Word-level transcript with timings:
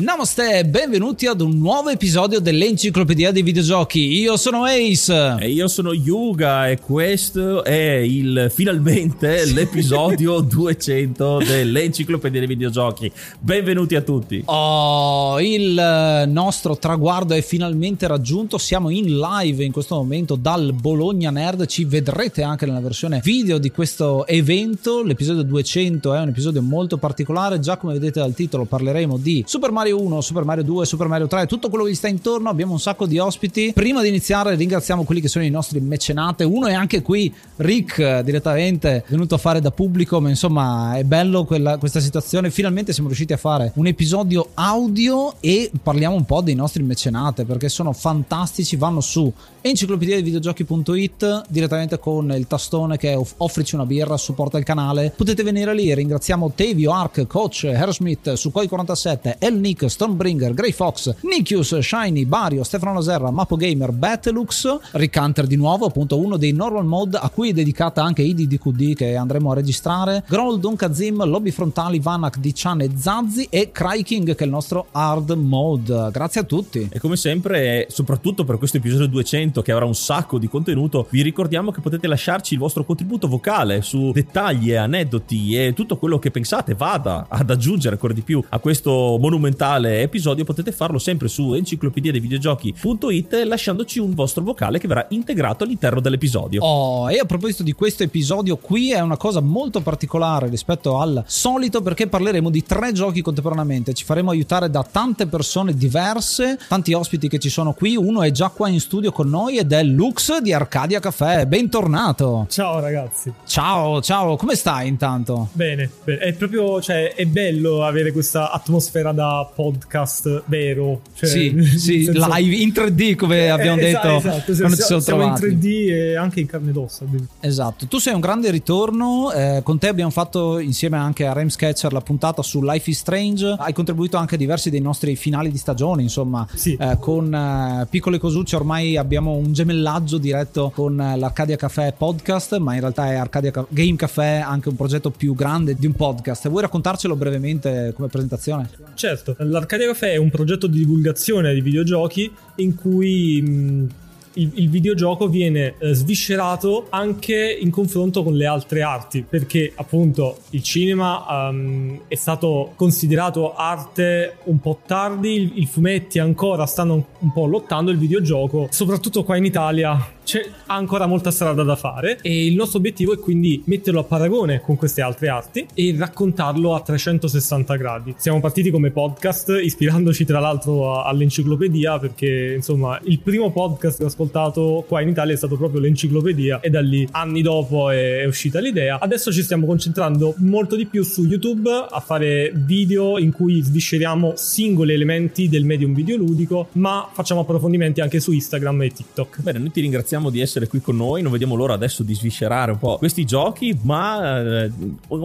Namaste, 0.00 0.64
benvenuti 0.64 1.26
ad 1.26 1.42
un 1.42 1.58
nuovo 1.58 1.90
episodio 1.90 2.40
dell'Enciclopedia 2.40 3.32
dei 3.32 3.42
Videogiochi. 3.42 4.00
Io 4.00 4.38
sono 4.38 4.64
Ace. 4.64 5.36
E 5.38 5.50
io 5.50 5.68
sono 5.68 5.92
Yuga 5.92 6.70
e 6.70 6.78
questo 6.78 7.62
è 7.62 7.96
il 7.96 8.50
finalmente 8.50 9.44
l'episodio 9.52 10.40
200 10.40 11.42
dell'Enciclopedia 11.46 12.38
dei 12.38 12.48
Videogiochi. 12.48 13.12
Benvenuti 13.40 13.94
a 13.94 14.00
tutti. 14.00 14.42
Oh, 14.46 15.38
il 15.38 16.24
nostro 16.28 16.78
traguardo 16.78 17.34
è 17.34 17.42
finalmente 17.42 18.06
raggiunto. 18.06 18.56
Siamo 18.56 18.88
in 18.88 19.18
live 19.18 19.62
in 19.62 19.72
questo 19.72 19.96
momento 19.96 20.34
dal 20.34 20.72
Bologna 20.72 21.28
Nerd. 21.28 21.66
Ci 21.66 21.84
vedrete 21.84 22.42
anche 22.42 22.64
nella 22.64 22.80
versione 22.80 23.20
video 23.22 23.58
di 23.58 23.70
questo 23.70 24.26
evento. 24.26 25.02
L'episodio 25.02 25.42
200 25.42 26.14
è 26.14 26.20
un 26.20 26.28
episodio 26.28 26.62
molto 26.62 26.96
particolare. 26.96 27.60
Già 27.60 27.76
come 27.76 27.92
vedete 27.92 28.20
dal 28.20 28.32
titolo 28.32 28.64
parleremo 28.64 29.18
di 29.18 29.44
Super 29.46 29.70
Mario 29.70 29.88
1, 29.90 30.20
Super 30.20 30.44
Mario 30.44 30.64
2, 30.64 30.86
Super 30.86 31.06
Mario 31.06 31.26
3, 31.26 31.46
tutto 31.46 31.68
quello 31.68 31.84
che 31.84 31.90
gli 31.90 31.94
sta 31.94 32.08
intorno. 32.08 32.48
Abbiamo 32.48 32.72
un 32.72 32.80
sacco 32.80 33.06
di 33.06 33.18
ospiti. 33.18 33.72
Prima 33.74 34.02
di 34.02 34.08
iniziare 34.08 34.54
ringraziamo 34.54 35.04
quelli 35.04 35.20
che 35.20 35.28
sono 35.28 35.44
i 35.44 35.50
nostri 35.50 35.80
mecenate. 35.80 36.44
Uno 36.44 36.66
è 36.66 36.74
anche 36.74 37.02
qui, 37.02 37.32
Rick, 37.56 38.20
direttamente 38.20 39.04
venuto 39.08 39.34
a 39.34 39.38
fare 39.38 39.60
da 39.60 39.70
pubblico, 39.70 40.20
ma 40.20 40.28
insomma 40.28 40.96
è 40.96 41.04
bello 41.04 41.44
quella, 41.44 41.78
questa 41.78 42.00
situazione. 42.00 42.50
Finalmente 42.50 42.92
siamo 42.92 43.08
riusciti 43.08 43.32
a 43.32 43.36
fare 43.36 43.72
un 43.76 43.86
episodio 43.86 44.50
audio 44.54 45.34
e 45.40 45.70
parliamo 45.82 46.14
un 46.14 46.24
po' 46.24 46.40
dei 46.40 46.54
nostri 46.54 46.82
mecenate 46.82 47.44
perché 47.44 47.68
sono 47.68 47.92
fantastici. 47.92 48.76
Vanno 48.76 49.00
su 49.00 49.32
enciclopedia 49.60 50.14
dei 50.14 50.24
videogiochi.it 50.24 51.44
direttamente 51.48 51.98
con 51.98 52.30
il 52.32 52.46
tastone 52.46 52.96
che 52.96 53.12
è 53.12 53.20
offrici 53.38 53.74
una 53.74 53.86
birra, 53.86 54.16
supporta 54.16 54.58
il 54.58 54.64
canale. 54.64 55.12
Potete 55.16 55.42
venire 55.42 55.74
lì. 55.74 55.92
Ringraziamo 55.92 56.52
Tevio, 56.54 56.92
Ark, 56.92 57.26
Coach, 57.26 57.64
Aerosmith, 57.64 58.32
Sukhoi 58.34 58.68
47, 58.68 59.36
El 59.38 59.58
Nick, 59.58 59.69
Stormbringer, 59.78 60.54
Grey 60.54 60.72
Fox, 60.72 61.14
Nikius, 61.22 61.78
Shiny, 61.78 62.24
Bario, 62.24 62.64
Stefano 62.64 62.94
Laserra, 62.94 63.30
Mapo 63.30 63.56
Gamer, 63.56 63.92
Battleux, 63.92 64.78
Rick 64.92 65.16
Hunter 65.20 65.46
di 65.46 65.56
nuovo, 65.56 65.86
appunto 65.86 66.18
uno 66.18 66.36
dei 66.36 66.52
normal 66.52 66.84
mode 66.84 67.16
a 67.16 67.28
cui 67.30 67.50
è 67.50 67.52
dedicata 67.52 68.02
anche 68.02 68.22
IDDQD 68.22 68.94
che 68.94 69.16
andremo 69.16 69.52
a 69.52 69.54
registrare, 69.54 70.24
Groll, 70.28 70.58
Don 70.58 70.76
Kazim, 70.76 71.24
Lobby 71.24 71.50
Frontali, 71.50 72.00
Vanak, 72.00 72.38
Dichan 72.38 72.80
e 72.80 72.90
Zazzi 72.96 73.46
e 73.50 73.70
Kryking 73.70 74.34
che 74.34 74.42
è 74.42 74.46
il 74.46 74.50
nostro 74.50 74.86
hard 74.90 75.30
mode. 75.30 76.10
Grazie 76.12 76.40
a 76.40 76.44
tutti. 76.44 76.88
E 76.90 76.98
come 76.98 77.16
sempre, 77.16 77.86
soprattutto 77.90 78.44
per 78.44 78.58
questo 78.58 78.78
episodio 78.78 79.06
200 79.06 79.62
che 79.62 79.72
avrà 79.72 79.84
un 79.84 79.94
sacco 79.94 80.38
di 80.38 80.48
contenuto, 80.48 81.06
vi 81.10 81.22
ricordiamo 81.22 81.70
che 81.70 81.80
potete 81.80 82.06
lasciarci 82.06 82.54
il 82.54 82.60
vostro 82.60 82.84
contributo 82.84 83.28
vocale 83.28 83.82
su 83.82 84.10
dettagli 84.12 84.70
e 84.70 84.76
aneddoti 84.76 85.56
e 85.56 85.72
tutto 85.74 85.96
quello 85.96 86.18
che 86.18 86.30
pensate 86.30 86.74
vada 86.74 87.26
ad 87.28 87.50
aggiungere 87.50 87.94
ancora 87.94 88.12
di 88.12 88.22
più 88.22 88.42
a 88.48 88.58
questo 88.58 89.16
monumentale 89.20 89.59
episodio. 89.60 90.44
Potete 90.44 90.72
farlo 90.72 90.98
sempre 90.98 91.28
su 91.28 91.52
enciclopedia 91.52 92.12
dei 92.12 92.20
videogiochi.it 92.20 93.42
lasciandoci 93.44 93.98
un 93.98 94.14
vostro 94.14 94.42
vocale 94.42 94.78
che 94.78 94.88
verrà 94.88 95.06
integrato 95.10 95.64
all'interno 95.64 96.00
dell'episodio. 96.00 96.62
Oh, 96.62 97.10
e 97.10 97.18
a 97.18 97.24
proposito 97.24 97.62
di 97.62 97.72
questo 97.72 98.02
episodio, 98.02 98.56
qui 98.56 98.92
è 98.92 99.00
una 99.00 99.16
cosa 99.16 99.40
molto 99.40 99.80
particolare 99.80 100.48
rispetto 100.48 100.98
al 100.98 101.22
solito 101.26 101.82
perché 101.82 102.06
parleremo 102.06 102.48
di 102.48 102.62
tre 102.62 102.92
giochi 102.92 103.20
contemporaneamente. 103.20 103.92
Ci 103.92 104.04
faremo 104.04 104.30
aiutare 104.30 104.70
da 104.70 104.82
tante 104.82 105.26
persone 105.26 105.74
diverse, 105.74 106.58
tanti 106.68 106.92
ospiti 106.92 107.28
che 107.28 107.38
ci 107.38 107.50
sono 107.50 107.72
qui. 107.72 107.96
Uno 107.96 108.22
è 108.22 108.30
già 108.30 108.48
qua 108.48 108.68
in 108.68 108.80
studio 108.80 109.12
con 109.12 109.28
noi 109.28 109.58
ed 109.58 109.72
è 109.72 109.82
Lux 109.82 110.38
di 110.38 110.52
Arcadia 110.52 111.00
Caffè. 111.00 111.46
Bentornato. 111.46 112.46
Ciao 112.48 112.80
ragazzi. 112.80 113.32
Ciao, 113.44 114.00
ciao, 114.00 114.36
come 114.36 114.54
stai 114.54 114.88
intanto? 114.88 115.48
Bene, 115.52 115.90
bene. 116.04 116.20
È 116.20 116.32
proprio, 116.32 116.80
cioè, 116.80 117.14
è 117.14 117.26
bello 117.26 117.84
avere 117.84 118.12
questa 118.12 118.50
atmosfera 118.50 119.12
da 119.12 119.49
podcast 119.54 120.42
vero. 120.46 121.00
Cioè, 121.14 121.28
sì, 121.28 121.62
sì, 121.76 122.04
senso- 122.04 122.28
live 122.34 122.54
in 122.56 122.72
3D 122.72 123.14
come 123.16 123.50
abbiamo 123.50 123.78
Eh, 123.80 123.84
detto 123.92 124.16
esatto, 124.16 124.28
esatto, 124.52 124.52
quando 124.58 124.76
siamo 124.76 125.00
siamo, 125.00 125.22
in 125.22 125.34
trovati. 125.34 125.56
3D 125.58 125.88
e 125.90 126.16
anche 126.16 126.40
in 126.40 126.46
carne 126.46 126.70
ed 126.70 126.76
ossa. 126.76 127.04
Esatto, 127.40 127.86
tu 127.86 127.98
sei 127.98 128.14
un 128.14 128.20
grande 128.20 128.50
ritorno, 128.50 129.32
eh, 129.32 129.60
con 129.62 129.78
te 129.78 129.88
abbiamo 129.88 130.10
fatto 130.10 130.58
insieme 130.58 130.96
anche 130.96 131.26
a 131.26 131.32
Rem 131.32 131.48
Sketcher 131.48 131.92
la 131.92 132.00
puntata 132.00 132.42
su 132.42 132.62
Life 132.62 132.90
is 132.90 132.98
Strange, 132.98 133.56
hai 133.58 133.72
contribuito 133.72 134.16
anche 134.16 134.34
a 134.34 134.38
diversi 134.38 134.70
dei 134.70 134.80
nostri 134.80 135.16
finali 135.16 135.50
di 135.50 135.58
stagione, 135.58 136.02
insomma, 136.02 136.46
Sì. 136.54 136.76
eh, 136.78 136.96
con 137.00 137.32
eh, 137.34 137.86
piccole 137.90 138.18
cosucce 138.18 138.56
ormai 138.56 138.96
abbiamo 138.96 139.32
un 139.34 139.52
gemellaggio 139.52 140.18
diretto 140.18 140.70
con 140.74 141.00
eh, 141.00 141.16
l'Arcadia 141.16 141.56
Café 141.56 141.94
podcast, 141.96 142.56
ma 142.58 142.74
in 142.74 142.80
realtà 142.80 143.10
è 143.10 143.16
Arcadia 143.16 143.50
Ca- 143.50 143.66
Game 143.68 143.96
Café 143.96 144.42
anche 144.44 144.68
un 144.68 144.76
progetto 144.76 145.10
più 145.10 145.34
grande 145.34 145.74
di 145.74 145.86
un 145.86 145.92
podcast. 145.94 146.48
Vuoi 146.48 146.62
raccontarcelo 146.62 147.16
brevemente 147.16 147.92
come 147.96 148.08
presentazione? 148.08 148.68
Certo, 148.94 149.34
l'Arcadia 149.44 149.86
Café 149.86 150.12
è 150.12 150.16
un 150.16 150.30
progetto 150.30 150.66
di 150.66 150.78
divulgazione 150.78 151.54
di 151.54 151.60
videogiochi 151.60 152.30
in 152.56 152.74
cui 152.74 153.40
mh, 153.40 153.88
il, 154.34 154.50
il 154.54 154.68
videogioco 154.68 155.28
viene 155.28 155.74
eh, 155.78 155.94
sviscerato 155.94 156.86
anche 156.90 157.58
in 157.58 157.70
confronto 157.70 158.22
con 158.22 158.34
le 158.34 158.46
altre 158.46 158.82
arti, 158.82 159.24
perché 159.28 159.72
appunto 159.74 160.38
il 160.50 160.62
cinema 160.62 161.48
ehm, 161.48 162.02
è 162.06 162.14
stato 162.14 162.72
considerato 162.76 163.54
arte 163.54 164.36
un 164.44 164.60
po' 164.60 164.80
tardi, 164.86 165.60
i 165.60 165.66
fumetti 165.66 166.18
ancora 166.18 166.66
stanno 166.66 167.06
un 167.18 167.32
po' 167.32 167.46
lottando, 167.46 167.90
il 167.90 167.98
videogioco, 167.98 168.68
soprattutto 168.70 169.24
qua 169.24 169.36
in 169.36 169.44
Italia, 169.46 169.98
c'è 170.30 170.48
ancora 170.66 171.06
molta 171.06 171.32
strada 171.32 171.64
da 171.64 171.74
fare 171.74 172.20
e 172.22 172.46
il 172.46 172.54
nostro 172.54 172.78
obiettivo 172.78 173.12
è 173.12 173.18
quindi 173.18 173.64
metterlo 173.64 173.98
a 173.98 174.04
paragone 174.04 174.60
con 174.60 174.76
queste 174.76 175.00
altre 175.00 175.26
arti 175.26 175.66
e 175.74 175.92
raccontarlo 175.98 176.72
a 176.72 176.80
360 176.82 177.74
gradi. 177.74 178.14
Siamo 178.16 178.38
partiti 178.38 178.70
come 178.70 178.92
podcast 178.92 179.58
ispirandoci 179.60 180.24
tra 180.24 180.38
l'altro 180.38 181.02
all'enciclopedia 181.02 181.98
perché 181.98 182.52
insomma 182.54 183.00
il 183.06 183.18
primo 183.18 183.50
podcast 183.50 183.98
che 183.98 184.04
ho 184.04 184.06
ascoltato 184.06 184.84
qua 184.86 185.00
in 185.00 185.08
Italia 185.08 185.34
è 185.34 185.36
stato 185.36 185.56
proprio 185.56 185.80
l'enciclopedia 185.80 186.60
e 186.60 186.70
da 186.70 186.80
lì 186.80 187.08
anni 187.10 187.42
dopo 187.42 187.90
è, 187.90 188.20
è 188.20 188.24
uscita 188.24 188.60
l'idea. 188.60 189.00
Adesso 189.00 189.32
ci 189.32 189.42
stiamo 189.42 189.66
concentrando 189.66 190.34
molto 190.36 190.76
di 190.76 190.86
più 190.86 191.02
su 191.02 191.24
YouTube 191.24 191.68
a 191.90 191.98
fare 191.98 192.52
video 192.54 193.18
in 193.18 193.32
cui 193.32 193.60
svisceriamo 193.62 194.34
singoli 194.36 194.92
elementi 194.92 195.48
del 195.48 195.64
medium 195.64 195.92
videoludico 195.92 196.68
ma 196.74 197.10
facciamo 197.12 197.40
approfondimenti 197.40 198.00
anche 198.00 198.20
su 198.20 198.30
Instagram 198.30 198.82
e 198.82 198.92
TikTok. 198.92 199.40
Bene, 199.42 199.58
noi 199.58 199.72
ti 199.72 199.80
ringraziamo 199.80 200.18
di 200.28 200.40
essere 200.40 200.68
qui 200.68 200.82
con 200.82 200.96
noi. 200.96 201.22
Non 201.22 201.32
vediamo 201.32 201.54
l'ora 201.54 201.72
adesso 201.72 202.02
di 202.02 202.14
sviscerare 202.14 202.72
un 202.72 202.78
po' 202.78 202.98
questi 202.98 203.24
giochi. 203.24 203.78
Ma 203.82 204.64
eh, 204.64 204.70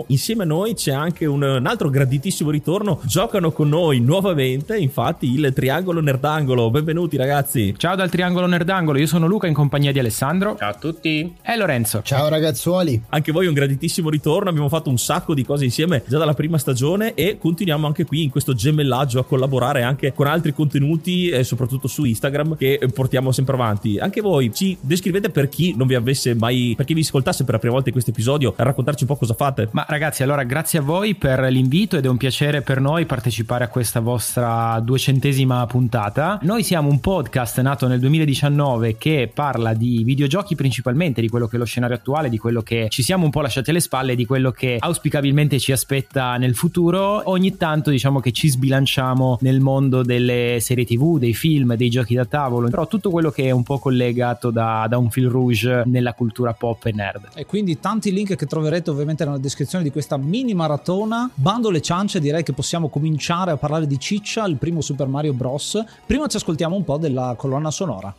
insieme 0.07 0.43
a 0.43 0.45
noi 0.45 0.75
c'è 0.75 0.93
anche 0.93 1.25
un, 1.25 1.41
un 1.41 1.65
altro 1.65 1.89
graditissimo 1.89 2.51
ritorno. 2.51 3.01
Giocano 3.03 3.51
con 3.51 3.67
noi 3.67 3.99
nuovamente, 3.99 4.77
infatti, 4.77 5.33
il 5.33 5.51
Triangolo 5.53 5.99
Nerdangolo. 5.99 6.69
Benvenuti, 6.69 7.17
ragazzi. 7.17 7.73
Ciao 7.75 7.95
dal 7.95 8.09
Triangolo 8.09 8.45
Nerdangolo, 8.45 8.99
io 8.99 9.07
sono 9.07 9.27
Luca 9.27 9.47
in 9.47 9.53
compagnia 9.53 9.91
di 9.91 9.99
Alessandro. 9.99 10.55
Ciao 10.57 10.69
a 10.69 10.75
tutti. 10.75 11.35
E 11.41 11.57
Lorenzo. 11.57 12.01
Ciao 12.03 12.29
ragazzuoli. 12.29 13.01
Anche 13.09 13.31
voi 13.31 13.47
un 13.47 13.53
graditissimo 13.53 14.09
ritorno. 14.09 14.49
Abbiamo 14.49 14.69
fatto 14.69 14.89
un 14.89 14.97
sacco 14.97 15.33
di 15.33 15.43
cose 15.43 15.65
insieme 15.65 16.03
già 16.07 16.17
dalla 16.19 16.35
prima 16.35 16.57
stagione 16.59 17.15
e 17.15 17.37
continuiamo 17.39 17.87
anche 17.87 18.05
qui 18.05 18.23
in 18.23 18.29
questo 18.29 18.53
gemellaggio 18.53 19.19
a 19.19 19.25
collaborare 19.25 19.81
anche 19.81 20.13
con 20.13 20.27
altri 20.27 20.53
contenuti, 20.53 21.29
e 21.29 21.43
soprattutto 21.43 21.87
su 21.87 22.03
Instagram, 22.03 22.55
che 22.55 22.73
eh, 22.73 22.87
portiamo 22.89 23.31
sempre 23.31 23.55
avanti. 23.55 23.97
Anche 23.97 24.21
voi 24.21 24.53
ci 24.53 24.77
descrivete 24.85 25.29
per 25.29 25.49
chi 25.49 25.73
non 25.75 25.87
vi 25.87 25.95
avesse 25.95 26.33
mai, 26.35 26.73
per 26.75 26.85
chi 26.85 26.93
vi 26.93 27.01
ascoltasse 27.01 27.43
per 27.43 27.53
la 27.53 27.59
prima 27.59 27.73
volta 27.73 27.89
in 27.89 27.93
questo 27.93 28.11
episodio, 28.11 28.53
a 28.55 28.63
raccontarci 28.63 29.03
un 29.03 29.09
po' 29.09 29.15
cosa 29.15 29.33
fate. 29.33 29.67
Ma 29.71 29.85
ragazzi, 29.87 30.23
allora 30.23 30.43
grazie 30.43 30.79
a 30.79 30.81
voi 30.81 31.15
per 31.15 31.39
l'invito 31.41 31.97
ed 31.97 32.05
è 32.05 32.07
un 32.07 32.17
piacere 32.17 32.61
per 32.61 32.79
noi 32.79 33.05
partecipare 33.05 33.63
a 33.63 33.67
questa 33.67 33.99
vostra 33.99 34.79
duecentesima 34.79 35.65
puntata. 35.65 36.39
Noi 36.43 36.63
siamo 36.63 36.89
un 36.89 36.99
podcast 36.99 37.59
nato 37.61 37.87
nel 37.87 37.99
2019 37.99 38.97
che 38.97 39.29
parla 39.33 39.73
di 39.73 40.03
videogiochi 40.03 40.55
principalmente, 40.55 41.21
di 41.21 41.29
quello 41.29 41.47
che 41.47 41.55
è 41.55 41.59
lo 41.59 41.65
scenario 41.65 41.95
attuale, 41.95 42.29
di 42.29 42.37
quello 42.37 42.61
che 42.61 42.87
ci 42.89 43.03
siamo 43.03 43.25
un 43.25 43.31
po' 43.31 43.41
lasciati 43.41 43.69
alle 43.69 43.79
spalle, 43.79 44.15
di 44.15 44.25
quello 44.25 44.51
che 44.51 44.77
auspicabilmente 44.79 45.59
ci 45.59 45.71
aspetta 45.71 46.37
nel 46.37 46.55
futuro. 46.55 47.21
Ogni 47.29 47.57
tanto 47.57 47.89
diciamo 47.89 48.19
che 48.19 48.31
ci 48.31 48.49
sbilanciamo 48.49 49.39
nel 49.41 49.59
mondo 49.59 50.03
delle 50.03 50.57
serie 50.59 50.85
tv, 50.85 51.17
dei 51.17 51.33
film, 51.33 51.75
dei 51.75 51.89
giochi 51.89 52.15
da 52.15 52.25
tavolo, 52.25 52.69
però 52.69 52.87
tutto 52.87 53.09
quello 53.09 53.31
che 53.31 53.45
è 53.45 53.51
un 53.51 53.63
po' 53.63 53.79
collegato 53.79 54.51
da 54.51 54.64
da, 54.65 54.87
da 54.87 54.97
un 54.97 55.09
fil 55.09 55.29
rouge 55.29 55.83
nella 55.85 56.13
cultura 56.13 56.53
pop 56.53 56.85
e 56.85 56.91
nerd. 56.91 57.29
E 57.35 57.45
quindi 57.45 57.79
tanti 57.79 58.11
link 58.11 58.35
che 58.35 58.45
troverete 58.45 58.89
ovviamente 58.89 59.23
nella 59.23 59.37
descrizione 59.37 59.83
di 59.83 59.91
questa 59.91 60.17
mini 60.17 60.53
maratona. 60.53 61.29
Bando 61.33 61.69
le 61.69 61.81
ciance, 61.81 62.19
direi 62.19 62.43
che 62.43 62.53
possiamo 62.53 62.89
cominciare 62.89 63.51
a 63.51 63.57
parlare 63.57 63.87
di 63.87 63.99
Ciccia, 63.99 64.45
il 64.45 64.57
primo 64.57 64.81
Super 64.81 65.07
Mario 65.07 65.33
Bros. 65.33 65.83
Prima 66.05 66.27
ci 66.27 66.37
ascoltiamo 66.37 66.75
un 66.75 66.83
po' 66.83 66.97
della 66.97 67.35
colonna 67.37 67.71
sonora. 67.71 68.13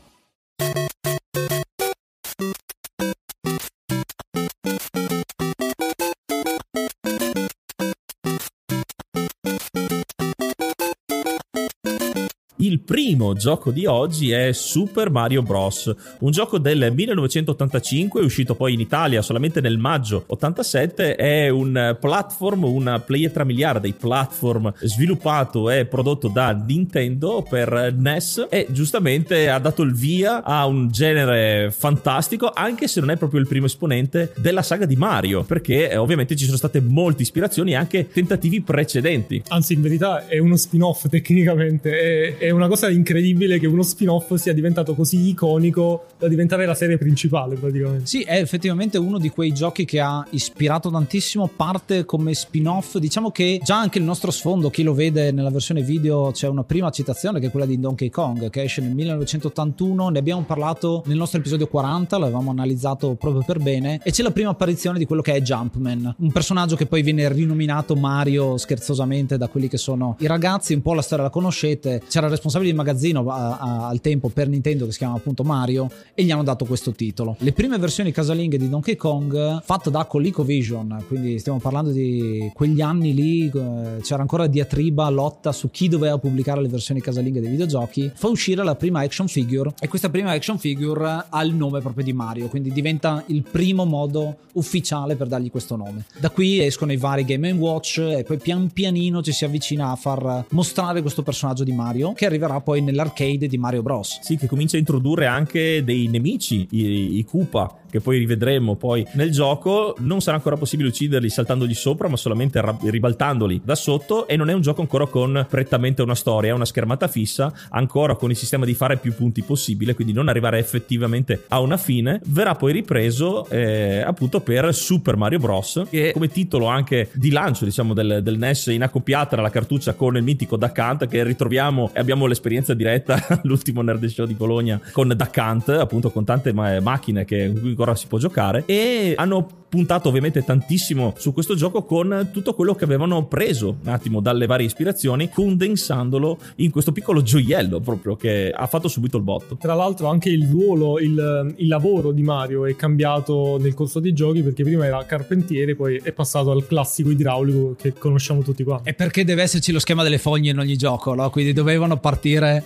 Il 12.66 12.80
primo 12.80 13.34
gioco 13.34 13.70
di 13.70 13.86
oggi 13.86 14.32
è 14.32 14.50
Super 14.50 15.08
Mario 15.08 15.40
Bros., 15.40 15.94
un 16.18 16.32
gioco 16.32 16.58
del 16.58 16.90
1985, 16.92 18.20
uscito 18.22 18.56
poi 18.56 18.72
in 18.72 18.80
Italia 18.80 19.22
solamente 19.22 19.60
nel 19.60 19.78
maggio 19.78 20.24
87, 20.26 21.14
è 21.14 21.48
un 21.48 21.96
platform, 22.00 22.64
una 22.64 22.98
pietra 22.98 23.44
miliare 23.44 23.78
dei 23.78 23.92
platform 23.92 24.72
sviluppato 24.80 25.70
e 25.70 25.86
prodotto 25.86 26.26
da 26.26 26.50
Nintendo 26.50 27.46
per 27.48 27.94
NES 27.96 28.48
e 28.50 28.66
giustamente 28.70 29.48
ha 29.48 29.60
dato 29.60 29.82
il 29.82 29.94
via 29.94 30.42
a 30.42 30.66
un 30.66 30.90
genere 30.90 31.70
fantastico, 31.70 32.50
anche 32.52 32.88
se 32.88 32.98
non 32.98 33.10
è 33.10 33.16
proprio 33.16 33.38
il 33.38 33.46
primo 33.46 33.66
esponente 33.66 34.32
della 34.38 34.62
saga 34.62 34.86
di 34.86 34.96
Mario, 34.96 35.44
perché 35.44 35.88
eh, 35.88 35.96
ovviamente 35.96 36.34
ci 36.34 36.46
sono 36.46 36.56
state 36.56 36.80
molte 36.80 37.22
ispirazioni 37.22 37.70
e 37.70 37.76
anche 37.76 38.08
tentativi 38.08 38.60
precedenti. 38.60 39.40
Anzi, 39.50 39.74
in 39.74 39.82
verità 39.82 40.26
è 40.26 40.38
uno 40.38 40.56
spin-off 40.56 41.06
tecnicamente. 41.06 42.34
È, 42.36 42.38
è 42.38 42.54
una 42.56 42.68
cosa 42.68 42.90
incredibile 42.90 43.58
che 43.58 43.66
uno 43.66 43.82
spin-off 43.82 44.34
sia 44.34 44.52
diventato 44.52 44.94
così 44.94 45.28
iconico 45.28 46.06
da 46.18 46.28
diventare 46.28 46.66
la 46.66 46.74
serie 46.74 46.98
principale 46.98 47.56
praticamente. 47.56 48.06
Sì, 48.06 48.22
è 48.22 48.38
effettivamente 48.38 48.98
uno 48.98 49.18
di 49.18 49.28
quei 49.30 49.52
giochi 49.52 49.84
che 49.84 50.00
ha 50.00 50.26
ispirato 50.30 50.90
tantissimo, 50.90 51.48
parte 51.54 52.04
come 52.04 52.34
spin-off. 52.34 52.96
Diciamo 52.96 53.30
che 53.30 53.60
già 53.62 53.78
anche 53.78 53.98
il 53.98 54.04
nostro 54.04 54.30
sfondo, 54.30 54.70
chi 54.70 54.82
lo 54.82 54.94
vede 54.94 55.30
nella 55.32 55.50
versione 55.50 55.82
video, 55.82 56.30
c'è 56.32 56.48
una 56.48 56.64
prima 56.64 56.90
citazione 56.90 57.40
che 57.40 57.46
è 57.46 57.50
quella 57.50 57.66
di 57.66 57.78
Donkey 57.78 58.08
Kong, 58.08 58.50
che 58.50 58.62
esce 58.62 58.80
nel 58.80 58.94
1981. 58.94 60.08
Ne 60.08 60.18
abbiamo 60.18 60.42
parlato 60.42 61.02
nel 61.06 61.16
nostro 61.16 61.38
episodio 61.38 61.66
40, 61.66 62.18
l'avevamo 62.18 62.50
analizzato 62.50 63.14
proprio 63.14 63.42
per 63.44 63.60
bene. 63.60 64.00
E 64.02 64.10
c'è 64.10 64.22
la 64.22 64.30
prima 64.30 64.50
apparizione 64.50 64.98
di 64.98 65.04
quello 65.04 65.22
che 65.22 65.34
è 65.34 65.40
Jumpman, 65.40 66.16
un 66.18 66.32
personaggio 66.32 66.76
che 66.76 66.86
poi 66.86 67.02
viene 67.02 67.28
rinominato 67.28 67.94
Mario 67.94 68.56
scherzosamente 68.56 69.36
da 69.36 69.48
quelli 69.48 69.68
che 69.68 69.78
sono 69.78 70.16
i 70.20 70.26
ragazzi. 70.26 70.74
Un 70.74 70.82
po' 70.82 70.94
la 70.94 71.02
storia 71.02 71.24
la 71.24 71.30
conoscete. 71.30 72.02
C'era 72.08 72.26
il 72.26 72.32
responsabile 72.46 72.70
di 72.70 72.76
magazzino 72.76 73.28
a, 73.28 73.58
a, 73.58 73.88
al 73.88 74.00
tempo 74.00 74.28
per 74.28 74.48
Nintendo 74.48 74.86
che 74.86 74.92
si 74.92 74.98
chiama 74.98 75.16
appunto 75.16 75.42
Mario 75.42 75.90
e 76.14 76.22
gli 76.22 76.30
hanno 76.30 76.42
dato 76.42 76.64
questo 76.64 76.92
titolo. 76.92 77.36
Le 77.40 77.52
prime 77.52 77.78
versioni 77.78 78.12
casalinghe 78.12 78.56
di 78.56 78.68
Donkey 78.68 78.96
Kong 78.96 79.62
fatte 79.62 79.90
da 79.90 80.04
ColecoVision, 80.04 81.04
quindi 81.08 81.38
stiamo 81.38 81.58
parlando 81.58 81.90
di 81.90 82.50
quegli 82.54 82.80
anni 82.80 83.14
lì, 83.14 83.50
eh, 83.52 84.00
c'era 84.00 84.22
ancora 84.22 84.46
diatriba, 84.46 85.08
lotta 85.08 85.52
su 85.52 85.70
chi 85.70 85.88
doveva 85.88 86.18
pubblicare 86.18 86.60
le 86.62 86.68
versioni 86.68 87.00
casalinghe 87.00 87.40
dei 87.40 87.50
videogiochi, 87.50 88.10
fa 88.14 88.28
uscire 88.28 88.62
la 88.62 88.76
prima 88.76 89.00
action 89.00 89.28
figure 89.28 89.74
e 89.80 89.88
questa 89.88 90.08
prima 90.08 90.30
action 90.30 90.58
figure 90.58 91.26
ha 91.28 91.42
il 91.42 91.54
nome 91.54 91.80
proprio 91.80 92.04
di 92.04 92.12
Mario, 92.12 92.48
quindi 92.48 92.72
diventa 92.72 93.22
il 93.26 93.42
primo 93.42 93.84
modo 93.84 94.36
ufficiale 94.52 95.16
per 95.16 95.26
dargli 95.26 95.50
questo 95.50 95.76
nome. 95.76 96.06
Da 96.18 96.30
qui 96.30 96.64
escono 96.64 96.92
i 96.92 96.96
vari 96.96 97.24
Game 97.24 97.50
Watch 97.52 97.98
e 97.98 98.24
poi 98.24 98.38
pian 98.38 98.70
pianino 98.72 99.22
ci 99.22 99.32
si 99.32 99.44
avvicina 99.44 99.90
a 99.90 99.96
far 99.96 100.46
mostrare 100.50 101.00
questo 101.02 101.22
personaggio 101.22 101.64
di 101.64 101.72
Mario 101.72 102.12
che 102.12 102.28
arriverà 102.36 102.60
poi 102.60 102.82
nell'arcade 102.82 103.46
di 103.46 103.58
Mario 103.58 103.82
Bros. 103.82 104.20
Sì, 104.20 104.36
che 104.36 104.46
comincia 104.46 104.76
a 104.76 104.78
introdurre 104.78 105.26
anche 105.26 105.82
dei 105.82 106.06
nemici, 106.08 106.66
i, 106.70 107.18
i 107.18 107.24
Koopa, 107.24 107.80
che 107.90 108.00
poi 108.00 108.18
rivedremo 108.18 108.76
poi 108.76 109.06
nel 109.14 109.30
gioco. 109.30 109.94
Non 110.00 110.20
sarà 110.20 110.36
ancora 110.36 110.56
possibile 110.56 110.88
ucciderli 110.88 111.28
saltandogli 111.28 111.74
sopra, 111.74 112.08
ma 112.08 112.16
solamente 112.16 112.60
ra- 112.60 112.76
ribaltandoli 112.82 113.62
da 113.64 113.74
sotto. 113.74 114.28
E 114.28 114.36
non 114.36 114.50
è 114.50 114.52
un 114.52 114.60
gioco 114.60 114.82
ancora 114.82 115.06
con 115.06 115.46
prettamente 115.48 116.02
una 116.02 116.14
storia, 116.14 116.50
è 116.50 116.54
una 116.54 116.64
schermata 116.64 117.08
fissa, 117.08 117.52
ancora 117.70 118.14
con 118.16 118.30
il 118.30 118.36
sistema 118.36 118.64
di 118.64 118.74
fare 118.74 118.98
più 118.98 119.14
punti 119.14 119.42
possibile, 119.42 119.94
quindi 119.94 120.12
non 120.12 120.28
arrivare 120.28 120.58
effettivamente 120.58 121.44
a 121.48 121.60
una 121.60 121.76
fine. 121.76 122.20
Verrà 122.26 122.54
poi 122.54 122.72
ripreso 122.72 123.48
eh, 123.48 124.02
appunto 124.02 124.40
per 124.40 124.74
Super 124.74 125.16
Mario 125.16 125.38
Bros. 125.38 125.84
Che 125.88 126.12
come 126.12 126.28
titolo 126.28 126.66
anche 126.66 127.10
di 127.14 127.30
lancio, 127.30 127.64
diciamo, 127.64 127.94
del, 127.94 128.20
del 128.22 128.38
NES 128.38 128.66
in 128.66 128.82
accoppiata 128.82 129.36
alla 129.36 129.50
cartuccia 129.50 129.94
con 129.94 130.16
il 130.16 130.22
mitico 130.22 130.56
Duck 130.56 130.76
Hunt 130.76 131.06
che 131.06 131.22
ritroviamo 131.24 131.90
e 131.92 132.00
abbiamo 132.00 132.25
l'esperienza 132.26 132.74
diretta 132.74 133.24
all'ultimo 133.42 133.82
Nerd 133.82 134.04
Show 134.06 134.26
di 134.26 134.34
Bologna 134.34 134.80
con 134.92 135.08
Duck 135.08 135.36
Hunt, 135.36 135.68
appunto 135.68 136.10
con 136.10 136.24
tante 136.24 136.52
ma- 136.52 136.80
macchine 136.80 137.24
che 137.24 137.44
ancora 137.44 137.94
si 137.94 138.06
può 138.06 138.18
giocare 138.18 138.64
e 138.66 139.14
hanno 139.16 139.64
puntato 139.68 140.08
ovviamente 140.08 140.42
tantissimo 140.42 141.14
su 141.16 141.32
questo 141.32 141.54
gioco 141.54 141.84
con 141.84 142.30
tutto 142.32 142.54
quello 142.54 142.74
che 142.74 142.84
avevano 142.84 143.26
preso 143.26 143.76
un 143.82 143.88
attimo 143.88 144.20
dalle 144.20 144.46
varie 144.46 144.66
ispirazioni 144.66 145.28
condensandolo 145.28 146.38
in 146.56 146.70
questo 146.70 146.92
piccolo 146.92 147.22
gioiello 147.22 147.80
proprio 147.80 148.16
che 148.16 148.52
ha 148.54 148.66
fatto 148.66 148.88
subito 148.88 149.16
il 149.16 149.22
botto 149.22 149.56
Tra 149.56 149.74
l'altro 149.74 150.08
anche 150.08 150.28
il 150.28 150.46
ruolo, 150.48 150.98
il, 150.98 151.54
il 151.56 151.68
lavoro 151.68 152.12
di 152.12 152.22
Mario 152.22 152.66
è 152.66 152.74
cambiato 152.76 153.58
nel 153.60 153.74
corso 153.74 154.00
dei 154.00 154.12
giochi 154.12 154.42
perché 154.42 154.62
prima 154.62 154.86
era 154.86 155.04
carpentiere, 155.04 155.74
poi 155.74 156.00
è 156.02 156.12
passato 156.12 156.50
al 156.50 156.66
classico 156.66 157.10
idraulico 157.10 157.74
che 157.78 157.92
conosciamo 157.92 158.42
tutti 158.42 158.62
qua. 158.64 158.80
E 158.84 158.94
perché 158.94 159.24
deve 159.24 159.42
esserci 159.42 159.72
lo 159.72 159.78
schema 159.78 160.02
delle 160.02 160.18
foglie 160.18 160.50
in 160.50 160.58
ogni 160.58 160.76
gioco, 160.76 161.14
no? 161.14 161.28
Quindi 161.30 161.52
dovevano 161.52 161.98
partire 161.98 162.62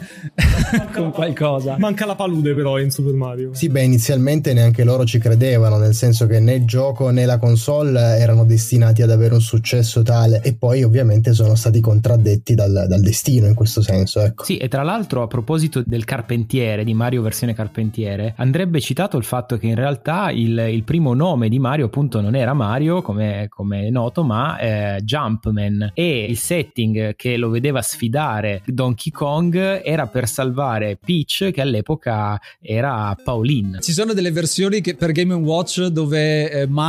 con 0.94 1.11
qualcosa. 1.11 1.76
Manca 1.79 2.06
la 2.06 2.14
palude 2.14 2.55
però 2.55 2.79
in 2.79 2.91
Super 2.91 3.14
Mario. 3.14 3.55
Sì, 3.55 3.69
beh, 3.69 3.82
inizialmente 3.82 4.52
neanche 4.52 4.85
loro 4.85 5.05
ci 5.05 5.19
credevano, 5.19 5.79
nel 5.79 5.94
senso 5.94 6.26
che 6.26 6.41
né 6.41 6.55
il 6.55 6.64
gioco 6.90 7.10
né 7.10 7.25
la 7.25 7.38
console 7.38 8.19
erano 8.19 8.44
destinati 8.44 9.02
ad 9.02 9.10
avere 9.10 9.34
un 9.34 9.40
successo 9.40 10.02
tale 10.02 10.40
e 10.42 10.54
poi 10.54 10.82
ovviamente 10.82 11.32
sono 11.32 11.54
stati 11.54 11.81
contraddetti 11.81 12.54
dal, 12.54 12.87
dal 12.88 13.00
destino 13.00 13.46
in 13.46 13.54
questo 13.54 13.81
senso, 13.81 14.20
ecco. 14.20 14.44
Sì, 14.44 14.56
e 14.56 14.69
tra 14.69 14.82
l'altro 14.82 15.22
a 15.22 15.26
proposito 15.26 15.82
del 15.84 16.04
carpentiere, 16.04 16.84
di 16.84 16.94
Mario 16.94 17.22
versione 17.22 17.54
carpentiere, 17.54 18.34
andrebbe 18.37 18.81
citato 18.81 19.16
il 19.16 19.25
fatto 19.25 19.56
che 19.56 19.66
in 19.66 19.75
realtà 19.75 20.31
il, 20.31 20.58
il 20.70 20.82
primo 20.82 21.14
nome 21.14 21.48
di 21.48 21.58
Mario 21.58 21.87
appunto 21.87 22.20
non 22.20 22.34
era 22.34 22.52
Mario, 22.54 23.02
come, 23.02 23.46
come 23.48 23.87
è 23.87 23.90
noto, 23.90 24.25
ma 24.25 24.58
eh, 24.58 25.00
Jumpman 25.02 25.92
e 25.94 26.25
il 26.25 26.38
setting 26.38 27.14
che 27.14 27.37
lo 27.37 27.50
vedeva 27.50 27.82
sfidare 27.82 28.62
Donkey 28.66 29.12
Kong 29.12 29.82
era 29.84 30.06
per 30.06 30.28
salvare 30.28 30.98
Peach 31.02 31.50
che 31.52 31.60
all'epoca 31.60 32.40
era 32.60 33.16
Pauline. 33.22 33.81
Ci 33.81 33.92
sono 33.92 34.12
delle 34.12 34.32
versioni 34.32 34.81
che, 34.81 34.94
per 34.94 35.12
Game 35.12 35.34
Watch 35.34 35.87
dove 35.87 36.50
eh, 36.50 36.66
Mario 36.66 36.79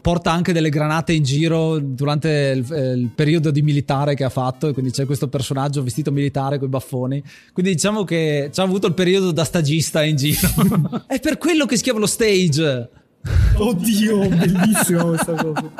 porta 0.00 0.32
anche 0.32 0.52
delle 0.52 0.68
granate 0.68 1.12
in 1.12 1.22
giro 1.22 1.78
durante 1.78 2.54
il, 2.56 2.72
eh, 2.72 2.92
il, 2.92 3.10
periodo 3.14 3.50
di 3.50 3.62
militare 3.62 4.14
che 4.14 4.24
ha 4.24 4.28
fatto 4.28 4.68
e 4.68 4.72
quindi 4.72 4.90
c'è 4.90 5.06
questo 5.06 5.28
personaggio 5.28 5.82
vestito 5.82 6.10
militare 6.10 6.58
con 6.58 6.68
i 6.68 6.70
baffoni. 6.70 7.22
Quindi 7.52 7.72
diciamo 7.72 8.04
che 8.04 8.50
ci 8.52 8.60
ha 8.60 8.62
avuto 8.62 8.86
il 8.86 8.94
periodo 8.94 9.32
da 9.32 9.44
stagista 9.44 10.02
in 10.02 10.16
giro. 10.16 10.48
È 11.06 11.20
per 11.20 11.38
quello 11.38 11.66
che 11.66 11.76
si 11.76 11.82
chiama 11.82 11.98
lo 11.98 12.06
stage. 12.06 12.88
Oddio, 13.56 14.28
bellissima 14.28 15.04
questa 15.04 15.34
cosa. 15.34 15.72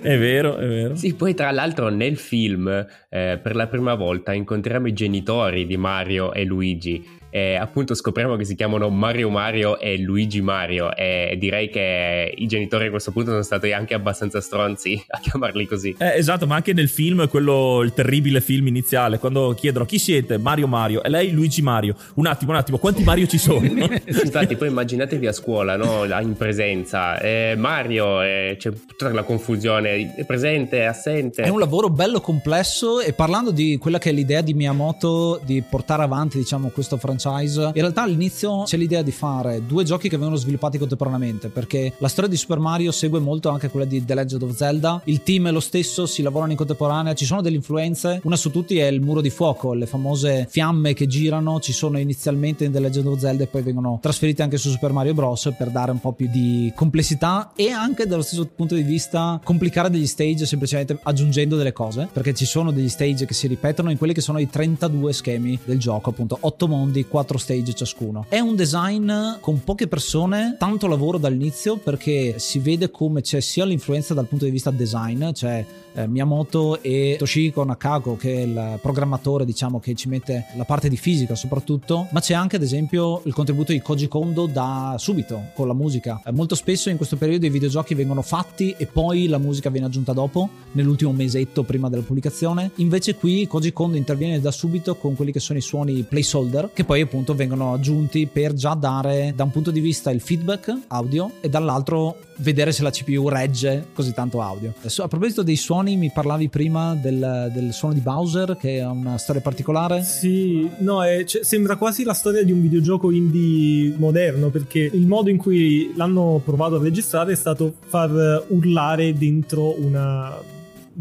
è 0.00 0.18
vero, 0.18 0.56
è 0.56 0.66
vero. 0.66 0.96
Sì, 0.96 1.14
poi 1.14 1.34
tra 1.34 1.50
l'altro 1.52 1.88
nel 1.88 2.16
film 2.16 2.68
eh, 2.68 3.38
per 3.40 3.54
la 3.54 3.68
prima 3.68 3.94
volta 3.94 4.32
incontriamo 4.32 4.88
i 4.88 4.92
genitori 4.92 5.66
di 5.66 5.76
Mario 5.76 6.32
e 6.32 6.44
Luigi 6.44 7.17
e 7.30 7.56
appunto 7.56 7.94
scopriamo 7.94 8.36
che 8.36 8.44
si 8.44 8.54
chiamano 8.54 8.88
Mario 8.88 9.28
Mario 9.28 9.78
e 9.78 9.98
Luigi 9.98 10.40
Mario 10.40 10.94
e 10.96 11.36
direi 11.38 11.68
che 11.68 12.34
i 12.36 12.46
genitori 12.46 12.86
a 12.86 12.90
questo 12.90 13.12
punto 13.12 13.30
sono 13.30 13.42
stati 13.42 13.72
anche 13.72 13.94
abbastanza 13.94 14.40
stronzi 14.40 15.02
a 15.08 15.18
chiamarli 15.20 15.66
così. 15.66 15.94
Eh, 15.98 16.16
esatto, 16.16 16.46
ma 16.46 16.56
anche 16.56 16.72
nel 16.72 16.88
film, 16.88 17.28
quello, 17.28 17.82
il 17.82 17.92
terribile 17.92 18.40
film 18.40 18.66
iniziale, 18.66 19.18
quando 19.18 19.54
chiedono 19.54 19.84
chi 19.84 19.98
siete? 19.98 20.38
Mario 20.38 20.66
Mario 20.66 21.02
e 21.02 21.08
lei 21.08 21.30
Luigi 21.30 21.62
Mario. 21.62 21.94
Un 22.14 22.26
attimo, 22.26 22.52
un 22.52 22.56
attimo, 22.56 22.78
quanti 22.78 23.02
Mario 23.02 23.26
ci 23.26 23.38
sono? 23.38 23.66
Infatti 24.06 24.56
poi 24.56 24.68
immaginatevi 24.68 25.26
a 25.26 25.32
scuola, 25.32 25.76
no? 25.76 26.04
in 26.20 26.34
presenza, 26.36 27.18
eh, 27.20 27.54
Mario, 27.56 28.22
eh, 28.22 28.56
c'è 28.58 28.72
tutta 28.72 29.12
la 29.12 29.22
confusione, 29.22 30.14
è 30.16 30.24
presente, 30.24 30.78
è 30.78 30.84
assente. 30.84 31.42
È 31.42 31.48
un 31.48 31.58
lavoro 31.58 31.90
bello 31.90 32.20
complesso 32.20 33.00
e 33.00 33.12
parlando 33.12 33.50
di 33.50 33.76
quella 33.78 33.98
che 33.98 34.10
è 34.10 34.12
l'idea 34.12 34.40
di 34.40 34.54
Miyamoto 34.54 35.40
di 35.44 35.62
portare 35.68 36.02
avanti 36.02 36.38
diciamo 36.38 36.68
questo 36.68 36.96
franchise 36.96 37.17
franchise. 37.18 37.60
In 37.60 37.72
realtà 37.72 38.02
all'inizio 38.02 38.62
c'è 38.62 38.76
l'idea 38.76 39.02
di 39.02 39.10
fare 39.10 39.66
due 39.66 39.84
giochi 39.84 40.08
che 40.08 40.16
vengono 40.16 40.36
sviluppati 40.36 40.78
contemporaneamente 40.78 41.48
perché 41.48 41.92
la 41.98 42.08
storia 42.08 42.30
di 42.30 42.36
Super 42.36 42.58
Mario 42.58 42.92
segue 42.92 43.18
molto 43.18 43.48
anche 43.48 43.68
quella 43.68 43.84
di 43.84 44.04
The 44.04 44.14
Legend 44.14 44.42
of 44.42 44.54
Zelda. 44.54 45.02
Il 45.04 45.22
team 45.22 45.48
è 45.48 45.50
lo 45.50 45.60
stesso, 45.60 46.06
si 46.06 46.22
lavorano 46.22 46.52
in 46.52 46.56
contemporanea, 46.56 47.14
ci 47.14 47.24
sono 47.24 47.42
delle 47.42 47.56
influenze. 47.56 48.20
Una 48.22 48.36
su 48.36 48.50
tutti 48.50 48.78
è 48.78 48.86
il 48.86 49.00
muro 49.00 49.20
di 49.20 49.30
fuoco, 49.30 49.72
le 49.74 49.86
famose 49.86 50.46
fiamme 50.48 50.94
che 50.94 51.06
girano, 51.06 51.60
ci 51.60 51.72
sono 51.72 51.98
inizialmente 51.98 52.64
in 52.64 52.72
The 52.72 52.80
Legend 52.80 53.06
of 53.06 53.18
Zelda 53.18 53.42
e 53.42 53.46
poi 53.46 53.62
vengono 53.62 53.98
trasferite 54.00 54.42
anche 54.42 54.56
su 54.56 54.70
Super 54.70 54.92
Mario 54.92 55.14
Bros. 55.14 55.52
per 55.56 55.70
dare 55.70 55.90
un 55.90 56.00
po' 56.00 56.12
più 56.12 56.28
di 56.30 56.72
complessità 56.74 57.52
e 57.56 57.70
anche 57.70 58.06
dallo 58.06 58.22
stesso 58.22 58.46
punto 58.46 58.74
di 58.74 58.82
vista 58.82 59.40
complicare 59.42 59.90
degli 59.90 60.06
stage 60.06 60.46
semplicemente 60.46 60.98
aggiungendo 61.02 61.56
delle 61.56 61.72
cose 61.72 62.08
perché 62.12 62.34
ci 62.34 62.44
sono 62.44 62.70
degli 62.70 62.88
stage 62.88 63.26
che 63.26 63.34
si 63.34 63.46
ripetono 63.46 63.90
in 63.90 63.98
quelli 63.98 64.12
che 64.12 64.20
sono 64.20 64.38
i 64.38 64.48
32 64.48 65.12
schemi 65.12 65.58
del 65.64 65.78
gioco, 65.78 66.10
appunto 66.10 66.36
8 66.40 66.68
mondi 66.68 67.06
quattro 67.08 67.38
stage 67.38 67.74
ciascuno. 67.74 68.26
È 68.28 68.38
un 68.38 68.54
design 68.54 69.10
con 69.40 69.62
poche 69.64 69.88
persone, 69.88 70.56
tanto 70.58 70.86
lavoro 70.86 71.18
dall'inizio 71.18 71.76
perché 71.76 72.38
si 72.38 72.58
vede 72.58 72.90
come 72.90 73.20
c'è 73.20 73.40
sia 73.40 73.64
l'influenza 73.64 74.14
dal 74.14 74.26
punto 74.26 74.44
di 74.44 74.50
vista 74.50 74.70
design, 74.70 75.32
cioè 75.32 75.64
eh, 75.94 76.06
Miyamoto 76.06 76.80
e 76.82 77.16
Toshiko 77.18 77.64
Nakako 77.64 78.16
che 78.16 78.34
è 78.34 78.40
il 78.40 78.78
programmatore 78.80 79.44
diciamo 79.44 79.80
che 79.80 79.94
ci 79.94 80.08
mette 80.08 80.46
la 80.56 80.64
parte 80.64 80.88
di 80.88 80.96
fisica 80.96 81.34
soprattutto, 81.34 82.06
ma 82.10 82.20
c'è 82.20 82.34
anche 82.34 82.56
ad 82.56 82.62
esempio 82.62 83.22
il 83.24 83.34
contributo 83.34 83.72
di 83.72 83.80
Koji 83.80 84.08
Kondo 84.08 84.46
da 84.46 84.94
subito 84.98 85.50
con 85.54 85.66
la 85.66 85.74
musica. 85.74 86.20
Eh, 86.24 86.32
molto 86.32 86.54
spesso 86.54 86.90
in 86.90 86.96
questo 86.96 87.16
periodo 87.16 87.46
i 87.46 87.50
videogiochi 87.50 87.94
vengono 87.94 88.22
fatti 88.22 88.74
e 88.76 88.86
poi 88.86 89.26
la 89.26 89.38
musica 89.38 89.70
viene 89.70 89.86
aggiunta 89.86 90.12
dopo, 90.12 90.48
nell'ultimo 90.72 91.12
mesetto 91.12 91.62
prima 91.62 91.88
della 91.88 92.02
pubblicazione. 92.02 92.70
Invece 92.76 93.14
qui 93.14 93.46
Koji 93.46 93.72
Kondo 93.72 93.96
interviene 93.96 94.40
da 94.40 94.50
subito 94.50 94.94
con 94.94 95.16
quelli 95.16 95.32
che 95.32 95.40
sono 95.40 95.58
i 95.58 95.62
suoni 95.62 96.02
placeholder 96.02 96.70
che 96.72 96.84
poi 96.84 96.97
appunto 97.02 97.34
vengono 97.34 97.72
aggiunti 97.72 98.26
per 98.26 98.52
già 98.54 98.74
dare 98.74 99.32
da 99.34 99.44
un 99.44 99.50
punto 99.50 99.70
di 99.70 99.80
vista 99.80 100.10
il 100.10 100.20
feedback 100.20 100.76
audio 100.88 101.32
e 101.40 101.48
dall'altro 101.48 102.16
vedere 102.38 102.72
se 102.72 102.82
la 102.82 102.90
CPU 102.90 103.28
regge 103.28 103.86
così 103.92 104.12
tanto 104.12 104.40
audio. 104.40 104.74
A 104.98 105.08
proposito 105.08 105.42
dei 105.42 105.56
suoni, 105.56 105.96
mi 105.96 106.10
parlavi 106.10 106.48
prima 106.48 106.94
del, 106.94 107.50
del 107.52 107.72
suono 107.72 107.94
di 107.94 108.00
Bowser, 108.00 108.56
che 108.58 108.80
ha 108.80 108.90
una 108.90 109.18
storia 109.18 109.40
particolare. 109.40 110.02
Sì, 110.02 110.68
no, 110.78 111.02
è, 111.02 111.24
cioè, 111.24 111.44
sembra 111.44 111.76
quasi 111.76 112.04
la 112.04 112.14
storia 112.14 112.42
di 112.42 112.52
un 112.52 112.60
videogioco 112.60 113.10
indie 113.10 113.94
moderno, 113.96 114.48
perché 114.50 114.90
il 114.92 115.06
modo 115.06 115.30
in 115.30 115.36
cui 115.36 115.92
l'hanno 115.96 116.40
provato 116.44 116.76
a 116.76 116.82
registrare 116.82 117.32
è 117.32 117.36
stato 117.36 117.74
far 117.86 118.44
urlare 118.48 119.12
dentro 119.14 119.74
una 119.80 120.56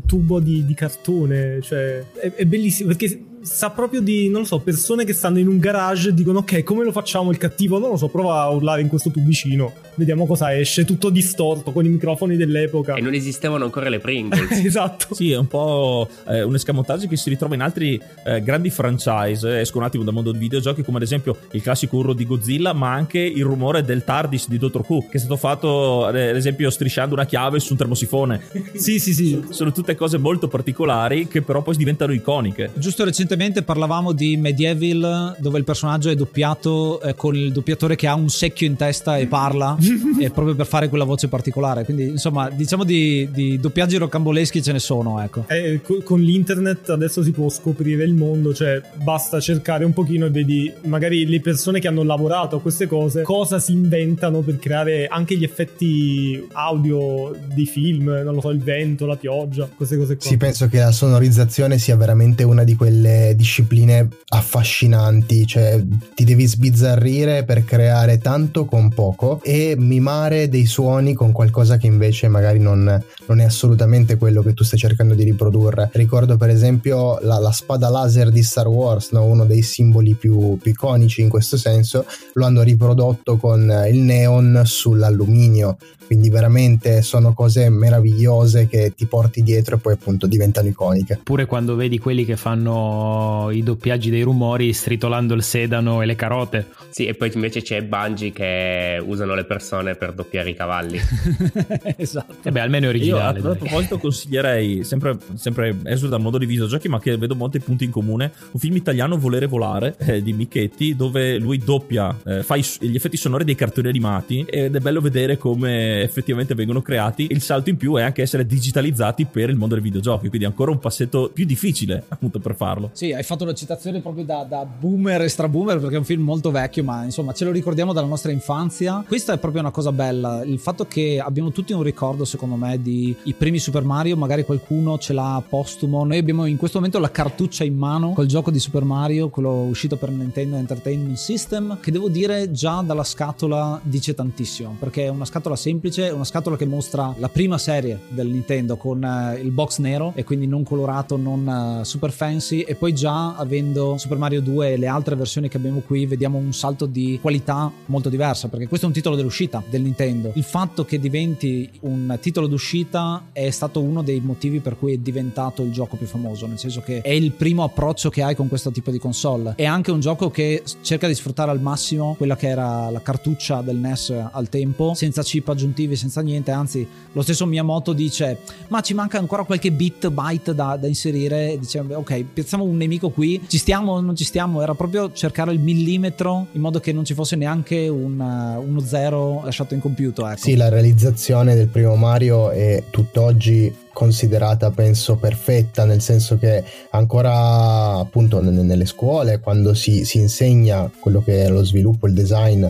tubo 0.06 0.40
di, 0.40 0.64
di 0.66 0.74
cartone, 0.74 1.60
cioè 1.62 2.04
è, 2.14 2.32
è 2.34 2.46
bellissimo 2.46 2.90
perché 2.90 3.26
sa 3.42 3.70
proprio 3.70 4.02
di, 4.02 4.30
non 4.30 4.42
lo 4.42 4.48
so, 4.48 4.60
persone 4.60 5.06
che 5.06 5.14
stanno 5.14 5.40
in 5.40 5.48
un 5.48 5.60
garage 5.60 6.10
e 6.10 6.14
dicono 6.14 6.40
ok, 6.40 6.64
come 6.64 6.84
lo 6.84 6.92
facciamo 6.92 7.32
il 7.32 7.38
cattivo? 7.38 7.78
Non 7.78 7.92
lo 7.92 7.98
so, 7.98 8.08
prova 8.08 8.42
a 8.42 8.50
urlare 8.50 8.82
in 8.82 8.88
questo 8.88 9.12
tubicino, 9.12 9.74
vediamo 9.96 10.26
cosa 10.26 10.56
esce, 10.58 10.86
tutto 10.86 11.10
distorto 11.10 11.72
con 11.72 11.86
i 11.86 11.90
microfoni 11.90 12.36
dell'epoca. 12.36 12.96
E 12.96 13.02
non 13.02 13.14
esistevano 13.14 13.64
ancora 13.64 13.90
le 13.90 14.00
Pringles. 14.00 14.52
esatto. 14.66 15.14
Sì, 15.14 15.32
è 15.32 15.38
un 15.38 15.48
po' 15.48 16.10
eh, 16.28 16.44
un 16.44 16.56
escamotaggio 16.56 17.08
che 17.08 17.16
si 17.16 17.30
ritrova 17.30 17.56
in 17.56 17.62
altri 17.62 18.02
eh, 18.26 18.42
grandi 18.42 18.70
franchise, 18.70 19.60
esco 19.60 19.78
un 19.78 19.84
attimo 19.84 20.04
dal 20.04 20.14
mondo 20.14 20.32
dei 20.32 20.40
videogiochi, 20.40 20.84
come 20.84 20.98
ad 20.98 21.04
esempio 21.04 21.38
il 21.52 21.62
classico 21.62 21.98
urlo 21.98 22.14
di 22.14 22.26
Godzilla, 22.26 22.74
ma 22.74 22.92
anche 22.92 23.20
il 23.20 23.44
rumore 23.44 23.84
del 23.84 24.04
TARDIS 24.04 24.50
di 24.50 24.58
Dr. 24.58 24.84
Who, 24.86 25.02
che 25.10 25.18
è 25.18 25.20
stato 25.20 25.38
fatto 25.38 26.06
ad 26.06 26.16
esempio 26.16 26.70
strisciando 26.70 27.14
una 27.14 27.26
chiave 27.26 27.60
su 27.60 27.74
un 27.74 27.78
termosifone. 27.78 28.42
sì, 28.74 29.00
sì, 29.00 29.14
sì. 29.14 29.46
Sono 29.50 29.72
tutte 29.72 29.96
cose 29.96 30.18
molto 30.18 30.48
particolari 30.48 31.28
che 31.28 31.42
però 31.42 31.62
poi 31.62 31.76
diventano 31.76 32.14
iconiche. 32.14 32.72
Giusto 32.76 33.04
recentemente 33.04 33.27
parlavamo 33.64 34.12
di 34.12 34.38
Medieval 34.38 35.36
dove 35.40 35.58
il 35.58 35.64
personaggio 35.64 36.10
è 36.10 36.16
doppiato 36.16 37.02
eh, 37.02 37.16
con 37.16 37.36
il 37.36 37.52
doppiatore 37.52 37.96
che 37.96 38.08
ha 38.08 38.16
un 38.16 38.30
secchio 38.30 38.68
in 38.68 38.76
testa 38.76 39.18
e 39.18 39.28
parla 39.28 39.78
e 40.20 40.30
proprio 40.30 40.56
per 40.56 40.66
fare 40.66 40.90
quella 40.90 41.04
voce 41.04 41.28
particolare. 41.28 41.84
Quindi 41.84 42.04
insomma 42.04 42.50
diciamo 42.50 42.84
di, 42.84 43.30
di 43.32 43.60
doppiaggi 43.60 43.98
rocamboleschi 43.98 44.62
ce 44.62 44.72
ne 44.72 44.80
sono 44.80 45.22
ecco. 45.22 45.46
Eh, 45.48 45.82
con 46.04 46.22
l'internet 46.22 46.90
adesso 46.90 47.24
si 47.24 47.32
può 47.32 47.50
scoprire 47.50 48.04
il 48.04 48.14
mondo 48.14 48.54
cioè 48.54 48.82
basta 48.96 49.40
cercare 49.40 49.84
un 49.84 49.94
pochino 49.94 50.26
e 50.26 50.30
vedi 50.30 50.72
magari 50.84 51.26
le 51.26 51.42
persone 51.42 51.80
che 51.80 51.88
hanno 51.88 52.04
lavorato 52.04 52.58
a 52.58 52.62
queste 52.62 52.88
cose 52.88 53.24
cosa 53.24 53.60
si 53.60 53.72
inventano 53.72 54.40
per 54.42 54.58
creare 54.58 55.08
anche 55.08 55.36
gli 55.36 55.44
effetti 55.44 56.48
audio 56.54 57.36
dei 57.54 57.66
film 57.66 58.06
non 58.06 58.36
lo 58.36 58.42
so 58.42 58.50
il 58.50 58.60
vento 58.60 59.06
la 59.06 59.16
pioggia 59.16 59.70
queste 59.76 59.98
cose 59.98 60.16
qua. 60.18 60.30
Sì 60.30 60.38
penso 60.38 60.68
che 60.68 60.80
la 60.80 60.92
sonorizzazione 60.92 61.78
sia 61.78 61.96
veramente 61.96 62.44
una 62.44 62.64
di 62.64 62.76
quelle 62.76 63.17
discipline 63.36 64.08
affascinanti, 64.30 65.48
cioè 65.48 65.82
ti 66.14 66.24
devi 66.24 66.46
sbizzarrire 66.46 67.44
per 67.44 67.64
creare 67.64 68.18
tanto 68.18 68.66
con 68.66 68.90
poco 68.90 69.40
e 69.44 69.76
mimare 69.78 70.50
dei 70.50 70.66
suoni 70.66 71.14
con 71.14 71.32
qualcosa 71.32 71.78
che 71.78 71.88
invece 71.88 72.28
magari 72.28 72.60
non, 72.60 73.04
non 73.28 73.40
è 73.40 73.44
assolutamente 73.44 74.18
quello 74.18 74.42
che 74.42 74.54
tu 74.54 74.64
stai 74.64 74.80
cercando 74.80 75.14
di 75.14 75.24
riprodurre. 75.24 75.90
Ricordo 75.94 76.38
per 76.38 76.50
esempio 76.50 77.20
la, 77.22 77.40
la 77.40 77.52
spada 77.52 77.90
laser 77.90 78.30
di 78.30 78.44
Star 78.44 78.68
Wars, 78.68 79.12
no? 79.12 79.24
uno 79.24 79.46
dei 79.46 79.62
simboli 79.62 80.16
più, 80.16 80.58
più 80.58 80.72
iconici 80.72 81.22
in 81.22 81.30
questo 81.30 81.58
senso, 81.58 82.06
lo 82.34 82.46
hanno 82.46 82.62
riprodotto 82.62 83.38
con 83.38 83.62
il 83.88 84.00
neon 84.00 84.62
sull'alluminio 84.66 85.78
quindi 86.08 86.30
veramente 86.30 87.02
sono 87.02 87.34
cose 87.34 87.70
meravigliose 87.70 88.68
che 88.68 88.94
ti 88.96 89.06
porti 89.06 89.44
dietro 89.44 89.76
e 89.76 89.78
poi 89.78 89.94
appunto 89.94 90.26
diventano 90.26 90.70
iconiche. 90.70 91.20
Pure 91.22 91.46
quando 91.46 91.76
vedi 91.76 92.00
quelli 92.00 92.24
che 92.24 92.38
fanno 92.38 93.07
i 93.52 93.64
doppiaggi 93.64 94.10
dei 94.10 94.22
rumori 94.22 94.74
stritolando 94.74 95.34
il 95.34 95.44
sedano 95.44 96.02
e 96.02 96.06
le 96.06 96.16
carote. 96.16 96.68
Sì, 96.90 97.06
e 97.06 97.14
poi 97.14 97.32
invece 97.34 97.62
c'è 97.62 97.84
Bungie 97.84 98.32
che 98.32 99.02
usano 99.04 99.36
le 99.36 99.44
persone 99.44 99.96
per 99.96 100.14
doppiare 100.14 100.50
i 100.50 100.56
cavalli. 100.56 101.00
esatto. 101.98 102.36
E 102.44 102.52
beh, 102.52 102.60
almeno 102.60 102.86
è 102.88 102.90
originale. 102.90 103.40
Io 103.40 103.48
a, 103.48 103.52
a 103.52 103.56
proposito 103.56 103.98
consiglierei, 104.00 104.84
sempre, 104.84 105.18
sempre 105.36 105.76
esula 105.84 106.12
dal 106.12 106.22
mondo 106.22 106.38
di 106.38 106.46
videogiochi, 106.46 106.88
ma 106.88 107.00
che 107.00 107.16
vedo 107.18 107.36
molti 107.36 107.60
punti 107.60 107.84
in 107.84 107.92
comune, 107.92 108.32
un 108.52 108.60
film 108.60 108.76
italiano 108.76 109.18
Volere 109.18 109.46
Volare 109.46 109.96
eh, 110.00 110.22
di 110.22 110.34
Michetti, 110.34 110.96
dove 110.96 111.38
lui 111.38 111.58
doppia, 111.58 112.16
eh, 112.26 112.44
fa 112.44 112.56
i, 112.56 112.66
gli 112.80 112.96
effetti 112.96 113.18
sonori 113.18 113.44
dei 113.44 113.56
cartoni 113.56 113.88
animati 113.88 114.46
ed 114.50 114.76
è 114.76 114.80
bello 114.80 115.02
vedere 115.02 115.38
come 115.38 116.02
effettivamente 116.02 116.56
vengono 116.56 116.82
creati. 116.82 117.28
Il 117.30 117.42
salto 117.42 117.70
in 117.70 117.78
più 117.78 117.96
è 117.96 118.02
anche 118.02 118.22
essere 118.22 118.46
digitalizzati 118.46 119.26
per 119.26 119.50
il 119.50 119.56
mondo 119.56 119.76
dei 119.76 119.84
videogiochi, 119.84 120.30
quindi 120.30 120.46
ancora 120.46 120.72
un 120.72 120.80
passetto 120.80 121.30
più 121.34 121.46
difficile 121.46 122.04
appunto 122.08 122.40
per 122.40 122.56
farlo. 122.56 122.90
Sì, 122.98 123.14
hai 123.14 123.22
fatto 123.22 123.44
una 123.44 123.54
citazione 123.54 124.02
proprio 124.02 124.26
da, 124.26 124.44
da 124.44 124.66
boomer 124.66 125.22
e 125.22 125.30
straboomer 125.30 125.80
perché 125.80 125.94
è 125.94 126.00
un 126.00 126.04
film 126.04 126.24
molto 126.24 126.50
vecchio, 126.50 126.84
ma 126.84 127.04
insomma 127.04 127.32
ce 127.32 127.46
lo 127.46 127.52
ricordiamo 127.52 127.94
dalla 127.94 128.08
nostra 128.08 128.32
infanzia. 128.32 129.04
Questa 129.08 129.34
è 129.34 129.38
proprio 129.38 129.62
una 129.62 129.70
cosa 129.70 129.92
bella, 129.92 130.44
il 130.44 130.58
fatto 130.58 130.86
che 130.88 131.22
abbiamo 131.24 131.52
tutti 131.52 131.74
un 131.74 131.84
ricordo 131.84 132.26
secondo 132.26 132.56
me 132.56 132.82
di 132.82 133.16
i 133.26 133.34
primi 133.34 133.60
Super 133.60 133.84
Mario, 133.84 134.18
magari 134.18 134.44
qualcuno 134.44 134.98
ce 134.98 135.14
l'ha 135.14 135.44
postumo. 135.48 136.06
Noi 136.06 136.18
abbiamo 136.18 136.48
in 136.48 136.58
questo 136.58 136.78
momento 136.78 136.98
la 136.98 137.12
cartuccia 137.12 137.64
in 137.64 137.76
mano 137.76 138.14
col 138.14 138.26
gioco 138.26 138.50
di 138.50 138.58
Super 138.58 138.84
Mario, 138.84 139.30
quello 139.30 139.52
uscito 139.62 139.96
per 139.96 140.10
Nintendo 140.10 140.56
Entertainment 140.56 141.18
System, 141.18 141.80
che 141.80 141.92
devo 141.92 142.10
dire 142.10 142.50
già 142.50 142.82
dalla 142.82 143.04
scatola 143.04 143.80
dice 143.84 144.16
tantissimo, 144.16 144.76
perché 144.80 145.06
è 145.06 145.10
una 145.10 145.26
scatola 145.26 145.56
semplice 145.56 145.76
semplice, 145.78 146.10
una 146.10 146.24
scatola 146.24 146.56
che 146.56 146.66
mostra 146.66 147.14
la 147.18 147.30
prima 147.30 147.58
serie 147.58 148.00
del 148.10 148.28
Nintendo 148.28 148.78
con 148.78 149.02
uh, 149.02 149.38
il 149.38 149.52
box 149.52 149.80
nero 149.80 150.12
e 150.16 150.24
quindi 150.24 150.48
non 150.48 150.64
colorato, 150.64 151.18
non 151.18 151.46
uh, 151.80 151.84
super 151.84 152.12
fancy 152.12 152.62
e 152.62 152.76
poi 152.76 152.87
già 152.94 153.36
avendo 153.36 153.98
Super 153.98 154.18
Mario 154.18 154.42
2 154.42 154.74
e 154.74 154.78
le 154.78 154.88
altre 154.88 155.16
versioni 155.16 155.50
che 155.50 155.58
abbiamo 155.58 155.82
qui 155.86 156.06
vediamo 156.06 156.38
un 156.38 156.54
salto 156.54 156.86
di 156.86 157.20
qualità 157.22 157.72
molto 157.86 158.10
diversa 158.10 158.48
perché 158.48 158.68
questo 158.68 158.86
è 158.86 158.90
un 158.90 158.96
titolo 158.96 159.16
dell'uscita 159.16 159.64
del 159.70 159.82
Nintendo. 159.82 160.32
Il 160.36 160.44
fatto 160.44 160.86
che 160.86 161.00
diventi 161.00 161.70
un 161.82 162.18
titolo 162.22 162.48
d'uscita 162.48 163.28
è 163.32 163.50
stato 163.50 163.82
uno 163.82 164.02
dei 164.02 164.20
motivi 164.22 164.60
per 164.60 164.78
cui 164.78 164.94
è 164.94 164.98
diventato 164.98 165.64
il 165.64 165.72
gioco 165.72 165.98
più 165.98 166.08
famoso, 166.08 166.48
nel 166.48 166.60
senso 166.60 166.82
che 166.82 167.02
è 167.02 167.12
il 167.12 167.32
primo 167.32 167.64
approccio 167.64 168.10
che 168.10 168.24
hai 168.24 168.36
con 168.36 168.48
questo 168.48 168.72
tipo 168.72 168.92
di 168.92 169.00
console. 169.00 169.54
È 169.56 169.66
anche 169.66 169.92
un 169.92 170.00
gioco 170.00 170.30
che 170.30 170.64
cerca 170.82 171.08
di 171.08 171.14
sfruttare 171.14 171.52
al 171.52 171.62
massimo 171.62 172.16
quella 172.16 172.36
che 172.36 172.48
era 172.48 172.90
la 172.90 173.02
cartuccia 173.02 173.62
del 173.62 173.78
NES 173.78 174.14
al 174.32 174.50
tempo, 174.50 174.94
senza 174.94 175.22
chip 175.22 175.50
aggiuntivi 175.50 175.96
senza 175.96 176.22
niente, 176.22 176.52
anzi 176.52 176.88
lo 177.12 177.22
stesso 177.22 177.46
Miyamoto 177.46 177.94
dice 177.94 178.40
ma 178.70 178.82
ci 178.82 178.94
manca 178.94 179.18
ancora 179.18 179.44
qualche 179.44 179.72
bit, 179.72 180.10
byte 180.10 180.54
da, 180.54 180.78
da 180.78 180.88
inserire, 180.88 181.58
dice 181.60 181.80
ok 181.80 182.24
piazziamo 182.34 182.64
un 182.64 182.77
nemico 182.78 183.10
qui, 183.10 183.42
ci 183.48 183.58
stiamo 183.58 183.94
o 183.94 184.02
non 184.02 184.16
ci 184.16 184.24
stiamo, 184.24 184.62
era 184.62 184.74
proprio 184.74 185.12
cercare 185.12 185.52
il 185.52 185.60
millimetro 185.60 186.48
in 186.54 186.62
modo 186.62 186.80
che 186.80 186.94
non 186.94 187.04
ci 187.04 187.14
fosse 187.14 187.36
neanche 187.36 187.88
un, 187.88 188.20
uh, 188.20 188.62
uno 188.62 188.80
zero 188.80 189.42
lasciato 189.44 189.74
incompiuto. 189.74 190.28
Ecco. 190.28 190.38
Sì, 190.38 190.56
la 190.56 190.70
realizzazione 190.70 191.56
del 191.56 191.68
primo 191.68 191.96
Mario 191.96 192.52
è 192.52 192.84
tutt'oggi 192.90 193.86
considerata 193.98 194.70
penso 194.70 195.16
perfetta 195.16 195.84
nel 195.84 196.02
senso 196.02 196.38
che 196.38 196.64
ancora 196.92 197.96
appunto 197.96 198.40
nelle 198.42 198.86
scuole 198.86 199.40
quando 199.40 199.74
si, 199.74 200.06
si 200.06 200.20
insegna 200.20 200.88
quello 201.00 201.24
che 201.24 201.46
è 201.46 201.50
lo 201.50 201.64
sviluppo 201.64 202.06
il 202.06 202.14
design 202.14 202.64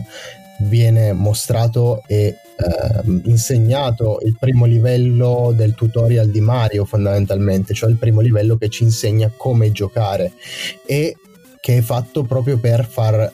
viene 0.60 1.12
mostrato 1.12 2.02
e 2.06 2.34
eh, 2.58 3.20
insegnato 3.24 4.18
il 4.24 4.36
primo 4.38 4.64
livello 4.64 5.52
del 5.54 5.74
tutorial 5.74 6.28
di 6.28 6.40
Mario 6.40 6.84
fondamentalmente, 6.84 7.72
cioè 7.72 7.88
il 7.88 7.96
primo 7.96 8.20
livello 8.20 8.56
che 8.56 8.68
ci 8.68 8.82
insegna 8.82 9.30
come 9.36 9.70
giocare 9.70 10.32
e 10.84 11.16
che 11.60 11.76
è 11.78 11.80
fatto 11.80 12.24
proprio 12.24 12.58
per 12.58 12.84
far 12.84 13.32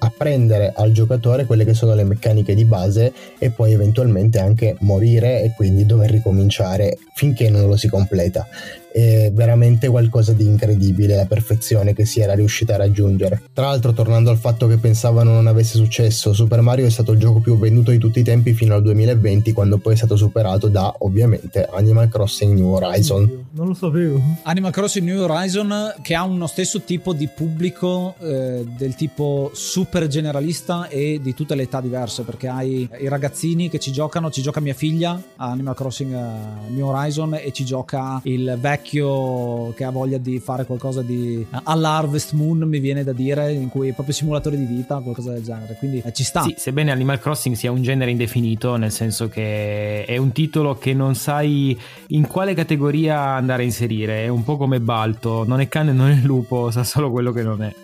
apprendere 0.00 0.72
al 0.74 0.92
giocatore 0.92 1.44
quelle 1.44 1.64
che 1.64 1.74
sono 1.74 1.94
le 1.94 2.04
meccaniche 2.04 2.54
di 2.54 2.64
base 2.64 3.12
e 3.38 3.50
poi 3.50 3.72
eventualmente 3.72 4.38
anche 4.38 4.76
morire 4.80 5.42
e 5.42 5.52
quindi 5.54 5.86
dover 5.86 6.10
ricominciare 6.10 6.98
finché 7.14 7.50
non 7.50 7.68
lo 7.68 7.76
si 7.76 7.88
completa. 7.88 8.46
È 8.92 9.30
veramente 9.32 9.88
qualcosa 9.88 10.32
di 10.32 10.44
incredibile 10.44 11.16
la 11.16 11.26
perfezione 11.26 11.94
che 11.94 12.04
si 12.04 12.20
era 12.20 12.34
riuscita 12.34 12.74
a 12.74 12.78
raggiungere. 12.78 13.42
Tra 13.52 13.66
l'altro, 13.66 13.92
tornando 13.92 14.30
al 14.30 14.38
fatto 14.38 14.66
che 14.66 14.76
pensavano 14.76 15.32
non 15.32 15.46
avesse 15.46 15.76
successo, 15.76 16.32
Super 16.32 16.60
Mario 16.60 16.86
è 16.86 16.90
stato 16.90 17.12
il 17.12 17.18
gioco 17.18 17.40
più 17.40 17.58
venduto 17.58 17.90
di 17.90 17.98
tutti 17.98 18.20
i 18.20 18.24
tempi 18.24 18.52
fino 18.52 18.74
al 18.74 18.82
2020, 18.82 19.52
quando 19.52 19.78
poi 19.78 19.94
è 19.94 19.96
stato 19.96 20.16
superato 20.16 20.68
da 20.68 20.94
ovviamente 20.98 21.68
Animal 21.72 22.08
Crossing 22.08 22.54
New 22.54 22.72
Horizon. 22.72 23.46
Non 23.52 23.66
lo 23.66 23.74
sapevo. 23.74 24.20
Animal 24.42 24.72
Crossing 24.72 25.06
New 25.06 25.22
Horizon 25.22 25.94
che 26.02 26.14
ha 26.14 26.24
uno 26.24 26.46
stesso 26.46 26.82
tipo 26.82 27.12
di 27.12 27.28
pubblico 27.28 28.14
eh, 28.20 28.64
del 28.76 28.94
tipo 28.94 29.50
super 29.54 30.06
generalista 30.06 30.88
e 30.88 31.20
di 31.22 31.34
tutte 31.34 31.54
le 31.54 31.62
età 31.62 31.80
diverse 31.80 32.22
perché 32.22 32.48
hai 32.48 32.88
i 32.98 33.08
ragazzini 33.08 33.68
che 33.68 33.78
ci 33.78 33.92
giocano, 33.92 34.30
ci 34.30 34.42
gioca 34.42 34.60
mia 34.60 34.74
figlia 34.74 35.20
a 35.36 35.50
Animal 35.50 35.74
Crossing 35.74 36.12
uh, 36.12 36.72
New 36.72 36.86
Horizon 36.86 37.34
e 37.34 37.52
ci 37.52 37.64
gioca 37.64 38.20
il 38.24 38.56
vecchio 38.58 38.79
che 38.82 39.84
ha 39.84 39.90
voglia 39.90 40.18
di 40.18 40.38
fare 40.40 40.64
qualcosa 40.64 41.02
di 41.02 41.46
all'Harvest 41.64 42.32
Moon 42.32 42.58
mi 42.60 42.78
viene 42.78 43.04
da 43.04 43.12
dire 43.12 43.52
in 43.52 43.68
cui 43.68 43.88
è 43.88 43.92
proprio 43.92 44.14
simulatore 44.14 44.56
di 44.56 44.64
vita 44.64 44.98
qualcosa 44.98 45.32
del 45.32 45.42
genere. 45.42 45.76
Quindi 45.78 46.02
eh, 46.04 46.12
ci 46.12 46.24
sta. 46.24 46.42
Sì, 46.42 46.54
sebbene 46.56 46.90
Animal 46.90 47.20
Crossing 47.20 47.54
sia 47.54 47.70
un 47.70 47.82
genere 47.82 48.10
indefinito 48.10 48.76
nel 48.76 48.90
senso 48.92 49.28
che 49.28 50.04
è 50.04 50.16
un 50.16 50.32
titolo 50.32 50.76
che 50.76 50.94
non 50.94 51.14
sai 51.14 51.78
in 52.08 52.26
quale 52.26 52.54
categoria 52.54 53.18
andare 53.20 53.62
a 53.62 53.66
inserire. 53.66 54.24
È 54.24 54.28
un 54.28 54.44
po' 54.44 54.56
come 54.56 54.80
Balto. 54.80 55.44
Non 55.46 55.60
è 55.60 55.68
cane 55.68 55.92
non 55.92 56.10
è 56.10 56.20
lupo 56.22 56.70
sa 56.70 56.84
solo 56.84 57.10
quello 57.10 57.32
che 57.32 57.42
non 57.42 57.62
è. 57.62 57.74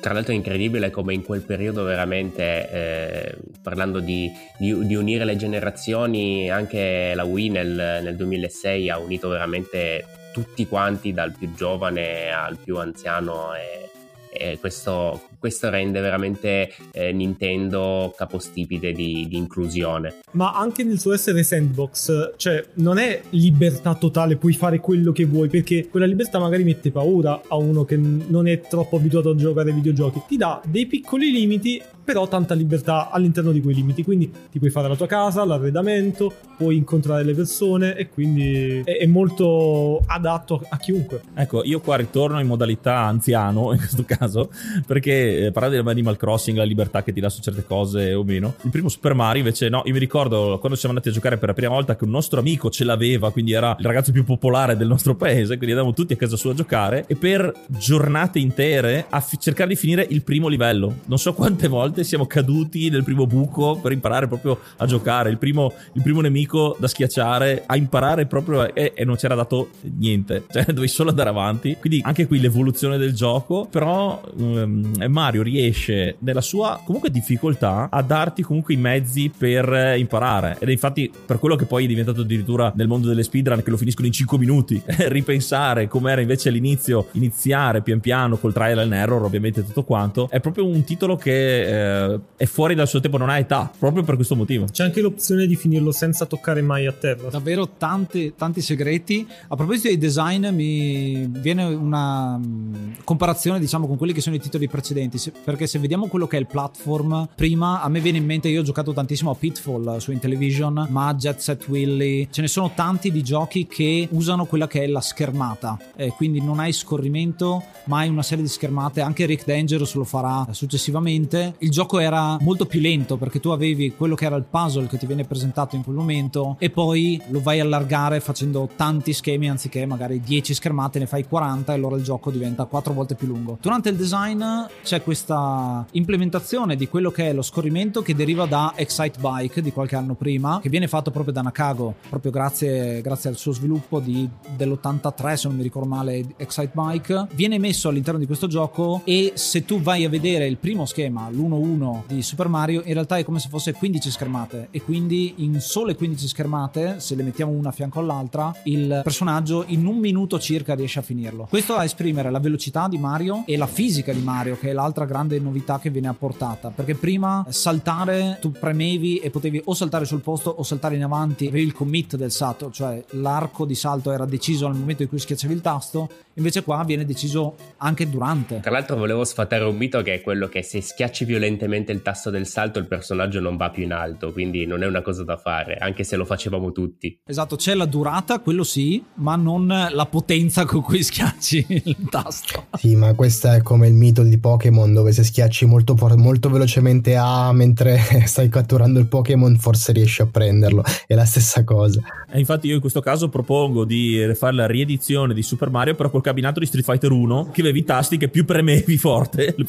Tra 0.00 0.12
l'altro 0.12 0.32
è 0.32 0.36
incredibile 0.36 0.90
come 0.90 1.12
in 1.12 1.24
quel 1.24 1.42
periodo 1.42 1.82
veramente, 1.82 2.70
eh, 2.70 3.34
parlando 3.60 3.98
di, 3.98 4.30
di, 4.56 4.86
di, 4.86 4.94
unire 4.94 5.24
le 5.24 5.34
generazioni, 5.34 6.48
anche 6.48 7.12
la 7.16 7.24
Wii 7.24 7.48
nel, 7.48 8.00
nel 8.04 8.14
2006 8.14 8.90
ha 8.90 8.98
unito 8.98 9.28
veramente 9.28 10.04
tutti 10.42 10.68
quanti, 10.68 11.12
dal 11.12 11.34
più 11.36 11.52
giovane 11.54 12.30
al 12.30 12.56
più 12.58 12.78
anziano. 12.78 13.54
E, 13.54 13.90
e 14.30 14.58
questo, 14.60 15.27
questo, 15.38 15.70
rende 15.70 16.00
veramente 16.00 16.70
eh, 16.92 17.12
Nintendo 17.12 18.12
capostipite 18.16 18.92
di, 18.92 19.26
di, 19.28 19.36
inclusione. 19.36 20.16
Ma 20.32 20.52
anche 20.52 20.84
nel 20.84 20.98
suo 20.98 21.12
essere 21.12 21.42
sandbox, 21.42 22.34
cioè 22.36 22.64
non 22.74 22.98
è 22.98 23.22
libertà 23.30 23.94
totale, 23.94 24.36
puoi 24.36 24.52
fare 24.52 24.80
quello 24.80 25.12
che 25.12 25.24
vuoi, 25.24 25.48
perché 25.48 25.88
quella 25.88 26.06
libertà 26.06 26.38
magari 26.38 26.64
mette 26.64 26.90
paura 26.90 27.42
a 27.46 27.56
uno 27.56 27.84
che 27.84 27.96
non 27.96 28.46
è 28.46 28.60
troppo 28.60 28.96
abituato 28.96 29.30
a 29.30 29.34
giocare 29.34 29.70
ai 29.70 29.76
videogiochi. 29.76 30.22
Ti 30.26 30.36
dà 30.36 30.60
dei 30.66 30.86
piccoli 30.86 31.30
limiti 31.30 31.82
però 32.08 32.26
tanta 32.26 32.54
libertà 32.54 33.10
all'interno 33.10 33.52
di 33.52 33.60
quei 33.60 33.74
limiti. 33.74 34.02
Quindi 34.02 34.32
ti 34.50 34.58
puoi 34.58 34.70
fare 34.70 34.88
la 34.88 34.96
tua 34.96 35.06
casa, 35.06 35.44
l'arredamento, 35.44 36.32
puoi 36.56 36.78
incontrare 36.78 37.22
le 37.22 37.34
persone 37.34 37.96
e 37.96 38.08
quindi 38.08 38.80
è, 38.82 38.96
è 38.96 39.04
molto 39.04 40.00
adatto 40.06 40.64
a 40.70 40.78
chiunque. 40.78 41.20
Ecco, 41.34 41.62
io 41.64 41.80
qua 41.80 41.96
ritorno 41.96 42.40
in 42.40 42.46
modalità 42.46 43.00
anziano 43.00 43.72
in 43.72 43.78
questo 43.78 44.04
caso, 44.06 44.50
perché 44.86 45.27
eh, 45.28 45.52
parlare 45.52 45.80
di 45.80 45.88
Animal 45.88 46.16
Crossing, 46.16 46.56
la 46.56 46.64
libertà 46.64 47.02
che 47.02 47.12
ti 47.12 47.20
dà 47.20 47.28
su 47.28 47.40
certe 47.40 47.64
cose 47.64 48.14
o 48.14 48.24
meno. 48.24 48.54
Il 48.62 48.70
primo 48.70 48.88
Super 48.88 49.14
Mario 49.14 49.40
invece 49.40 49.68
no, 49.68 49.82
io 49.84 49.92
mi 49.92 49.98
ricordo 49.98 50.58
quando 50.58 50.76
siamo 50.76 50.94
andati 50.94 51.10
a 51.10 51.12
giocare 51.12 51.36
per 51.38 51.48
la 51.48 51.54
prima 51.54 51.72
volta 51.72 51.96
che 51.96 52.04
un 52.04 52.10
nostro 52.10 52.40
amico 52.40 52.70
ce 52.70 52.84
l'aveva, 52.84 53.30
quindi 53.30 53.52
era 53.52 53.76
il 53.78 53.84
ragazzo 53.84 54.12
più 54.12 54.24
popolare 54.24 54.76
del 54.76 54.88
nostro 54.88 55.14
paese, 55.14 55.56
quindi 55.56 55.70
andavamo 55.70 55.94
tutti 55.94 56.12
a 56.12 56.16
casa 56.16 56.36
sua 56.36 56.52
a 56.52 56.54
giocare 56.54 57.04
e 57.06 57.16
per 57.16 57.52
giornate 57.66 58.38
intere 58.38 59.06
a 59.08 59.20
f- 59.20 59.36
cercare 59.38 59.70
di 59.70 59.76
finire 59.76 60.06
il 60.08 60.22
primo 60.22 60.48
livello. 60.48 60.98
Non 61.06 61.18
so 61.18 61.32
quante 61.34 61.68
volte 61.68 62.04
siamo 62.04 62.26
caduti 62.26 62.90
nel 62.90 63.04
primo 63.04 63.26
buco 63.26 63.78
per 63.80 63.92
imparare 63.92 64.26
proprio 64.26 64.58
a 64.76 64.86
giocare. 64.86 65.30
Il 65.30 65.38
primo, 65.38 65.72
il 65.92 66.02
primo 66.02 66.20
nemico 66.20 66.76
da 66.78 66.88
schiacciare, 66.88 67.64
a 67.66 67.76
imparare 67.76 68.26
proprio 68.26 68.74
e, 68.74 68.92
e 68.94 69.04
non 69.04 69.16
c'era 69.16 69.34
dato 69.34 69.70
niente, 69.82 70.44
cioè 70.50 70.64
dovevi 70.64 70.88
solo 70.88 71.10
andare 71.10 71.28
avanti. 71.28 71.76
Quindi 71.78 72.00
anche 72.04 72.26
qui 72.26 72.40
l'evoluzione 72.40 72.98
del 72.98 73.14
gioco, 73.14 73.66
però 73.70 74.20
um, 74.36 74.92
Mario 75.18 75.42
riesce 75.42 76.16
nella 76.20 76.40
sua 76.40 76.80
comunque 76.84 77.10
difficoltà 77.10 77.88
a 77.90 78.02
darti 78.02 78.42
comunque 78.42 78.74
i 78.74 78.76
mezzi 78.76 79.30
per 79.36 79.96
imparare. 79.96 80.56
Ed 80.60 80.68
è 80.68 80.72
infatti 80.72 81.10
per 81.26 81.38
quello 81.38 81.56
che 81.56 81.64
poi 81.64 81.84
è 81.84 81.88
diventato 81.88 82.20
addirittura 82.20 82.72
nel 82.74 82.86
mondo 82.86 83.08
delle 83.08 83.22
speedrun 83.22 83.62
che 83.62 83.70
lo 83.70 83.76
finiscono 83.76 84.06
in 84.06 84.12
5 84.12 84.38
minuti. 84.38 84.80
Ripensare 84.86 85.88
com'era 85.88 86.20
invece 86.20 86.48
all'inizio, 86.48 87.08
iniziare 87.12 87.82
pian 87.82 88.00
piano 88.00 88.36
col 88.36 88.52
trial 88.52 88.78
and 88.78 88.92
error, 88.92 89.24
ovviamente 89.24 89.64
tutto 89.64 89.84
quanto, 89.84 90.28
è 90.30 90.40
proprio 90.40 90.66
un 90.66 90.84
titolo 90.84 91.16
che... 91.16 91.62
Eh, 91.62 91.78
eh, 91.78 92.20
è 92.36 92.44
fuori 92.44 92.74
dal 92.74 92.88
suo 92.88 93.00
tempo, 93.00 93.16
non 93.16 93.28
ha 93.28 93.38
età, 93.38 93.70
proprio 93.78 94.02
per 94.02 94.14
questo 94.14 94.36
motivo. 94.36 94.66
C'è 94.70 94.84
anche 94.84 95.00
l'opzione 95.00 95.46
di 95.46 95.56
finirlo 95.56 95.90
senza 95.90 96.26
toccare 96.26 96.62
mai 96.62 96.86
a 96.86 96.92
terra. 96.92 97.28
Davvero 97.30 97.68
tanti, 97.76 98.34
tanti 98.36 98.60
segreti. 98.60 99.26
A 99.48 99.56
proposito 99.56 99.88
dei 99.88 99.98
design, 99.98 100.48
mi 100.48 101.26
viene 101.28 101.64
una 101.64 102.38
mm, 102.38 102.92
comparazione, 103.04 103.58
diciamo, 103.58 103.86
con 103.86 103.96
quelli 103.96 104.12
che 104.12 104.20
sono 104.20 104.36
i 104.36 104.40
titoli 104.40 104.68
precedenti. 104.68 105.07
Perché 105.44 105.66
se 105.66 105.78
vediamo 105.78 106.06
quello 106.06 106.26
che 106.26 106.36
è 106.36 106.40
il 106.40 106.46
platform, 106.46 107.28
prima 107.34 107.82
a 107.82 107.88
me 107.88 108.00
viene 108.00 108.18
in 108.18 108.24
mente, 108.24 108.48
io 108.48 108.60
ho 108.60 108.64
giocato 108.64 108.92
tantissimo 108.92 109.30
a 109.30 109.34
Pitfall 109.34 109.96
su 109.98 110.12
Intellivision, 110.12 110.86
ma 110.90 111.14
Jet 111.14 111.38
Set 111.38 111.66
Willy. 111.68 112.28
Ce 112.30 112.40
ne 112.40 112.48
sono 112.48 112.72
tanti 112.74 113.10
di 113.10 113.22
giochi 113.22 113.66
che 113.66 114.08
usano 114.10 114.46
quella 114.46 114.66
che 114.66 114.82
è 114.82 114.86
la 114.86 115.00
schermata. 115.00 115.78
Eh, 115.96 116.08
quindi 116.08 116.40
non 116.40 116.58
hai 116.58 116.72
scorrimento, 116.72 117.62
ma 117.84 117.98
hai 117.98 118.08
una 118.08 118.22
serie 118.22 118.44
di 118.44 118.50
schermate. 118.50 119.00
Anche 119.00 119.26
Rick 119.26 119.44
Dangerous 119.46 119.94
lo 119.94 120.04
farà 120.04 120.46
successivamente. 120.50 121.54
Il 121.58 121.70
gioco 121.70 121.98
era 121.98 122.36
molto 122.40 122.66
più 122.66 122.80
lento 122.80 123.16
perché 123.16 123.40
tu 123.40 123.50
avevi 123.50 123.94
quello 123.94 124.14
che 124.14 124.24
era 124.24 124.36
il 124.36 124.44
puzzle 124.48 124.86
che 124.86 124.98
ti 124.98 125.06
viene 125.06 125.24
presentato 125.24 125.76
in 125.76 125.82
quel 125.82 125.96
momento 125.96 126.56
e 126.58 126.70
poi 126.70 127.20
lo 127.28 127.40
vai 127.40 127.60
a 127.60 127.64
allargare 127.64 128.20
facendo 128.20 128.68
tanti 128.76 129.12
schemi 129.12 129.48
anziché 129.48 129.86
magari 129.86 130.20
10 130.20 130.54
schermate 130.54 130.98
ne 130.98 131.06
fai 131.06 131.26
40 131.26 131.72
e 131.72 131.74
allora 131.74 131.96
il 131.96 132.02
gioco 132.02 132.30
diventa 132.30 132.64
4 132.64 132.92
volte 132.92 133.14
più 133.14 133.26
lungo. 133.26 133.58
Durante 133.60 133.88
il 133.88 133.96
design 133.96 134.42
c'è 134.82 134.97
questa 135.02 135.86
implementazione 135.92 136.76
di 136.76 136.88
quello 136.88 137.10
che 137.10 137.28
è 137.28 137.32
lo 137.32 137.42
scorrimento 137.42 138.02
che 138.02 138.14
deriva 138.14 138.46
da 138.46 138.72
Excite 138.76 139.18
Bike 139.20 139.62
di 139.62 139.72
qualche 139.72 139.96
anno 139.96 140.14
prima 140.14 140.60
che 140.60 140.68
viene 140.68 140.88
fatto 140.88 141.10
proprio 141.10 141.32
da 141.32 141.42
Nakago 141.42 141.94
proprio 142.08 142.30
grazie, 142.30 143.00
grazie 143.00 143.30
al 143.30 143.36
suo 143.36 143.52
sviluppo 143.52 144.00
di, 144.00 144.28
dell'83 144.56 145.34
se 145.34 145.48
non 145.48 145.56
mi 145.56 145.62
ricordo 145.62 145.88
male 145.88 146.24
Excite 146.36 146.70
Bike. 146.72 147.28
Viene 147.32 147.58
messo 147.58 147.88
all'interno 147.88 148.18
di 148.18 148.26
questo 148.26 148.46
gioco 148.46 149.02
e 149.04 149.32
se 149.34 149.64
tu 149.64 149.80
vai 149.80 150.04
a 150.04 150.08
vedere 150.08 150.46
il 150.46 150.56
primo 150.56 150.86
schema 150.86 151.28
l'1 151.30 151.52
1 151.52 152.04
di 152.06 152.22
Super 152.22 152.48
Mario 152.48 152.82
in 152.84 152.92
realtà 152.92 153.16
è 153.16 153.24
come 153.24 153.38
se 153.38 153.48
fosse 153.48 153.72
15 153.72 154.10
schermate. 154.10 154.68
E 154.70 154.82
quindi 154.82 155.34
in 155.38 155.60
sole 155.60 155.94
15 155.94 156.28
schermate 156.28 157.00
se 157.00 157.14
le 157.14 157.22
mettiamo 157.22 157.52
una 157.52 157.68
a 157.68 157.72
fianco 157.72 158.00
all'altra 158.00 158.54
il 158.64 159.00
personaggio 159.02 159.64
in 159.68 159.86
un 159.86 159.98
minuto 159.98 160.38
circa 160.38 160.74
riesce 160.74 160.98
a 160.98 161.02
finirlo. 161.02 161.46
Questo 161.48 161.74
a 161.74 161.84
esprimere 161.84 162.30
la 162.30 162.40
velocità 162.40 162.88
di 162.88 162.98
Mario 162.98 163.42
e 163.46 163.56
la 163.56 163.66
fisica 163.66 164.12
di 164.12 164.20
Mario 164.20 164.58
che 164.58 164.70
è 164.70 164.72
l'altra 164.88 165.04
grande 165.04 165.38
novità 165.38 165.78
che 165.78 165.90
viene 165.90 166.08
apportata. 166.08 166.70
Perché 166.70 166.94
prima 166.94 167.46
saltare 167.48 168.38
tu 168.40 168.50
premevi 168.50 169.18
e 169.18 169.30
potevi 169.30 169.60
o 169.64 169.74
saltare 169.74 170.04
sul 170.04 170.20
posto 170.20 170.50
o 170.50 170.62
saltare 170.62 170.96
in 170.96 171.04
avanti 171.04 171.46
avevi 171.46 171.64
il 171.64 171.72
commit 171.72 172.16
del 172.16 172.30
salto 172.30 172.70
cioè 172.70 173.02
l'arco 173.10 173.64
di 173.64 173.74
salto 173.74 174.12
era 174.12 174.24
deciso 174.24 174.66
al 174.66 174.74
momento 174.74 175.02
in 175.02 175.08
cui 175.08 175.18
schiacciavi 175.18 175.54
il 175.54 175.60
tasto 175.60 176.08
invece 176.38 176.62
qua 176.62 176.82
viene 176.84 177.04
deciso 177.04 177.56
anche 177.78 178.08
durante 178.08 178.60
tra 178.60 178.70
l'altro 178.70 178.96
volevo 178.96 179.24
sfatare 179.24 179.64
un 179.64 179.76
mito 179.76 180.02
che 180.02 180.14
è 180.14 180.20
quello 180.20 180.48
che 180.48 180.62
se 180.62 180.80
schiacci 180.80 181.24
violentemente 181.24 181.92
il 181.92 182.02
tasto 182.02 182.30
del 182.30 182.46
salto 182.46 182.78
il 182.78 182.86
personaggio 182.86 183.40
non 183.40 183.56
va 183.56 183.70
più 183.70 183.82
in 183.82 183.92
alto, 183.92 184.32
quindi 184.32 184.66
non 184.66 184.82
è 184.82 184.86
una 184.86 185.02
cosa 185.02 185.24
da 185.24 185.36
fare, 185.36 185.76
anche 185.76 186.04
se 186.04 186.16
lo 186.16 186.24
facevamo 186.24 186.72
tutti. 186.72 187.18
Esatto, 187.24 187.56
c'è 187.56 187.74
la 187.74 187.86
durata, 187.86 188.40
quello 188.40 188.64
sì, 188.64 189.02
ma 189.14 189.36
non 189.36 189.66
la 189.66 190.06
potenza 190.06 190.64
con 190.64 190.82
cui 190.82 191.02
schiacci 191.04 191.66
il 191.84 192.08
tasto. 192.10 192.66
Sì, 192.76 192.94
ma 192.96 193.14
questo 193.14 193.50
è 193.50 193.62
come 193.62 193.88
il 193.88 193.94
mito 193.94 194.22
di 194.22 194.38
Pokémon 194.38 194.92
dove 194.92 195.12
se 195.12 195.24
schiacci 195.24 195.64
molto, 195.64 195.94
molto 196.16 196.50
velocemente 196.50 197.16
A 197.16 197.52
mentre 197.52 197.98
stai 198.26 198.48
catturando 198.48 198.98
il 198.98 199.06
Pokémon 199.06 199.56
forse 199.58 199.92
riesci 199.92 200.22
a 200.22 200.26
prenderlo, 200.26 200.82
è 201.06 201.14
la 201.14 201.24
stessa 201.24 201.64
cosa. 201.64 202.02
E 202.30 202.38
infatti 202.38 202.66
io 202.66 202.74
in 202.74 202.80
questo 202.80 203.00
caso 203.00 203.28
propongo 203.28 203.84
di 203.84 204.30
fare 204.34 204.54
la 204.54 204.66
riedizione 204.66 205.32
di 205.32 205.42
Super 205.42 205.70
Mario 205.70 205.94
però 205.94 206.10
col 206.10 206.20
cabinato 206.28 206.60
di 206.60 206.66
Street 206.66 206.84
Fighter 206.84 207.10
1 207.10 207.50
che 207.52 207.62
avevi 207.62 207.78
i 207.78 207.84
tasti 207.84 208.18
che 208.18 208.28
più 208.28 208.44
premevi 208.44 208.98
forte 208.98 209.54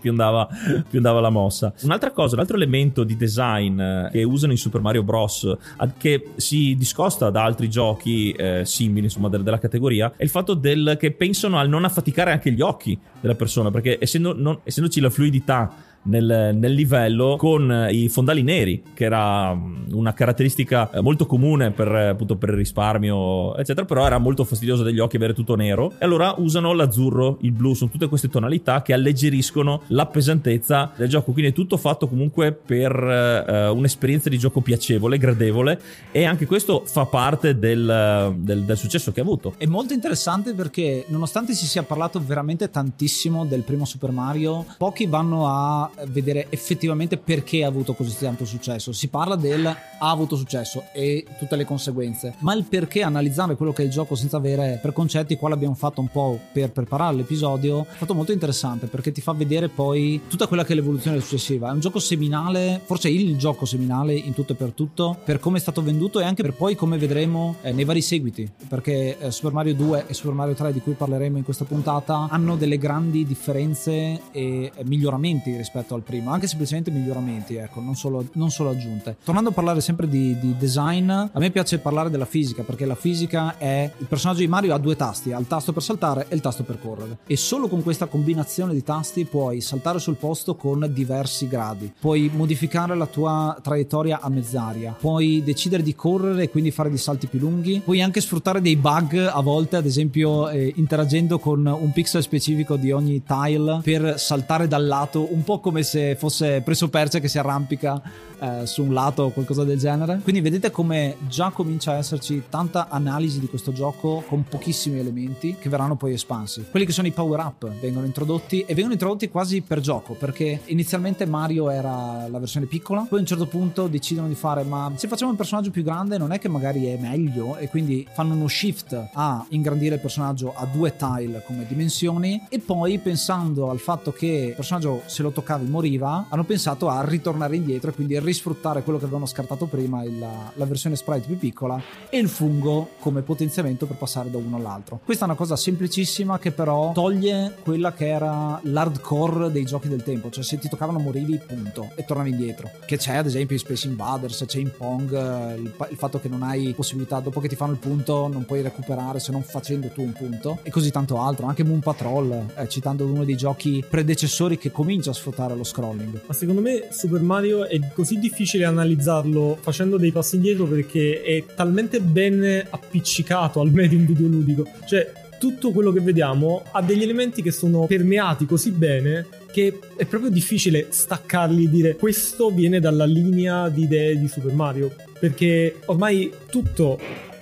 più 0.00 0.10
andava, 0.10 0.48
più 0.88 0.98
andava 0.98 1.20
la 1.20 1.28
mossa. 1.28 1.72
Un'altra 1.82 2.10
cosa, 2.10 2.34
un 2.34 2.40
altro 2.40 2.56
elemento 2.56 3.04
di 3.04 3.16
design 3.16 3.78
eh, 3.78 4.08
che 4.10 4.22
usano 4.22 4.52
in 4.52 4.58
Super 4.58 4.80
Mario 4.80 5.02
Bros. 5.02 5.56
che 5.98 6.28
si 6.36 6.74
discosta 6.76 7.28
da 7.28 7.44
altri 7.44 7.68
giochi 7.68 8.32
eh, 8.32 8.62
simili, 8.64 9.04
insomma, 9.04 9.28
della, 9.28 9.58
categoria, 9.58 10.12
è 10.16 10.22
il 10.22 10.30
fatto 10.30 10.54
del, 10.54 10.96
che 10.98 11.10
pensano 11.12 11.58
al 11.58 11.68
non 11.68 11.84
affaticare 11.84 12.32
anche 12.32 12.50
gli 12.50 12.62
occhi 12.62 12.98
della 13.20 13.34
persona, 13.34 13.70
perché 13.70 13.98
essendo, 14.00 14.34
non, 14.34 14.60
essendoci 14.64 15.00
la 15.00 15.10
fluidità 15.10 15.74
nel, 16.02 16.52
nel 16.54 16.72
livello 16.72 17.36
con 17.36 17.88
i 17.90 18.08
fondali 18.08 18.42
neri, 18.42 18.82
che 18.94 19.04
era 19.04 19.54
mm, 19.54 19.92
una 19.92 20.14
caratteristica 20.14 20.90
eh, 20.90 21.00
molto 21.00 21.26
comune 21.26 21.70
per, 21.70 21.88
appunto, 21.88 22.36
per 22.36 22.50
il 22.50 22.56
risparmio, 22.56 23.56
eccetera, 23.56 23.86
però 23.86 24.06
era 24.06 24.18
molto 24.18 24.44
fastidioso 24.44 24.82
degli 24.82 24.98
occhi 24.98 25.16
avere 25.16 25.34
tutto 25.34 25.54
nero. 25.56 25.92
E 25.98 26.04
allora 26.04 26.34
usano 26.38 26.72
l'azzurro, 26.72 27.38
il 27.42 27.52
blu, 27.52 27.74
sono 27.74 27.90
tutte 27.90 28.08
queste 28.08 28.28
tonalità 28.28 28.82
che 28.82 28.92
alleggeriscono 28.92 29.82
la 29.88 30.06
pesantezza 30.06 30.92
del 30.96 31.08
gioco. 31.08 31.32
Quindi 31.32 31.50
è 31.50 31.54
tutto 31.54 31.76
fatto 31.76 32.08
comunque 32.08 32.52
per 32.52 32.92
eh, 32.92 33.68
un'esperienza 33.68 34.28
di 34.28 34.38
gioco 34.38 34.60
piacevole, 34.60 35.18
gradevole, 35.18 35.80
e 36.12 36.24
anche 36.24 36.46
questo 36.46 36.82
fa 36.86 37.04
parte 37.06 37.58
del, 37.58 38.34
del, 38.38 38.62
del 38.62 38.76
successo 38.76 39.12
che 39.12 39.20
ha 39.20 39.22
avuto. 39.22 39.54
È 39.56 39.66
molto 39.66 39.92
interessante 39.92 40.54
perché, 40.54 41.04
nonostante 41.08 41.52
si 41.52 41.66
sia 41.66 41.82
parlato 41.82 42.22
veramente 42.24 42.70
tantissimo 42.70 43.44
del 43.44 43.62
primo 43.62 43.84
Super 43.84 44.10
Mario, 44.10 44.64
pochi 44.78 45.06
vanno 45.06 45.46
a 45.48 45.89
vedere 46.08 46.46
effettivamente 46.50 47.16
perché 47.16 47.64
ha 47.64 47.68
avuto 47.68 47.94
così 47.94 48.16
tanto 48.18 48.44
successo. 48.44 48.92
Si 48.92 49.08
parla 49.08 49.36
del 49.36 49.66
ha 49.66 50.10
avuto 50.10 50.36
successo 50.36 50.84
e 50.92 51.24
tutte 51.38 51.56
le 51.56 51.64
conseguenze, 51.64 52.34
ma 52.38 52.54
il 52.54 52.64
perché 52.64 53.02
analizzare 53.02 53.56
quello 53.56 53.72
che 53.72 53.82
è 53.82 53.84
il 53.84 53.90
gioco 53.90 54.14
senza 54.14 54.36
avere 54.36 54.78
preconcetti, 54.80 55.36
qua 55.36 55.48
l'abbiamo 55.50 55.74
fatto 55.74 56.00
un 56.00 56.08
po' 56.08 56.38
per 56.52 56.70
preparare 56.70 57.16
l'episodio, 57.16 57.86
è 57.90 57.96
stato 57.96 58.14
molto 58.14 58.32
interessante 58.32 58.86
perché 58.86 59.12
ti 59.12 59.20
fa 59.20 59.32
vedere 59.32 59.68
poi 59.68 60.22
tutta 60.28 60.46
quella 60.46 60.64
che 60.64 60.72
è 60.72 60.76
l'evoluzione 60.76 61.20
successiva. 61.20 61.68
È 61.68 61.72
un 61.72 61.80
gioco 61.80 61.98
seminale, 61.98 62.80
forse 62.84 63.08
il 63.08 63.36
gioco 63.36 63.64
seminale 63.64 64.14
in 64.14 64.32
tutto 64.34 64.52
e 64.52 64.56
per 64.56 64.72
tutto, 64.72 65.18
per 65.24 65.38
come 65.38 65.58
è 65.58 65.60
stato 65.60 65.82
venduto 65.82 66.20
e 66.20 66.24
anche 66.24 66.42
per 66.42 66.54
poi 66.54 66.74
come 66.74 66.96
vedremo 66.96 67.56
eh, 67.62 67.72
nei 67.72 67.84
vari 67.84 68.02
seguiti, 68.02 68.50
perché 68.68 69.18
eh, 69.18 69.30
Super 69.30 69.52
Mario 69.52 69.74
2 69.74 70.06
e 70.06 70.14
Super 70.14 70.34
Mario 70.34 70.54
3 70.54 70.72
di 70.72 70.80
cui 70.80 70.94
parleremo 70.94 71.36
in 71.36 71.44
questa 71.44 71.64
puntata 71.64 72.28
hanno 72.30 72.56
delle 72.56 72.78
grandi 72.78 73.26
differenze 73.26 74.20
e 74.32 74.72
miglioramenti 74.84 75.56
rispetto 75.56 75.79
al 75.94 76.02
primo, 76.02 76.30
anche 76.30 76.46
semplicemente 76.46 76.90
miglioramenti, 76.90 77.56
ecco, 77.56 77.80
non 77.80 77.94
solo, 77.94 78.26
non 78.34 78.50
solo 78.50 78.70
aggiunte. 78.70 79.16
Tornando 79.24 79.50
a 79.50 79.52
parlare 79.52 79.80
sempre 79.80 80.08
di, 80.08 80.38
di, 80.38 80.56
design, 80.56 81.10
a 81.10 81.30
me 81.34 81.50
piace 81.50 81.78
parlare 81.78 82.10
della 82.10 82.24
fisica, 82.24 82.62
perché 82.62 82.84
la 82.84 82.94
fisica 82.94 83.58
è 83.58 83.90
il 83.98 84.06
personaggio 84.06 84.40
di 84.40 84.48
Mario 84.48 84.74
ha 84.74 84.78
due 84.78 84.96
tasti, 84.96 85.32
ha 85.32 85.38
il 85.38 85.46
tasto 85.46 85.72
per 85.72 85.82
saltare 85.82 86.26
e 86.28 86.34
il 86.34 86.40
tasto 86.40 86.62
per 86.62 86.80
correre. 86.80 87.18
E 87.26 87.36
solo 87.36 87.68
con 87.68 87.82
questa 87.82 88.06
combinazione 88.06 88.72
di 88.72 88.82
tasti 88.82 89.24
puoi 89.24 89.60
saltare 89.60 89.98
sul 89.98 90.16
posto 90.16 90.54
con 90.56 90.88
diversi 90.92 91.46
gradi, 91.46 91.92
puoi 91.98 92.30
modificare 92.32 92.94
la 92.96 93.06
tua 93.06 93.56
traiettoria 93.62 94.20
a 94.20 94.28
mezz'aria, 94.28 94.96
puoi 94.98 95.42
decidere 95.44 95.82
di 95.82 95.94
correre 95.94 96.44
e 96.44 96.50
quindi 96.50 96.70
fare 96.70 96.88
dei 96.88 96.98
salti 96.98 97.26
più 97.26 97.38
lunghi, 97.38 97.80
puoi 97.84 98.02
anche 98.02 98.20
sfruttare 98.20 98.60
dei 98.60 98.76
bug 98.76 99.16
a 99.16 99.40
volte, 99.40 99.76
ad 99.76 99.86
esempio 99.86 100.48
eh, 100.48 100.72
interagendo 100.76 101.38
con 101.38 101.64
un 101.66 101.92
pixel 101.92 102.22
specifico 102.22 102.76
di 102.76 102.90
ogni 102.90 103.22
tile 103.22 103.80
per 103.82 104.18
saltare 104.18 104.66
dal 104.66 104.86
lato, 104.86 105.32
un 105.32 105.44
po' 105.44 105.60
come 105.60 105.69
se 105.82 106.16
fosse 106.16 106.60
preso 106.62 106.88
Persia 106.88 107.20
che 107.20 107.28
si 107.28 107.38
arrampica 107.38 108.02
eh, 108.40 108.66
su 108.66 108.82
un 108.82 108.92
lato 108.94 109.24
o 109.24 109.30
qualcosa 109.30 109.64
del 109.64 109.78
genere. 109.78 110.20
Quindi 110.22 110.40
vedete 110.40 110.70
come 110.70 111.16
già 111.28 111.50
comincia 111.50 111.92
a 111.92 111.96
esserci 111.96 112.44
tanta 112.48 112.88
analisi 112.88 113.38
di 113.38 113.48
questo 113.48 113.72
gioco 113.72 114.24
con 114.26 114.44
pochissimi 114.44 114.98
elementi 114.98 115.56
che 115.60 115.68
verranno 115.68 115.96
poi 115.96 116.14
espansi. 116.14 116.66
Quelli 116.70 116.86
che 116.86 116.92
sono 116.92 117.06
i 117.06 117.12
power 117.12 117.40
up 117.40 117.68
vengono 117.80 118.06
introdotti 118.06 118.62
e 118.62 118.72
vengono 118.72 118.94
introdotti 118.94 119.28
quasi 119.28 119.60
per 119.60 119.80
gioco 119.80 120.14
perché 120.14 120.62
inizialmente 120.66 121.26
Mario 121.26 121.70
era 121.70 122.26
la 122.28 122.38
versione 122.38 122.66
piccola, 122.66 123.06
poi 123.08 123.18
a 123.18 123.22
un 123.22 123.26
certo 123.26 123.46
punto 123.46 123.88
decidono 123.88 124.28
di 124.28 124.34
fare 124.34 124.62
ma 124.64 124.90
se 124.96 125.06
facciamo 125.08 125.30
un 125.30 125.36
personaggio 125.36 125.70
più 125.70 125.82
grande 125.82 126.16
non 126.18 126.32
è 126.32 126.38
che 126.38 126.48
magari 126.48 126.86
è 126.86 126.96
meglio 126.96 127.56
e 127.56 127.68
quindi 127.68 128.06
fanno 128.12 128.34
uno 128.34 128.48
shift 128.48 129.10
a 129.12 129.44
ingrandire 129.50 129.96
il 129.96 130.00
personaggio 130.00 130.54
a 130.54 130.64
due 130.66 130.96
tile 130.96 131.42
come 131.44 131.66
dimensioni 131.66 132.42
e 132.48 132.58
poi 132.58 132.98
pensando 132.98 133.70
al 133.70 133.78
fatto 133.78 134.12
che 134.12 134.46
il 134.48 134.54
personaggio 134.54 135.02
se 135.06 135.22
lo 135.22 135.30
toccavi 135.30 135.59
moriva 135.66 136.26
hanno 136.28 136.44
pensato 136.44 136.88
a 136.88 137.04
ritornare 137.04 137.56
indietro 137.56 137.90
e 137.90 137.94
quindi 137.94 138.18
risfruttare 138.18 138.82
quello 138.82 138.98
che 138.98 139.04
avevano 139.04 139.26
scartato 139.26 139.66
prima, 139.66 140.02
il, 140.04 140.18
la 140.18 140.64
versione 140.64 140.96
sprite 140.96 141.26
più 141.26 141.38
piccola 141.38 141.80
e 142.08 142.18
il 142.18 142.28
fungo 142.28 142.90
come 143.00 143.22
potenziamento 143.22 143.86
per 143.86 143.96
passare 143.96 144.30
da 144.30 144.38
uno 144.38 144.56
all'altro. 144.56 145.00
Questa 145.04 145.24
è 145.24 145.28
una 145.28 145.36
cosa 145.36 145.56
semplicissima 145.56 146.38
che 146.38 146.52
però 146.52 146.92
toglie 146.92 147.56
quella 147.62 147.92
che 147.92 148.08
era 148.08 148.60
l'hardcore 148.62 149.50
dei 149.50 149.64
giochi 149.64 149.88
del 149.88 150.02
tempo, 150.02 150.30
cioè 150.30 150.44
se 150.44 150.58
ti 150.58 150.68
toccavano 150.68 150.98
morivi 150.98 151.38
punto 151.38 151.90
e 151.94 152.04
tornavi 152.04 152.30
indietro. 152.30 152.70
Che 152.86 152.96
c'è 152.96 153.16
ad 153.16 153.26
esempio 153.26 153.56
in 153.56 153.60
Space 153.60 153.86
Invaders, 153.86 154.44
c'è 154.46 154.58
in 154.58 154.70
Pong 154.76 155.12
il, 155.56 155.72
il 155.90 155.96
fatto 155.96 156.20
che 156.20 156.28
non 156.28 156.42
hai 156.42 156.72
possibilità 156.74 157.20
dopo 157.20 157.40
che 157.40 157.48
ti 157.48 157.56
fanno 157.56 157.72
il 157.72 157.78
punto 157.78 158.28
non 158.28 158.44
puoi 158.44 158.62
recuperare 158.62 159.20
se 159.20 159.32
non 159.32 159.42
facendo 159.42 159.88
tu 159.88 160.02
un 160.02 160.12
punto 160.12 160.58
e 160.62 160.70
così 160.70 160.90
tanto 160.90 161.20
altro, 161.20 161.46
anche 161.46 161.64
Moon 161.64 161.80
Patrol, 161.80 162.46
eh, 162.56 162.68
citando 162.68 163.04
uno 163.04 163.24
dei 163.24 163.36
giochi 163.36 163.84
predecessori 163.88 164.58
che 164.58 164.70
comincia 164.70 165.10
a 165.10 165.14
sfruttare 165.14 165.49
lo 165.54 165.64
scrolling. 165.64 166.20
Ma 166.26 166.34
secondo 166.34 166.60
me 166.60 166.88
Super 166.90 167.20
Mario 167.20 167.66
è 167.66 167.78
così 167.92 168.18
difficile 168.18 168.64
analizzarlo 168.64 169.58
facendo 169.60 169.96
dei 169.96 170.12
passi 170.12 170.36
indietro 170.36 170.64
perché 170.64 171.22
è 171.22 171.44
talmente 171.54 172.00
ben 172.00 172.66
appiccicato 172.68 173.60
al 173.60 173.70
medium 173.70 174.06
videoludico. 174.06 174.66
Cioè, 174.86 175.12
tutto 175.38 175.72
quello 175.72 175.90
che 175.90 176.00
vediamo 176.00 176.62
ha 176.70 176.82
degli 176.82 177.02
elementi 177.02 177.40
che 177.40 177.50
sono 177.50 177.86
permeati 177.86 178.44
così 178.44 178.72
bene 178.72 179.26
che 179.50 179.78
è 179.96 180.04
proprio 180.04 180.30
difficile 180.30 180.88
staccarli 180.90 181.64
e 181.64 181.70
dire 181.70 181.96
questo 181.96 182.50
viene 182.50 182.78
dalla 182.78 183.04
linea 183.04 183.68
di 183.68 183.82
idee 183.82 184.18
di 184.18 184.28
Super 184.28 184.52
Mario. 184.52 184.94
Perché 185.18 185.76
ormai 185.86 186.32
tutto 186.50 186.98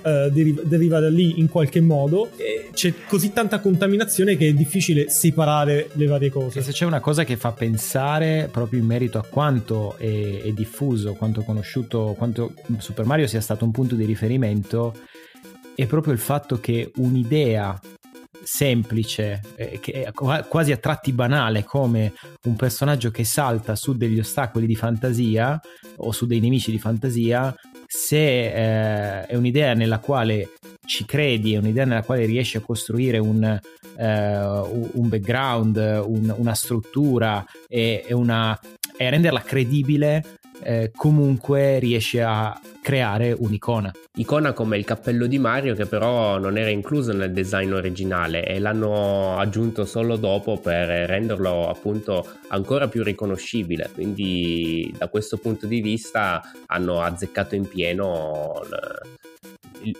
Uh, 0.09 0.31
deriva, 0.31 0.63
deriva, 0.65 1.01
da 1.01 1.11
lì 1.11 1.39
in 1.39 1.49
qualche 1.49 1.81
modo 1.81 2.31
e 2.37 2.71
c'è 2.73 2.95
così 3.07 3.33
tanta 3.33 3.61
contaminazione 3.61 4.37
che 4.37 4.49
è 4.49 4.53
difficile 4.53 5.09
separare 5.09 5.91
le 5.93 6.07
varie 6.07 6.31
cose. 6.31 6.61
E 6.61 6.63
se 6.63 6.73
c'è 6.73 6.85
una 6.85 7.01
cosa 7.01 7.25
che 7.25 7.37
fa 7.37 7.53
pensare 7.53 8.49
proprio 8.51 8.81
in 8.81 8.87
merito 8.87 9.19
a 9.19 9.25
quanto 9.29 9.97
è, 9.97 10.43
è 10.43 10.53
diffuso, 10.53 11.15
quanto 11.15 11.43
conosciuto, 11.43 12.15
quanto 12.17 12.55
Super 12.79 13.05
Mario 13.05 13.27
sia 13.27 13.41
stato 13.41 13.65
un 13.65 13.71
punto 13.71 13.95
di 13.95 14.05
riferimento, 14.05 14.95
è 15.75 15.87
proprio 15.87 16.13
il 16.13 16.19
fatto 16.19 16.59
che 16.59 16.91
un'idea 16.97 17.79
semplice, 18.43 19.43
eh, 19.57 19.79
che 19.81 20.11
quasi 20.49 20.73
a 20.73 20.77
tratti 20.79 21.13
banale, 21.13 21.65
come 21.65 22.15
un 22.47 22.57
personaggio 22.57 23.11
che 23.11 23.25
salta 23.25 23.77
su 23.77 23.95
degli 23.95 24.19
ostacoli 24.19 24.67
di 24.67 24.75
fantasia 24.75 25.61
o 25.97 26.13
su 26.13 26.27
dei 26.27 26.41
nemici 26.41 26.71
di 26.71 26.79
fantasia, 26.79 27.55
se 27.99 28.47
eh, 28.47 29.27
è 29.27 29.35
un'idea 29.35 29.75
nella 29.75 29.99
quale 29.99 30.53
ci 30.87 31.05
credi, 31.05 31.55
è 31.55 31.59
un'idea 31.59 31.85
nella 31.85 32.05
quale 32.05 32.27
riesci 32.27 32.57
a 32.57 32.61
costruire 32.61 33.19
un, 33.19 33.43
eh, 33.43 34.39
un 34.39 35.09
background, 35.09 35.77
un, 36.07 36.33
una 36.39 36.55
struttura 36.55 37.45
e, 37.67 38.05
e, 38.07 38.15
una, 38.15 38.59
e 38.97 39.11
renderla 39.11 39.43
credibile, 39.43 40.38
eh, 40.63 40.91
comunque 40.95 41.79
riesci 41.79 42.19
a 42.21 42.59
creare 42.83 43.33
un'icona. 43.37 43.93
Icona 44.17 44.53
come 44.53 44.79
il 44.79 44.85
cappello 44.85 45.27
di 45.27 45.39
Mario 45.39 45.75
che 45.75 45.87
però 45.87 46.39
non 46.39 46.57
era 46.57 46.71
incluso 46.71 47.13
nel 47.13 47.33
design 47.33 47.73
originale 47.73 48.47
e 48.47 48.59
l'hanno 48.59 49.39
aggiunto 49.39 49.85
solo 49.85 50.17
dopo 50.17 50.59
per 50.59 50.89
renderlo 51.09 51.69
appunto 51.69 52.27
ancora 52.49 52.89
più 52.89 53.03
riconoscibile. 53.03 53.91
Quindi 53.93 54.93
da 54.97 55.09
questo 55.09 55.37
punto 55.37 55.67
di 55.67 55.81
vista 55.81 56.41
hanno 56.67 57.03
azzeccato 57.03 57.55
in 57.55 57.69
pieno 57.69 58.63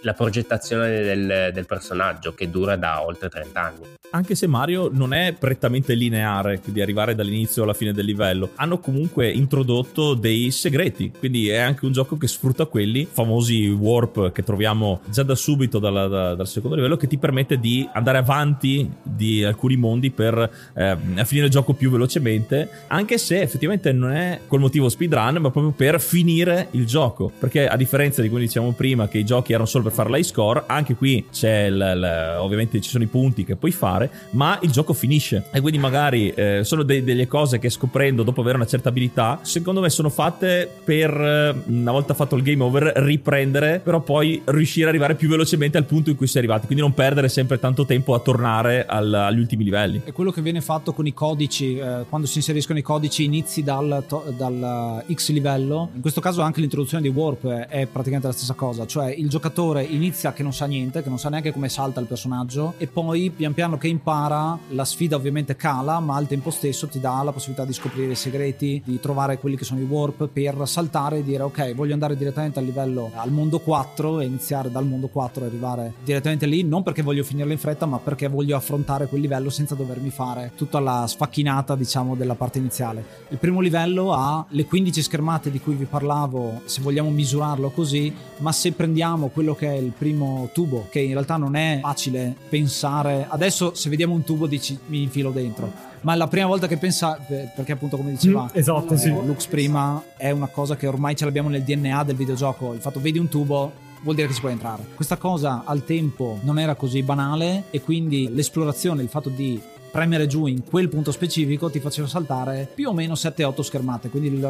la 0.03 0.13
progettazione 0.13 1.03
del, 1.03 1.51
del, 1.53 1.67
personaggio 1.67 2.35
che 2.35 2.51
dura 2.51 2.77
da 2.77 3.03
oltre 3.05 3.29
30 3.29 3.61
anni. 3.61 3.87
Anche 4.11 4.35
se 4.35 4.47
Mario 4.47 4.89
non 4.93 5.13
è 5.13 5.35
prettamente 5.39 5.95
lineare, 5.95 6.61
quindi 6.61 6.81
arrivare 6.81 7.15
dall'inizio 7.15 7.63
alla 7.63 7.75
fine 7.75 7.93
del 7.93 8.07
livello, 8.07 8.53
hanno 8.55 8.79
comunque 8.79 9.31
introdotto 9.31 10.15
dei 10.15 10.51
segreti, 10.51 11.13
quindi 11.19 11.49
è 11.49 11.59
anche 11.59 11.85
un 11.85 11.93
gioco 11.93 12.17
che 12.17 12.27
sfrutta 12.27 12.65
quelli 12.65 13.07
famosi 13.11 13.69
warp 13.69 14.33
che 14.33 14.43
troviamo 14.43 15.01
già 15.11 15.23
da 15.23 15.35
subito 15.35 15.79
dalla, 15.79 16.07
da, 16.07 16.35
dal 16.35 16.49
secondo 16.49 16.77
livello 16.77 16.97
che 16.97 17.07
ti 17.07 17.19
permette 17.19 17.59
di 17.59 17.87
andare 17.93 18.19
avanti 18.19 18.91
di 19.03 19.45
alcuni 19.45 19.77
mondi 19.77 20.11
per 20.11 20.51
eh, 20.75 20.97
finire 21.25 21.47
il 21.47 21.53
gioco 21.53 21.75
più 21.75 21.91
velocemente, 21.91 22.69
anche 22.89 23.19
se 23.19 23.41
effettivamente 23.41 23.93
non 23.93 24.13
è 24.13 24.41
col 24.47 24.61
motivo 24.61 24.89
speedrun, 24.89 25.37
ma 25.39 25.51
proprio 25.51 25.73
per 25.73 26.01
finire 26.01 26.69
il 26.73 26.87
gioco, 26.87 27.31
perché 27.39 27.67
a 27.69 27.77
differenza 27.77 28.23
di 28.23 28.29
come 28.29 28.41
dicevamo 28.41 28.73
prima 28.73 29.09
che 29.09 29.19
i 29.19 29.25
giochi 29.25 29.53
erano 29.59 29.67
solo 29.67 29.85
per 29.85 29.93
fare 29.93 30.11
l'high 30.11 30.25
score, 30.25 30.65
anche 30.67 30.95
qui 30.95 31.27
c'è 31.31 31.65
il, 31.65 31.75
il, 31.75 32.37
ovviamente 32.39 32.81
ci 32.81 32.89
sono 32.89 33.05
i 33.05 33.09
punti 33.09 33.45
che 33.45 33.57
puoi 33.57 33.73
fare, 33.73 34.11
ma 34.31 34.59
il 34.63 34.71
gioco 34.71 34.93
finisce. 34.93 35.45
E 35.53 35.61
quindi 35.61 35.79
magari 35.79 36.31
eh, 36.31 36.61
sono 36.63 36.83
de- 36.83 37.05
delle 37.05 37.27
cose 37.27 37.59
che 37.59 37.69
scoprendo 37.69 38.23
dopo 38.23 38.41
avere 38.41 38.57
una 38.57 38.67
certa 38.67 38.89
abilità, 38.89 39.41
secondo 39.43 39.81
me 39.81 39.91
sono 39.91 40.09
fatte 40.09 40.71
per 40.85 41.11
eh, 41.11 41.55
una 41.67 41.93
volta 41.93 42.15
fatto 42.15 42.37
il 42.37 42.43
game 42.43 42.63
over 42.63 42.93
riprendere, 42.97 43.81
però 43.83 44.01
poi 44.01 44.41
riuscire 44.47 44.85
ad 44.85 44.91
arrivare 44.91 45.15
più 45.17 45.29
velocemente 45.29 45.77
al 45.77 45.85
punto 45.85 46.11
in 46.11 46.17
cui 46.17 46.27
sei 46.27 46.39
arrivati, 46.43 46.67
quindi 46.67 46.83
non 46.83 46.95
perdere 46.95 47.29
sempre 47.29 47.59
tanto 47.59 47.85
tempo 47.85 48.15
a 48.15 48.21
tornare 48.21 48.87
al, 48.87 49.13
agli 49.13 49.41
ultimi 49.41 49.65
livelli. 49.65 50.03
È 50.05 50.13
quello 50.13 50.31
che 50.31 50.41
viene 50.41 50.61
fatto 50.61 50.93
con 50.93 51.07
i 51.07 51.13
codici, 51.13 51.77
eh, 51.77 52.05
quando 52.09 52.27
si 52.27 52.39
inseriscono 52.39 52.79
i 52.79 52.83
codici 52.83 53.25
inizi 53.25 53.63
dal, 53.63 54.05
to- 54.07 54.33
dal 54.37 55.05
X 55.13 55.31
livello, 55.31 55.91
in 55.95 56.01
questo 56.01 56.21
caso 56.21 56.43
anche 56.43 56.61
l'introduzione 56.61 57.03
di 57.03 57.09
Warp 57.09 57.47
è 57.47 57.87
praticamente 57.87 58.27
la 58.29 58.33
stessa 58.33 58.55
cosa, 58.55 58.87
cioè 58.87 59.11
il 59.11 59.29
giocatore 59.29 59.47
giocatore 59.49 59.83
inizia 59.83 60.35
che 60.35 60.43
non 60.43 60.53
sa 60.53 60.67
niente, 60.67 61.03
che 61.03 61.09
non 61.09 61.19
sa 61.19 61.31
neanche 61.31 61.53
come 61.53 61.71
salta 61.71 62.01
il 62.01 62.07
personaggio, 62.07 62.75
e 62.77 62.87
poi 62.87 63.31
pian 63.31 63.55
piano 63.55 63.79
che 63.79 63.89
impara 63.89 64.59
la 64.69 64.85
sfida 64.85 65.17
ovviamente 65.17 65.57
cala, 65.57 66.01
ma 66.01 66.17
al 66.17 66.27
tempo 66.27 66.51
stesso 66.51 66.87
ti 66.87 67.01
dà 67.01 67.23
la 67.23 67.33
possibilità 67.33 67.65
di 67.65 67.73
scoprire 67.73 68.13
i 68.13 68.17
segreti, 68.17 68.83
di 68.85 69.01
trovare 69.01 69.39
quelli 69.39 69.57
che 69.57 69.65
sono 69.65 69.81
i 69.81 69.85
warp 69.85 70.29
per 70.29 70.61
saltare 70.67 71.19
e 71.19 71.25
dire 71.25 71.45
ok, 71.45 71.75
voglio 71.75 71.95
andare 71.95 72.17
direttamente 72.17 72.59
al 72.59 72.67
livello 72.67 73.11
al 73.15 73.33
mondo 73.33 73.59
4 73.59 74.21
e 74.21 74.27
iniziare 74.27 74.71
dal 74.71 74.87
mondo 74.87 75.09
4 75.09 75.45
e 75.45 75.47
arrivare 75.47 75.95
direttamente 76.05 76.45
lì, 76.45 76.63
non 76.63 76.83
perché 76.83 77.03
voglio 77.03 77.25
finirlo 77.25 77.53
in 77.53 77.59
fretta, 77.59 77.87
ma 77.87 77.99
perché 77.99 78.29
voglio 78.29 78.57
affrontare 78.57 79.07
quel 79.07 79.23
livello 79.23 79.49
senza 79.49 79.75
dovermi 79.75 80.11
fare 80.11 80.53
tutta 80.57 80.79
la 80.79 81.07
sfacchinata, 81.07 81.75
diciamo, 81.75 82.17
della 82.17 82.35
parte 82.35 82.59
iniziale. 82.59 83.05
Il 83.31 83.39
primo 83.39 83.61
livello 83.61 84.13
ha 84.13 84.45
le 84.51 84.65
15 84.67 85.03
schermate 85.03 85.51
di 85.51 85.61
cui 85.61 85.75
vi 85.75 85.87
parlavo, 85.87 86.61
se 86.67 86.83
vogliamo 86.83 87.09
misurarlo 87.09 87.71
così, 87.71 88.15
ma 88.39 88.53
se 88.53 88.73
prendiamo 88.73 89.29
quello 89.39 89.55
che 89.55 89.69
è 89.69 89.77
il 89.77 89.93
primo 89.97 90.51
tubo, 90.53 90.89
che 90.91 90.99
in 90.99 91.13
realtà 91.13 91.37
non 91.37 91.55
è 91.55 91.79
facile 91.81 92.35
pensare, 92.49 93.25
adesso 93.29 93.73
se 93.73 93.89
vediamo 93.89 94.13
un 94.13 94.25
tubo 94.25 94.49
dici 94.49 94.77
mi 94.87 95.01
infilo 95.01 95.31
dentro. 95.31 95.71
Ma 96.01 96.17
la 96.17 96.27
prima 96.27 96.47
volta 96.49 96.67
che 96.67 96.77
pensa, 96.77 97.17
perché 97.55 97.71
appunto 97.71 97.97
come 97.97 98.11
diceva 98.11 98.43
Mm, 98.43 98.59
esatto, 98.59 98.97
sì. 98.97 99.11
Lux 99.11 99.47
prima, 99.47 100.03
è 100.17 100.33
una 100.33 100.49
cosa 100.49 100.75
che 100.75 100.89
ormai 100.89 101.15
ce 101.15 101.25
l'abbiamo 101.25 101.49
nel 101.49 101.63
DNA 101.63 102.03
del 102.03 102.17
videogioco. 102.17 102.73
Il 102.73 102.81
fatto 102.81 102.99
vedi 102.99 103.19
un 103.21 103.29
tubo, 103.29 103.71
vuol 104.03 104.17
dire 104.17 104.27
che 104.27 104.35
si 104.35 104.41
può 104.41 104.49
entrare. 104.49 104.83
Questa 104.97 105.17
cosa 105.17 105.63
al 105.65 105.85
tempo 105.85 106.41
non 106.43 106.59
era 106.59 106.75
così 106.75 107.05
banale 107.05 107.65
e 107.71 107.81
quindi 107.81 108.29
l'esplorazione, 108.35 109.03
il 109.03 109.09
fatto 109.09 109.29
di 109.29 109.61
premere 109.91 110.27
giù 110.27 110.47
in 110.47 110.65
quel 110.65 110.89
punto 110.89 111.13
specifico 111.13 111.71
ti 111.71 111.81
faceva 111.81 112.07
saltare 112.07 112.69
più 112.75 112.89
o 112.89 112.93
meno 112.93 113.15
7-8 113.15 113.63
schermate, 113.63 114.09
quindi 114.09 114.29
il- 114.29 114.41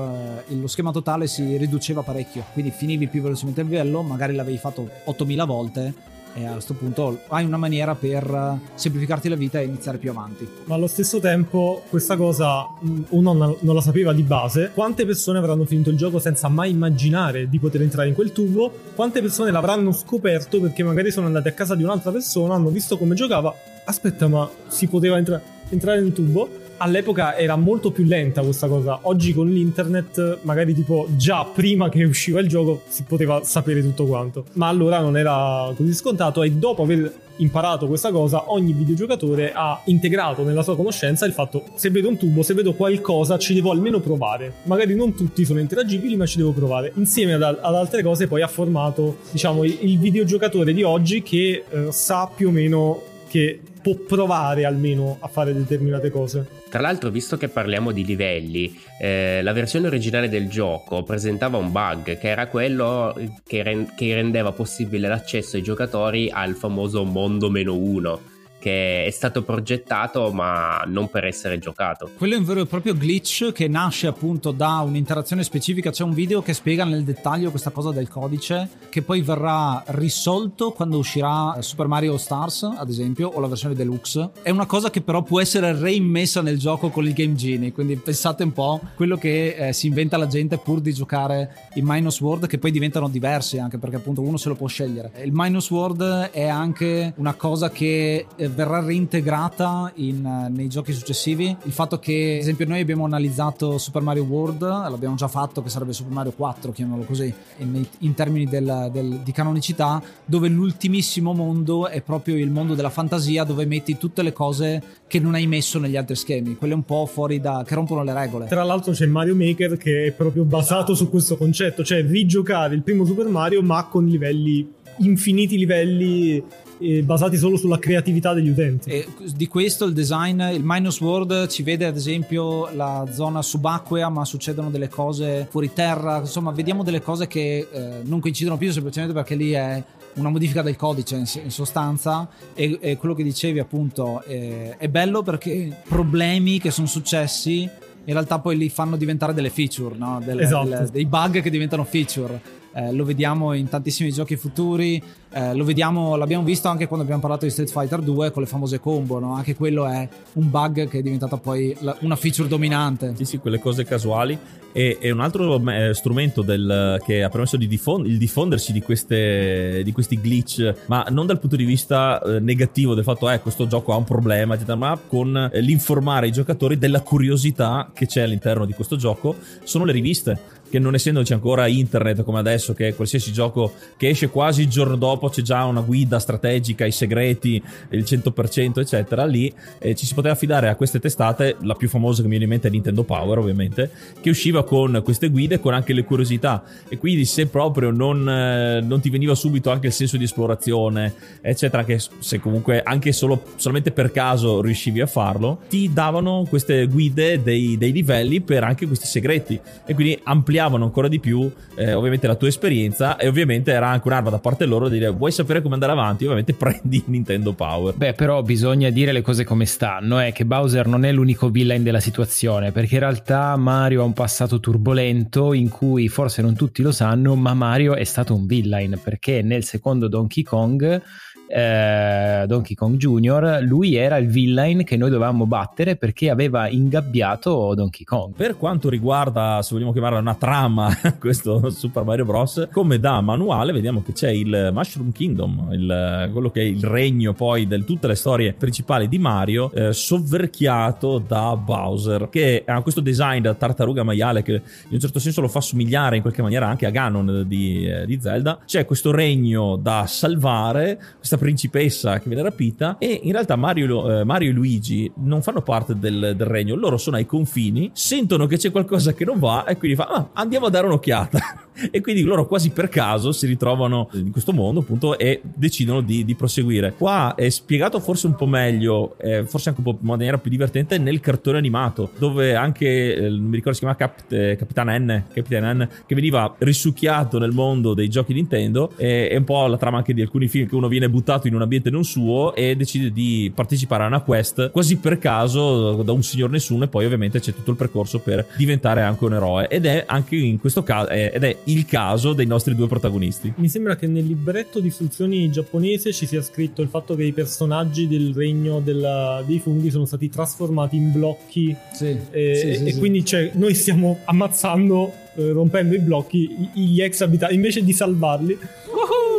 lo 0.61 0.66
schema 0.66 0.90
totale 0.92 1.27
si 1.27 1.57
riduceva 1.57 2.03
parecchio, 2.03 2.44
quindi 2.53 2.70
finivi 2.70 3.07
più 3.09 3.22
velocemente 3.22 3.61
il 3.61 3.68
livello, 3.68 4.03
magari 4.03 4.35
l'avevi 4.35 4.59
fatto 4.59 4.88
8000 5.05 5.44
volte 5.44 5.94
e 6.35 6.44
a 6.46 6.53
questo 6.53 6.74
punto 6.74 7.20
hai 7.29 7.44
una 7.44 7.57
maniera 7.57 7.94
per 7.94 8.59
semplificarti 8.74 9.29
la 9.29 9.35
vita 9.35 9.59
e 9.59 9.64
iniziare 9.64 9.98
più 9.98 10.11
avanti. 10.11 10.46
Ma 10.64 10.74
allo 10.77 10.87
stesso 10.87 11.18
tempo 11.18 11.83
questa 11.88 12.16
cosa 12.16 12.64
mh, 12.81 13.01
uno 13.09 13.33
non 13.61 13.74
la 13.74 13.81
sapeva 13.81 14.12
di 14.12 14.22
base. 14.22 14.70
Quante 14.74 15.05
persone 15.07 15.38
avranno 15.38 15.64
finito 15.64 15.90
il 15.90 15.96
gioco 15.96 16.18
senza 16.20 16.48
mai 16.48 16.70
immaginare 16.70 17.48
di 17.48 17.59
poter 17.59 17.83
entrare 17.83 18.09
in 18.09 18.14
quel 18.14 18.31
tubo? 18.33 18.70
Quante 18.94 19.20
persone 19.20 19.51
l'avranno 19.51 19.90
scoperto 19.92 20.61
perché 20.61 20.83
magari 20.85 21.11
sono 21.11 21.27
andate 21.27 21.48
a 21.48 21.53
casa 21.53 21.74
di 21.74 21.83
un'altra 21.83 22.12
persona, 22.12 22.55
hanno 22.55 22.68
visto 22.68 22.98
come 22.98 23.14
giocava. 23.14 23.53
Aspetta, 23.88 24.29
ma 24.29 24.48
si 24.66 24.87
poteva 24.87 25.16
entra- 25.16 25.40
entrare 25.70 26.01
nel 26.01 26.12
tubo? 26.12 26.66
All'epoca 26.77 27.37
era 27.37 27.57
molto 27.57 27.90
più 27.90 28.05
lenta 28.05 28.42
questa 28.42 28.68
cosa. 28.68 29.01
Oggi 29.03 29.33
con 29.33 29.48
l'internet, 29.48 30.40
magari 30.42 30.74
tipo 30.74 31.07
già 31.16 31.44
prima 31.46 31.88
che 31.88 32.05
usciva 32.05 32.38
il 32.40 32.48
gioco, 32.48 32.83
si 32.87 33.05
poteva 33.05 33.42
sapere 33.44 33.81
tutto 33.81 34.05
quanto. 34.05 34.44
Ma 34.53 34.68
allora 34.68 35.01
non 35.01 35.16
era 35.16 35.72
così 35.74 35.94
scontato 35.94 36.42
e 36.42 36.51
dopo 36.53 36.83
aver 36.83 37.12
imparato 37.38 37.87
questa 37.87 38.11
cosa, 38.11 38.53
ogni 38.53 38.72
videogiocatore 38.72 39.53
ha 39.55 39.81
integrato 39.87 40.42
nella 40.42 40.62
sua 40.62 40.74
conoscenza 40.74 41.24
il 41.24 41.33
fatto 41.33 41.66
se 41.77 41.88
vedo 41.88 42.09
un 42.09 42.16
tubo, 42.16 42.42
se 42.42 42.53
vedo 42.53 42.74
qualcosa, 42.74 43.38
ci 43.38 43.55
devo 43.55 43.70
almeno 43.70 44.01
provare. 44.01 44.53
Magari 44.64 44.94
non 44.94 45.14
tutti 45.14 45.44
sono 45.46 45.61
interagibili, 45.61 46.14
ma 46.14 46.27
ci 46.27 46.37
devo 46.37 46.53
provare. 46.53 46.92
Insieme 46.96 47.33
ad, 47.33 47.42
ad 47.42 47.74
altre 47.74 48.03
cose 48.03 48.27
poi 48.27 48.42
ha 48.42 48.48
formato, 48.48 49.18
diciamo, 49.31 49.64
il, 49.64 49.79
il 49.81 49.98
videogiocatore 49.98 50.74
di 50.74 50.83
oggi 50.83 51.22
che 51.22 51.64
eh, 51.68 51.87
sa 51.90 52.31
più 52.33 52.48
o 52.48 52.51
meno 52.51 53.16
che 53.29 53.61
può 53.83 53.95
provare 53.95 54.64
almeno 54.64 55.19
a 55.21 55.29
fare 55.29 55.55
determinate 55.55 56.11
cose. 56.11 56.47
Tra 56.69 56.81
l'altro, 56.81 57.11
visto 57.11 57.37
che 57.37 57.49
parliamo 57.49 57.93
di 57.93 58.05
livelli, 58.05 58.79
eh, 59.01 59.41
la 59.43 59.53
versione 59.53 59.87
originale 59.87 60.29
del 60.29 60.49
gioco 60.49 61.03
presentava 61.03 61.57
un 61.57 61.73
bug 61.73 62.19
che 62.19 62.29
era 62.29 62.49
quello 62.49 63.14
che, 63.47 63.62
ren- 63.62 63.95
che 63.95 64.14
rendeva 64.14 64.53
possibile 64.53 65.09
l'accesso 65.09 65.57
ai 65.57 65.62
giocatori 65.62 66.31
al 66.31 66.55
famoso 66.55 67.05
mondo 67.05 67.49
meno 67.49 67.75
uno, 67.75 68.21
che 68.68 69.07
è 69.07 69.11
stato 69.11 69.42
progettato 69.42 70.31
ma 70.31 70.83
non 70.87 71.09
per 71.09 71.24
essere 71.24 71.59
giocato. 71.59 72.11
Quello 72.18 72.35
è 72.35 72.37
un 72.37 72.44
vero 72.44 72.61
e 72.61 72.66
proprio 72.66 72.94
glitch 72.94 73.52
che 73.52 73.66
nasce 73.66 74.07
appunto 74.07 74.50
da 74.50 74.81
un'interazione 74.81 75.42
specifica. 75.42 75.90
C'è 75.90 76.04
un 76.04 76.12
video 76.12 76.42
che 76.42 76.52
spiega 76.52 76.85
nel 76.85 77.02
dettaglio 77.02 77.48
questa 77.48 77.70
cosa 77.70 77.92
del 77.92 78.09
codice, 78.09 78.68
che 78.90 79.00
poi 79.00 79.22
verrà 79.22 79.83
risolto 79.87 80.72
quando 80.72 80.98
uscirà 80.98 81.57
Super 81.61 81.87
Mario 81.87 82.18
Stars, 82.18 82.62
ad 82.64 82.90
esempio, 82.90 83.28
o 83.28 83.40
la 83.40 83.46
versione 83.46 83.74
deluxe. 83.74 84.33
È 84.42 84.50
una 84.50 84.66
cosa 84.66 84.90
che 84.90 85.00
però 85.00 85.22
può 85.22 85.40
essere 85.40 85.72
reimmessa 85.72 86.42
nel 86.42 86.59
gioco 86.59 86.90
con 86.90 87.07
il 87.07 87.14
Game 87.14 87.35
Genie. 87.35 87.72
Quindi 87.72 87.96
pensate 87.96 88.42
un 88.42 88.52
po' 88.52 88.81
quello 88.96 89.16
che 89.16 89.68
eh, 89.68 89.72
si 89.72 89.87
inventa 89.87 90.18
la 90.18 90.26
gente 90.26 90.59
pur 90.59 90.81
di 90.81 90.92
giocare 90.92 91.70
i 91.74 91.81
Minus 91.83 92.20
World, 92.20 92.46
che 92.46 92.59
poi 92.59 92.70
diventano 92.70 93.09
diversi 93.09 93.59
anche 93.59 93.78
perché 93.78 93.96
appunto 93.96 94.20
uno 94.20 94.37
se 94.37 94.50
lo 94.50 94.57
può 94.57 94.66
scegliere. 94.66 95.11
Il 95.22 95.33
Minus 95.33 95.70
World 95.70 96.02
è 96.33 96.46
anche 96.46 97.14
una 97.16 97.33
cosa 97.33 97.70
che 97.70 98.26
eh, 98.37 98.57
verrà 98.59 98.81
reintegrata 98.81 99.92
in, 99.97 100.27
eh, 100.27 100.49
nei 100.49 100.66
giochi 100.68 100.92
successivi. 100.92 101.57
Il 101.62 101.71
fatto 101.71 102.01
che, 102.01 102.33
ad 102.35 102.40
esempio, 102.40 102.66
noi 102.66 102.81
abbiamo 102.81 103.05
analizzato 103.05 103.79
Super 103.79 104.03
Mario 104.03 104.25
World, 104.25 104.62
l'abbiamo 104.62 105.14
già 105.14 105.29
fatto, 105.29 105.62
che 105.62 105.68
sarebbe 105.68 105.92
Super 105.92 106.12
Mario 106.12 106.33
4, 106.33 106.73
chiamiamolo 106.73 107.05
così, 107.07 107.33
in, 107.59 107.87
in 108.01 108.14
termini 108.14 108.47
del- 108.47 108.90
del- 108.92 109.21
di 109.23 109.31
canonicità, 109.31 110.03
dove 110.25 110.49
l'ultimissimo 110.49 111.33
mondo 111.33 111.87
è 111.87 112.01
proprio 112.01 112.37
il 112.37 112.51
mondo 112.51 112.75
della 112.75 112.90
fantasia, 112.90 113.44
dove 113.44 113.64
metti 113.64 113.97
tutte 113.97 114.23
le 114.23 114.33
cose 114.33 114.83
che 115.07 115.21
non 115.21 115.35
hai 115.35 115.47
messo 115.47 115.79
negli 115.79 115.97
altri 115.97 116.16
schemi, 116.16 116.57
quelle 116.57 116.75
un 116.75 116.83
po' 116.83 117.07
fuori 117.07 117.38
da. 117.40 117.62
che 117.64 117.77
rompono 117.77 118.03
le 118.03 118.12
regole. 118.12 118.47
Tra 118.49 118.64
l'altro 118.64 118.90
c'è 118.92 119.07
Mario 119.07 119.37
Maker 119.37 119.77
che 119.77 120.07
è 120.07 120.11
proprio 120.12 120.42
basato 120.42 120.97
su 120.97 121.09
questo 121.09 121.37
concetto, 121.37 121.85
cioè 121.85 122.05
rigiocare 122.05 122.75
il 122.75 122.83
primo 122.83 123.05
Super 123.05 123.29
Mario 123.29 123.62
ma 123.62 123.85
con 123.85 124.05
livelli, 124.05 124.68
infiniti 124.99 125.57
livelli 125.57 126.42
eh, 126.81 127.03
basati 127.03 127.37
solo 127.37 127.57
sulla 127.57 127.79
creatività 127.79 128.33
degli 128.33 128.49
utenti. 128.49 128.91
E 128.91 129.07
di 129.35 129.47
questo 129.47 129.85
il 129.85 129.93
design, 129.93 130.41
il 130.53 130.62
Minus 130.64 131.01
World 131.01 131.49
ci 131.49 131.62
vede 131.62 131.87
ad 131.87 131.97
esempio 131.97 132.69
la 132.75 133.07
zona 133.12 133.43
subacquea, 133.43 134.09
ma 134.09 134.25
succedono 134.25 134.71
delle 134.71 134.88
cose 134.88 135.47
fuori 135.51 135.73
terra, 135.73 136.19
insomma, 136.19 136.51
vediamo 136.53 136.83
delle 136.83 137.01
cose 137.03 137.27
che 137.27 137.69
eh, 137.71 137.88
non 138.05 138.21
coincidono 138.21 138.57
più 138.57 138.71
semplicemente 138.73 139.14
perché 139.14 139.35
lì 139.35 139.53
è 139.53 139.83
una 140.14 140.31
modifica 140.31 140.62
del 140.62 140.75
codice 140.77 141.17
in, 141.17 141.51
sostanza 141.51 142.29
e, 142.55 142.79
e 142.81 142.97
quello 142.97 143.14
che 143.14 143.23
dicevi 143.23 143.61
appunto 143.61 144.23
eh, 144.25 144.75
è 144.77 144.88
bello 144.88 145.23
perché 145.23 145.83
problemi 145.87 146.59
che 146.59 146.73
sono 146.73 146.88
successi 146.88 147.61
in 148.09 148.14
realtà 148.14 148.38
poi 148.38 148.57
li 148.57 148.71
fanno 148.71 148.97
diventare 148.97 149.35
delle 149.35 149.51
feature, 149.51 149.95
no? 149.97 150.21
Delle- 150.25 150.43
Esatto. 150.45 150.69
delle- 150.69 150.88
dei 150.91 151.05
bug 151.05 151.43
che 151.43 151.51
diventano 151.51 151.85
feature. 151.85 152.41
Eh, 152.79 152.93
lo 152.93 153.05
vediamo 153.05 153.55
in 153.55 153.69
tantissimi 153.69 154.12
giochi 154.12 154.37
futuri, 154.37 155.03
eh, 155.33 155.53
lo 155.53 155.64
vediamo, 155.64 156.14
l'abbiamo 156.14 156.45
visto 156.45 156.69
anche 156.69 156.87
quando 156.87 157.03
abbiamo 157.03 157.21
parlato 157.21 157.45
di 157.45 157.51
Street 157.51 157.71
Fighter 157.71 158.01
2 158.01 158.31
con 158.31 158.41
le 158.43 158.49
famose 158.49 158.79
combo, 158.79 159.19
no? 159.19 159.35
anche 159.35 159.57
quello 159.57 159.85
è 159.85 160.09
un 160.35 160.49
bug 160.49 160.87
che 160.87 160.99
è 160.99 161.03
diventata 161.03 161.37
poi 161.38 161.77
la- 161.81 161.97
una 162.01 162.14
feature 162.14 162.47
dominante. 162.49 163.14
Sì, 163.17 163.25
sì, 163.25 163.38
quelle 163.38 163.59
cose 163.59 163.85
casuali. 163.85 164.38
E, 164.71 164.99
e 165.01 165.11
un 165.11 165.21
altro 165.21 165.61
eh, 165.71 165.93
strumento 165.95 166.43
del- 166.43 167.01
che 167.05 167.25
ha 167.25 167.29
permesso 167.31 167.57
di 167.57 167.67
diffon- 167.67 168.05
il 168.07 168.17
diffondersi 168.19 168.71
di, 168.73 168.81
queste, 168.83 169.81
di 169.83 169.91
questi 169.93 170.21
glitch, 170.21 170.73
ma 170.87 171.05
non 171.09 171.27
dal 171.27 171.41
punto 171.41 171.57
di 171.57 171.64
vista 171.64 172.21
eh, 172.21 172.38
negativo 172.38 172.95
del 172.95 173.03
fatto 173.03 173.29
eh, 173.31 173.41
questo 173.41 173.67
gioco 173.67 173.93
ha 173.93 173.97
un 173.97 174.05
problema, 174.05 174.57
ma 174.77 174.97
con 175.09 175.51
eh, 175.53 175.61
l'informare 175.62 176.29
i 176.29 176.33
giocatori 176.33 176.79
della 176.79 177.01
curiosità 177.01 177.91
che 177.93 178.07
c'è 178.07 178.21
all'interno 178.23 178.67
di 178.67 178.73
questo 178.75 178.95
gioco, 178.97 179.35
sono 179.64 179.85
le 179.85 179.93
riviste. 179.93 180.38
Che 180.70 180.78
non 180.78 180.94
essendoci 180.94 181.33
ancora 181.33 181.66
internet 181.66 182.22
come 182.22 182.38
adesso, 182.38 182.74
che 182.74 182.94
qualsiasi 182.94 183.33
gioco 183.33 183.72
che 183.96 184.09
esce 184.09 184.28
quasi 184.28 184.62
il 184.62 184.68
giorno 184.68 184.96
dopo 184.96 185.28
c'è 185.28 185.42
già 185.42 185.64
una 185.64 185.81
guida 185.81 186.18
strategica, 186.18 186.85
i 186.85 186.92
segreti, 186.92 187.62
il 187.90 188.02
100%, 188.02 188.78
eccetera, 188.78 189.24
lì 189.24 189.52
eh, 189.78 189.94
ci 189.94 190.07
si 190.07 190.14
poteva 190.14 190.35
affidare 190.35 190.68
a 190.68 190.76
queste 190.76 191.00
testate, 191.00 191.57
la 191.62 191.74
più 191.74 191.88
famosa 191.88 192.22
che 192.22 192.24
mi 192.24 192.31
viene 192.31 192.44
in 192.44 192.50
mente 192.50 192.68
è 192.68 192.70
Nintendo 192.70 193.02
Power, 193.02 193.38
ovviamente, 193.38 193.90
che 194.20 194.31
usciva 194.31 194.64
con 194.64 195.00
queste 195.04 195.28
guide 195.28 195.61
con 195.61 195.74
anche 195.74 195.92
le 195.92 196.04
curiosità. 196.04 196.62
E 196.88 196.98
quindi, 196.98 197.24
se 197.24 197.46
proprio 197.46 197.90
non, 197.90 198.28
eh, 198.28 198.81
non 198.81 199.00
ti 199.00 199.11
veniva 199.11 199.35
subito 199.35 199.70
anche 199.70 199.88
il 199.88 199.92
senso 199.92 200.16
di 200.16 200.24
esplorazione, 200.24 201.14
eccetera, 201.40 201.85
che 201.85 202.00
se 202.18 202.40
comunque 202.40 202.83
anche 202.83 203.12
solo, 203.12 203.42
solamente 203.57 203.90
per 203.90 204.11
caso 204.11 204.61
riuscivi 204.61 205.00
a 205.00 205.07
farlo, 205.07 205.61
ti 205.68 205.92
davano 205.92 206.46
queste 206.48 206.87
guide 206.87 207.42
dei, 207.42 207.76
dei 207.76 207.92
livelli 207.92 208.40
per 208.40 208.64
anche 208.64 208.87
questi 208.87 209.07
segreti. 209.07 209.59
E 209.87 209.94
quindi 209.94 210.18
ampliavano 210.59 210.85
ancora 210.85 211.09
di 211.09 211.21
più, 211.21 211.51
eh, 211.77 211.92
ovviamente, 211.92 212.27
la 212.27 212.35
tua 212.35 212.49
esperienza. 212.49 213.16
E 213.16 213.29
ovviamente 213.29 213.71
era 213.71 213.88
anche 213.88 214.09
un'arma 214.09 214.31
da 214.31 214.38
parte 214.38 214.66
loro 214.66 214.88
di 214.88 214.99
dire: 214.99 215.11
Vuoi 215.11 215.31
sapere 215.31 215.62
come 215.62 215.75
andare 215.75 215.92
avanti? 215.92 216.25
Ovviamente 216.25 216.53
prendi 216.59 217.03
Nintendo 217.07 217.53
Power. 217.53 217.94
Beh, 217.94 218.12
però 218.14 218.42
bisogna 218.42 218.90
dire 218.90 219.12
le 219.12 219.23
cose 219.23 219.44
come 219.44 219.64
stanno, 219.64 220.18
è 220.18 220.33
che 220.33 220.44
Bowser 220.44 220.87
non 220.87 221.05
è 221.05 221.12
l'unico 221.12 221.49
villain 221.49 221.83
della 221.83 222.01
situazione, 222.01 222.73
perché 222.73 222.94
in 222.94 223.01
realtà 223.01 223.57
Mario 223.57 224.03
ha 224.03 224.05
un 224.05 224.12
passato 224.12 224.61
turbolento 224.61 225.53
in 225.53 225.68
cui 225.68 226.09
forse 226.09 226.42
non 226.42 226.55
tutti 226.55 226.83
lo 226.83 226.92
sanno, 226.92 227.35
ma 227.37 227.55
Mario 227.55 227.94
è 227.94 228.05
stato 228.05 228.35
un 228.35 228.47
villain, 228.47 229.01
perché 229.03 229.42
nel 229.42 229.64
secondo 229.64 230.09
Donkey 230.09 230.42
Kong 230.42 231.03
eh, 231.49 232.45
Donkey 232.47 232.77
Kong 232.77 232.97
Jr., 232.97 233.61
lui 233.63 233.95
era 233.95 234.19
il 234.19 234.29
villain 234.29 234.85
che 234.85 234.97
noi 234.97 235.11
dovevamo 235.11 235.47
battere 235.47 235.97
perché 235.97 236.31
aveva 236.31 236.69
ingabbiato 236.69 237.75
Donkey 237.75 238.05
Kong. 238.05 238.35
Per 238.35 238.57
quanto 238.57 238.89
riguarda, 238.89 239.61
se 239.63 239.71
vogliamo 239.73 239.93
chiamarla 239.93 240.19
una 240.19 240.35
trama 240.35 240.95
questo 241.19 241.71
Super 241.71 242.05
Mario 242.05 242.25
Bros. 242.25 242.69
Come 242.71 242.99
da 242.99 243.21
manuale 243.21 243.73
vediamo 243.73 244.03
che 244.03 244.13
c'è 244.13 244.31
il 244.31 244.71
Mushroom 244.73 245.13
Kingdom, 245.13 245.69
il, 245.73 246.31
quello 246.33 246.51
che 246.51 246.61
è 246.61 246.65
il 246.65 246.85
regno 246.85 247.33
poi 247.33 247.67
di 247.67 247.85
tutte 247.85 248.07
le 248.07 248.15
storie 248.15 248.53
principali 248.53 249.09
di 249.09 249.19
Mario, 249.19 249.71
eh, 249.73 249.93
sovverchiato 249.93 251.19
da 251.19 251.57
Bowser, 251.57 252.29
che 252.31 252.63
ha 252.67 252.83
questo 252.83 253.01
design 253.01 253.41
da 253.41 253.55
tartaruga 253.55 254.03
maiale 254.03 254.43
che 254.43 254.53
in 254.53 254.61
un 254.91 255.01
certo 255.01 255.19
senso 255.19 255.41
lo 255.41 255.49
fa 255.49 255.61
somigliare 255.61 256.17
in 256.17 256.23
qualche 256.23 256.43
maniera 256.43 256.67
anche 256.67 256.87
a 256.87 256.91
Ganon 256.91 257.45
di, 257.47 257.87
eh, 257.87 258.05
di 258.05 258.21
Zelda. 258.21 258.59
C'è 258.65 258.85
questo 258.85 259.11
regno 259.11 259.77
da 259.77 260.05
salvare, 260.07 261.01
questa 261.17 261.38
principessa 261.38 262.18
che 262.18 262.29
viene 262.29 262.42
rapita 262.42 262.96
e 262.98 263.20
in 263.22 263.33
realtà 263.33 263.57
Mario, 263.57 264.20
eh, 264.20 264.24
Mario 264.24 264.51
e 264.51 264.53
Luigi 264.53 265.11
non 265.16 265.42
fanno 265.42 265.62
parte 265.62 265.98
del, 265.98 266.35
del, 266.37 266.46
regno, 266.46 266.74
loro 266.74 266.96
sono 266.96 267.16
ai 267.16 267.27
confini, 267.27 267.90
sentono 267.94 268.46
che 268.46 268.59
c'è 268.59 268.70
qualcosa 268.70 269.14
che 269.14 269.24
non 269.24 269.38
va 269.38 269.64
e 269.64 269.77
quindi 269.77 269.96
fa 269.96 270.07
ah, 270.07 270.29
andiamo 270.35 270.66
a 270.66 270.70
dare 270.70 270.87
un'occhiata. 270.87 271.66
e 271.90 272.01
quindi 272.01 272.22
loro 272.22 272.46
quasi 272.46 272.70
per 272.70 272.88
caso 272.88 273.33
si 273.33 273.46
ritrovano 273.46 274.09
in 274.14 274.31
questo 274.31 274.53
mondo 274.53 274.81
appunto 274.81 275.18
e 275.18 275.40
decidono 275.42 276.01
di, 276.01 276.24
di 276.24 276.35
proseguire. 276.35 276.94
Qua 276.96 277.35
è 277.35 277.48
spiegato 277.48 278.01
forse 278.01 278.27
un 278.27 278.35
po' 278.35 278.46
meglio, 278.46 279.16
eh, 279.18 279.44
forse 279.46 279.68
anche 279.68 279.81
un 279.85 279.92
po' 279.92 279.98
in 280.01 280.07
maniera 280.07 280.38
più 280.38 280.51
divertente 280.51 280.98
nel 280.98 281.20
cartone 281.20 281.59
animato, 281.59 282.11
dove 282.18 282.55
anche, 282.55 283.14
eh, 283.14 283.29
non 283.29 283.44
mi 283.44 283.57
ricordo 283.57 283.74
si 283.74 283.81
chiama 283.81 283.96
Cap- 283.96 284.33
eh, 284.33 284.57
Capitan 284.57 284.88
N, 284.88 285.24
Capitan 285.33 285.79
N, 285.79 285.88
che 286.07 286.14
veniva 286.14 286.55
risucchiato 286.59 287.38
nel 287.38 287.53
mondo 287.53 287.94
dei 287.94 288.09
giochi 288.09 288.33
Nintendo 288.33 288.92
e 288.96 289.29
è 289.29 289.37
un 289.37 289.44
po' 289.44 289.66
la 289.66 289.77
trama 289.77 289.98
anche 289.98 290.14
di 290.14 290.22
alcuni 290.22 290.48
film 290.48 290.66
che 290.66 290.74
uno 290.74 290.88
viene 290.88 291.09
buttato 291.09 291.28
in 291.45 291.55
un 291.55 291.62
ambiente 291.62 291.91
non 291.91 292.05
suo 292.05 292.55
e 292.55 292.75
decide 292.77 293.12
di 293.12 293.53
partecipare 293.55 294.05
a 294.05 294.07
una 294.07 294.21
quest 294.21 294.71
quasi 294.71 294.97
per 294.97 295.19
caso 295.19 296.03
da 296.03 296.12
un 296.12 296.23
signor 296.23 296.51
nessuno 296.51 296.85
e 296.85 296.88
poi 296.88 297.05
ovviamente 297.05 297.41
c'è 297.41 297.53
tutto 297.53 297.73
il 297.73 297.77
percorso 297.77 298.21
per 298.21 298.47
diventare 298.57 299.03
anche 299.03 299.25
un 299.25 299.35
eroe 299.35 299.69
ed 299.69 299.87
è 299.87 300.05
anche 300.07 300.37
in 300.37 300.59
questo 300.59 300.83
caso 300.83 301.11
eh, 301.11 301.31
ed 301.35 301.45
è 301.45 301.57
il 301.64 301.85
caso 301.87 302.33
dei 302.33 302.47
nostri 302.47 302.75
due 302.75 302.87
protagonisti. 302.87 303.53
Mi 303.57 303.69
sembra 303.69 303.97
che 303.97 304.07
nel 304.07 304.25
libretto 304.25 304.81
di 304.81 304.88
istruzioni 304.88 305.51
giapponese 305.51 306.12
ci 306.12 306.27
sia 306.27 306.43
scritto 306.43 306.83
il 306.83 306.88
fatto 306.88 307.14
che 307.14 307.25
i 307.25 307.33
personaggi 307.33 308.09
del 308.09 308.35
regno 308.35 308.81
della, 308.81 309.43
dei 309.47 309.59
funghi 309.59 309.91
sono 309.91 310.05
stati 310.05 310.29
trasformati 310.29 310.97
in 310.97 311.12
blocchi 311.12 311.77
sì, 311.93 312.17
e, 312.31 312.55
sì, 312.55 312.75
sì, 312.75 312.85
e 312.85 312.99
quindi 312.99 313.25
cioè, 313.25 313.51
noi 313.55 313.75
stiamo 313.75 314.21
ammazzando, 314.25 315.12
eh, 315.37 315.53
rompendo 315.53 315.95
i 315.95 315.99
blocchi, 315.99 316.71
gli 316.73 317.01
ex 317.01 317.21
abitanti, 317.21 317.55
invece 317.55 317.83
di 317.85 317.93
salvarli. 317.93 318.59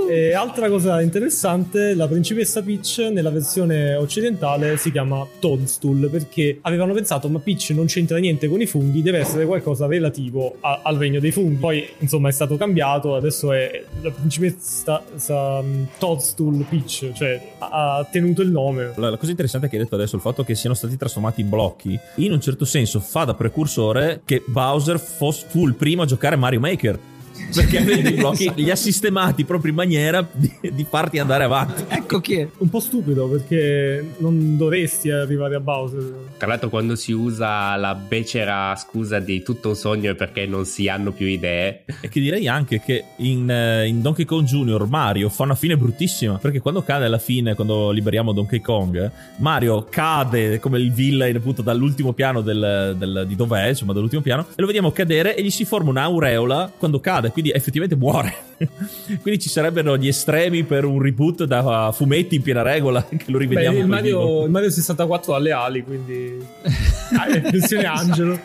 E 0.09 0.33
altra 0.33 0.69
cosa 0.69 1.01
interessante, 1.01 1.93
la 1.93 2.07
principessa 2.07 2.63
Peach 2.63 2.97
nella 3.11 3.29
versione 3.29 3.93
occidentale 3.93 4.75
si 4.75 4.91
chiama 4.91 5.23
Toadstool 5.37 6.09
perché 6.09 6.57
avevano 6.61 6.93
pensato 6.93 7.29
ma 7.29 7.37
Peach 7.37 7.69
non 7.75 7.85
c'entra 7.85 8.17
niente 8.17 8.47
con 8.47 8.59
i 8.59 8.65
funghi, 8.65 9.03
deve 9.03 9.19
essere 9.19 9.45
qualcosa 9.45 9.85
relativo 9.85 10.55
a, 10.61 10.81
al 10.83 10.97
regno 10.97 11.19
dei 11.19 11.29
funghi. 11.29 11.57
Poi 11.57 11.87
insomma 11.99 12.29
è 12.29 12.31
stato 12.31 12.57
cambiato, 12.57 13.13
adesso 13.13 13.53
è 13.53 13.83
la 14.01 14.09
principessa 14.09 15.03
sa, 15.13 15.63
Toadstool 15.99 16.65
Peach, 16.67 17.11
cioè 17.13 17.39
ha 17.59 18.03
tenuto 18.11 18.41
il 18.41 18.49
nome. 18.49 18.93
La, 18.95 19.11
la, 19.11 19.17
cosa 19.17 19.29
interessante 19.29 19.69
che 19.69 19.75
hai 19.75 19.83
detto 19.83 19.93
adesso, 19.93 20.15
il 20.15 20.23
fatto 20.23 20.43
che 20.43 20.55
siano 20.55 20.73
stati 20.73 20.97
trasformati 20.97 21.41
in 21.41 21.49
blocchi, 21.49 21.99
in 22.15 22.31
un 22.31 22.41
certo 22.41 22.65
senso 22.65 22.99
fa 22.99 23.25
da 23.25 23.35
precursore 23.35 24.21
che 24.25 24.41
Bowser 24.47 24.99
fosse, 24.99 25.45
fu 25.49 25.67
il 25.67 25.75
primo 25.75 26.01
a 26.01 26.05
giocare 26.07 26.35
Mario 26.35 26.61
Maker 26.61 26.99
perché 27.53 27.77
i 27.77 28.13
blocchi 28.13 28.51
li 28.55 28.69
ha 28.69 28.75
sistemati 28.75 29.45
proprio 29.45 29.71
in 29.71 29.77
maniera 29.77 30.27
di, 30.31 30.51
di, 30.71 30.85
farti 30.87 31.19
andare 31.19 31.43
avanti. 31.43 31.83
Ecco 31.87 32.19
chi 32.19 32.35
è. 32.35 32.47
Un 32.57 32.69
po' 32.69 32.79
stupido 32.79 33.27
perché 33.27 34.13
non 34.17 34.57
dovresti 34.57 35.09
arrivare 35.09 35.55
a 35.55 35.59
Bowser. 35.59 36.13
Tra 36.37 36.47
l'altro 36.47 36.69
quando 36.69 36.95
si 36.95 37.11
usa 37.11 37.75
la 37.75 37.95
becera 37.95 38.75
scusa 38.75 39.19
di 39.19 39.41
tutto 39.43 39.69
un 39.69 39.75
sogno 39.75 40.11
è 40.11 40.15
perché 40.15 40.45
non 40.45 40.65
si 40.65 40.87
hanno 40.87 41.11
più 41.11 41.25
idee. 41.25 41.83
E 42.01 42.09
che 42.09 42.19
direi 42.19 42.47
anche 42.47 42.79
che 42.79 43.03
in, 43.17 43.49
eh, 43.49 43.87
in 43.87 44.01
Donkey 44.01 44.25
Kong 44.25 44.45
Jr. 44.45 44.85
Mario 44.85 45.29
fa 45.29 45.43
una 45.43 45.55
fine 45.55 45.77
bruttissima 45.77 46.37
perché 46.37 46.59
quando 46.59 46.83
cade 46.83 47.05
alla 47.05 47.17
fine, 47.17 47.55
quando 47.55 47.91
liberiamo 47.91 48.31
Donkey 48.31 48.61
Kong, 48.61 49.11
Mario 49.37 49.87
cade 49.89 50.59
come 50.59 50.77
il 50.79 50.91
villain 50.91 51.35
appunto 51.35 51.61
dall'ultimo 51.61 52.13
piano 52.13 52.41
del, 52.41 52.95
del, 52.97 53.25
di 53.27 53.35
dov'è, 53.35 53.69
insomma 53.69 53.93
dall'ultimo 53.93 54.21
piano, 54.21 54.47
e 54.49 54.61
lo 54.61 54.65
vediamo 54.65 54.91
cadere 54.91 55.35
e 55.35 55.43
gli 55.43 55.49
si 55.49 55.65
forma 55.65 55.89
un'aureola 55.89 56.71
quando 56.77 56.99
cade 56.99 57.31
quindi 57.39 57.51
effettivamente 57.51 57.95
muore. 57.95 58.35
quindi 59.21 59.39
ci 59.39 59.49
sarebbero 59.49 59.97
gli 59.97 60.07
estremi 60.07 60.63
per 60.63 60.83
un 60.85 61.01
reboot 61.01 61.45
da 61.45 61.91
fumetti 61.93 62.35
in 62.35 62.41
piena 62.41 62.61
regola 62.61 63.05
che 63.07 63.25
lo 63.27 63.37
rivediamo. 63.37 63.77
Beh, 63.77 63.81
il, 63.81 63.87
Mario, 63.87 64.43
il 64.43 64.51
Mario 64.51 64.69
64 64.69 65.33
ha 65.33 65.39
le 65.39 65.51
ali, 65.51 65.83
quindi 65.83 66.37
ah, 67.17 67.27
versione 67.49 67.85
angelo. 67.87 68.39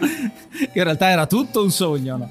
in 0.73 0.83
realtà 0.83 1.11
era 1.11 1.27
tutto 1.27 1.63
un 1.63 1.71
sogno, 1.71 2.17
no? 2.17 2.31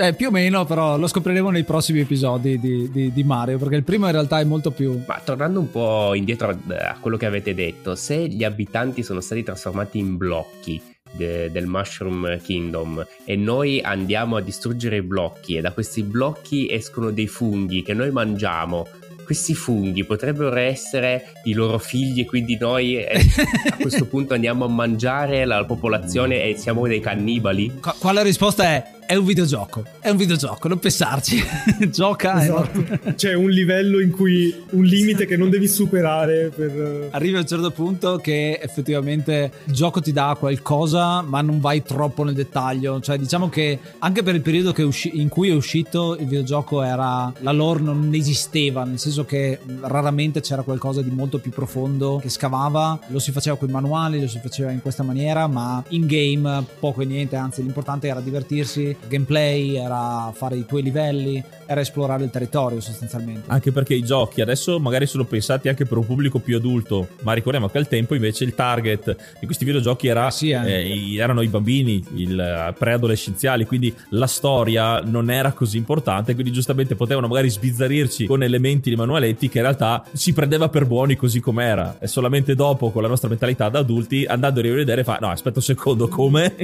Eh, 0.00 0.14
più 0.14 0.28
o 0.28 0.30
meno, 0.30 0.64
però 0.64 0.96
lo 0.96 1.08
scopriremo 1.08 1.50
nei 1.50 1.64
prossimi 1.64 1.98
episodi 1.98 2.60
di, 2.60 2.88
di, 2.88 3.12
di, 3.12 3.24
Mario, 3.24 3.58
perché 3.58 3.74
il 3.74 3.82
primo 3.82 4.06
in 4.06 4.12
realtà 4.12 4.38
è 4.38 4.44
molto 4.44 4.70
più... 4.70 5.02
Ma 5.04 5.20
tornando 5.24 5.58
un 5.58 5.70
po' 5.72 6.14
indietro 6.14 6.50
a 6.50 6.96
quello 7.00 7.16
che 7.16 7.26
avete 7.26 7.52
detto, 7.52 7.96
se 7.96 8.28
gli 8.28 8.44
abitanti 8.44 9.02
sono 9.02 9.20
stati 9.20 9.42
trasformati 9.42 9.98
in 9.98 10.16
blocchi, 10.16 10.80
de, 11.12 11.50
del 11.50 11.66
Mushroom 11.66 12.40
Kingdom 12.40 13.06
e 13.24 13.36
noi 13.36 13.80
andiamo 13.80 14.36
a 14.36 14.40
distruggere 14.40 14.96
i 14.96 15.02
blocchi 15.02 15.56
e 15.56 15.60
da 15.60 15.72
questi 15.72 16.02
blocchi 16.02 16.70
escono 16.70 17.10
dei 17.10 17.26
funghi 17.26 17.82
che 17.82 17.94
noi 17.94 18.10
mangiamo 18.10 18.86
questi 19.28 19.54
funghi 19.54 20.04
potrebbero 20.04 20.56
essere 20.56 21.32
i 21.44 21.52
loro 21.52 21.76
figli 21.76 22.20
e 22.20 22.24
quindi 22.24 22.56
noi 22.58 22.96
eh, 22.96 23.20
a 23.68 23.76
questo 23.76 24.06
punto 24.08 24.32
andiamo 24.32 24.64
a 24.64 24.68
mangiare 24.68 25.44
la 25.44 25.66
popolazione 25.66 26.44
e 26.44 26.56
siamo 26.56 26.86
dei 26.86 27.00
cannibali? 27.00 27.78
Qua, 27.78 27.94
qua 27.98 28.12
la 28.12 28.22
risposta 28.22 28.64
è 28.64 28.97
è 29.08 29.14
un 29.14 29.24
videogioco. 29.24 29.84
È 30.00 30.10
un 30.10 30.18
videogioco, 30.18 30.68
non 30.68 30.78
pensarci. 30.78 31.42
Gioca 31.88 32.42
esatto. 32.42 32.84
e... 33.04 33.14
C'è 33.14 33.32
un 33.32 33.48
livello 33.48 34.00
in 34.00 34.10
cui 34.10 34.54
un 34.72 34.84
limite 34.84 35.24
che 35.24 35.34
non 35.38 35.48
devi 35.48 35.66
superare 35.66 36.52
per... 36.54 37.08
Arrivi 37.12 37.36
a 37.36 37.40
un 37.40 37.46
certo 37.46 37.70
punto 37.70 38.18
che 38.18 38.60
effettivamente 38.62 39.50
il 39.64 39.72
gioco 39.72 40.02
ti 40.02 40.12
dà 40.12 40.36
qualcosa, 40.38 41.22
ma 41.22 41.40
non 41.40 41.58
vai 41.58 41.82
troppo 41.82 42.22
nel 42.22 42.34
dettaglio. 42.34 43.00
Cioè, 43.00 43.16
diciamo 43.16 43.48
che 43.48 43.78
anche 44.00 44.22
per 44.22 44.34
il 44.34 44.42
periodo 44.42 44.74
usci- 44.84 45.18
in 45.18 45.28
cui 45.30 45.48
è 45.48 45.54
uscito 45.54 46.14
il 46.14 46.26
videogioco 46.26 46.82
era 46.82 47.32
la 47.38 47.52
lore 47.52 47.80
non 47.80 48.10
esisteva, 48.12 48.84
nel 48.84 48.98
senso 48.98 49.24
che 49.24 49.58
raramente 49.80 50.42
c'era 50.42 50.60
qualcosa 50.60 51.00
di 51.00 51.08
molto 51.08 51.38
più 51.38 51.50
profondo 51.50 52.18
che 52.20 52.28
scavava. 52.28 53.00
Lo 53.06 53.20
si 53.20 53.32
faceva 53.32 53.56
con 53.56 53.70
i 53.70 53.72
manuali, 53.72 54.20
lo 54.20 54.28
si 54.28 54.38
faceva 54.38 54.70
in 54.70 54.82
questa 54.82 55.02
maniera, 55.02 55.46
ma 55.46 55.82
in 55.88 56.06
game 56.06 56.62
poco 56.78 57.00
e 57.00 57.06
niente, 57.06 57.36
anzi 57.36 57.62
l'importante 57.62 58.06
era 58.06 58.20
divertirsi 58.20 58.96
gameplay, 59.06 59.76
era 59.76 60.32
fare 60.34 60.56
i 60.56 60.66
tuoi 60.66 60.82
livelli, 60.82 61.42
era 61.66 61.80
esplorare 61.80 62.24
il 62.24 62.30
territorio 62.30 62.80
sostanzialmente. 62.80 63.44
Anche 63.46 63.72
perché 63.72 63.94
i 63.94 64.02
giochi 64.02 64.40
adesso 64.40 64.80
magari 64.80 65.06
sono 65.06 65.24
pensati 65.24 65.68
anche 65.68 65.84
per 65.84 65.98
un 65.98 66.06
pubblico 66.06 66.38
più 66.38 66.56
adulto, 66.56 67.08
ma 67.22 67.32
ricordiamo 67.32 67.68
che 67.68 67.78
al 67.78 67.88
tempo 67.88 68.14
invece 68.14 68.44
il 68.44 68.54
target 68.54 69.16
di 69.38 69.46
questi 69.46 69.64
videogiochi 69.64 70.06
era, 70.08 70.30
sì, 70.30 70.50
eh. 70.50 70.66
Eh, 70.66 71.16
erano 71.16 71.42
i 71.42 71.48
bambini, 71.48 72.02
il 72.14 72.38
eh, 72.38 72.74
preadolescenziali, 72.76 73.66
quindi 73.66 73.94
la 74.10 74.26
storia 74.26 75.00
non 75.00 75.30
era 75.30 75.52
così 75.52 75.76
importante, 75.76 76.34
quindi 76.34 76.52
giustamente 76.52 76.94
potevano 76.94 77.28
magari 77.28 77.50
sbizzarrirci 77.50 78.26
con 78.26 78.42
elementi 78.42 78.90
di 78.90 78.96
manualetti 78.96 79.48
che 79.48 79.58
in 79.58 79.64
realtà 79.64 80.04
si 80.12 80.32
prendeva 80.32 80.68
per 80.68 80.86
buoni 80.86 81.16
così 81.16 81.40
com'era. 81.40 81.98
E 81.98 82.06
solamente 82.06 82.54
dopo, 82.54 82.90
con 82.90 83.02
la 83.02 83.08
nostra 83.08 83.28
mentalità 83.28 83.68
da 83.68 83.80
adulti, 83.80 84.24
andando 84.24 84.60
a 84.60 84.62
rivedere, 84.62 85.04
fa 85.04 85.18
no, 85.20 85.28
aspetta 85.28 85.58
un 85.58 85.64
secondo, 85.64 86.08
come? 86.08 86.54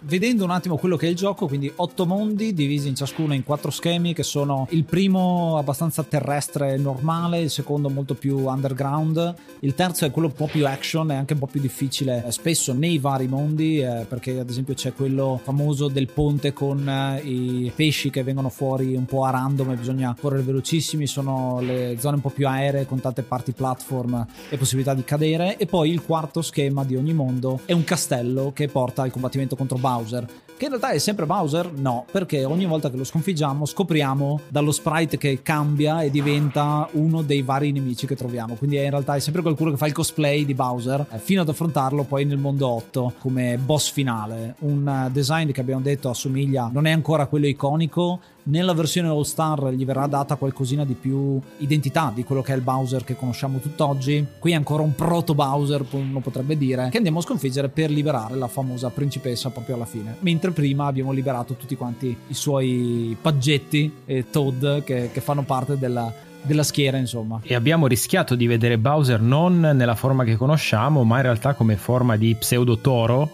Vedendo 0.00 0.44
un 0.44 0.50
attimo 0.50 0.76
quello 0.76 0.96
che 0.96 1.06
è 1.06 1.10
il 1.10 1.16
gioco, 1.16 1.46
quindi 1.46 1.72
otto 1.80 2.04
mondi 2.04 2.52
divisi 2.52 2.88
in 2.88 2.94
ciascuno 2.94 3.32
in 3.32 3.42
quattro 3.42 3.70
schemi 3.70 4.12
che 4.12 4.22
sono 4.22 4.66
il 4.70 4.84
primo 4.84 5.56
abbastanza 5.56 6.02
terrestre 6.02 6.76
normale, 6.76 7.40
il 7.40 7.50
secondo 7.50 7.88
molto 7.88 8.14
più 8.14 8.36
underground, 8.46 9.34
il 9.60 9.74
terzo 9.74 10.04
è 10.04 10.10
quello 10.10 10.28
un 10.28 10.34
po' 10.34 10.46
più 10.46 10.66
action 10.66 11.10
e 11.10 11.14
anche 11.14 11.32
un 11.32 11.38
po' 11.38 11.46
più 11.46 11.60
difficile 11.60 12.24
eh, 12.26 12.32
spesso 12.32 12.74
nei 12.74 12.98
vari 12.98 13.28
mondi 13.28 13.80
eh, 13.80 14.04
perché 14.06 14.38
ad 14.38 14.50
esempio 14.50 14.74
c'è 14.74 14.92
quello 14.92 15.40
famoso 15.42 15.88
del 15.88 16.08
ponte 16.12 16.52
con 16.52 16.86
eh, 16.86 17.20
i 17.24 17.72
pesci 17.74 18.10
che 18.10 18.22
vengono 18.22 18.50
fuori 18.50 18.94
un 18.94 19.06
po' 19.06 19.24
a 19.24 19.30
random 19.30 19.70
e 19.70 19.76
bisogna 19.76 20.14
correre 20.18 20.42
velocissimi, 20.42 21.06
sono 21.06 21.60
le 21.60 21.96
zone 21.98 22.16
un 22.16 22.20
po' 22.20 22.30
più 22.30 22.46
aeree 22.46 22.84
con 22.84 23.00
tante 23.00 23.22
parti 23.22 23.52
platform 23.52 24.26
e 24.50 24.56
possibilità 24.58 24.92
di 24.92 25.04
cadere 25.04 25.56
e 25.56 25.64
poi 25.64 25.90
il 25.90 26.02
quarto 26.02 26.42
schema 26.42 26.84
di 26.84 26.96
ogni 26.96 27.14
mondo 27.14 27.60
è 27.64 27.72
un 27.72 27.84
castello 27.84 28.52
che 28.52 28.68
porta 28.68 29.02
al 29.02 29.10
combattimento 29.10 29.56
contro 29.56 29.78
Bowser 29.78 30.26
che 30.60 30.66
in 30.66 30.72
realtà 30.72 30.90
è 30.90 30.98
sempre 30.98 31.24
Bowser? 31.24 31.69
No, 31.76 32.04
perché 32.10 32.44
ogni 32.44 32.66
volta 32.66 32.90
che 32.90 32.96
lo 32.96 33.04
sconfiggiamo 33.04 33.64
scopriamo 33.64 34.40
dallo 34.48 34.72
sprite 34.72 35.16
che 35.16 35.42
cambia 35.42 36.02
e 36.02 36.10
diventa 36.10 36.88
uno 36.92 37.22
dei 37.22 37.42
vari 37.42 37.72
nemici 37.72 38.06
che 38.06 38.16
troviamo. 38.16 38.54
Quindi 38.54 38.76
in 38.76 38.90
realtà 38.90 39.14
è 39.14 39.20
sempre 39.20 39.42
qualcuno 39.42 39.70
che 39.70 39.76
fa 39.76 39.86
il 39.86 39.92
cosplay 39.92 40.44
di 40.44 40.54
Bowser 40.54 41.06
eh, 41.10 41.18
fino 41.18 41.42
ad 41.42 41.48
affrontarlo 41.48 42.04
poi 42.04 42.24
nel 42.24 42.38
mondo 42.38 42.68
8 42.68 43.14
come 43.18 43.58
boss 43.58 43.90
finale. 43.90 44.54
Un 44.60 44.86
eh, 44.86 45.10
design 45.10 45.50
che 45.50 45.60
abbiamo 45.60 45.80
detto 45.80 46.10
assomiglia, 46.10 46.70
non 46.72 46.86
è 46.86 46.90
ancora 46.90 47.26
quello 47.26 47.46
iconico, 47.46 48.20
nella 48.44 48.72
versione 48.72 49.08
All 49.08 49.22
Star 49.22 49.72
gli 49.72 49.84
verrà 49.84 50.06
data 50.06 50.36
qualcosina 50.36 50.84
di 50.84 50.94
più 50.94 51.40
identità 51.58 52.12
di 52.14 52.24
quello 52.24 52.42
che 52.42 52.52
è 52.52 52.56
il 52.56 52.62
Bowser 52.62 53.04
che 53.04 53.16
conosciamo 53.16 53.58
tutt'oggi. 53.58 54.26
Qui 54.38 54.52
è 54.52 54.54
ancora 54.54 54.82
un 54.82 54.94
proto 54.94 55.34
Bowser, 55.34 55.84
uno 55.90 56.20
potrebbe 56.20 56.56
dire, 56.56 56.88
che 56.90 56.96
andiamo 56.96 57.18
a 57.18 57.22
sconfiggere 57.22 57.68
per 57.68 57.90
liberare 57.90 58.36
la 58.36 58.48
famosa 58.48 58.90
principessa 58.90 59.50
proprio 59.50 59.74
alla 59.74 59.84
fine. 59.84 60.16
Mentre 60.20 60.50
prima 60.50 60.86
abbiamo 60.86 61.12
liberato 61.12 61.54
tutti 61.54 61.76
quanti 61.76 62.16
i 62.26 62.34
suoi 62.34 63.16
paggetti 63.20 63.92
e 64.04 64.30
Toad 64.30 64.84
che, 64.84 65.10
che 65.12 65.20
fanno 65.20 65.42
parte 65.42 65.78
della 65.78 66.28
della 66.42 66.62
schiera, 66.62 66.96
insomma. 66.96 67.40
E 67.42 67.54
abbiamo 67.54 67.86
rischiato 67.86 68.34
di 68.34 68.46
vedere 68.46 68.78
Bowser 68.78 69.20
non 69.20 69.60
nella 69.60 69.94
forma 69.94 70.24
che 70.24 70.36
conosciamo, 70.36 71.04
ma 71.04 71.16
in 71.16 71.22
realtà 71.22 71.54
come 71.54 71.76
forma 71.76 72.16
di 72.16 72.34
pseudo 72.34 72.78
toro. 72.78 73.30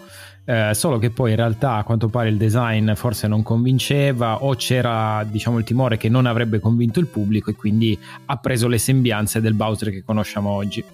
Eh, 0.49 0.75
solo 0.75 0.99
che 0.99 1.11
poi 1.11 1.31
in 1.31 1.37
realtà 1.37 1.75
a 1.75 1.83
quanto 1.83 2.09
pare 2.09 2.29
il 2.29 2.37
design 2.37 2.93
forse 2.93 3.27
non 3.27 3.43
convinceva 3.43 4.45
o 4.45 4.55
c'era 4.55 5.27
diciamo 5.29 5.59
il 5.59 5.65
timore 5.65 5.97
che 5.97 6.09
non 6.09 6.25
avrebbe 6.25 6.61
convinto 6.61 7.01
il 7.01 7.09
pubblico 7.09 7.51
e 7.51 7.57
quindi 7.57 7.99
ha 8.27 8.37
preso 8.37 8.69
le 8.69 8.79
sembianze 8.79 9.41
del 9.41 9.55
Bowser 9.55 9.91
che 9.91 10.05
conosciamo 10.05 10.51
oggi. 10.51 10.85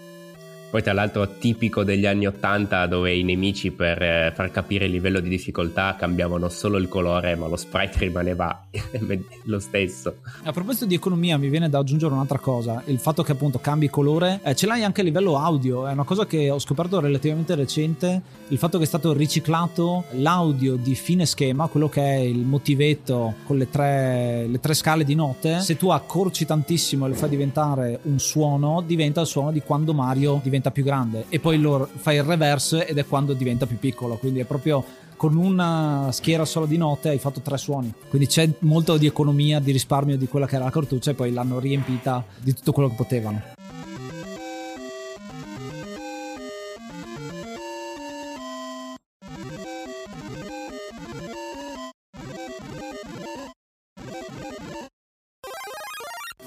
Poi 0.72 0.82
tra 0.82 0.94
l'altro 0.94 1.36
tipico 1.36 1.84
degli 1.84 2.06
anni 2.06 2.26
80 2.26 2.86
dove 2.86 3.14
i 3.14 3.22
nemici 3.22 3.72
per 3.72 4.00
eh, 4.00 4.32
far 4.34 4.50
capire 4.50 4.86
il 4.86 4.90
livello 4.90 5.20
di 5.20 5.28
difficoltà 5.28 5.96
cambiavano 5.98 6.48
solo 6.48 6.78
il 6.78 6.88
colore 6.88 7.36
ma 7.36 7.46
lo 7.46 7.56
sprite 7.56 7.98
rimaneva 7.98 8.68
lo 9.44 9.58
stesso. 9.58 10.16
A 10.44 10.50
proposito 10.50 10.86
di 10.86 10.94
economia 10.94 11.36
mi 11.36 11.50
viene 11.50 11.68
da 11.68 11.78
aggiungere 11.78 12.14
un'altra 12.14 12.38
cosa, 12.38 12.82
il 12.86 12.98
fatto 12.98 13.22
che 13.22 13.32
appunto 13.32 13.58
cambi 13.58 13.90
colore, 13.90 14.40
eh, 14.42 14.54
ce 14.54 14.64
l'hai 14.64 14.82
anche 14.82 15.02
a 15.02 15.04
livello 15.04 15.36
audio, 15.36 15.86
è 15.86 15.92
una 15.92 16.04
cosa 16.04 16.24
che 16.24 16.48
ho 16.48 16.58
scoperto 16.58 17.00
relativamente 17.00 17.54
recente, 17.54 18.22
il 18.48 18.56
fatto 18.56 18.78
che 18.78 18.84
è 18.84 18.86
stato 18.86 19.12
riciclato 19.12 20.04
l'audio 20.12 20.76
di 20.76 20.94
fine 20.94 21.26
schema, 21.26 21.66
quello 21.66 21.90
che 21.90 22.00
è 22.00 22.16
il 22.20 22.46
motivetto 22.46 23.34
con 23.44 23.58
le 23.58 23.68
tre, 23.68 24.46
le 24.46 24.58
tre 24.58 24.72
scale 24.72 25.04
di 25.04 25.14
note, 25.14 25.60
se 25.60 25.76
tu 25.76 25.90
accorci 25.90 26.46
tantissimo 26.46 27.04
e 27.04 27.10
lo 27.10 27.14
fai 27.14 27.28
diventare 27.28 28.00
un 28.04 28.18
suono, 28.18 28.82
diventa 28.86 29.20
il 29.20 29.26
suono 29.26 29.52
di 29.52 29.60
quando 29.60 29.92
Mario 29.92 30.40
diventa 30.42 30.61
diventa 30.62 30.70
più 30.70 30.84
grande 30.84 31.24
e 31.28 31.40
poi 31.40 31.58
lo 31.58 31.88
fai 31.92 32.16
il 32.16 32.22
reverse 32.22 32.86
ed 32.86 32.96
è 32.96 33.06
quando 33.06 33.32
diventa 33.34 33.66
più 33.66 33.78
piccolo, 33.78 34.16
quindi 34.16 34.40
è 34.40 34.44
proprio 34.44 34.84
con 35.16 35.36
una 35.36 36.08
schiera 36.10 36.44
solo 36.44 36.66
di 36.66 36.76
note 36.76 37.10
hai 37.10 37.18
fatto 37.18 37.40
tre 37.40 37.56
suoni. 37.56 37.92
Quindi 38.08 38.26
c'è 38.26 38.48
molto 38.60 38.96
di 38.96 39.06
economia, 39.06 39.60
di 39.60 39.70
risparmio 39.70 40.16
di 40.16 40.26
quella 40.26 40.46
che 40.46 40.56
era 40.56 40.64
la 40.64 40.70
cartuccia 40.70 41.12
e 41.12 41.14
poi 41.14 41.32
l'hanno 41.32 41.58
riempita 41.58 42.24
di 42.40 42.54
tutto 42.54 42.72
quello 42.72 42.88
che 42.88 42.94
potevano. 42.96 43.42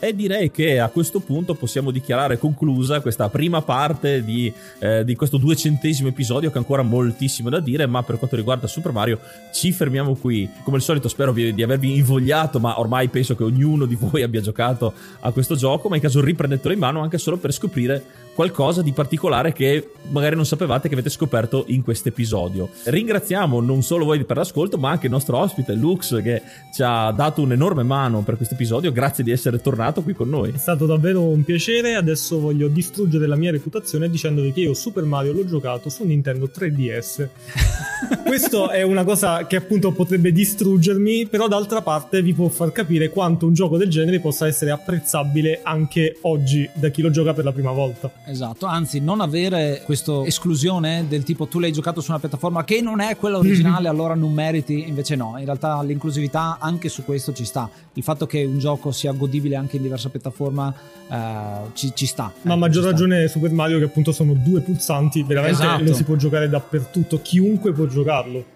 E 0.06 0.14
direi 0.14 0.52
che 0.52 0.80
a 0.80 0.90
questo 0.90 1.20
punto 1.20 1.56
possiamo 1.56 1.90
dichiarare 1.90 2.38
conclusa 2.38 3.02
questa 3.02 3.28
prima 3.28 3.64
parte 3.64 4.24
di, 4.24 4.54
eh, 4.78 5.04
di 5.04 5.16
questo 5.16 5.38
duecentesimo 5.38 6.10
episodio 6.10 6.52
che 6.52 6.58
ha 6.58 6.62
ancora 6.62 6.84
moltissimo 6.84 7.50
da 7.50 7.60
dire, 7.60 7.88
ma 7.88 8.04
per 8.04 8.20
quanto 8.20 8.36
riguarda 8.36 8.68
Super 8.68 8.92
Mario 8.92 9.20
ci 9.52 9.72
fermiamo 9.72 10.14
qui. 10.14 10.48
Come 10.64 10.76
al 10.76 10.84
solito 10.84 11.08
spero 11.08 11.32
di 11.32 11.64
avervi 11.64 11.98
invogliato, 11.98 12.60
ma 12.60 12.80
ormai 12.80 13.08
penso 13.08 13.36
che 13.36 13.44
ognuno 13.44 13.88
di 13.88 13.96
voi 13.96 14.22
abbia 14.22 14.42
giocato 14.42 14.94
a 15.22 15.32
questo 15.32 15.56
gioco, 15.56 15.90
ma 15.90 15.96
in 15.96 16.04
caso 16.04 16.22
riprendetelo 16.22 16.72
in 16.72 16.80
mano 16.80 17.02
anche 17.02 17.18
solo 17.18 17.38
per 17.38 17.52
scoprire 17.52 18.25
qualcosa 18.36 18.82
di 18.82 18.92
particolare 18.92 19.54
che 19.54 19.92
magari 20.10 20.36
non 20.36 20.46
sapevate 20.46 20.90
che 20.90 20.94
avete 20.94 21.10
scoperto 21.10 21.64
in 21.68 21.82
questo 21.82 22.10
episodio. 22.10 22.70
Ringraziamo 22.84 23.62
non 23.62 23.82
solo 23.82 24.06
voi 24.06 24.24
per 24.26 24.36
l'ascolto, 24.38 24.78
ma 24.78 24.90
anche 24.90 25.06
il 25.06 25.12
nostro 25.14 25.38
ospite 25.38 25.74
Lux 25.74 26.22
che 26.22 26.42
ci 26.74 26.84
ha 26.84 27.12
dato 27.12 27.42
un'enorme 27.42 27.84
mano 27.84 28.22
per 28.22 28.36
questo 28.36 28.54
episodio. 28.54 28.92
Grazie 28.92 29.24
di 29.24 29.32
essere 29.32 29.62
tornato 29.62 30.04
qui 30.04 30.14
con 30.14 30.30
noi. 30.30 30.52
È 30.52 30.58
stato 30.58 30.86
davvero 30.86 31.22
un 31.22 31.44
piacere. 31.44 31.96
Adesso 31.96 32.40
voglio 32.40 32.68
distruggere 32.68 33.26
la 33.26 33.38
mia 33.38 33.52
reputazione 33.52 34.10
dicendovi 34.10 34.52
che 34.52 34.60
io 34.60 34.74
Super 34.74 35.04
Mario 35.06 35.32
l'ho 35.32 35.46
giocato 35.46 35.90
su 35.90 36.04
Nintendo 36.04 36.50
3DS. 36.54 37.28
Questo 38.26 38.70
è 38.70 38.82
una 38.82 39.06
cosa 39.06 39.48
che 39.48 39.56
appunto 39.56 39.92
potrebbe 39.92 40.32
distruggermi, 40.32 41.28
però 41.28 41.48
d'altra 41.48 41.82
parte 41.82 42.22
vi 42.22 42.34
può 42.34 42.50
far 42.50 42.72
capire 42.74 43.10
quanto 43.10 43.46
un 43.46 43.54
gioco 43.54 43.78
del 43.78 43.90
genere 43.90 44.20
possa 44.20 44.46
essere 44.46 44.72
apprezzabile 44.72 45.62
anche 45.64 46.18
oggi 46.22 46.70
da 46.74 46.90
chi 46.90 47.02
lo 47.02 47.10
gioca 47.10 47.34
per 47.34 47.46
la 47.46 47.54
prima 47.54 47.72
volta. 47.72 48.12
Esatto, 48.28 48.66
anzi 48.66 49.00
non 49.00 49.22
avere 49.22 49.82
questa 49.86 50.24
esclusione 50.26 51.06
del 51.08 51.24
tipo 51.24 51.46
tu 51.46 51.60
l'hai 51.60 51.72
giocato 51.72 52.02
su 52.02 52.10
una 52.10 52.20
piattaforma 52.20 52.64
che 52.64 52.82
non 52.82 53.00
è 53.00 53.16
quella 53.18 53.38
originale, 53.38 53.88
allora 53.90 54.16
non 54.16 54.34
meriti, 54.34 54.88
invece 54.88 55.16
no, 55.16 55.36
in 55.38 55.46
realtà 55.46 55.82
l'inclusività 55.84 56.58
anche 56.60 56.90
su 56.90 57.04
questo 57.06 57.34
ci 57.34 57.46
sta. 57.46 57.70
Il 57.94 58.04
fatto 58.04 58.26
che 58.26 58.44
un 58.44 58.58
gioco 58.58 58.92
sia 58.92 59.12
godibile 59.12 59.56
anche 59.56 59.76
in 59.78 59.84
diversa 59.84 60.10
piattaforma 60.10 60.74
eh, 61.08 61.72
ci, 61.74 61.92
ci, 61.94 62.06
sta. 62.08 62.32
Ma 62.42 62.54
a 62.54 62.56
eh, 62.56 62.60
maggior 62.60 62.84
ragione 62.84 63.28
Super 63.28 63.52
Mario 63.52 63.78
che 63.78 63.86
appunto 63.86 64.12
sono 64.12 64.34
due 64.34 64.62
pulsanti, 64.62 65.24
veramente 65.24 65.62
esatto. 65.62 65.84
lo 65.84 65.94
si 65.94 66.04
può 66.04 66.16
giocare 66.16 66.50
dappertutto, 66.50 67.22
chiunque 67.22 67.72
può 67.74 67.86
giocarlo. 67.86 68.54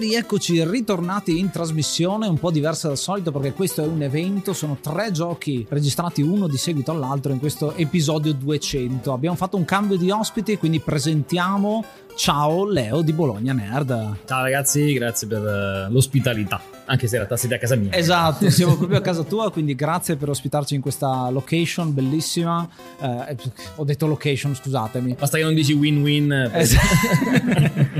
Rieccoci 0.00 0.64
ritornati 0.64 1.38
in 1.38 1.50
trasmissione, 1.50 2.26
un 2.26 2.38
po' 2.38 2.50
diversa 2.50 2.88
dal 2.88 2.96
solito 2.96 3.30
perché 3.30 3.52
questo 3.52 3.84
è 3.84 3.86
un 3.86 4.00
evento, 4.02 4.54
sono 4.54 4.78
tre 4.80 5.12
giochi 5.12 5.64
registrati 5.68 6.22
uno 6.22 6.48
di 6.48 6.56
seguito 6.56 6.90
all'altro 6.90 7.32
in 7.32 7.38
questo 7.38 7.74
episodio 7.74 8.32
200. 8.32 9.12
Abbiamo 9.12 9.36
fatto 9.36 9.58
un 9.58 9.66
cambio 9.66 9.98
di 9.98 10.10
ospiti, 10.10 10.56
quindi 10.56 10.80
presentiamo 10.80 11.84
Ciao 12.16 12.64
Leo 12.64 13.02
di 13.02 13.12
Bologna 13.12 13.52
Nerd. 13.52 14.16
Ciao 14.24 14.42
ragazzi, 14.42 14.92
grazie 14.94 15.26
per 15.26 15.42
uh, 15.42 15.92
l'ospitalità, 15.92 16.60
anche 16.86 17.06
se 17.06 17.16
in 17.16 17.22
realtà 17.22 17.36
siete 17.36 17.54
a 17.54 17.58
casa 17.58 17.76
mia. 17.76 17.92
Esatto, 17.92 18.48
siamo 18.50 18.76
proprio 18.76 18.98
a 18.98 19.02
casa 19.02 19.22
tua, 19.22 19.50
quindi 19.52 19.74
grazie 19.74 20.16
per 20.16 20.30
ospitarci 20.30 20.74
in 20.74 20.80
questa 20.80 21.28
location 21.30 21.92
bellissima. 21.92 22.68
Eh, 23.00 23.36
ho 23.76 23.84
detto 23.84 24.06
location, 24.06 24.54
scusatemi. 24.54 25.16
Basta 25.18 25.36
che 25.36 25.44
non 25.44 25.54
dici 25.54 25.72
win-win. 25.74 26.32
Eh, 26.32 26.48
per... 26.48 26.60
Esatto. 26.60 27.98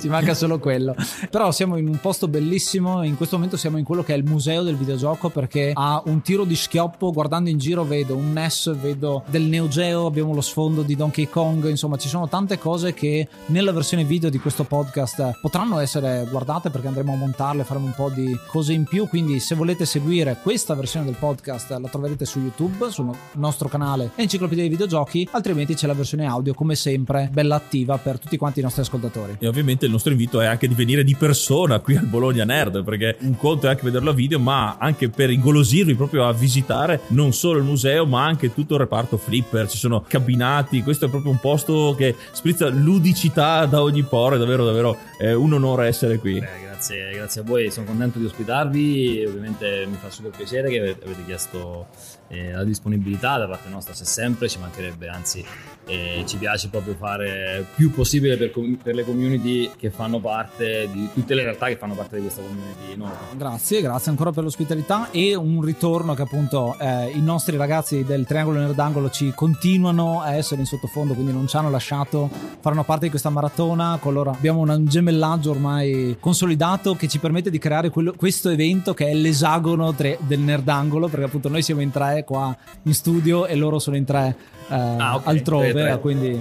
ci 0.00 0.08
manca 0.08 0.34
solo 0.34 0.58
quello. 0.58 0.94
Però 1.30 1.50
siamo 1.50 1.76
in 1.76 1.88
un 1.88 1.98
posto 2.00 2.28
bellissimo. 2.28 3.02
In 3.02 3.16
questo 3.16 3.36
momento 3.36 3.56
siamo 3.56 3.78
in 3.78 3.84
quello 3.84 4.02
che 4.02 4.14
è 4.14 4.16
il 4.16 4.24
museo 4.24 4.62
del 4.62 4.76
videogioco 4.76 5.28
perché 5.28 5.72
ha 5.74 6.02
un 6.06 6.22
tiro 6.22 6.44
di 6.44 6.56
schioppo. 6.56 7.12
Guardando 7.12 7.50
in 7.50 7.58
giro 7.58 7.84
vedo 7.84 8.16
un 8.16 8.32
NES, 8.32 8.76
vedo 8.76 9.24
del 9.26 9.42
Neo 9.42 9.68
Geo, 9.68 10.06
abbiamo 10.06 10.34
lo 10.34 10.40
sfondo 10.40 10.82
di 10.82 10.96
Donkey 10.96 11.28
Kong. 11.28 11.68
Insomma, 11.68 11.96
ci 11.96 12.08
sono 12.08 12.28
tante 12.28 12.58
cose 12.58 12.94
che 12.94 13.28
nella 13.46 13.72
versione 13.72 14.04
video 14.04 14.30
di 14.30 14.38
questo 14.38 14.64
podcast 14.64 15.38
potranno 15.40 15.78
essere 15.78 16.26
guardate 16.30 16.70
perché 16.70 16.88
andremo 16.88 17.12
a 17.12 17.16
montarle, 17.16 17.64
faremo 17.64 17.86
un 17.86 17.94
po' 17.94 18.10
di 18.10 18.36
cose 18.46 18.72
in 18.72 18.84
più. 18.84 19.08
Quindi, 19.08 19.40
se 19.40 19.54
volete 19.54 19.84
seguire 19.84 20.38
questa 20.42 20.74
versione 20.74 21.06
del 21.06 21.16
podcast, 21.18 21.70
la 21.70 21.88
troverete 21.88 22.24
su 22.24 22.40
YouTube, 22.40 22.90
sul 22.90 23.10
nostro 23.32 23.68
canale 23.68 24.10
Enciclopedia 24.14 24.62
dei 24.62 24.70
Videogiochi. 24.70 25.28
Altrimenti 25.32 25.74
c'è 25.74 25.86
la 25.86 25.94
versione 25.94 26.26
audio, 26.26 26.54
come 26.54 26.74
sempre, 26.74 27.28
bella 27.32 27.56
attiva 27.56 27.98
per 27.98 28.18
tutti 28.18 28.36
quanti 28.36 28.60
i 28.60 28.62
nostri 28.62 28.82
ascoltatori. 28.82 29.36
E 29.38 29.46
ovviamente 29.46 29.86
il 29.86 29.90
nostro 29.98 30.12
invito 30.12 30.40
è 30.40 30.46
anche 30.46 30.68
di 30.68 30.74
venire 30.74 31.02
di 31.02 31.16
persona 31.16 31.80
qui 31.80 31.96
al 31.96 32.06
Bologna 32.06 32.44
Nerd, 32.44 32.84
perché 32.84 33.16
un 33.20 33.36
conto 33.36 33.66
è 33.66 33.70
anche 33.70 33.82
vederlo 33.82 34.10
a 34.10 34.14
video, 34.14 34.38
ma 34.38 34.76
anche 34.78 35.08
per 35.08 35.30
ingolosirvi 35.30 35.94
proprio 35.94 36.26
a 36.26 36.32
visitare 36.32 37.00
non 37.08 37.32
solo 37.32 37.58
il 37.58 37.64
museo, 37.64 38.06
ma 38.06 38.24
anche 38.24 38.54
tutto 38.54 38.74
il 38.74 38.80
reparto 38.80 39.16
flipper. 39.18 39.68
Ci 39.68 39.76
sono 39.76 40.04
cabinati, 40.06 40.82
questo 40.82 41.06
è 41.06 41.08
proprio 41.08 41.32
un 41.32 41.40
posto 41.40 41.94
che 41.96 42.14
sprizza 42.32 42.68
ludicità 42.68 43.66
da 43.66 43.82
ogni 43.82 44.04
poro, 44.04 44.36
è 44.36 44.38
davvero 44.38 44.64
davvero 44.64 44.96
eh, 45.20 45.34
un 45.34 45.52
onore 45.52 45.88
essere 45.88 46.18
qui. 46.18 46.38
Beh, 46.38 46.60
grazie, 46.62 47.10
grazie 47.12 47.40
a 47.40 47.44
voi, 47.44 47.70
sono 47.70 47.86
contento 47.86 48.18
di 48.18 48.24
ospitarvi, 48.24 49.24
ovviamente 49.26 49.84
mi 49.90 49.96
fa 50.00 50.10
super 50.10 50.30
piacere 50.30 50.70
che 50.70 50.78
avete 50.78 51.24
chiesto 51.26 51.88
eh, 52.28 52.52
la 52.52 52.64
disponibilità 52.64 53.38
da 53.38 53.46
parte 53.46 53.68
nostra, 53.68 53.94
se 53.94 54.04
sempre 54.04 54.48
ci 54.48 54.58
mancherebbe, 54.58 55.08
anzi 55.08 55.44
eh, 55.86 56.22
ci 56.26 56.36
piace 56.36 56.68
proprio 56.68 56.94
fare 56.94 57.64
più 57.74 57.90
possibile 57.90 58.36
per, 58.36 58.52
per, 58.82 58.94
le 58.94 59.04
community 59.04 59.70
che 59.76 59.90
fanno 59.90 60.20
parte 60.20 60.88
di 60.92 61.08
tutte 61.12 61.34
le 61.34 61.42
realtà 61.42 61.66
che 61.66 61.76
fanno 61.76 61.94
parte 61.94 62.16
di 62.16 62.22
questa 62.22 62.42
community 62.42 62.96
nuova. 62.96 63.16
Grazie, 63.34 63.80
grazie 63.80 64.10
ancora 64.10 64.30
per 64.30 64.44
l'ospitalità 64.44 65.10
e 65.10 65.34
un 65.34 65.62
ritorno 65.62 66.14
che 66.14 66.22
appunto 66.22 66.76
eh, 66.78 67.10
i 67.14 67.20
nostri 67.20 67.56
ragazzi 67.56 68.04
del 68.04 68.26
Triangolo 68.26 68.58
Nerdangolo 68.58 69.10
ci 69.10 69.32
continuano 69.34 70.20
a 70.20 70.34
essere 70.34 70.60
in 70.60 70.66
sottofondo, 70.66 71.14
quindi 71.14 71.32
non 71.32 71.46
ci 71.46 71.56
hanno 71.56 71.70
lasciato, 71.70 72.30
faranno 72.60 72.84
parte 72.84 73.04
di 73.04 73.10
questa 73.10 73.30
maratona, 73.30 73.98
con 74.00 74.12
loro 74.12 74.30
abbiamo 74.30 74.60
un 74.60 74.84
gemellaggio 74.86 75.50
ormai 75.50 76.16
consolidato 76.20 76.66
dato 76.78 76.94
che 76.94 77.08
ci 77.08 77.18
permette 77.18 77.50
di 77.50 77.58
creare 77.58 77.88
quello, 77.88 78.12
questo 78.16 78.50
evento 78.50 78.92
che 78.92 79.08
è 79.08 79.14
l'esagono 79.14 79.94
tre, 79.94 80.18
del 80.20 80.40
nerdangolo, 80.40 81.08
perché 81.08 81.26
appunto 81.26 81.48
noi 81.48 81.62
siamo 81.62 81.80
in 81.80 81.90
tre 81.90 82.17
qua 82.24 82.56
in 82.82 82.94
studio 82.94 83.46
e 83.46 83.54
loro 83.56 83.78
sono 83.78 83.96
in 83.96 84.04
tre 84.04 84.36
Ah, 84.70 85.14
ok. 85.16 85.26
altrove, 85.26 85.70
Tre, 85.72 85.82
tre. 85.82 85.98
quindi... 85.98 86.38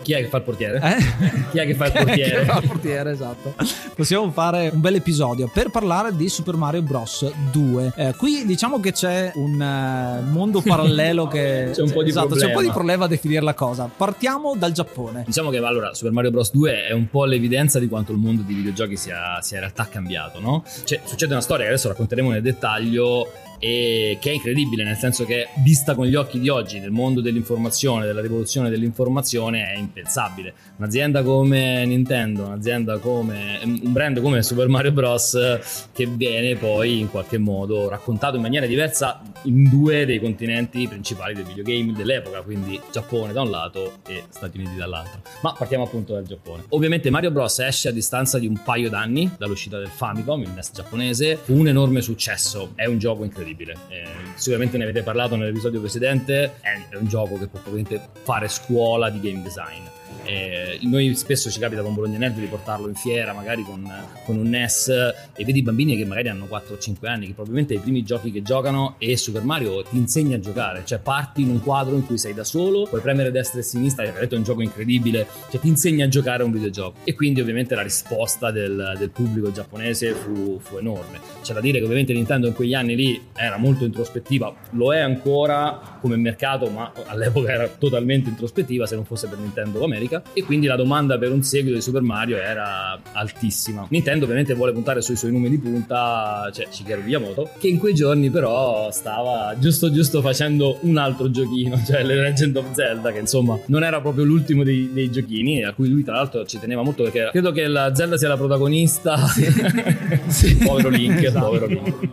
Chi 0.00 0.12
è 0.14 0.20
che 0.22 0.28
fa 0.28 0.38
il 0.38 0.42
portiere? 0.42 0.80
Eh? 0.82 0.96
Chi 1.52 1.58
è 1.58 1.66
che 1.66 1.74
fa 1.74 1.84
il 1.84 1.92
portiere? 2.02 2.44
fa 2.46 2.60
il 2.62 2.66
portiere, 2.66 3.10
esatto. 3.10 3.52
Possiamo 3.94 4.30
fare 4.30 4.70
un 4.72 4.80
bel 4.80 4.94
episodio 4.94 5.50
per 5.52 5.68
parlare 5.68 6.16
di 6.16 6.30
Super 6.30 6.54
Mario 6.54 6.80
Bros. 6.80 7.30
2. 7.52 7.92
Eh, 7.94 8.14
qui 8.16 8.46
diciamo 8.46 8.80
che 8.80 8.92
c'è 8.92 9.32
un 9.34 9.60
eh, 9.60 10.22
mondo 10.30 10.62
parallelo 10.62 11.26
che... 11.26 11.72
C'è 11.76 11.82
un 11.82 11.92
po' 11.92 12.02
di 12.02 12.08
esatto, 12.08 12.36
c'è 12.36 12.46
un 12.46 12.52
po' 12.52 12.62
di 12.62 12.68
problema. 12.68 12.72
problema 12.72 13.04
a 13.04 13.08
definire 13.08 13.42
la 13.42 13.52
cosa. 13.54 13.90
Partiamo 13.94 14.54
dal 14.56 14.72
Giappone. 14.72 15.24
Diciamo 15.26 15.50
che 15.50 15.58
allora 15.58 15.92
Super 15.92 16.12
Mario 16.12 16.30
Bros. 16.30 16.50
2 16.52 16.86
è 16.86 16.92
un 16.92 17.10
po' 17.10 17.26
l'evidenza 17.26 17.78
di 17.78 17.86
quanto 17.86 18.12
il 18.12 18.18
mondo 18.18 18.40
dei 18.46 18.54
videogiochi 18.54 18.96
sia, 18.96 19.42
sia 19.42 19.56
in 19.58 19.64
realtà 19.64 19.86
cambiato, 19.90 20.40
no? 20.40 20.64
Cioè, 20.84 21.02
succede 21.04 21.32
una 21.32 21.42
storia 21.42 21.64
che 21.66 21.72
adesso 21.72 21.88
racconteremo 21.88 22.30
nel 22.30 22.40
dettaglio 22.40 23.30
e 23.58 24.18
che 24.20 24.30
è 24.30 24.34
incredibile, 24.34 24.84
nel 24.84 24.96
senso 24.96 25.24
che 25.24 25.48
vista 25.62 25.94
con 25.94 26.06
gli 26.06 26.14
occhi 26.14 26.38
di 26.38 26.48
oggi 26.48 26.78
nel 26.78 26.90
mondo 26.90 27.20
dell'informazione, 27.20 28.06
della 28.06 28.20
rivoluzione 28.20 28.70
dell'informazione, 28.70 29.72
è 29.72 29.76
impensabile. 29.76 30.54
Un'azienda 30.76 31.22
come 31.22 31.84
Nintendo, 31.84 32.44
un'azienda 32.44 32.98
come 32.98 33.60
un 33.64 33.92
brand 33.92 34.20
come 34.20 34.42
Super 34.42 34.68
Mario 34.68 34.92
Bros. 34.92 35.88
che 35.92 36.06
viene 36.06 36.56
poi 36.56 37.00
in 37.00 37.10
qualche 37.10 37.38
modo 37.38 37.88
raccontato 37.88 38.36
in 38.36 38.42
maniera 38.42 38.66
diversa 38.66 39.20
in 39.42 39.68
due 39.68 40.06
dei 40.06 40.20
continenti 40.20 40.86
principali 40.86 41.34
del 41.34 41.44
videogame 41.44 41.92
dell'epoca, 41.92 42.42
quindi 42.42 42.80
Giappone 42.92 43.32
da 43.32 43.42
un 43.42 43.50
lato 43.50 43.98
e 44.06 44.24
Stati 44.28 44.58
Uniti 44.58 44.76
dall'altro. 44.76 45.22
Ma 45.42 45.52
partiamo 45.52 45.84
appunto 45.84 46.12
dal 46.14 46.24
Giappone. 46.24 46.64
Ovviamente 46.70 47.10
Mario 47.10 47.30
Bros 47.30 47.58
esce 47.58 47.88
a 47.88 47.92
distanza 47.92 48.38
di 48.38 48.46
un 48.46 48.60
paio 48.62 48.88
d'anni 48.88 49.30
dall'uscita 49.36 49.78
del 49.78 49.88
Famicom, 49.88 50.42
il 50.42 50.50
NES 50.50 50.70
giapponese, 50.74 51.36
fu 51.36 51.54
un 51.54 51.68
enorme 51.68 52.00
successo, 52.00 52.72
è 52.74 52.86
un 52.86 52.98
gioco 52.98 53.24
incredibile. 53.24 53.47
Eh, 53.88 54.06
sicuramente 54.34 54.76
ne 54.76 54.84
avete 54.84 55.02
parlato 55.02 55.36
nell'episodio 55.36 55.80
precedente, 55.80 56.54
è 56.60 56.96
un 56.96 57.06
gioco 57.06 57.38
che 57.38 57.46
può 57.46 57.60
probabilmente 57.60 58.08
fare 58.22 58.48
scuola 58.48 59.10
di 59.10 59.20
game 59.20 59.42
design. 59.42 59.82
Eh, 60.24 60.78
noi 60.82 61.14
spesso 61.14 61.50
ci 61.50 61.58
capita 61.58 61.82
con 61.82 61.94
Bologna 61.94 62.18
Nerd 62.18 62.38
di 62.38 62.46
portarlo 62.46 62.88
in 62.88 62.94
fiera, 62.94 63.32
magari 63.32 63.62
con, 63.62 63.90
con 64.24 64.36
un 64.36 64.48
NES, 64.48 64.88
e 65.34 65.44
vedi 65.44 65.62
bambini 65.62 65.96
che 65.96 66.04
magari 66.04 66.28
hanno 66.28 66.46
4 66.46 66.74
o 66.74 66.78
5 66.78 67.08
anni, 67.08 67.26
che 67.26 67.32
probabilmente 67.32 67.74
i 67.74 67.78
primi 67.78 68.02
giochi 68.02 68.30
che 68.30 68.42
giocano 68.42 68.96
e 68.98 69.16
Super 69.16 69.42
Mario 69.42 69.82
ti 69.82 69.96
insegna 69.96 70.36
a 70.36 70.40
giocare, 70.40 70.82
cioè 70.84 70.98
parti 70.98 71.42
in 71.42 71.50
un 71.50 71.62
quadro 71.62 71.96
in 71.96 72.04
cui 72.06 72.18
sei 72.18 72.34
da 72.34 72.44
solo, 72.44 72.86
puoi 72.86 73.00
premere 73.00 73.30
destra 73.30 73.60
e 73.60 73.62
sinistra, 73.62 74.04
e 74.04 74.12
detto 74.12 74.34
è 74.34 74.38
un 74.38 74.44
gioco 74.44 74.62
incredibile, 74.62 75.26
cioè 75.50 75.60
ti 75.60 75.68
insegna 75.68 76.04
a 76.04 76.08
giocare 76.08 76.42
a 76.42 76.46
un 76.46 76.52
videogioco. 76.52 76.98
E 77.04 77.14
quindi 77.14 77.40
ovviamente 77.40 77.74
la 77.74 77.82
risposta 77.82 78.50
del, 78.50 78.94
del 78.98 79.10
pubblico 79.10 79.50
giapponese 79.50 80.12
fu, 80.12 80.58
fu 80.62 80.76
enorme. 80.76 81.20
C'è 81.42 81.54
da 81.54 81.60
dire 81.60 81.78
che 81.78 81.84
ovviamente 81.84 82.12
Nintendo 82.12 82.46
in 82.46 82.54
quegli 82.54 82.74
anni 82.74 82.94
lì 82.94 83.28
era 83.34 83.56
molto 83.56 83.84
introspettiva, 83.84 84.54
lo 84.72 84.92
è 84.92 84.98
ancora 84.98 85.98
come 86.00 86.16
mercato, 86.16 86.68
ma 86.68 86.92
all'epoca 87.06 87.50
era 87.50 87.66
totalmente 87.68 88.28
introspettiva 88.28 88.86
se 88.86 88.94
non 88.94 89.04
fosse 89.04 89.26
per 89.26 89.38
Nintendo 89.38 89.78
of 89.82 89.86
America 89.98 90.22
e 90.32 90.42
quindi 90.44 90.66
la 90.66 90.76
domanda 90.76 91.18
per 91.18 91.32
un 91.32 91.42
seguito 91.42 91.74
di 91.74 91.82
Super 91.82 92.02
Mario 92.02 92.36
era 92.38 92.98
altissima. 93.12 93.86
Nintendo 93.90 94.24
ovviamente 94.24 94.54
vuole 94.54 94.72
puntare 94.72 95.02
sui 95.02 95.16
suoi 95.16 95.32
numeri 95.32 95.50
di 95.50 95.58
punta, 95.58 96.50
cioè 96.54 96.66
Shigeru 96.70 97.02
Miyamoto, 97.02 97.50
che 97.58 97.68
in 97.68 97.78
quei 97.78 97.94
giorni 97.94 98.30
però 98.30 98.90
stava 98.90 99.54
giusto 99.58 99.90
giusto 99.90 100.20
facendo 100.20 100.78
un 100.82 100.96
altro 100.96 101.30
giochino, 101.30 101.76
cioè 101.84 102.04
The 102.06 102.14
Legend 102.14 102.56
of 102.56 102.72
Zelda, 102.72 103.12
che 103.12 103.18
insomma 103.18 103.58
non 103.66 103.82
era 103.82 104.00
proprio 104.00 104.24
l'ultimo 104.24 104.62
dei, 104.62 104.90
dei 104.92 105.10
giochini, 105.10 105.64
a 105.64 105.72
cui 105.72 105.88
lui 105.88 106.04
tra 106.04 106.14
l'altro 106.14 106.44
ci 106.46 106.58
teneva 106.58 106.82
molto 106.82 107.02
perché 107.02 107.28
credo 107.32 107.52
che 107.52 107.66
la 107.66 107.94
Zelda 107.94 108.16
sia 108.16 108.28
la 108.28 108.36
protagonista. 108.36 109.16
povero 110.64 110.88
Link, 110.88 111.22
Esatto. 111.22 111.44
povero 111.46 111.66
Link. 111.66 112.08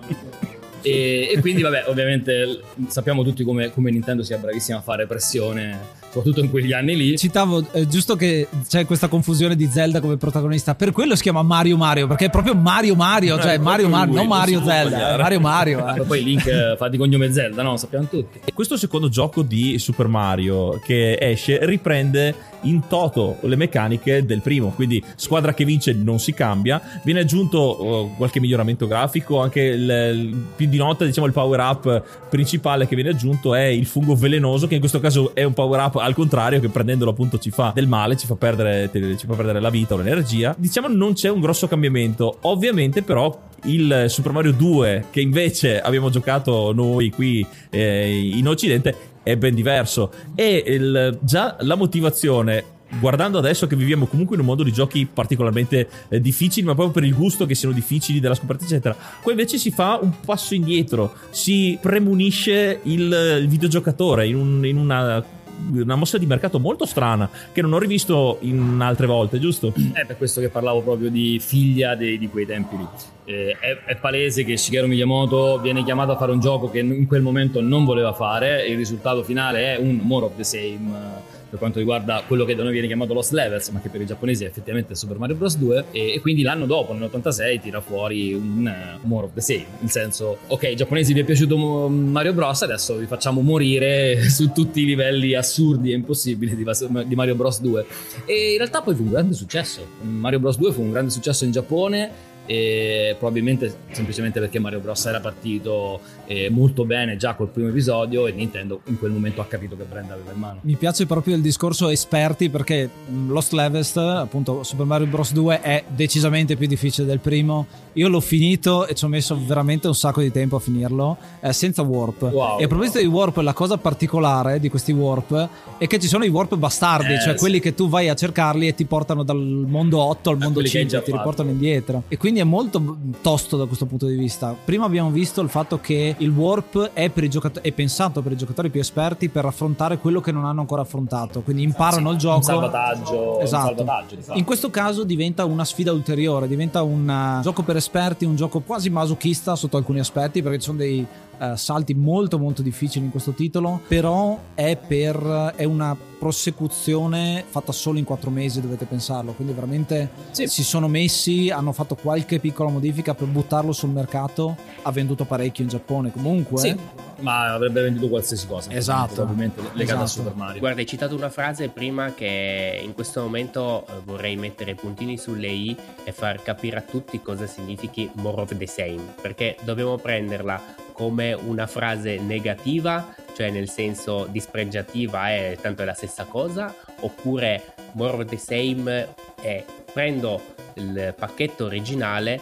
E, 0.86 1.32
e 1.34 1.40
quindi, 1.42 1.64
vabbè, 1.64 1.86
ovviamente 1.88 2.62
sappiamo 2.88 3.24
tutti 3.24 3.44
come, 3.44 3.72
come 3.72 3.90
Nintendo 3.90 4.22
sia 4.24 4.38
bravissima 4.38 4.78
a 4.78 4.82
fare 4.82 5.08
pressione, 5.08 5.80
soprattutto 6.12 6.42
in 6.42 6.50
quegli 6.52 6.74
anni 6.74 6.96
lì. 6.96 7.18
Citavo, 7.18 7.66
eh, 7.72 7.88
giusto 7.88 8.16
che 8.16 8.48
c'è 8.68 8.86
questa 8.86 9.08
confusione 9.08 9.56
di 9.56 9.68
Zelda 9.72 10.00
come 10.00 10.18
protagonista, 10.18 10.76
per 10.76 10.92
quello 10.92 11.16
si 11.16 11.24
chiama 11.24 11.42
Mario 11.42 11.76
Mario, 11.76 12.06
perché 12.06 12.26
è 12.26 12.30
proprio 12.30 12.54
Mario 12.54 12.96
Mario, 12.96 13.40
cioè 13.42 13.58
Mario 13.58 13.90
Mario, 13.90 14.14
non 14.14 14.28
Mario 14.28 14.64
Zelda, 14.64 15.18
Mario 15.18 15.40
Mario. 15.40 15.80
Ma 15.80 15.96
eh. 15.96 16.02
poi 16.02 16.24
Link 16.24 16.46
eh, 16.46 16.76
fa 16.78 16.88
di 16.88 16.98
cognome 16.98 17.34
Zelda, 17.34 17.64
no? 17.64 17.78
Sappiamo 17.78 18.08
tutti. 18.08 18.42
E 18.46 18.54
questo 18.54 18.78
secondo 18.78 19.10
gioco 19.10 19.42
di 19.42 19.80
Super 19.80 20.08
Mario 20.08 20.80
che 20.84 21.18
esce 21.20 21.66
riprende 21.66 22.54
in 22.66 22.88
toto 22.88 23.38
le 23.42 23.56
meccaniche 23.56 24.26
del 24.26 24.42
primo, 24.42 24.70
quindi 24.70 25.04
squadra 25.16 25.54
che 25.54 25.66
vince 25.66 25.94
non 25.94 26.20
si 26.20 26.34
cambia, 26.34 26.82
viene 27.04 27.22
aggiunto 27.22 27.58
oh, 27.58 28.16
qualche 28.16 28.40
miglioramento 28.40 28.88
grafico, 28.88 29.42
anche 29.42 29.62
il, 29.62 29.90
il- 29.90 30.46
di 30.76 30.82
nota 30.82 31.06
diciamo 31.06 31.26
il 31.28 31.34
power 31.34 31.60
up 31.60 32.04
principale 32.30 32.88
che 32.88 32.96
viene 32.96 33.12
aggiunto 33.12 33.56
è 33.56 33.64
il 33.64 33.86
fungo 33.86 34.16
velenoso 34.16 34.68
che 34.68 34.74
in 34.74 34.80
questo 34.80 35.00
caso 35.00 35.34
è 35.34 35.44
un 35.44 35.54
power 35.54 35.80
up 35.80 35.96
al 35.96 36.14
contrario 36.14 36.60
che 36.60 36.68
prendendolo 36.70 37.12
appunto 37.12 37.38
ci 37.40 37.50
fa 37.50 37.72
del 37.74 37.88
male, 37.88 38.18
ci 38.18 38.26
fa 38.28 38.36
perdere, 38.36 38.90
ci 39.18 39.26
fa 39.26 39.34
perdere 39.34 39.60
la 39.60 39.70
vita 39.70 39.94
o 39.94 39.98
l'energia. 39.98 40.54
Diciamo 40.58 40.88
non 40.88 41.14
c'è 41.14 41.30
un 41.30 41.40
grosso 41.40 41.68
cambiamento, 41.68 42.38
ovviamente 42.42 43.02
però 43.02 43.38
il 43.64 44.06
Super 44.08 44.32
Mario 44.32 44.52
2 44.52 45.06
che 45.12 45.22
invece 45.22 45.82
abbiamo 45.82 46.10
giocato 46.10 46.72
noi 46.74 47.10
qui 47.10 47.46
eh, 47.70 48.32
in 48.34 48.48
Occidente 48.48 48.96
è 49.24 49.36
ben 49.38 49.56
diverso 49.56 50.12
e 50.36 50.64
il- 50.68 51.18
già 51.22 51.56
la 51.62 51.76
motivazione 51.76 52.64
guardando 53.00 53.38
adesso 53.38 53.68
che 53.68 53.76
viviamo 53.76 54.06
comunque 54.06 54.36
in 54.36 54.42
un 54.42 54.48
mondo 54.48 54.64
di 54.64 54.72
giochi 54.72 55.06
particolarmente 55.12 55.90
eh, 56.10 56.22
difficili 56.22 56.66
ma 56.66 56.74
proprio 56.76 56.94
per 56.94 57.04
il 57.04 57.16
gusto 57.16 57.46
che 57.46 57.56
siano 57.56 57.74
difficili 57.74 58.20
della 58.20 58.36
scoperta 58.36 58.64
eccetera 58.64 58.96
qua 59.22 59.32
invece 59.32 59.58
si 59.58 59.72
fa 59.72 60.00
un 60.02 60.12
passo 60.24 60.54
indietro 60.54 61.14
si 61.32 61.78
premunisce 61.82 62.80
il, 62.84 63.38
il 63.42 63.48
videogiocatore 63.48 64.28
in, 64.28 64.36
un- 64.36 64.66
in 64.66 64.78
una 64.78 65.24
una 65.72 65.96
mossa 65.96 66.18
di 66.18 66.26
mercato 66.26 66.60
molto 66.60 66.86
strana 66.86 67.30
che 67.54 67.62
non 67.62 67.72
ho 67.72 67.78
rivisto 67.80 68.40
in 68.42 68.78
altre 68.82 69.06
volte, 69.08 69.40
giusto? 69.40 69.74
È 69.94 70.06
per 70.06 70.18
questo 70.18 70.42
che 70.42 70.50
parlavo 70.50 70.82
proprio 70.82 71.10
di 71.10 71.40
figlia 71.42 71.96
dei- 71.96 72.18
di 72.18 72.28
quei 72.28 72.46
tempi 72.46 72.76
lì. 72.76 72.86
Eh, 73.24 73.56
è, 73.58 73.78
è 73.86 73.96
palese 73.96 74.44
che 74.44 74.58
Shigeru 74.58 74.86
Miyamoto 74.88 75.58
viene 75.62 75.86
chiamato 75.86 76.12
a 76.12 76.18
fare 76.18 76.34
un 76.34 76.42
gioco 76.42 76.70
che 76.70 76.80
in 76.80 77.08
quel 77.08 77.22
momento 77.22 77.62
non 77.62 77.86
voleva 77.86 78.12
fare. 78.12 78.68
Il 78.68 78.76
risultato 78.76 79.24
finale 79.24 79.76
è 79.76 79.80
un 79.80 80.02
more 80.04 80.26
of 80.26 80.36
the 80.36 80.44
same 80.44 80.74
eh, 80.94 81.35
per 81.56 81.58
quanto 81.58 81.80
riguarda 81.80 82.24
quello 82.28 82.44
che 82.44 82.54
da 82.54 82.64
noi 82.64 82.74
viene 82.74 82.88
chiamato 82.88 83.14
Lost 83.14 83.32
Levels, 83.32 83.70
ma 83.70 83.80
che 83.80 83.90
per 83.90 84.02
i 84.02 84.06
giapponesi 84.06 84.44
è 84.44 84.48
effettivamente 84.48 84.94
Super 84.94 85.18
Mario 85.18 85.36
Bros. 85.36 85.58
2. 85.58 85.86
E, 85.92 86.14
e 86.14 86.20
quindi 86.20 86.42
l'anno 86.42 86.66
dopo, 86.66 86.94
nell'86, 86.94 87.62
tira 87.62 87.80
fuori 87.80 88.34
un 88.34 88.68
eh, 88.68 89.00
more 89.04 89.26
of 89.26 89.34
the 89.34 89.42
same. 89.42 89.66
Nel 89.80 89.90
senso, 89.90 90.40
ok, 90.48 90.64
ai 90.66 90.76
giapponesi 90.76 91.14
vi 91.14 91.22
è 91.22 91.24
piaciuto 91.24 91.58
Mario 91.88 92.34
Bros. 92.34 92.62
Adesso 92.62 92.98
vi 92.98 93.06
facciamo 93.06 93.42
morire 93.42 94.22
su 94.30 94.52
tutti 94.52 94.82
i 94.82 94.86
livelli 94.86 95.34
assurdi 95.34 95.92
e 95.92 95.96
impossibili 95.96 96.56
di, 96.56 96.66
di 97.06 97.16
Mario 97.16 97.36
Bros. 97.36 97.62
2. 97.62 97.86
E 98.26 98.52
in 98.52 98.58
realtà 98.58 98.82
poi 98.82 98.96
fu 98.96 99.04
un 99.04 99.12
grande 99.12 99.34
successo. 99.34 99.86
Mario 100.02 100.40
Bros 100.40 100.58
2 100.58 100.72
fu 100.74 100.82
un 100.82 100.92
grande 100.92 101.12
successo 101.12 101.46
in 101.46 101.52
Giappone 101.52 102.34
e 102.48 103.16
probabilmente 103.18 103.74
semplicemente 103.92 104.40
perché 104.40 104.60
Mario 104.60 104.80
Bros 104.80 105.04
era 105.06 105.20
partito 105.20 106.00
eh, 106.28 106.50
molto 106.50 106.86
bene 106.86 107.18
già 107.18 107.34
col 107.36 107.48
primo 107.50 107.70
episodio 107.70 108.28
e 108.28 108.32
Nintendo 108.32 108.82
in 108.86 108.98
quel 108.98 109.12
momento 109.12 109.42
ha 109.42 109.46
capito 109.46 109.76
che 109.78 109.84
brand 109.84 110.10
aveva 110.12 110.32
in 110.32 110.40
mano. 110.40 110.60
Mi 110.62 110.76
piace 110.76 111.06
proprio 111.06 111.36
il 111.36 111.42
discorso 111.42 111.90
esperti 111.90 112.50
perché 112.50 112.90
Lost 113.28 113.54
Levels, 113.54 113.96
appunto 113.98 114.64
Super 114.64 114.86
Mario 114.86 115.08
Bros. 115.08 115.32
2 115.34 115.62
è 115.62 115.84
decisamente 115.88 116.56
più 116.56 116.68
difficile 116.68 117.08
del 117.08 117.20
primo. 117.20 117.66
Io 117.94 118.10
l'ho 118.10 118.20
finito 118.20 118.86
e 118.88 118.94
ci 118.94 119.06
ho 119.06 119.08
messo 119.08 119.40
veramente 119.46 119.88
un 119.88 119.96
sacco 119.96 120.22
di 120.22 120.32
tempo 120.32 120.58
a 120.58 120.60
finirlo 120.60 121.18
eh, 121.40 121.54
senza 121.54 121.82
warp. 121.82 122.24
Wow. 122.24 122.60
e 122.60 122.66
a 122.66 122.68
proposito 122.68 123.00
di 123.00 123.06
warp, 123.06 123.38
la 123.38 123.54
cosa 123.54 123.78
particolare 123.78 124.60
di 124.60 124.70
questi 124.70 124.92
warp 124.92 125.50
è 125.78 125.88
che 125.88 126.00
ci 126.00 126.08
sono 126.08 126.26
i 126.26 126.30
warp 126.30 126.56
bastardi, 126.56 127.14
Eh, 127.14 127.22
cioè 127.22 127.34
sì. 127.34 127.40
quelli 127.40 127.60
che 127.60 127.74
tu 127.74 127.88
vai 127.88 128.10
a 128.10 128.16
cercarli 128.16 128.68
e 128.68 128.76
ti 128.76 128.86
portano 128.86 129.24
dal 129.24 129.38
mondo 129.38 130.00
8 130.02 130.30
al 130.30 130.38
mondo 130.38 130.60
che 130.60 130.66
hai 130.66 130.72
5, 130.72 130.90
già 130.90 131.02
ti 131.02 131.12
riportano 131.12 131.50
indietro. 131.52 132.04
E 132.08 132.18
quindi 132.18 132.40
è 132.42 132.44
molto 132.44 132.98
tosto 133.22 133.56
da 133.58 133.66
questo 133.66 133.86
punto 133.86 134.08
di 134.08 134.16
vista. 134.16 134.56
Prima 134.66 134.86
abbiamo 134.86 135.10
visto 135.10 135.42
il 135.42 135.50
fatto 135.50 135.80
che 135.80 136.15
il 136.20 136.30
warp 136.30 136.92
è, 136.94 137.10
per 137.10 137.24
i 137.24 137.30
giocatori, 137.30 137.68
è 137.68 137.72
pensato 137.72 138.22
per 138.22 138.32
i 138.32 138.38
giocatori 138.38 138.70
più 138.70 138.80
esperti 138.80 139.30
per 139.30 139.46
affrontare 139.46 139.98
quello 139.98 140.22
che 140.22 140.32
non 140.32 140.46
hanno 140.46 140.62
ancora 140.62 140.82
affrontato. 140.82 141.42
Quindi 141.42 141.64
imparano 141.64 142.12
il 142.12 142.18
gioco. 142.18 142.38
Un 142.38 142.44
salvataggio, 142.44 143.40
Esatto. 143.40 143.70
un 143.72 143.78
salvataggio 143.78 144.16
di 144.16 144.22
fatto. 144.22 144.38
In 144.40 144.46
questo 144.46 144.70
caso 144.70 145.04
diventa 145.04 145.46
una 145.46 145.66
sfida 145.66 145.92
ulteriore, 145.92 146.48
diventa 146.48 146.82
un 146.84 147.38
uh, 147.40 147.42
gioco 147.42 147.64
per 147.64 147.76
esperti, 147.76 148.26
un 148.26 148.36
gioco 148.36 148.60
quasi 148.62 148.90
masochista 148.90 149.56
sotto 149.56 149.78
alcuni 149.78 150.00
aspetti, 150.00 150.42
perché 150.42 150.60
ci 150.60 150.66
sono 150.66 150.78
dei 150.78 151.06
uh, 151.38 151.56
salti 151.56 151.94
molto 151.94 152.38
molto 152.40 152.62
difficili 152.62 153.06
in 153.06 153.12
questo 153.12 153.32
titolo, 153.32 153.82
però 153.88 154.40
è 154.54 154.76
per 154.78 155.54
è 155.56 155.64
una 155.64 155.96
prosecuzione 156.18 157.44
fatta 157.48 157.72
solo 157.72 158.00
in 158.00 158.06
quattro 158.06 158.30
mesi, 158.30 158.62
dovete 158.62 158.86
pensarlo, 158.86 159.34
quindi 159.34 159.54
veramente 159.54 160.10
Sì. 160.32 160.48
si 160.48 160.64
sono 160.64 160.88
messi, 160.88 161.50
hanno 161.50 161.72
fatto 161.72 161.96
qualche 161.96 162.40
piccola 162.40 162.70
modifica 162.70 163.14
per 163.14 163.28
buttarlo 163.28 163.72
sul 163.72 163.90
mercato, 163.90 164.56
ha 164.82 164.92
venduto 164.92 165.26
parecchio 165.26 165.64
in 165.64 165.70
Giappone 165.70 166.12
comunque. 166.12 166.58
Sì, 166.58 166.76
ma 167.20 167.54
avrebbe 167.54 167.82
venduto 167.82 168.08
qualsiasi 168.10 168.48
cosa. 168.48 168.72
Esatto. 168.72 169.14
Probabilmente 169.16 169.62
legata 169.74 170.00
a 170.00 170.04
Esatto. 170.04 170.22
Super 170.22 170.36
Mario. 170.36 170.60
Guarda, 170.60 170.80
hai 170.80 170.86
citato 170.88 171.16
una 171.16 171.30
frase 171.30 171.70
prima 171.70 172.14
che 172.14 172.82
in 172.84 172.94
questo 172.94 173.22
momento 173.22 173.86
eh, 173.88 173.92
vorrei 174.04 174.36
mettere 174.36 174.72
i 174.72 174.76
puntini 174.76 175.18
sulle 175.18 175.48
i 175.50 175.76
e 176.04 176.12
far 176.12 176.42
capire 176.42 176.78
a 176.78 176.82
tutti 176.82 177.22
cosa 177.22 177.46
significhi 177.46 178.10
more 178.16 178.42
of 178.42 178.56
the 178.58 178.68
same, 178.68 179.02
perché 179.22 179.58
dobbiamo 179.64 179.98
prenderla 179.98 180.84
come 180.96 181.34
una 181.34 181.68
frase 181.68 182.18
negativa, 182.18 183.14
cioè 183.36 183.52
nel 183.52 183.70
senso 183.70 184.28
dispregiativa 184.32 185.30
è 185.30 185.58
tanto 185.60 185.82
è 185.82 185.86
la 185.86 185.94
stessa 185.94 186.24
cosa, 186.24 186.74
oppure 187.02 187.76
more 187.92 188.24
of 188.24 188.26
the 188.26 188.38
same 188.38 189.14
è 189.42 189.64
prendo 189.92 190.42
il 190.76 191.14
pacchetto 191.18 191.66
originale, 191.66 192.40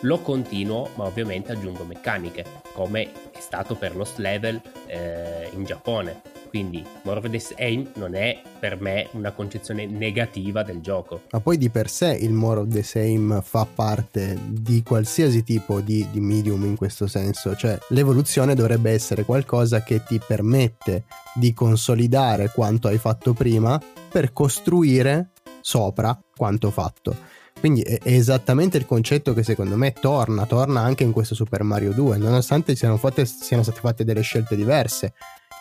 lo 0.00 0.18
continuo, 0.18 0.90
ma 0.96 1.04
ovviamente 1.04 1.52
aggiungo 1.52 1.84
meccaniche, 1.84 2.44
come 2.72 3.30
stato 3.42 3.74
per 3.74 3.96
Lost 3.96 4.18
Level 4.18 4.60
eh, 4.86 5.50
in 5.52 5.64
Giappone. 5.64 6.22
Quindi 6.48 6.84
More 7.02 7.18
of 7.18 7.30
the 7.30 7.38
Same 7.38 7.90
non 7.94 8.14
è 8.14 8.40
per 8.58 8.78
me 8.80 9.08
una 9.12 9.32
concezione 9.32 9.86
negativa 9.86 10.62
del 10.62 10.80
gioco. 10.80 11.22
Ma 11.30 11.40
poi 11.40 11.56
di 11.56 11.70
per 11.70 11.88
sé 11.88 12.12
il 12.12 12.32
More 12.32 12.60
of 12.60 12.68
the 12.68 12.82
Same 12.82 13.40
fa 13.42 13.66
parte 13.66 14.38
di 14.46 14.82
qualsiasi 14.82 15.42
tipo 15.42 15.80
di, 15.80 16.06
di 16.10 16.20
medium 16.20 16.64
in 16.64 16.76
questo 16.76 17.06
senso, 17.06 17.56
cioè 17.56 17.78
l'evoluzione 17.88 18.54
dovrebbe 18.54 18.90
essere 18.90 19.24
qualcosa 19.24 19.82
che 19.82 20.02
ti 20.04 20.20
permette 20.24 21.04
di 21.34 21.54
consolidare 21.54 22.50
quanto 22.50 22.88
hai 22.88 22.98
fatto 22.98 23.32
prima 23.32 23.80
per 24.10 24.32
costruire 24.32 25.30
sopra 25.62 26.20
quanto 26.36 26.70
fatto. 26.70 27.31
Quindi 27.62 27.82
è 27.82 28.00
esattamente 28.02 28.76
il 28.76 28.86
concetto 28.86 29.32
che 29.34 29.44
secondo 29.44 29.76
me 29.76 29.92
torna, 29.92 30.46
torna 30.46 30.80
anche 30.80 31.04
in 31.04 31.12
questo 31.12 31.36
Super 31.36 31.62
Mario 31.62 31.92
2, 31.92 32.16
nonostante 32.16 32.74
siano, 32.74 32.96
fatte, 32.96 33.24
siano 33.24 33.62
state 33.62 33.78
fatte 33.78 34.02
delle 34.02 34.22
scelte 34.22 34.56
diverse 34.56 35.12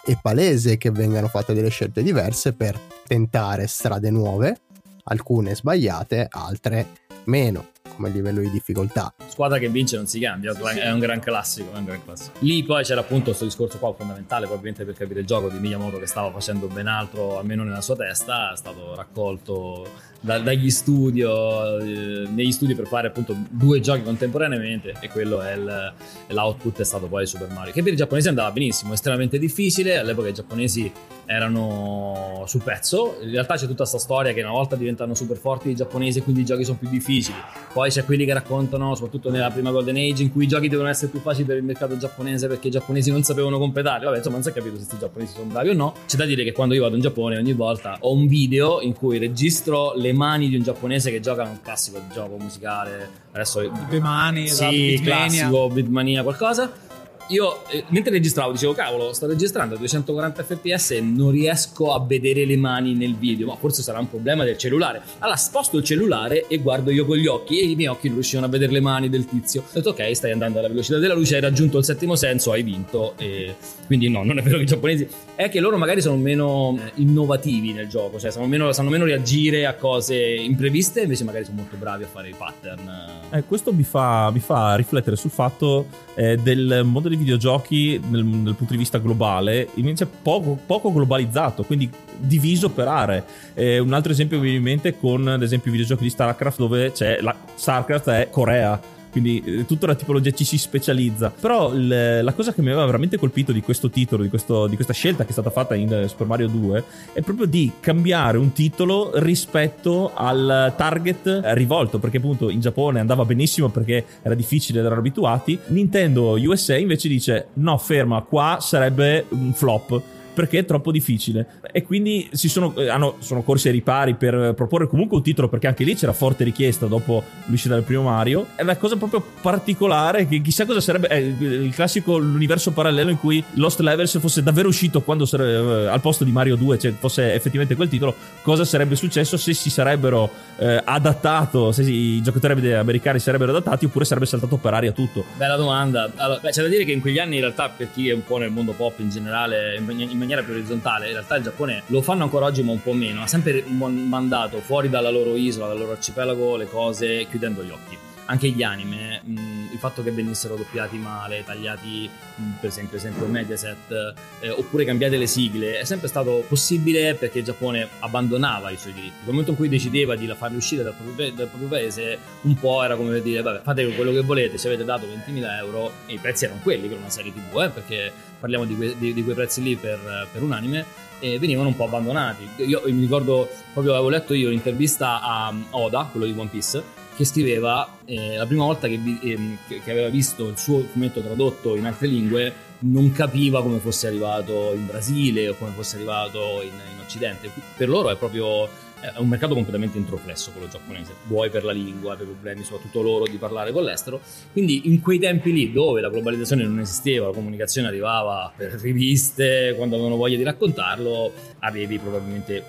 è 0.03 0.17
palese 0.19 0.77
che 0.77 0.89
vengano 0.89 1.27
fatte 1.27 1.53
delle 1.53 1.69
scelte 1.69 2.01
diverse 2.01 2.53
per 2.53 2.75
tentare 3.05 3.67
strade 3.67 4.09
nuove, 4.09 4.61
alcune 5.03 5.53
sbagliate, 5.53 6.27
altre 6.27 6.87
meno 7.25 7.67
come 7.93 8.09
livello 8.09 8.39
di 8.39 8.49
difficoltà. 8.49 9.13
Squadra 9.27 9.59
che 9.59 9.69
vince 9.69 9.95
non 9.97 10.07
si 10.07 10.19
cambia, 10.19 10.53
è 10.53 10.89
un 10.89 10.97
gran 10.97 11.19
classico, 11.19 11.71
è 11.71 11.77
un 11.77 11.85
gran 11.85 12.03
classico. 12.03 12.31
Lì 12.39 12.63
poi 12.63 12.83
c'era 12.83 13.01
appunto 13.01 13.25
questo 13.25 13.45
discorso 13.45 13.77
qua 13.77 13.93
fondamentale, 13.93 14.47
probabilmente 14.47 14.85
per 14.85 14.95
capire 14.95 15.19
il 15.19 15.27
gioco 15.27 15.49
di 15.49 15.59
Miyamoto 15.59 15.99
che 15.99 16.07
stava 16.07 16.31
facendo 16.31 16.65
ben 16.65 16.87
altro, 16.87 17.37
almeno 17.37 17.63
nella 17.63 17.81
sua 17.81 17.95
testa, 17.95 18.53
è 18.53 18.57
stato 18.57 18.95
raccolto 18.95 20.09
da, 20.21 20.37
dagli 20.39 20.69
studio, 20.69 21.79
eh, 21.79 22.27
negli 22.27 22.51
studi 22.51 22.75
per 22.75 22.85
fare 22.85 23.07
appunto 23.07 23.35
due 23.49 23.79
giochi 23.79 24.03
contemporaneamente 24.03 24.93
e 24.99 25.09
quello 25.09 25.41
è 25.41 25.53
il, 25.53 25.93
l'output 26.27 26.79
è 26.79 26.83
stato 26.83 27.07
poi 27.07 27.25
Super 27.25 27.49
Mario, 27.49 27.73
che 27.73 27.81
per 27.81 27.93
i 27.93 27.95
giapponesi 27.95 28.27
andava 28.27 28.51
benissimo, 28.51 28.93
estremamente 28.93 29.39
difficile, 29.39 29.97
all'epoca 29.97 30.29
i 30.29 30.33
giapponesi 30.33 30.91
erano 31.25 32.43
sul 32.45 32.61
pezzo, 32.61 33.17
in 33.21 33.31
realtà 33.31 33.55
c'è 33.55 33.65
tutta 33.65 33.77
questa 33.77 33.97
storia 33.97 34.33
che 34.33 34.41
una 34.41 34.51
volta 34.51 34.75
diventano 34.75 35.15
super 35.15 35.37
forti 35.37 35.69
i 35.69 35.75
giapponesi 35.75 36.19
e 36.19 36.23
quindi 36.23 36.41
i 36.41 36.45
giochi 36.45 36.63
sono 36.63 36.77
più 36.77 36.89
difficili, 36.89 37.37
poi 37.73 37.89
c'è 37.89 38.05
quelli 38.05 38.25
che 38.25 38.33
raccontano, 38.33 38.93
soprattutto 38.95 39.31
nella 39.31 39.49
prima 39.49 39.71
Golden 39.71 39.95
Age, 39.95 40.23
in 40.23 40.31
cui 40.31 40.43
i 40.43 40.47
giochi 40.47 40.67
devono 40.67 40.89
essere 40.89 41.09
più 41.09 41.19
facili 41.19 41.45
per 41.45 41.57
il 41.57 41.63
mercato 41.63 41.97
giapponese 41.97 42.47
perché 42.47 42.67
i 42.67 42.71
giapponesi 42.71 43.09
non 43.09 43.23
sapevano 43.23 43.57
completare, 43.57 44.05
vabbè 44.05 44.17
insomma 44.17 44.35
non 44.35 44.43
si 44.43 44.49
è 44.49 44.53
capito 44.53 44.75
se 44.75 44.81
questi 44.81 44.97
giapponesi 44.99 45.33
sono 45.33 45.51
bravi 45.51 45.69
o 45.69 45.73
no, 45.73 45.93
c'è 46.05 46.17
da 46.17 46.25
dire 46.25 46.43
che 46.43 46.51
quando 46.51 46.75
io 46.75 46.81
vado 46.81 46.95
in 46.95 47.01
Giappone 47.01 47.37
ogni 47.37 47.53
volta 47.53 47.97
ho 48.01 48.13
un 48.13 48.27
video 48.27 48.81
in 48.81 48.93
cui 48.93 49.17
registro 49.17 49.93
le 49.95 50.10
mani 50.13 50.49
di 50.49 50.55
un 50.55 50.63
giapponese 50.63 51.11
che 51.11 51.19
gioca 51.19 51.43
un 51.43 51.61
classico 51.61 52.01
gioco 52.13 52.37
musicale, 52.37 53.09
adesso... 53.31 53.59
Le 53.61 53.99
mani, 53.99 54.45
esatto, 54.45 54.71
sì, 54.71 54.99
Beatmania. 55.01 55.27
classico, 55.27 55.69
Beatmania 55.69 56.23
qualcosa 56.23 56.89
io 57.27 57.67
eh, 57.69 57.83
mentre 57.89 58.11
registravo 58.11 58.51
dicevo 58.51 58.73
cavolo 58.73 59.13
sto 59.13 59.27
registrando 59.27 59.75
a 59.75 59.77
240 59.77 60.43
fps 60.43 60.91
e 60.91 61.01
non 61.01 61.31
riesco 61.31 61.93
a 61.93 62.03
vedere 62.03 62.45
le 62.45 62.57
mani 62.57 62.93
nel 62.93 63.15
video. 63.15 63.47
Ma 63.47 63.55
forse 63.55 63.81
sarà 63.81 63.99
un 63.99 64.09
problema 64.09 64.43
del 64.43 64.57
cellulare. 64.57 65.01
Allora 65.19 65.37
sposto 65.37 65.77
il 65.77 65.83
cellulare 65.83 66.47
e 66.47 66.57
guardo 66.59 66.91
io 66.91 67.05
con 67.05 67.17
gli 67.17 67.27
occhi 67.27 67.59
e 67.59 67.65
i 67.65 67.75
miei 67.75 67.89
occhi 67.89 68.07
non 68.07 68.15
riuscivano 68.15 68.47
a 68.47 68.49
vedere 68.49 68.71
le 68.71 68.81
mani 68.81 69.09
del 69.09 69.25
tizio. 69.25 69.61
Ho 69.61 69.73
detto 69.73 69.89
ok 69.89 70.15
stai 70.15 70.31
andando 70.31 70.59
alla 70.59 70.67
velocità 70.67 70.97
della 70.97 71.13
luce 71.13 71.35
hai 71.35 71.41
raggiunto 71.41 71.77
il 71.77 71.83
settimo 71.83 72.15
senso 72.15 72.51
hai 72.51 72.63
vinto. 72.63 73.13
E 73.17 73.55
quindi 73.85 74.09
no 74.09 74.23
non 74.23 74.37
è 74.37 74.41
vero 74.41 74.57
che 74.57 74.63
i 74.63 74.67
giapponesi 74.67 75.07
è 75.35 75.49
che 75.49 75.59
loro 75.59 75.77
magari 75.77 76.01
sono 76.01 76.17
meno 76.17 76.77
eh, 76.77 76.91
innovativi 76.95 77.73
nel 77.73 77.87
gioco 77.87 78.19
cioè 78.19 78.31
meno, 78.45 78.71
sanno 78.71 78.89
meno 78.89 79.05
reagire 79.05 79.65
a 79.65 79.75
cose 79.75 80.15
impreviste 80.15 81.01
invece 81.01 81.23
magari 81.23 81.45
sono 81.45 81.57
molto 81.57 81.75
bravi 81.77 82.03
a 82.03 82.07
fare 82.07 82.29
i 82.29 82.35
pattern. 82.37 83.09
Eh, 83.31 83.43
questo 83.43 83.73
mi 83.73 83.83
fa, 83.83 84.29
mi 84.31 84.39
fa 84.39 84.75
riflettere 84.75 85.15
sul 85.15 85.31
fatto 85.31 85.87
eh, 86.15 86.37
del 86.37 86.81
mondo 86.83 87.09
dei 87.11 87.19
videogiochi 87.19 87.99
nel, 88.09 88.25
dal 88.25 88.55
punto 88.55 88.73
di 88.73 88.79
vista 88.79 88.97
globale, 88.97 89.69
invece 89.75 90.05
poco, 90.05 90.57
poco 90.65 90.91
globalizzato, 90.91 91.63
quindi 91.63 91.89
diviso 92.17 92.69
per 92.69 92.87
aree. 92.87 93.23
Eh, 93.53 93.79
un 93.79 93.93
altro 93.93 94.11
esempio 94.11 94.37
mi 94.37 94.43
viene 94.43 94.57
in 94.57 94.63
mente 94.63 94.97
con, 94.97 95.27
ad 95.27 95.41
esempio, 95.41 95.69
i 95.69 95.73
videogiochi 95.73 96.03
di 96.03 96.09
StarCraft 96.09 96.57
dove 96.57 96.91
c'è 96.91 97.19
la, 97.21 97.35
StarCraft 97.55 98.09
è 98.09 98.29
Corea. 98.29 98.99
Quindi 99.11 99.41
eh, 99.45 99.65
tutta 99.65 99.87
la 99.87 99.95
tipologia 99.95 100.31
ci 100.31 100.43
si 100.45 100.57
specializza. 100.57 101.31
Però 101.37 101.73
il- 101.73 102.19
la 102.23 102.33
cosa 102.33 102.53
che 102.53 102.61
mi 102.61 102.69
aveva 102.69 102.85
veramente 102.85 103.17
colpito 103.17 103.51
di 103.51 103.61
questo 103.61 103.89
titolo, 103.89 104.23
di, 104.23 104.29
questo- 104.29 104.67
di 104.67 104.75
questa 104.75 104.93
scelta 104.93 105.23
che 105.23 105.29
è 105.29 105.33
stata 105.33 105.49
fatta 105.49 105.75
in 105.75 106.05
Super 106.07 106.27
Mario 106.27 106.47
2, 106.47 106.83
è 107.13 107.21
proprio 107.21 107.45
di 107.45 107.71
cambiare 107.79 108.37
un 108.37 108.53
titolo 108.53 109.11
rispetto 109.15 110.11
al 110.13 110.73
target 110.77 111.27
eh, 111.43 111.53
rivolto. 111.55 111.99
Perché 111.99 112.17
appunto 112.17 112.49
in 112.49 112.59
Giappone 112.61 112.99
andava 112.99 113.25
benissimo 113.25 113.69
perché 113.69 114.05
era 114.21 114.35
difficile, 114.35 114.79
erano 114.79 114.99
abituati. 114.99 115.57
Nintendo 115.67 116.33
USA 116.39 116.77
invece 116.77 117.07
dice: 117.07 117.47
no, 117.55 117.77
ferma, 117.77 118.21
qua 118.21 118.57
sarebbe 118.61 119.25
un 119.29 119.53
flop 119.53 120.01
perché 120.33 120.59
è 120.59 120.65
troppo 120.65 120.91
difficile. 120.91 121.45
E 121.71 121.83
quindi 121.83 122.29
si 122.31 122.49
sono, 122.49 122.73
eh, 122.75 122.89
hanno- 122.89 123.15
sono 123.19 123.41
corsi 123.41 123.67
ai 123.67 123.73
ripari 123.73 124.15
per 124.15 124.53
proporre 124.55 124.87
comunque 124.87 125.17
un 125.17 125.23
titolo, 125.23 125.47
perché 125.47 125.67
anche 125.67 125.83
lì 125.83 125.95
c'era 125.95 126.13
forte 126.13 126.43
richiesta 126.43 126.85
dopo 126.85 127.23
l'uscita 127.45 127.73
del 127.75 127.83
primo 127.83 128.03
Mario. 128.03 128.47
È 128.55 128.61
una 128.61 128.75
cosa 128.77 128.95
proprio 128.95 129.23
particolare, 129.41 130.27
che 130.27 130.41
chissà 130.41 130.65
cosa 130.65 130.81
sarebbe. 130.81 131.07
È 131.07 131.15
il 131.15 131.71
classico, 131.73 132.17
l'universo 132.17 132.71
parallelo 132.71 133.09
in 133.09 133.19
cui 133.19 133.43
Lost 133.53 133.79
Levels 133.79 134.19
fosse 134.19 134.41
davvero 134.43 134.67
uscito 134.67 135.01
quando 135.01 135.25
sare- 135.25 135.51
eh, 135.51 135.87
al 135.87 136.01
posto 136.01 136.23
di 136.23 136.31
Mario 136.31 136.55
2, 136.55 136.79
cioè 136.79 136.93
fosse 136.97 137.33
effettivamente 137.33 137.75
quel 137.75 137.89
titolo. 137.89 138.15
Cosa 138.41 138.65
sarebbe 138.65 138.95
successo 138.95 139.37
se 139.37 139.53
si 139.53 139.69
sarebbero 139.69 140.29
eh, 140.57 140.81
adattato, 140.83 141.71
se 141.71 141.83
i 141.83 142.21
giocatori 142.21 142.73
americani 142.73 143.19
si 143.19 143.25
sarebbero 143.25 143.51
adattati, 143.51 143.85
oppure 143.85 144.05
sarebbe 144.05 144.25
saltato 144.25 144.57
per 144.57 144.73
aria 144.73 144.91
tutto. 144.91 145.25
Bella 145.35 145.55
domanda. 145.55 146.09
Allora, 146.15 146.39
beh, 146.39 146.49
c'è 146.51 146.61
da 146.61 146.67
dire 146.67 146.85
che 146.85 146.91
in 146.91 147.01
quegli 147.01 147.19
anni, 147.19 147.35
in 147.35 147.41
realtà, 147.41 147.69
per 147.69 147.89
chi 147.91 148.09
è 148.09 148.13
un 148.13 148.23
po' 148.23 148.37
nel 148.37 148.51
mondo 148.51 148.73
pop 148.73 148.99
in 148.99 149.09
generale, 149.09 149.75
in, 149.77 149.99
in 149.99 150.17
maniera 150.31 150.43
più 150.43 150.53
orizzontale, 150.53 151.07
in 151.07 151.13
realtà 151.13 151.35
il 151.35 151.43
Giappone 151.43 151.83
lo 151.87 152.01
fanno 152.01 152.23
ancora 152.23 152.45
oggi, 152.45 152.63
ma 152.63 152.71
un 152.71 152.81
po' 152.81 152.93
meno. 152.93 153.21
Ha 153.21 153.27
sempre 153.27 153.63
mandato 153.67 154.61
fuori 154.61 154.89
dalla 154.89 155.09
loro 155.09 155.35
isola, 155.35 155.67
dal 155.67 155.77
loro 155.77 155.91
arcipelago, 155.91 156.55
le 156.55 156.67
cose 156.67 157.27
chiudendo 157.29 157.63
gli 157.63 157.69
occhi. 157.69 157.97
Anche 158.25 158.49
gli 158.49 158.63
anime, 158.63 159.21
mh, 159.23 159.69
il 159.73 159.77
fatto 159.77 160.03
che 160.03 160.11
venissero 160.11 160.55
doppiati 160.55 160.97
male, 160.97 161.43
tagliati, 161.43 162.09
mh, 162.35 162.43
per 162.61 162.69
esempio, 162.69 162.97
esempio 162.97 163.25
Mediaset, 163.25 164.13
eh, 164.39 164.49
oppure 164.49 164.85
cambiate 164.85 165.17
le 165.17 165.27
sigle, 165.27 165.79
è 165.79 165.83
sempre 165.83 166.07
stato 166.07 166.45
possibile 166.47 167.15
perché 167.15 167.39
il 167.39 167.45
Giappone 167.45 167.87
abbandonava 167.99 168.69
i 168.69 168.77
suoi 168.77 168.93
diritti. 168.93 169.15
Nel 169.17 169.29
momento 169.31 169.51
in 169.51 169.57
cui 169.57 169.67
decideva 169.67 170.15
di 170.15 170.27
farli 170.37 170.55
uscire 170.55 170.83
dal 170.83 170.93
proprio, 170.93 171.31
dal 171.33 171.47
proprio 171.47 171.67
paese, 171.67 172.17
un 172.43 172.55
po' 172.55 172.83
era 172.83 172.95
come 172.95 173.21
dire, 173.21 173.41
vabbè, 173.41 173.61
fate 173.63 173.93
quello 173.95 174.11
che 174.11 174.21
volete, 174.21 174.57
ci 174.57 174.67
avete 174.67 174.85
dato 174.85 175.07
20.000 175.07 175.57
euro, 175.57 175.91
e 176.05 176.13
i 176.13 176.17
prezzi 176.17 176.45
erano 176.45 176.61
quelli 176.63 176.87
per 176.87 176.97
una 176.97 177.09
serie 177.09 177.33
tv, 177.33 177.61
eh, 177.61 177.69
perché 177.69 178.11
parliamo 178.39 178.65
di, 178.65 178.75
que- 178.75 178.95
di- 178.97 179.13
di 179.13 179.23
quei 179.23 179.35
prezzi 179.35 179.61
lì 179.61 179.75
per, 179.75 180.27
per 180.31 180.41
un 180.41 180.53
anime, 180.53 180.85
e 181.19 181.37
venivano 181.37 181.67
un 181.67 181.75
po' 181.75 181.83
abbandonati. 181.83 182.47
Io 182.65 182.81
mi 182.85 183.01
ricordo, 183.01 183.49
proprio 183.73 183.93
avevo 183.93 184.09
letto 184.09 184.33
io 184.33 184.47
un'intervista 184.47 185.21
a 185.21 185.53
Oda, 185.71 186.07
quello 186.11 186.25
di 186.25 186.33
One 186.35 186.49
Piece, 186.49 186.99
che 187.21 187.25
scriveva 187.25 187.99
eh, 188.05 188.35
la 188.35 188.45
prima 188.45 188.65
volta 188.65 188.87
che, 188.87 188.99
ehm, 189.21 189.57
che- 189.67 189.91
aveva 189.91 190.09
visto 190.09 190.47
il 190.47 190.57
suo 190.57 190.81
fumetto 190.81 191.21
tradotto 191.21 191.75
in 191.75 191.85
altre 191.85 192.07
lingue 192.07 192.53
non 192.79 193.11
capiva 193.11 193.61
come 193.61 193.77
fosse 193.77 194.07
arrivato 194.07 194.73
in 194.73 194.87
Brasile 194.87 195.49
o 195.49 195.55
come 195.55 195.71
fosse 195.71 195.97
arrivato 195.97 196.61
in, 196.63 196.69
in 196.69 196.99
Occidente. 196.99 197.49
Per 197.77 197.87
loro 197.87 198.09
è 198.09 198.17
proprio 198.17 198.67
è 199.01 199.17
un 199.17 199.27
mercato 199.27 199.55
completamente 199.55 199.97
introflesso 199.97 200.51
quello 200.51 200.67
giapponese, 200.67 201.13
vuoi 201.25 201.49
per 201.49 201.63
la 201.63 201.71
lingua, 201.71 202.15
per 202.15 202.27
problemi 202.27 202.63
soprattutto 202.63 203.01
loro 203.01 203.25
di 203.25 203.37
parlare 203.37 203.71
con 203.71 203.83
l'estero. 203.83 204.21
Quindi 204.51 204.87
in 204.89 205.01
quei 205.01 205.17
tempi 205.17 205.51
lì 205.51 205.71
dove 205.71 206.01
la 206.01 206.09
globalizzazione 206.09 206.63
non 206.63 206.79
esisteva, 206.79 207.27
la 207.27 207.33
comunicazione 207.33 207.87
arrivava 207.87 208.51
per 208.55 208.73
riviste, 208.79 209.73
quando 209.75 209.95
avevano 209.95 210.17
voglia 210.17 210.37
di 210.37 210.43
raccontarlo, 210.43 211.33
avevi 211.59 211.97
probabilmente 211.97 212.63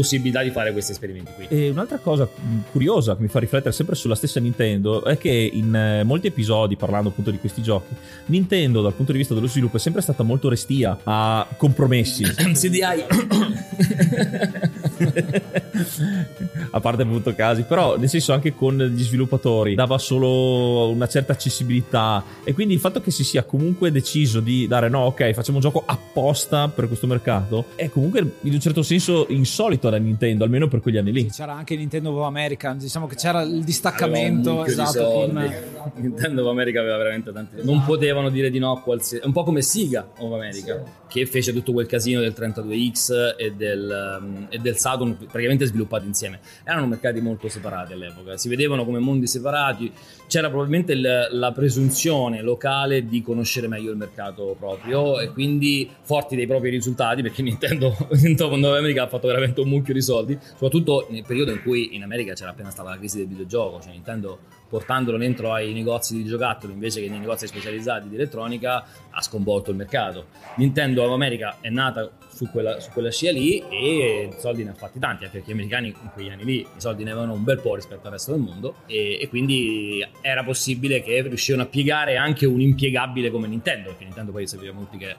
possibilità 0.00 0.42
di 0.42 0.50
fare 0.50 0.72
questi 0.72 0.92
esperimenti 0.92 1.30
qui. 1.34 1.46
E 1.50 1.68
un'altra 1.68 1.98
cosa 1.98 2.24
mh, 2.24 2.70
curiosa 2.72 3.16
che 3.16 3.20
mi 3.20 3.28
fa 3.28 3.38
riflettere 3.38 3.72
sempre 3.72 3.94
sulla 3.94 4.14
stessa 4.14 4.40
Nintendo 4.40 5.04
è 5.04 5.18
che 5.18 5.30
in 5.30 5.74
eh, 5.74 6.04
molti 6.04 6.28
episodi, 6.28 6.76
parlando 6.76 7.10
appunto 7.10 7.30
di 7.30 7.38
questi 7.38 7.60
giochi, 7.60 7.94
Nintendo 8.26 8.80
dal 8.80 8.94
punto 8.94 9.12
di 9.12 9.18
vista 9.18 9.34
dello 9.34 9.46
sviluppo 9.46 9.76
è 9.76 9.78
sempre 9.78 10.00
stata 10.00 10.22
molto 10.22 10.48
restia 10.48 10.98
a 11.04 11.46
compromessi. 11.54 12.24
CDI 12.32 12.78
a 16.70 16.80
parte 16.80 17.02
appunto 17.02 17.34
casi, 17.34 17.62
però 17.62 17.98
nel 17.98 18.08
senso 18.08 18.32
anche 18.32 18.54
con 18.54 18.78
gli 18.78 19.02
sviluppatori 19.02 19.74
dava 19.74 19.98
solo 19.98 20.88
una 20.88 21.08
certa 21.08 21.32
accessibilità 21.32 22.24
e 22.42 22.54
quindi 22.54 22.72
il 22.72 22.80
fatto 22.80 23.02
che 23.02 23.10
si 23.10 23.24
sia 23.24 23.44
comunque 23.44 23.90
deciso 23.90 24.40
di 24.40 24.66
dare 24.66 24.88
no, 24.88 25.00
ok, 25.00 25.32
facciamo 25.32 25.58
un 25.58 25.62
gioco 25.62 25.82
apposta 25.84 26.68
per 26.68 26.86
questo 26.86 27.06
mercato 27.06 27.66
è 27.74 27.90
comunque 27.90 28.20
in 28.40 28.54
un 28.54 28.60
certo 28.60 28.82
senso 28.82 29.26
insolito 29.28 29.88
da 29.90 29.98
Nintendo, 29.98 30.44
almeno 30.44 30.68
per 30.68 30.80
quegli 30.80 30.96
anni 30.96 31.12
lì. 31.12 31.26
C'era 31.26 31.52
anche 31.52 31.76
Nintendo 31.76 32.10
of 32.10 32.24
America, 32.24 32.74
diciamo 32.74 33.06
che 33.06 33.16
c'era 33.16 33.42
il 33.42 33.64
distaccamento 33.64 34.64
esatto 34.64 35.10
con 35.10 35.52
Nintendo 35.96 36.42
of 36.42 36.50
America 36.50 36.80
aveva 36.80 36.96
veramente 36.96 37.32
tanti 37.32 37.56
non 37.62 37.84
potevano 37.84 38.30
dire 38.30 38.50
di 38.50 38.58
no 38.58 38.72
a 38.72 38.80
qualsiasi 38.80 39.26
un 39.26 39.32
po' 39.32 39.42
come 39.42 39.62
Siga 39.62 40.08
of 40.18 40.32
America 40.32 40.82
che 41.10 41.26
fece 41.26 41.52
tutto 41.52 41.72
quel 41.72 41.86
casino 41.86 42.20
del 42.20 42.32
32X 42.36 43.34
e 43.36 43.52
del, 43.52 44.46
e 44.48 44.58
del 44.58 44.76
Saturn 44.76 45.16
praticamente 45.16 45.66
sviluppati 45.66 46.06
insieme. 46.06 46.38
Erano 46.64 46.86
mercati 46.86 47.20
molto 47.20 47.48
separati 47.48 47.92
all'epoca 47.92 48.36
si 48.36 48.48
vedevano 48.48 48.84
come 48.84 48.98
mondi 48.98 49.26
separati 49.26 49.92
c'era 50.26 50.48
probabilmente 50.48 50.92
il, 50.92 51.28
la 51.30 51.52
presunzione 51.52 52.40
locale 52.40 53.04
di 53.04 53.20
conoscere 53.20 53.68
meglio 53.68 53.90
il 53.90 53.96
mercato 53.96 54.56
proprio 54.58 55.18
e 55.20 55.30
quindi 55.30 55.90
forti 56.02 56.36
dei 56.36 56.46
propri 56.46 56.70
risultati 56.70 57.22
perché 57.22 57.42
Nintendo, 57.42 57.94
Nintendo 58.22 58.68
of 58.68 58.76
America 58.76 59.02
ha 59.02 59.08
fatto 59.08 59.26
veramente 59.26 59.60
un 59.60 59.68
mucchio 59.68 59.92
di 59.92 60.02
soldi 60.02 60.38
soprattutto 60.40 61.06
nel 61.10 61.24
periodo 61.26 61.50
in 61.50 61.62
cui 61.62 61.94
in 61.94 62.02
America 62.02 62.32
c'era 62.32 62.50
appena 62.50 62.70
stata 62.70 62.90
la 62.90 62.96
crisi 62.96 63.18
del 63.18 63.26
videogioco 63.26 63.80
cioè 63.80 63.92
Nintendo 63.92 64.38
portandolo 64.70 65.18
dentro 65.18 65.52
ai 65.52 65.72
negozi 65.72 66.16
di 66.16 66.24
giocattoli 66.24 66.72
invece 66.72 67.02
che 67.02 67.08
nei 67.08 67.18
negozi 67.18 67.48
specializzati 67.48 68.08
di 68.08 68.14
elettronica 68.14 68.84
ha 69.10 69.20
sconvolto 69.20 69.70
il 69.70 69.76
mercato. 69.76 70.26
Nintendo 70.56 71.12
America 71.12 71.56
è 71.60 71.68
nata 71.68 72.08
su 72.32 72.48
quella, 72.48 72.78
su 72.78 72.90
quella 72.92 73.10
scia 73.10 73.32
lì 73.32 73.62
e 73.68 74.30
soldi 74.38 74.62
ne 74.62 74.70
ha 74.70 74.74
fatti 74.74 75.00
tanti, 75.00 75.24
anche 75.24 75.38
perché 75.38 75.50
gli 75.50 75.54
americani 75.54 75.88
in 75.88 76.10
quegli 76.12 76.28
anni 76.30 76.44
lì 76.44 76.60
i 76.60 76.66
soldi 76.76 77.02
ne 77.02 77.10
avevano 77.10 77.32
un 77.32 77.42
bel 77.42 77.60
po' 77.60 77.74
rispetto 77.74 78.06
al 78.06 78.12
resto 78.12 78.30
del 78.30 78.40
mondo 78.40 78.76
e, 78.86 79.18
e 79.20 79.28
quindi 79.28 80.06
era 80.22 80.44
possibile 80.44 81.02
che 81.02 81.20
riuscivano 81.22 81.64
a 81.64 81.66
piegare 81.66 82.16
anche 82.16 82.46
un 82.46 82.60
impiegabile 82.60 83.30
come 83.30 83.48
Nintendo, 83.48 83.88
perché 83.88 84.04
Nintendo 84.04 84.30
poi 84.30 84.46
sappiamo 84.46 84.80
tutti 84.80 84.98
che 84.98 85.16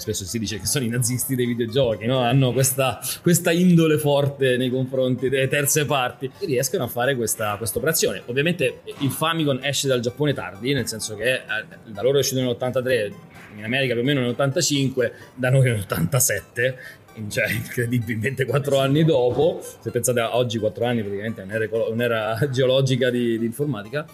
spesso 0.00 0.24
si 0.24 0.38
dice 0.38 0.58
che 0.58 0.66
sono 0.66 0.84
i 0.84 0.88
nazisti 0.88 1.34
dei 1.34 1.46
videogiochi, 1.46 2.06
no? 2.06 2.18
hanno 2.18 2.52
questa, 2.52 3.00
questa, 3.22 3.52
indole 3.52 3.98
forte 3.98 4.56
nei 4.56 4.70
confronti 4.70 5.28
delle 5.28 5.48
terze 5.48 5.84
parti 5.84 6.30
e 6.38 6.46
riescono 6.46 6.84
a 6.84 6.88
fare 6.88 7.14
questa, 7.14 7.56
questa, 7.56 7.78
operazione. 7.78 8.22
Ovviamente 8.26 8.80
il 8.98 9.10
Famicom 9.10 9.60
esce 9.62 9.88
dal 9.88 10.00
Giappone 10.00 10.32
tardi, 10.32 10.72
nel 10.72 10.88
senso 10.88 11.14
che 11.14 11.34
eh, 11.34 11.42
da 11.86 12.02
loro 12.02 12.16
è 12.16 12.20
uscito 12.20 12.40
nell'83, 12.40 13.12
in 13.56 13.64
America 13.64 13.92
più 13.92 14.02
o 14.02 14.04
meno 14.04 14.20
nell'85, 14.20 15.12
da 15.34 15.50
noi 15.50 15.62
nell'87 15.70 16.74
cioè 17.28 17.50
incredibilmente 17.50 18.44
quattro 18.44 18.78
anni 18.78 19.04
dopo, 19.04 19.60
se 19.80 19.90
pensate 19.90 20.20
a 20.20 20.36
oggi 20.36 20.58
quattro 20.58 20.84
anni 20.84 21.02
praticamente 21.02 21.42
un'era, 21.42 21.68
un'era 21.88 22.38
geologica 22.50 23.10
di, 23.10 23.38
di, 23.38 23.44
informatica, 23.44 24.06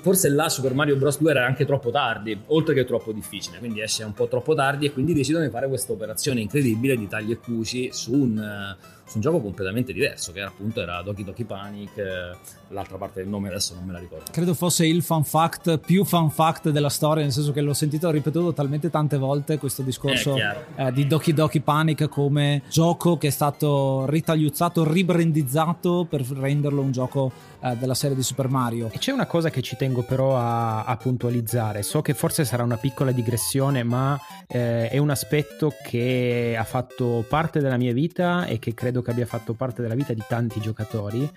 forse 0.00 0.28
là 0.28 0.48
Super 0.48 0.74
Mario 0.74 0.96
Bros. 0.96 1.18
2 1.18 1.30
era 1.30 1.46
anche 1.46 1.64
troppo 1.64 1.90
tardi, 1.90 2.38
oltre 2.46 2.74
che 2.74 2.84
troppo 2.84 3.12
difficile, 3.12 3.58
quindi 3.58 3.80
esce 3.80 4.04
un 4.04 4.12
po' 4.12 4.28
troppo 4.28 4.54
tardi 4.54 4.86
e 4.86 4.92
quindi 4.92 5.14
decidono 5.14 5.44
di 5.44 5.50
fare 5.50 5.68
questa 5.68 5.92
operazione 5.92 6.40
incredibile 6.40 6.96
di 6.96 7.08
tagli 7.08 7.30
e 7.32 7.38
cuci 7.38 7.90
su 7.92 8.14
un 8.14 8.76
su 9.12 9.18
un 9.18 9.22
gioco 9.22 9.40
completamente 9.40 9.92
diverso, 9.92 10.32
che 10.32 10.38
era 10.38 10.48
appunto 10.48 10.80
era 10.80 11.02
Doki 11.02 11.22
Doki 11.22 11.44
Panic, 11.44 11.98
eh, 11.98 12.36
l'altra 12.68 12.96
parte 12.96 13.20
del 13.20 13.28
nome 13.28 13.48
adesso 13.48 13.74
non 13.74 13.84
me 13.84 13.92
la 13.92 13.98
ricordo. 13.98 14.24
Credo 14.30 14.54
fosse 14.54 14.86
il 14.86 15.02
fan 15.02 15.22
fact 15.22 15.78
più 15.78 16.04
fan 16.04 16.30
fact 16.30 16.70
della 16.70 16.88
storia, 16.88 17.22
nel 17.22 17.32
senso 17.32 17.52
che 17.52 17.60
l'ho 17.60 17.74
sentito 17.74 18.10
ripetuto 18.10 18.54
talmente 18.54 18.88
tante 18.88 19.18
volte 19.18 19.58
questo 19.58 19.82
discorso 19.82 20.34
eh, 20.36 20.92
di 20.92 21.06
Doki 21.06 21.34
Doki 21.34 21.60
Panic 21.60 22.08
come 22.08 22.62
gioco 22.70 23.18
che 23.18 23.26
è 23.28 23.30
stato 23.30 24.06
ritagliuzzato, 24.06 24.90
ribrandizzato 24.90 26.06
per 26.08 26.22
renderlo 26.22 26.80
un 26.80 26.92
gioco 26.92 27.50
eh, 27.62 27.76
della 27.76 27.94
serie 27.94 28.16
di 28.16 28.22
Super 28.22 28.48
Mario. 28.48 28.90
E 28.92 28.98
c'è 28.98 29.12
una 29.12 29.26
cosa 29.26 29.50
che 29.50 29.62
ci 29.62 29.76
tengo 29.76 30.02
però 30.02 30.36
a, 30.36 30.84
a 30.84 30.96
puntualizzare, 30.96 31.82
so 31.82 32.02
che 32.02 32.14
forse 32.14 32.44
sarà 32.44 32.62
una 32.62 32.76
piccola 32.76 33.12
digressione, 33.12 33.82
ma 33.82 34.18
eh, 34.48 34.88
è 34.88 34.98
un 34.98 35.10
aspetto 35.10 35.72
che 35.82 36.56
ha 36.58 36.64
fatto 36.64 37.24
parte 37.28 37.60
della 37.60 37.76
mia 37.76 37.92
vita 37.92 38.46
e 38.46 38.58
che 38.58 38.74
credo 38.74 39.02
che 39.02 39.10
abbia 39.10 39.26
fatto 39.26 39.54
parte 39.54 39.82
della 39.82 39.94
vita 39.94 40.12
di 40.12 40.22
tanti 40.26 40.60
giocatori, 40.60 41.30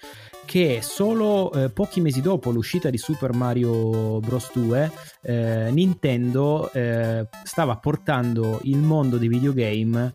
che 0.46 0.80
solo 0.82 1.52
eh, 1.52 1.70
pochi 1.70 2.02
mesi 2.02 2.22
dopo 2.22 2.52
l'uscita 2.52 2.90
di 2.90 2.98
Super 2.98 3.34
Mario 3.34 4.20
Bros. 4.20 4.50
2, 4.54 4.92
eh, 5.22 5.70
Nintendo 5.72 6.72
eh, 6.72 7.28
stava 7.44 7.76
portando 7.78 8.60
il 8.64 8.78
mondo 8.78 9.18
dei 9.18 9.28
videogame 9.28 10.14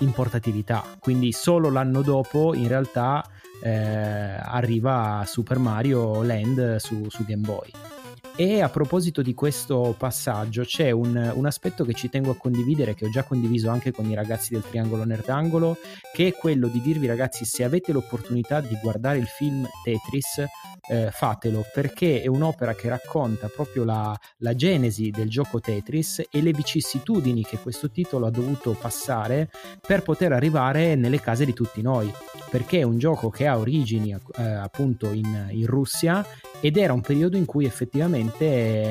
in 0.00 0.12
portatività, 0.12 0.84
quindi 0.98 1.32
solo 1.32 1.70
l'anno 1.70 2.02
dopo 2.02 2.54
in 2.54 2.68
realtà 2.68 3.24
eh, 3.62 4.36
arriva 4.40 5.24
Super 5.26 5.58
Mario 5.58 6.22
Land 6.22 6.76
su, 6.76 7.06
su 7.08 7.24
Game 7.26 7.46
Boy. 7.46 7.95
E 8.38 8.60
a 8.60 8.68
proposito 8.68 9.22
di 9.22 9.32
questo 9.32 9.94
passaggio, 9.96 10.62
c'è 10.62 10.90
un, 10.90 11.32
un, 11.34 11.46
aspetto 11.46 11.86
che 11.86 11.94
ci 11.94 12.10
tengo 12.10 12.32
a 12.32 12.36
condividere, 12.36 12.94
che 12.94 13.06
ho 13.06 13.08
già 13.08 13.22
condiviso 13.22 13.70
anche 13.70 13.92
con 13.92 14.04
i 14.10 14.14
ragazzi 14.14 14.52
del 14.52 14.62
Triangolo 14.62 15.04
Nerdangolo, 15.04 15.78
che 16.12 16.26
è 16.26 16.32
quello 16.34 16.68
di 16.68 16.82
dirvi 16.82 17.06
ragazzi, 17.06 17.46
se 17.46 17.64
avete 17.64 17.92
l'opportunità 17.92 18.60
di 18.60 18.76
guardare 18.82 19.16
il 19.16 19.26
film 19.26 19.66
Tetris, 19.82 20.44
eh, 20.88 21.10
fatelo, 21.10 21.64
perché 21.72 22.20
è 22.20 22.26
un'opera 22.26 22.74
che 22.74 22.90
racconta 22.90 23.48
proprio 23.48 23.84
la, 23.84 24.14
la 24.38 24.54
genesi 24.54 25.10
del 25.10 25.30
gioco 25.30 25.58
Tetris 25.58 26.24
e 26.30 26.42
le 26.42 26.52
vicissitudini 26.52 27.42
che 27.42 27.56
questo 27.56 27.90
titolo 27.90 28.26
ha 28.26 28.30
dovuto 28.30 28.72
passare 28.72 29.50
per 29.84 30.02
poter 30.02 30.32
arrivare 30.32 30.94
nelle 30.94 31.20
case 31.20 31.46
di 31.46 31.54
tutti 31.54 31.80
noi, 31.80 32.12
perché 32.50 32.80
è 32.80 32.82
un 32.82 32.98
gioco 32.98 33.30
che 33.30 33.46
ha 33.46 33.56
origini 33.56 34.12
eh, 34.12 34.42
appunto 34.42 35.10
in, 35.12 35.48
in 35.52 35.66
Russia 35.66 36.24
ed 36.60 36.76
era 36.76 36.92
un 36.92 37.00
periodo 37.00 37.36
in 37.36 37.44
cui 37.44 37.64
effettivamente 37.64 38.25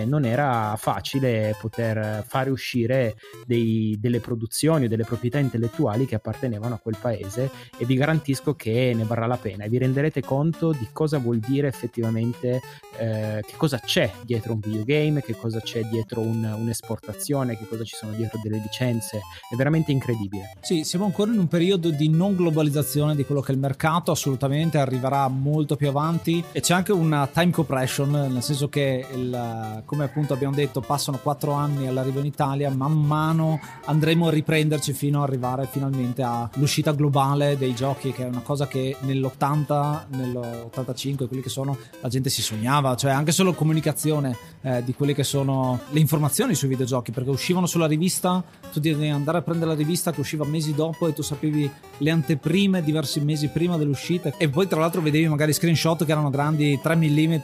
non 0.06 0.26
era 0.26 0.76
facile 0.78 1.56
poter 1.60 2.24
fare 2.28 2.50
uscire 2.50 3.16
dei, 3.46 3.98
delle 4.00 4.20
produzioni 4.20 4.86
o 4.86 4.88
delle 4.88 5.04
proprietà 5.04 5.40
intellettuali 5.40 6.06
che 6.06 6.16
appartenevano 6.16 6.76
a 6.76 6.80
quel 6.80 6.98
paese 7.00 7.50
e 7.78 7.86
vi 7.86 7.96
garantisco 7.96 8.56
che 8.56 8.94
ne 8.96 9.04
varrà 9.04 9.26
la 9.26 9.38
pena. 9.38 9.64
E 9.64 9.70
vi 9.70 9.78
renderete 9.78 10.22
conto 10.22 10.72
di 10.72 10.88
cosa 10.92 11.18
vuol 11.18 11.40
dire 11.40 11.68
effettivamente 11.68 12.62
eh, 12.98 13.44
che 13.46 13.54
cosa 13.58 13.80
c'è 13.80 14.12
dietro 14.24 14.54
un 14.54 14.60
videogame, 14.60 15.22
che 15.22 15.36
cosa 15.36 15.60
c'è 15.60 15.84
dietro 15.84 16.22
un, 16.22 16.44
un'esportazione, 16.44 17.58
che 17.58 17.68
cosa 17.68 17.84
ci 17.84 17.96
sono 17.96 18.14
dietro 18.14 18.40
delle 18.42 18.58
licenze, 18.58 19.22
è 19.50 19.56
veramente 19.56 19.92
incredibile. 19.92 20.58
Sì, 20.62 20.84
siamo 20.84 21.06
ancora 21.06 21.32
in 21.32 21.40
un 21.40 21.48
periodo 21.48 21.90
di 21.90 22.10
non 22.10 22.36
globalizzazione 22.36 23.16
di 23.16 23.26
quello 23.26 23.42
che 23.42 23.52
è 23.52 23.56
il 23.56 23.60
mercato, 23.60 24.12
assolutamente 24.12 24.78
arriverà 24.78 25.28
molto 25.28 25.76
più 25.76 25.88
avanti. 25.88 26.44
E 26.52 26.62
c'è 26.62 26.74
anche 26.74 26.92
una 26.92 27.28
time 27.28 27.52
compression, 27.52 28.10
nel 28.12 28.44
senso 28.44 28.70
che 28.70 29.06
il, 29.26 29.84
come 29.86 30.03
appunto 30.05 30.34
abbiamo 30.34 30.55
detto 30.55 30.82
passano 30.82 31.19
quattro 31.21 31.53
anni 31.53 31.88
all'arrivo 31.88 32.19
in 32.19 32.26
Italia, 32.26 32.69
man 32.69 32.93
mano 32.93 33.59
andremo 33.86 34.28
a 34.28 34.32
riprenderci 34.32 34.93
fino 34.93 35.21
ad 35.21 35.30
arrivare 35.30 35.67
finalmente 35.69 36.21
all'uscita 36.21 36.91
globale 36.91 37.57
dei 37.57 37.73
giochi, 37.73 38.11
che 38.11 38.23
è 38.23 38.28
una 38.28 38.41
cosa 38.41 38.67
che 38.67 38.95
nell'80, 39.01 40.05
nell'85, 40.09 41.28
quelli 41.28 41.41
che 41.41 41.49
sono, 41.49 41.78
la 42.01 42.09
gente 42.09 42.30
si 42.30 42.41
sognava, 42.41 42.95
cioè 42.95 43.11
anche 43.11 43.32
solo 43.32 43.53
comunicazione 43.53 44.38
eh, 44.61 44.84
di 44.84 44.93
quelle 44.93 45.13
che 45.13 45.23
sono 45.23 45.80
le 45.89 45.99
informazioni 45.99 46.55
sui 46.55 46.67
videogiochi, 46.67 47.11
perché 47.11 47.30
uscivano 47.30 47.65
sulla 47.65 47.88
rivista, 47.88 48.43
tu 48.71 48.80
devi 48.80 49.09
andare 49.09 49.39
a 49.39 49.41
prendere 49.41 49.71
la 49.71 49.78
rivista 49.78 50.11
che 50.11 50.19
usciva 50.19 50.45
mesi 50.45 50.73
dopo 50.73 51.07
e 51.07 51.13
tu 51.13 51.21
sapevi 51.21 51.69
le 51.97 52.09
anteprime 52.09 52.84
diversi 52.84 53.19
mesi 53.21 53.47
prima 53.47 53.78
dell'uscita. 53.78 54.34
E 54.38 54.49
poi 54.49 54.67
tra 54.67 54.80
l'altro 54.80 55.01
vedevi 55.01 55.28
magari 55.28 55.53
screenshot 55.53 56.03
che 56.05 56.11
erano 56.11 56.30
grandi 56.30 56.80
3 56.82 56.95
mm 56.95 57.36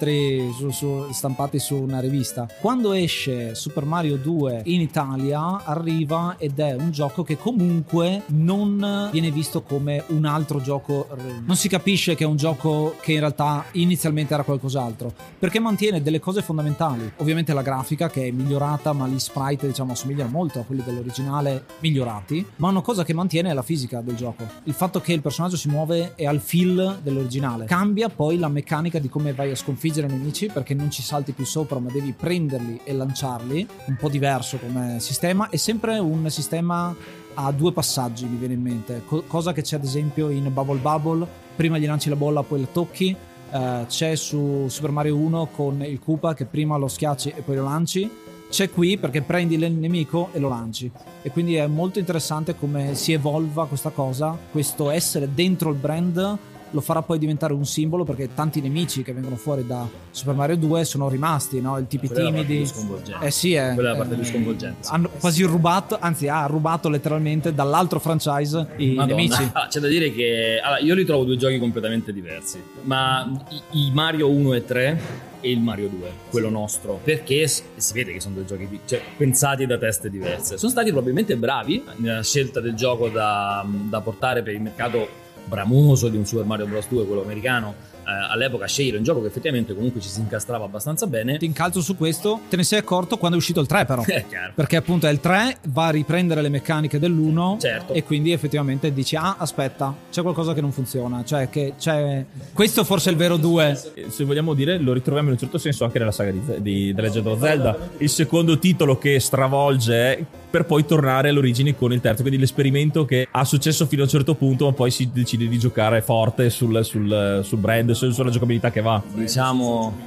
su, 0.58 0.70
su, 0.70 1.08
stampati 1.12 1.60
su 1.60 1.71
una 1.80 2.00
rivista. 2.00 2.48
Quando 2.60 2.94
esce 2.94 3.56
Super 3.56 3.86
Mario 3.86 4.18
2 4.18 4.62
in 4.66 4.82
Italia 4.82 5.64
arriva 5.64 6.36
ed 6.38 6.60
è 6.60 6.74
un 6.74 6.92
gioco 6.92 7.24
che 7.24 7.38
comunque 7.38 8.24
non 8.28 9.10
viene 9.12 9.32
visto 9.32 9.62
come 9.62 10.04
un 10.08 10.26
altro 10.26 10.62
gioco, 10.62 11.08
non 11.46 11.56
si 11.56 11.68
capisce 11.68 12.16
che 12.16 12.24
è 12.24 12.28
un 12.28 12.36
gioco 12.36 12.96
che 13.02 13.14
in 13.14 13.20
realtà 13.20 13.66
inizialmente 13.74 14.34
era 14.34 14.44
qualcos'altro, 14.44 15.14
perché 15.38 15.60
mantiene 15.60 16.02
delle 16.02 16.20
cose 16.20 16.42
fondamentali. 16.42 17.12
Ovviamente 17.18 17.54
la 17.54 17.62
grafica 17.62 18.10
che 18.10 18.28
è 18.28 18.32
migliorata, 18.32 18.94
ma 18.94 19.08
gli 19.08 19.20
sprite 19.20 19.68
diciamo 19.68 19.94
assomigliano 19.94 20.30
molto 20.30 20.60
a 20.60 20.64
quelli 20.64 20.84
dell'originale 20.84 21.66
migliorati, 21.80 22.46
ma 22.58 22.70
una 22.70 22.82
cosa 22.82 23.04
che 23.04 23.14
mantiene 23.14 23.50
è 23.50 23.54
la 23.54 23.62
fisica 23.62 24.02
del 24.02 24.16
gioco. 24.16 24.48
Il 24.64 24.74
fatto 24.74 25.02
che 25.02 25.14
il 25.14 25.22
personaggio 25.22 25.58
si 25.58 25.70
muove 25.70 26.14
è 26.16 26.26
al 26.26 26.40
feel 26.40 27.00
dell'originale. 27.02 27.66
Cambia 27.66 28.10
poi 28.10 28.38
la 28.38 28.48
meccanica 28.48 29.00
di 29.00 29.10
come 29.10 29.34
vai 29.34 29.52
a 29.52 29.56
sconfiggere 29.56 29.80
sconfiggere 29.82 30.08
nemici 30.08 30.48
perché 30.48 30.74
non 30.74 30.92
ci 30.92 31.02
salti 31.02 31.32
più 31.32 31.46
sopra 31.46 31.61
ma 31.80 31.90
devi 31.92 32.14
prenderli 32.14 32.82
e 32.84 32.94
lanciarli, 32.94 33.68
un 33.88 33.96
po' 33.96 34.10
diverso 34.10 34.58
come 34.58 35.00
sistema, 35.00 35.50
è 35.50 35.58
sempre 35.58 35.98
un 36.00 36.30
sistema 36.30 36.96
a 37.34 37.52
due 37.52 37.72
passaggi 37.72 38.26
mi 38.26 38.38
viene 38.38 38.56
in 38.56 38.62
mente, 38.62 39.04
Co- 39.06 39.24
cosa 39.26 39.54
che 39.54 39.62
c'è 39.62 39.78
ad 39.78 39.84
esempio 39.84 40.30
in 40.30 40.52
Bubble 40.52 40.80
Bubble, 40.80 41.26
prima 41.56 41.78
gli 41.78 41.86
lanci 41.86 42.10
la 42.10 42.16
bolla 42.16 42.44
poi 42.44 42.62
la 42.62 42.68
tocchi, 42.72 43.16
uh, 43.52 43.86
c'è 43.88 44.16
su 44.16 44.66
Super 44.68 44.92
Mario 44.92 45.16
1 45.16 45.48
con 45.48 45.82
il 45.84 46.00
Koopa 46.00 46.34
che 46.34 46.46
prima 46.46 46.78
lo 46.78 46.88
schiacci 46.88 47.34
e 47.36 47.42
poi 47.42 47.56
lo 47.56 47.64
lanci, 47.64 48.10
c'è 48.50 48.70
qui 48.70 48.98
perché 48.98 49.22
prendi 49.22 49.56
il 49.56 49.72
nemico 49.72 50.30
e 50.34 50.40
lo 50.40 50.50
lanci. 50.50 50.92
E 51.22 51.32
quindi 51.32 51.56
è 51.56 51.68
molto 51.68 52.00
interessante 52.00 52.56
come 52.58 52.96
si 52.96 53.14
evolva 53.14 53.66
questa 53.66 53.92
cosa, 53.92 54.38
questo 54.52 54.90
essere 54.90 55.34
dentro 55.34 55.70
il 55.70 55.78
brand 55.78 56.38
lo 56.72 56.82
farà 56.82 57.02
poi 57.02 57.20
diventare 57.20 57.54
un 57.54 57.66
simbolo 57.66 58.04
perché 58.04 58.34
tanti 58.34 58.62
nemici 58.62 59.04
che 59.04 59.14
vengono 59.14 59.36
fuori 59.36 59.66
da 59.66 59.88
Super 60.10 60.34
Mario 60.34 60.58
2 60.58 60.84
sono 60.86 61.10
rimasti, 61.10 61.62
no? 61.62 61.78
Il 61.78 61.88
tipi 61.88 62.08
Quella 62.08 62.30
timidi. 62.30 62.58
più 62.58 62.66
sconvolgente. 62.66 63.26
Eh 63.26 63.32
sì, 63.32 63.54
è, 63.54 63.74
Quella 63.74 63.90
è 63.90 63.92
la 63.94 63.98
parte 63.98 64.14
eh, 64.14 64.18
più 64.18 64.26
sconvolgente, 64.26 64.84
sì. 64.84 64.94
Hanno 64.94 65.10
quasi 65.20 65.44
rubato, 65.44 65.98
anzi 66.00 66.28
ha 66.28 66.46
rubato 66.46 66.90
letteralmente 66.90 67.54
dall'altro 67.54 68.00
franchise 68.00 68.68
i 68.78 68.94
Madonna. 68.94 69.16
nemici. 69.16 69.50
Ah, 69.54 69.68
c'è 69.70 69.80
da 69.80 69.88
dire 69.88 70.12
che 70.12 70.60
allora, 70.64 70.80
io 70.80 70.96
li 70.96 71.06
trovo 71.06 71.24
due 71.24 71.38
giochi 71.38 71.60
completamente 71.60 72.14
diversi, 72.14 72.62
ma 72.84 73.30
i, 73.50 73.88
i 73.88 73.92
Mario 73.94 74.30
1 74.30 74.54
e 74.54 74.66
3 74.66 75.02
e 75.42 75.50
il 75.52 75.60
Mario 75.60 75.90
2, 75.90 76.12
quello 76.30 76.50
nostro, 76.50 77.00
perché 77.04 77.48
si 77.48 77.64
vede 77.94 78.14
che 78.14 78.20
sono 78.20 78.36
due 78.36 78.46
giochi 78.46 78.80
cioè, 78.86 79.02
pensati 79.18 79.66
da 79.66 79.78
teste 79.78 80.10
diverse. 80.10 80.58
Sono 80.58 80.72
stati 80.72 80.90
probabilmente 80.92 81.36
bravi 81.36 81.84
nella 81.98 82.24
scelta 82.24 82.60
del 82.62 82.76
gioco 82.76 83.10
da, 83.10 83.66
da 83.68 84.02
portare 84.02 84.44
per 84.44 84.54
il 84.54 84.62
mercato 84.62 85.20
bramoso 85.46 86.08
di 86.10 86.18
un 86.18 86.26
Super 86.26 86.46
Mario 86.46 86.66
Bros. 86.68 86.88
2, 86.88 87.06
quello 87.06 87.22
americano. 87.24 87.90
eh, 88.04 88.10
all'epoca 88.32 88.66
scegliere 88.66 88.98
un 88.98 89.04
gioco 89.04 89.22
che 89.22 89.28
effettivamente 89.28 89.76
comunque 89.76 90.02
ci 90.02 90.10
si 90.10 90.20
incastrava 90.22 90.66
abbastanza 90.66 91.06
bene. 91.06 91.38
Ti 91.38 91.46
incalzo 91.46 91.82
su 91.82 91.96
questo, 91.96 92.40
te 92.50 92.56
ne 92.56 92.64
sei 92.64 92.80
accorto 92.80 93.18
quando 93.18 93.38
è 93.38 93.40
uscito 93.40 93.60
il 93.60 93.68
3 93.68 93.86
però. 93.86 94.04
È 94.04 94.26
chiaro. 94.28 94.54
Perché 94.56 94.76
appunto 94.76 95.06
è 95.08 95.12
il 95.12 95.20
3, 95.20 95.58
va 95.68 95.86
a 95.88 95.90
riprendere 95.92 96.42
le 96.42 96.50
meccaniche 96.50 96.98
dell'1 97.00 97.60
Certo. 97.60 97.94
e 97.94 98.04
quindi 98.04 98.32
effettivamente 98.32 98.92
dici 98.92 99.16
ah 99.16 99.36
aspetta 99.38 99.96
c'è 100.10 100.22
qualcosa 100.24 100.54
che 100.54 100.62
non 100.62 100.72
funziona, 100.72 101.24
cioè 101.24 101.50
che 101.50 101.74
c'è... 101.78 102.26
Questo 102.54 102.84
forse 102.84 103.10
è 103.10 103.12
il 103.12 103.18
vero 103.20 103.38
2. 103.38 103.82
Eh, 103.94 104.06
Se 104.10 104.24
vogliamo 104.24 104.54
dire, 104.56 104.78
lo 104.80 104.94
ritroviamo 104.94 105.28
in 105.28 105.34
un 105.36 105.40
certo 105.40 105.58
senso 105.60 105.84
anche 105.84 106.00
nella 106.00 106.12
saga 106.12 106.32
di, 106.32 106.42
di 106.58 106.94
The 106.96 107.02
Legend 107.02 107.26
of 107.28 107.40
Zelda. 107.40 107.78
Il 107.98 108.10
secondo 108.10 108.58
titolo 108.58 108.98
che 108.98 109.20
stravolge 109.20 110.26
per 110.52 110.66
poi 110.66 110.86
tornare 110.86 111.30
all'origine 111.30 111.76
con 111.76 111.94
il 111.94 112.02
terzo. 112.02 112.22
Quindi 112.22 112.40
l'esperimento 112.40 113.06
che 113.06 113.28
ha 113.32 113.46
successo 113.46 113.86
fino 113.88 114.02
a 114.02 114.06
un 114.06 114.12
certo 114.12 114.36
punto, 114.36 114.66
ma 114.66 114.74
poi 114.74 114.92
si 114.92 115.10
decide 115.12 115.48
di 115.48 115.58
giocare 115.58 116.02
forte 116.02 116.50
sul, 116.50 116.84
sul- 116.84 117.40
sul 117.44 117.58
brand, 117.58 117.92
sul- 117.92 118.14
sulla 118.14 118.30
giocabilità 118.30 118.70
che 118.70 118.82
va. 118.82 119.02
Diciamo, 119.14 119.98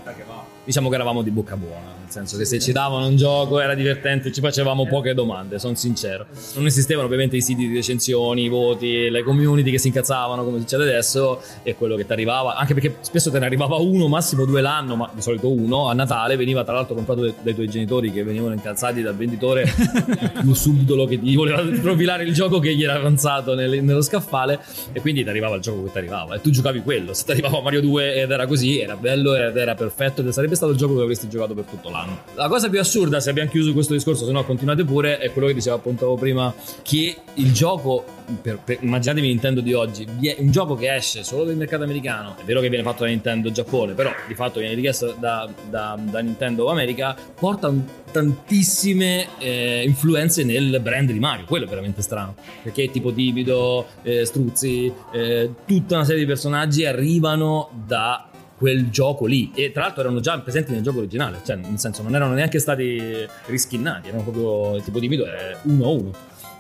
diciamo 0.65 0.89
che 0.91 0.95
eravamo 0.95 1.23
di 1.23 1.31
bocca 1.31 1.57
buona, 1.57 1.94
nel 2.05 2.13
senso 2.13 2.37
che 2.37 2.45
se 2.45 2.59
ci 2.61 2.71
davano 2.71 3.07
un 3.07 3.17
gioco 3.17 3.61
era 3.61 3.75
divertente, 3.75 4.31
ci 4.31 4.41
facevamo 4.43 4.87
poche 4.87 5.15
domande, 5.15 5.59
sono 5.59 5.75
sincero. 5.75 6.27
Non 6.55 6.67
esistevano 6.67 7.07
ovviamente 7.07 7.37
i 7.37 7.41
siti 7.41 7.67
di 7.67 7.75
recensioni, 7.75 8.45
i 8.45 8.49
voti, 8.49 9.09
le 9.09 9.23
community 9.23 9.71
che 9.71 9.79
si 9.79 9.87
incazzavano 9.89 10.45
come 10.45 10.59
succede 10.59 10.83
adesso 10.83 11.41
e 11.63 11.75
quello 11.75 11.97
che 11.97 12.05
ti 12.05 12.13
arrivava, 12.13 12.57
anche 12.57 12.75
perché 12.75 12.97
spesso 13.01 13.31
te 13.31 13.39
ne 13.39 13.47
arrivava 13.47 13.77
uno, 13.77 14.07
massimo 14.07 14.45
due 14.45 14.61
l'anno, 14.61 14.97
ma 14.97 15.11
di 15.15 15.23
solito 15.23 15.51
uno, 15.51 15.89
a 15.89 15.95
Natale 15.95 16.37
veniva 16.37 16.63
tra 16.63 16.75
l'altro 16.75 16.95
comprato 16.95 17.23
dai, 17.23 17.35
dai 17.41 17.55
tuoi 17.55 17.69
genitori 17.69 18.13
che 18.13 18.23
venivano 18.23 18.53
incazzati 18.53 19.01
dal 19.01 19.17
venditore 19.17 19.65
più 20.41 20.53
subdolo 20.53 21.07
che 21.07 21.19
ti 21.19 21.35
voleva 21.35 21.63
profilare 21.81 22.25
il 22.25 22.35
gioco 22.35 22.59
che 22.59 22.75
gli 22.75 22.83
era 22.83 22.95
avanzato 22.95 23.55
nel- 23.55 23.83
nello 23.83 24.03
scaffale 24.03 24.61
e 24.93 25.01
quindi 25.01 25.23
ti 25.23 25.29
arrivava 25.31 25.57
il 25.57 25.63
gioco 25.63 25.85
che 25.85 25.93
ti 25.93 25.99
arrivava 25.99 26.35
e 26.35 26.41
tu 26.43 26.51
giocavi 26.51 26.83
quello. 26.83 27.15
Se 27.15 27.25
ti 27.25 27.31
arrivava 27.31 27.63
Mario 27.63 27.81
2 27.81 28.15
ed 28.15 28.31
era 28.31 28.47
così, 28.47 28.79
era 28.79 28.95
bello 28.95 29.35
ed 29.35 29.57
era 29.57 29.75
perfetto 29.75 30.21
ed 30.21 30.29
sarebbe 30.29 30.55
stato 30.55 30.73
il 30.73 30.79
gioco 30.79 30.97
che 30.97 31.03
avresti 31.03 31.29
giocato 31.29 31.55
per 31.55 31.65
tutto 31.65 31.89
l'anno. 31.89 31.94
La 32.35 32.49
cosa 32.49 32.69
più 32.69 32.81
assurda, 32.81 33.21
se 33.21 33.31
abbiamo 33.31 33.49
chiuso 33.51 33.73
questo 33.73 33.93
discorso, 33.93 34.25
se 34.27 34.33
no 34.33 34.45
continuate 34.45 34.85
pure, 34.85 35.19
è 35.19 35.31
quello 35.33 35.47
che 35.47 35.55
diceva 35.55 35.77
appunto 35.77 36.15
prima, 36.15 36.53
che 36.83 37.17
il 37.35 37.53
gioco, 37.53 38.05
per- 38.43 38.59
per- 38.65 38.79
immaginatevi 38.81 39.27
Nintendo 39.29 39.61
di 39.61 39.73
oggi, 39.73 40.05
un 40.39 40.51
gioco 40.51 40.75
che 40.75 40.93
esce 40.93 41.23
solo 41.23 41.51
il 41.51 41.57
mercato 41.57 41.85
americano, 41.85 42.35
è 42.41 42.43
vero 42.45 42.61
che 42.61 42.69
viene 42.69 42.83
fatto 42.85 43.05
da 43.05 43.11
Nintendo 43.11 43.53
Giappone, 43.53 43.93
però 43.93 44.11
di 44.27 44.35
fatto 44.35 44.59
viene 44.59 44.75
richiesto 44.75 45.15
da, 45.19 45.49
da- 45.71 45.97
da 46.01 46.19
Nintendo 46.21 46.69
America, 46.69 47.17
porta 47.39 47.69
un- 47.69 47.83
tantissime 48.11 49.27
eh, 49.39 49.83
influenze 49.87 50.45
nel 50.45 50.81
brand 50.81 51.11
di 51.11 51.19
Mario, 51.19 51.45
quello 51.47 51.65
è 51.67 51.69
veramente 51.69 52.03
strano, 52.03 52.35
perché 52.63 52.91
tipo 52.91 53.13
timido, 53.13 53.87
eh, 54.03 54.25
struzzi, 54.25 54.93
eh, 55.13 55.51
tutta 55.67 55.97
una 55.97 56.05
serie 56.05 56.21
di 56.21 56.27
personaggi 56.27 56.85
arrivano 56.85 57.71
da 57.87 58.29
quel 58.65 58.89
gioco 58.89 59.27
lì. 59.27 59.53
E 59.55 59.73
tra 59.73 59.83
l'altro 59.83 60.01
erano 60.01 60.21
già 60.21 60.39
presenti 60.41 60.73
nel 60.73 60.81
gioco 60.81 60.97
originale 60.97 61.41
cioè 61.45 61.57
nel 61.57 61.79
senso 61.79 62.03
non 62.03 62.15
erano 62.15 62.33
neanche 62.33 62.59
stati 62.59 62.99
riskinnati 63.45 64.09
erano 64.09 64.23
proprio 64.23 64.83
tipo 64.83 64.99
di 64.99 65.07
mito 65.07 65.27
è 65.27 65.55
uno 65.65 65.85
a 65.85 65.89
uno. 65.89 66.11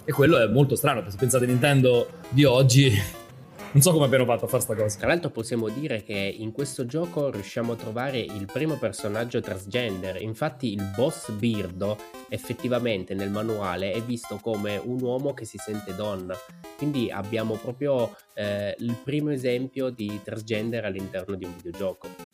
E 0.05 0.12
quello 0.12 0.38
è 0.38 0.46
molto 0.46 0.76
strano 0.76 1.02
se 1.09 1.16
pensate 1.16 1.44
a 1.44 1.48
Nintendo 1.48 2.11
di 2.28 2.44
oggi 2.44 2.92
non 3.75 3.83
so 3.83 3.91
come 3.91 4.05
abbiano 4.05 4.25
fatto 4.25 4.45
a 4.45 4.49
fare 4.49 4.62
sta 4.62 4.77
cosa. 4.77 4.99
Tra 4.99 5.09
l'altro 5.09 5.31
possiamo 5.31 5.68
dire 5.68 6.05
che 6.05 6.14
in 6.14 6.53
questo 6.53 6.87
gioco 6.87 7.29
riusciamo 7.31 7.72
a 7.72 7.77
trovare 7.77 8.20
il 8.20 8.47
primo 8.51 8.77
personaggio 8.77 9.41
transgender, 9.41 10.22
infatti 10.22 10.72
il 10.72 10.93
boss 10.95 11.33
Birdo 11.33 11.99
effettivamente 12.29 13.14
nel 13.14 13.31
manuale 13.31 13.91
è 13.91 14.01
visto 14.01 14.37
come 14.37 14.77
un 14.77 15.01
uomo 15.01 15.35
che 15.35 15.45
si 15.45 15.59
sente 15.59 15.93
donna, 15.97 16.37
quindi 16.77 17.11
abbiamo 17.11 17.55
proprio 17.57 18.16
eh, 18.35 18.77
il 18.79 18.97
primo 19.03 19.31
esempio 19.31 19.91
di 19.91 20.20
transgender 20.22 20.85
all'interno 20.85 21.35
di 21.35 21.45
un 21.45 21.57
videogioco. 21.57 22.34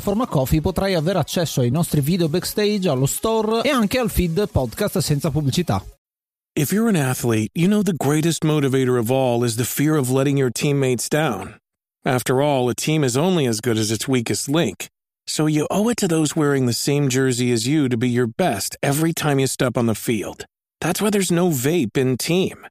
Kofi 0.00 0.60
potrai 0.60 0.94
avere 0.94 1.18
accesso 1.18 1.60
ai 1.60 1.70
nostri 1.70 2.00
video 2.00 2.28
backstage, 2.28 2.88
allo 2.88 3.06
store 3.06 3.62
e 3.62 3.70
anche 3.70 3.98
al 3.98 4.10
feed 4.10 4.48
podcast 4.50 4.98
senza 4.98 5.30
pubblicità. 5.30 5.84
If 6.56 6.72
you're 6.72 6.88
an 6.88 6.96
athlete, 6.96 7.50
you 7.54 7.66
know 7.66 7.82
the 7.82 7.96
greatest 7.96 8.44
motivator 8.44 8.96
of 8.96 9.10
all 9.10 9.42
is 9.44 9.56
the 9.56 9.64
fear 9.64 9.96
of 9.96 10.08
letting 10.08 10.36
your 10.36 10.50
teammates 10.50 11.08
down. 11.08 11.56
After 12.04 12.40
all, 12.40 12.68
a 12.68 12.74
team 12.74 13.02
is 13.02 13.16
only 13.16 13.46
as 13.46 13.60
good 13.60 13.76
as 13.76 13.90
its 13.90 14.06
weakest 14.06 14.48
link. 14.48 14.88
So 15.26 15.46
you 15.46 15.66
owe 15.70 15.88
it 15.88 15.96
to 15.98 16.06
those 16.06 16.36
wearing 16.36 16.66
the 16.66 16.72
same 16.72 17.08
jersey 17.08 17.50
as 17.50 17.66
you 17.66 17.88
to 17.88 17.96
be 17.96 18.08
your 18.08 18.28
best 18.28 18.76
every 18.82 19.12
time 19.12 19.40
you 19.40 19.46
step 19.46 19.76
on 19.76 19.86
the 19.86 19.94
field. 19.94 20.44
That's 20.80 21.00
why 21.00 21.10
there's 21.10 21.32
no 21.32 21.48
vape 21.48 21.96
in 21.96 22.18
team. 22.18 22.66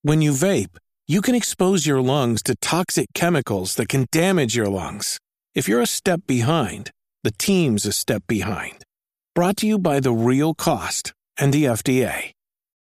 When 0.00 0.22
you 0.22 0.32
vape, 0.32 0.76
you 1.06 1.20
can 1.20 1.34
expose 1.34 1.86
your 1.86 2.00
lungs 2.00 2.42
to 2.44 2.56
toxic 2.56 3.06
chemicals 3.14 3.74
that 3.74 3.88
can 3.88 4.06
damage 4.10 4.56
your 4.56 4.68
lungs. 4.68 5.18
If 5.54 5.68
you're 5.68 5.82
a 5.82 5.86
step 5.86 6.20
behind, 6.24 6.88
the 7.20 7.30
team's 7.30 7.84
a 7.84 7.92
step 7.92 8.22
behind. 8.24 8.86
Brought 9.34 9.56
to 9.56 9.66
you 9.66 9.78
by 9.78 10.00
The 10.00 10.10
Real 10.10 10.54
Cost 10.54 11.12
and 11.38 11.52
the 11.52 11.66
FDA. 11.66 12.30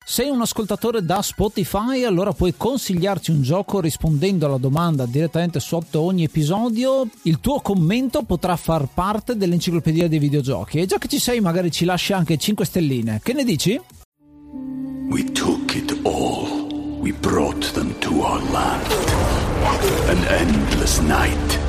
Sei 0.06 0.30
un 0.30 0.40
ascoltatore 0.40 1.04
da 1.04 1.24
Spotify, 1.24 2.04
allora 2.04 2.32
puoi 2.32 2.54
consigliarci 2.56 3.32
un 3.32 3.42
gioco 3.42 3.80
rispondendo 3.80 4.46
alla 4.46 4.60
domanda 4.60 5.08
direttamente 5.08 5.60
sotto 5.60 6.02
ogni 6.02 6.26
episodio. 6.26 7.08
Il 7.24 7.40
tuo 7.40 7.60
commento 7.60 8.22
potrà 8.22 8.56
far 8.56 8.88
parte 8.94 9.36
dell'enciclopedia 9.36 10.08
dei 10.08 10.20
videogiochi. 10.20 10.78
E 10.78 10.86
già 10.86 11.00
che 11.00 11.08
ci 11.08 11.18
sei, 11.18 11.40
magari 11.42 11.72
ci 11.72 11.86
lasci 11.86 12.14
anche 12.14 12.38
5 12.38 12.66
stelline. 12.66 13.20
Che 13.24 13.34
ne 13.34 13.44
dici? 13.46 13.82
We 15.10 15.24
took 15.32 15.74
it 15.74 15.92
all. 16.04 16.70
We 17.02 17.14
brought 17.14 17.74
them 17.74 17.98
to 17.98 18.12
our 18.22 18.44
land. 18.52 18.86
An 20.08 20.24
endless 20.28 21.00
night, 21.00 21.60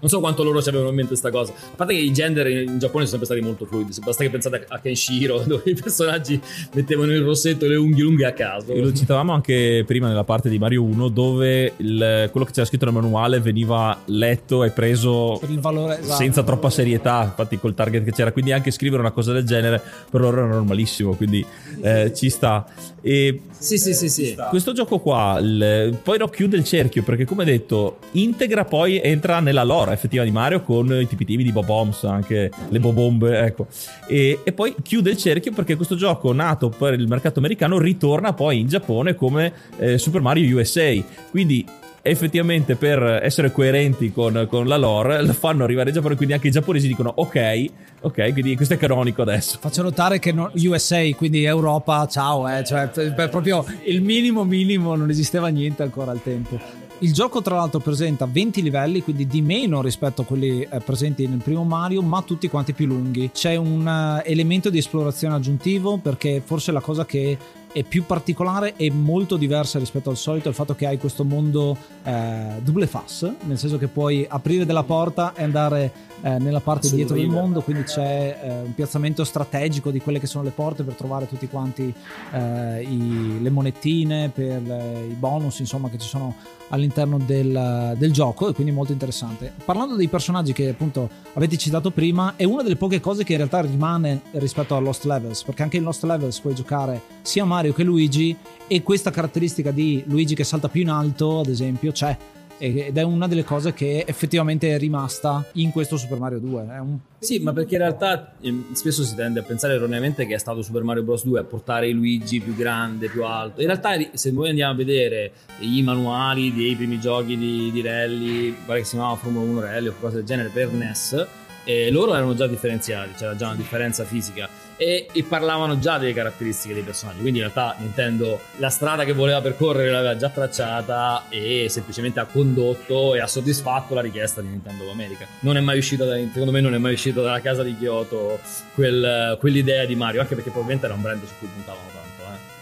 non 0.00 0.08
so 0.10 0.20
quanto 0.20 0.42
loro 0.42 0.60
ci 0.62 0.68
avevano 0.68 0.90
in 0.90 0.94
mente 0.96 1.10
questa 1.10 1.30
cosa 1.30 1.52
a 1.52 1.74
parte 1.76 1.94
che 1.94 2.00
i 2.00 2.12
gender 2.12 2.46
in 2.48 2.78
Giappone 2.78 3.06
sono 3.06 3.18
sempre 3.18 3.26
stati 3.26 3.40
molto 3.40 3.64
fluidi 3.66 3.92
basta 4.04 4.22
che 4.24 4.30
pensate 4.30 4.64
a 4.68 4.78
Kenshiro 4.78 5.42
dove 5.46 5.62
i 5.66 5.74
personaggi 5.74 6.40
mettevano 6.74 7.12
il 7.12 7.22
rossetto 7.22 7.64
e 7.64 7.68
le 7.68 7.76
unghie 7.76 8.02
lunghe 8.04 8.26
a 8.26 8.32
caso 8.32 8.72
E 8.72 8.80
lo 8.80 8.92
citavamo 8.92 9.32
anche 9.32 9.84
prima 9.86 10.08
nella 10.08 10.24
parte 10.24 10.48
di 10.48 10.58
Mario 10.58 10.82
1 10.84 11.08
dove 11.08 11.72
il- 11.76 12.28
quello 12.30 12.46
che 12.46 12.52
c'era 12.52 12.66
scritto 12.66 12.84
nel 12.84 12.94
manuale 12.94 13.40
veniva 13.40 14.00
letto 14.06 14.64
e 14.64 14.70
preso 14.70 15.36
Per 15.40 15.50
il 15.50 15.60
valore 15.60 15.98
esatto. 16.00 16.16
senza 16.16 16.42
troppa 16.42 16.70
serietà, 16.70 17.22
infatti 17.24 17.58
col 17.58 17.74
target 17.74 18.04
che 18.04 18.12
c'era, 18.12 18.32
quindi 18.32 18.52
anche 18.52 18.70
scrivere 18.70 19.00
una 19.00 19.10
cosa 19.10 19.32
del 19.32 19.44
genere 19.44 19.80
per 20.10 20.20
loro 20.20 20.38
era 20.38 20.46
normalissimo, 20.46 21.14
quindi 21.14 21.44
eh, 21.80 22.12
ci 22.14 22.30
sta. 22.30 22.64
E 23.00 23.40
sì 23.50 23.78
sì 23.78 23.92
sì 23.92 24.08
sì 24.08 24.36
questo 24.50 24.72
gioco 24.72 24.98
qua 24.98 25.38
il- 25.40 25.98
poi 26.02 26.18
no, 26.18 26.28
chiude 26.28 26.56
il 26.56 26.64
cerchio 26.64 27.02
perché 27.02 27.24
come 27.24 27.44
detto 27.44 27.98
integra 28.12 28.64
poi 28.64 29.00
entra 29.00 29.40
nella 29.40 29.64
lore 29.64 29.92
effettiva 29.92 30.24
di 30.24 30.30
Mario 30.30 30.62
con 30.62 30.92
i 30.92 31.06
tipi 31.06 31.24
tipi 31.24 31.42
di 31.42 31.52
Bob-Oms, 31.52 32.04
anche 32.04 32.50
le 32.68 32.80
Bobombe, 32.80 33.38
ecco. 33.40 33.66
E, 34.06 34.40
e, 34.42 34.52
poi 34.52 34.74
chiude 34.82 35.10
il 35.10 35.16
cerchio 35.16 35.52
perché 35.52 35.76
questo 35.76 35.94
gioco 35.94 36.32
nato 36.32 36.68
per 36.68 36.94
il 36.94 37.06
mercato 37.06 37.38
americano 37.38 37.78
ritorna 37.78 38.32
poi 38.32 38.60
in 38.60 38.68
Giappone 38.68 39.14
come 39.14 39.52
eh, 39.78 39.98
Super 39.98 40.20
Mario 40.20 40.56
USA. 40.56 40.92
Quindi 41.30 41.64
effettivamente 42.08 42.76
per 42.76 43.20
essere 43.22 43.52
coerenti 43.52 44.12
con, 44.12 44.46
con, 44.48 44.66
la 44.66 44.76
lore 44.76 45.22
lo 45.22 45.32
fanno 45.32 45.64
arrivare 45.64 45.88
in 45.88 45.94
Giappone 45.94 46.16
quindi 46.16 46.34
anche 46.34 46.48
i 46.48 46.50
giapponesi 46.50 46.86
dicono 46.86 47.12
ok 47.14 47.64
ok 48.00 48.32
quindi 48.32 48.56
questo 48.56 48.74
è 48.74 48.76
canonico 48.76 49.22
adesso 49.22 49.58
faccio 49.60 49.82
notare 49.82 50.18
che 50.18 50.32
no, 50.32 50.50
USA 50.54 51.02
quindi 51.16 51.44
Europa 51.44 52.06
ciao 52.06 52.48
eh, 52.48 52.64
cioè 52.64 52.88
proprio 53.28 53.64
il 53.84 54.02
minimo 54.02 54.44
minimo 54.44 54.94
non 54.94 55.10
esisteva 55.10 55.48
niente 55.48 55.82
ancora 55.82 56.10
al 56.10 56.22
tempo 56.22 56.86
il 57.00 57.12
gioco 57.12 57.40
tra 57.42 57.54
l'altro 57.54 57.78
presenta 57.78 58.26
20 58.26 58.60
livelli, 58.60 59.02
quindi 59.02 59.28
di 59.28 59.40
meno 59.40 59.80
rispetto 59.82 60.22
a 60.22 60.24
quelli 60.24 60.66
eh, 60.68 60.80
presenti 60.80 61.28
nel 61.28 61.38
primo 61.38 61.62
Mario, 61.62 62.02
ma 62.02 62.22
tutti 62.22 62.48
quanti 62.48 62.72
più 62.72 62.86
lunghi. 62.86 63.30
C'è 63.32 63.54
un 63.54 63.86
uh, 63.86 64.28
elemento 64.28 64.68
di 64.68 64.78
esplorazione 64.78 65.36
aggiuntivo 65.36 65.98
perché 65.98 66.42
forse 66.44 66.72
la 66.72 66.80
cosa 66.80 67.06
che 67.06 67.38
è 67.72 67.82
più 67.82 68.04
particolare 68.04 68.74
e 68.76 68.90
molto 68.90 69.36
diversa 69.36 69.78
rispetto 69.78 70.10
al 70.10 70.16
solito 70.16 70.48
il 70.48 70.54
fatto 70.54 70.74
che 70.74 70.86
hai 70.86 70.98
questo 70.98 71.24
mondo 71.24 71.76
eh, 72.02 72.60
double 72.62 72.86
fast, 72.86 73.34
nel 73.44 73.58
senso 73.58 73.78
che 73.78 73.88
puoi 73.88 74.26
aprire 74.28 74.64
della 74.64 74.82
porta 74.82 75.34
e 75.34 75.42
andare 75.42 75.92
eh, 76.22 76.38
nella 76.38 76.60
parte 76.60 76.90
dietro 76.94 77.14
del 77.14 77.28
mondo, 77.28 77.60
quindi 77.60 77.84
c'è 77.84 78.38
eh, 78.42 78.60
un 78.62 78.74
piazzamento 78.74 79.22
strategico 79.24 79.90
di 79.90 80.00
quelle 80.00 80.18
che 80.18 80.26
sono 80.26 80.44
le 80.44 80.50
porte 80.50 80.82
per 80.82 80.94
trovare 80.94 81.28
tutti 81.28 81.46
quanti 81.48 81.92
eh, 82.32 82.82
i, 82.82 83.38
le 83.40 83.50
monettine, 83.50 84.30
per 84.30 84.62
eh, 84.68 85.06
i 85.10 85.14
bonus 85.14 85.58
insomma 85.60 85.88
che 85.88 85.98
ci 85.98 86.08
sono 86.08 86.34
all'interno 86.70 87.18
del, 87.18 87.94
del, 87.96 88.12
gioco 88.12 88.48
e 88.48 88.52
quindi 88.52 88.72
molto 88.72 88.92
interessante. 88.92 89.52
Parlando 89.64 89.94
dei 89.94 90.08
personaggi 90.08 90.52
che 90.52 90.68
appunto 90.68 91.08
avete 91.34 91.56
citato 91.56 91.90
prima, 91.90 92.34
è 92.36 92.44
una 92.44 92.62
delle 92.62 92.76
poche 92.76 93.00
cose 93.00 93.24
che 93.24 93.32
in 93.32 93.38
realtà 93.38 93.60
rimane 93.60 94.22
rispetto 94.32 94.74
a 94.74 94.78
Lost 94.80 95.04
Levels, 95.04 95.42
perché 95.44 95.62
anche 95.62 95.76
in 95.76 95.84
Lost 95.84 96.04
Levels 96.04 96.40
puoi 96.40 96.54
giocare 96.54 97.00
sia 97.28 97.44
Mario 97.44 97.74
che 97.74 97.84
Luigi 97.84 98.34
e 98.66 98.82
questa 98.82 99.10
caratteristica 99.10 99.70
di 99.70 100.02
Luigi 100.06 100.34
che 100.34 100.44
salta 100.44 100.70
più 100.70 100.80
in 100.80 100.88
alto, 100.88 101.40
ad 101.40 101.48
esempio, 101.48 101.92
c'è 101.92 102.16
ed 102.60 102.96
è 102.96 103.02
una 103.02 103.28
delle 103.28 103.44
cose 103.44 103.72
che 103.72 104.02
effettivamente 104.04 104.74
è 104.74 104.78
rimasta 104.78 105.44
in 105.52 105.70
questo 105.70 105.96
Super 105.96 106.18
Mario 106.18 106.38
2. 106.40 106.60
Un... 106.62 106.98
Sì, 107.18 107.38
ma 107.38 107.52
perché 107.52 107.74
in 107.74 107.82
realtà 107.82 108.32
ehm, 108.40 108.72
spesso 108.72 109.04
si 109.04 109.14
tende 109.14 109.40
a 109.40 109.42
pensare 109.42 109.74
erroneamente 109.74 110.26
che 110.26 110.34
è 110.34 110.38
stato 110.38 110.62
Super 110.62 110.82
Mario 110.82 111.02
Bros. 111.02 111.22
2 111.24 111.38
a 111.38 111.44
portare 111.44 111.88
Luigi 111.90 112.40
più 112.40 112.56
grande, 112.56 113.10
più 113.10 113.24
alto. 113.24 113.60
In 113.60 113.66
realtà, 113.66 113.90
se 114.14 114.30
noi 114.32 114.48
andiamo 114.48 114.72
a 114.72 114.76
vedere 114.76 115.32
i 115.60 115.82
manuali 115.82 116.52
dei 116.52 116.74
primi 116.74 116.98
giochi 116.98 117.36
di, 117.36 117.70
di 117.70 117.82
rally, 117.82 118.56
pare 118.64 118.80
che 118.80 118.86
si 118.86 118.96
chiamava 118.96 119.16
Formula 119.16 119.44
1 119.44 119.60
Rally 119.60 119.86
o 119.86 119.90
qualcosa 119.90 120.16
del 120.16 120.24
genere 120.24 120.48
per 120.48 120.72
NES, 120.72 121.26
eh, 121.68 121.90
loro 121.90 122.14
erano 122.14 122.34
già 122.34 122.46
differenziati, 122.46 123.12
c'era 123.12 123.36
già 123.36 123.48
una 123.48 123.56
differenza 123.56 124.04
fisica 124.04 124.48
e, 124.78 125.06
e, 125.12 125.22
parlavano 125.24 125.78
già 125.78 125.98
delle 125.98 126.14
caratteristiche 126.14 126.72
dei 126.72 126.82
personaggi. 126.82 127.20
Quindi 127.20 127.40
in 127.40 127.50
realtà 127.52 127.76
Nintendo 127.78 128.40
la 128.56 128.70
strada 128.70 129.04
che 129.04 129.12
voleva 129.12 129.42
percorrere 129.42 129.90
l'aveva 129.90 130.16
già 130.16 130.30
tracciata 130.30 131.26
e 131.28 131.66
semplicemente 131.68 132.20
ha 132.20 132.24
condotto 132.24 133.14
e 133.14 133.20
ha 133.20 133.26
soddisfatto 133.26 133.92
la 133.92 134.00
richiesta 134.00 134.40
di 134.40 134.48
Nintendo 134.48 134.84
of 134.84 134.92
America. 134.92 135.26
Non 135.40 135.58
è 135.58 135.60
mai 135.60 135.76
uscito 135.76 136.06
da, 136.06 136.16
secondo 136.16 136.52
me 136.52 136.62
non 136.62 136.72
è 136.72 136.78
mai 136.78 136.94
uscito 136.94 137.20
dalla 137.20 137.42
casa 137.42 137.62
di 137.62 137.76
Kyoto 137.76 138.40
quel, 138.72 139.36
quell'idea 139.38 139.84
di 139.84 139.94
Mario, 139.94 140.22
anche 140.22 140.36
perché 140.36 140.48
probabilmente 140.48 140.86
era 140.86 140.94
un 140.94 141.02
brand 141.02 141.22
su 141.22 141.34
cui 141.38 141.48
puntavano 141.52 141.88
tanto. 141.92 142.07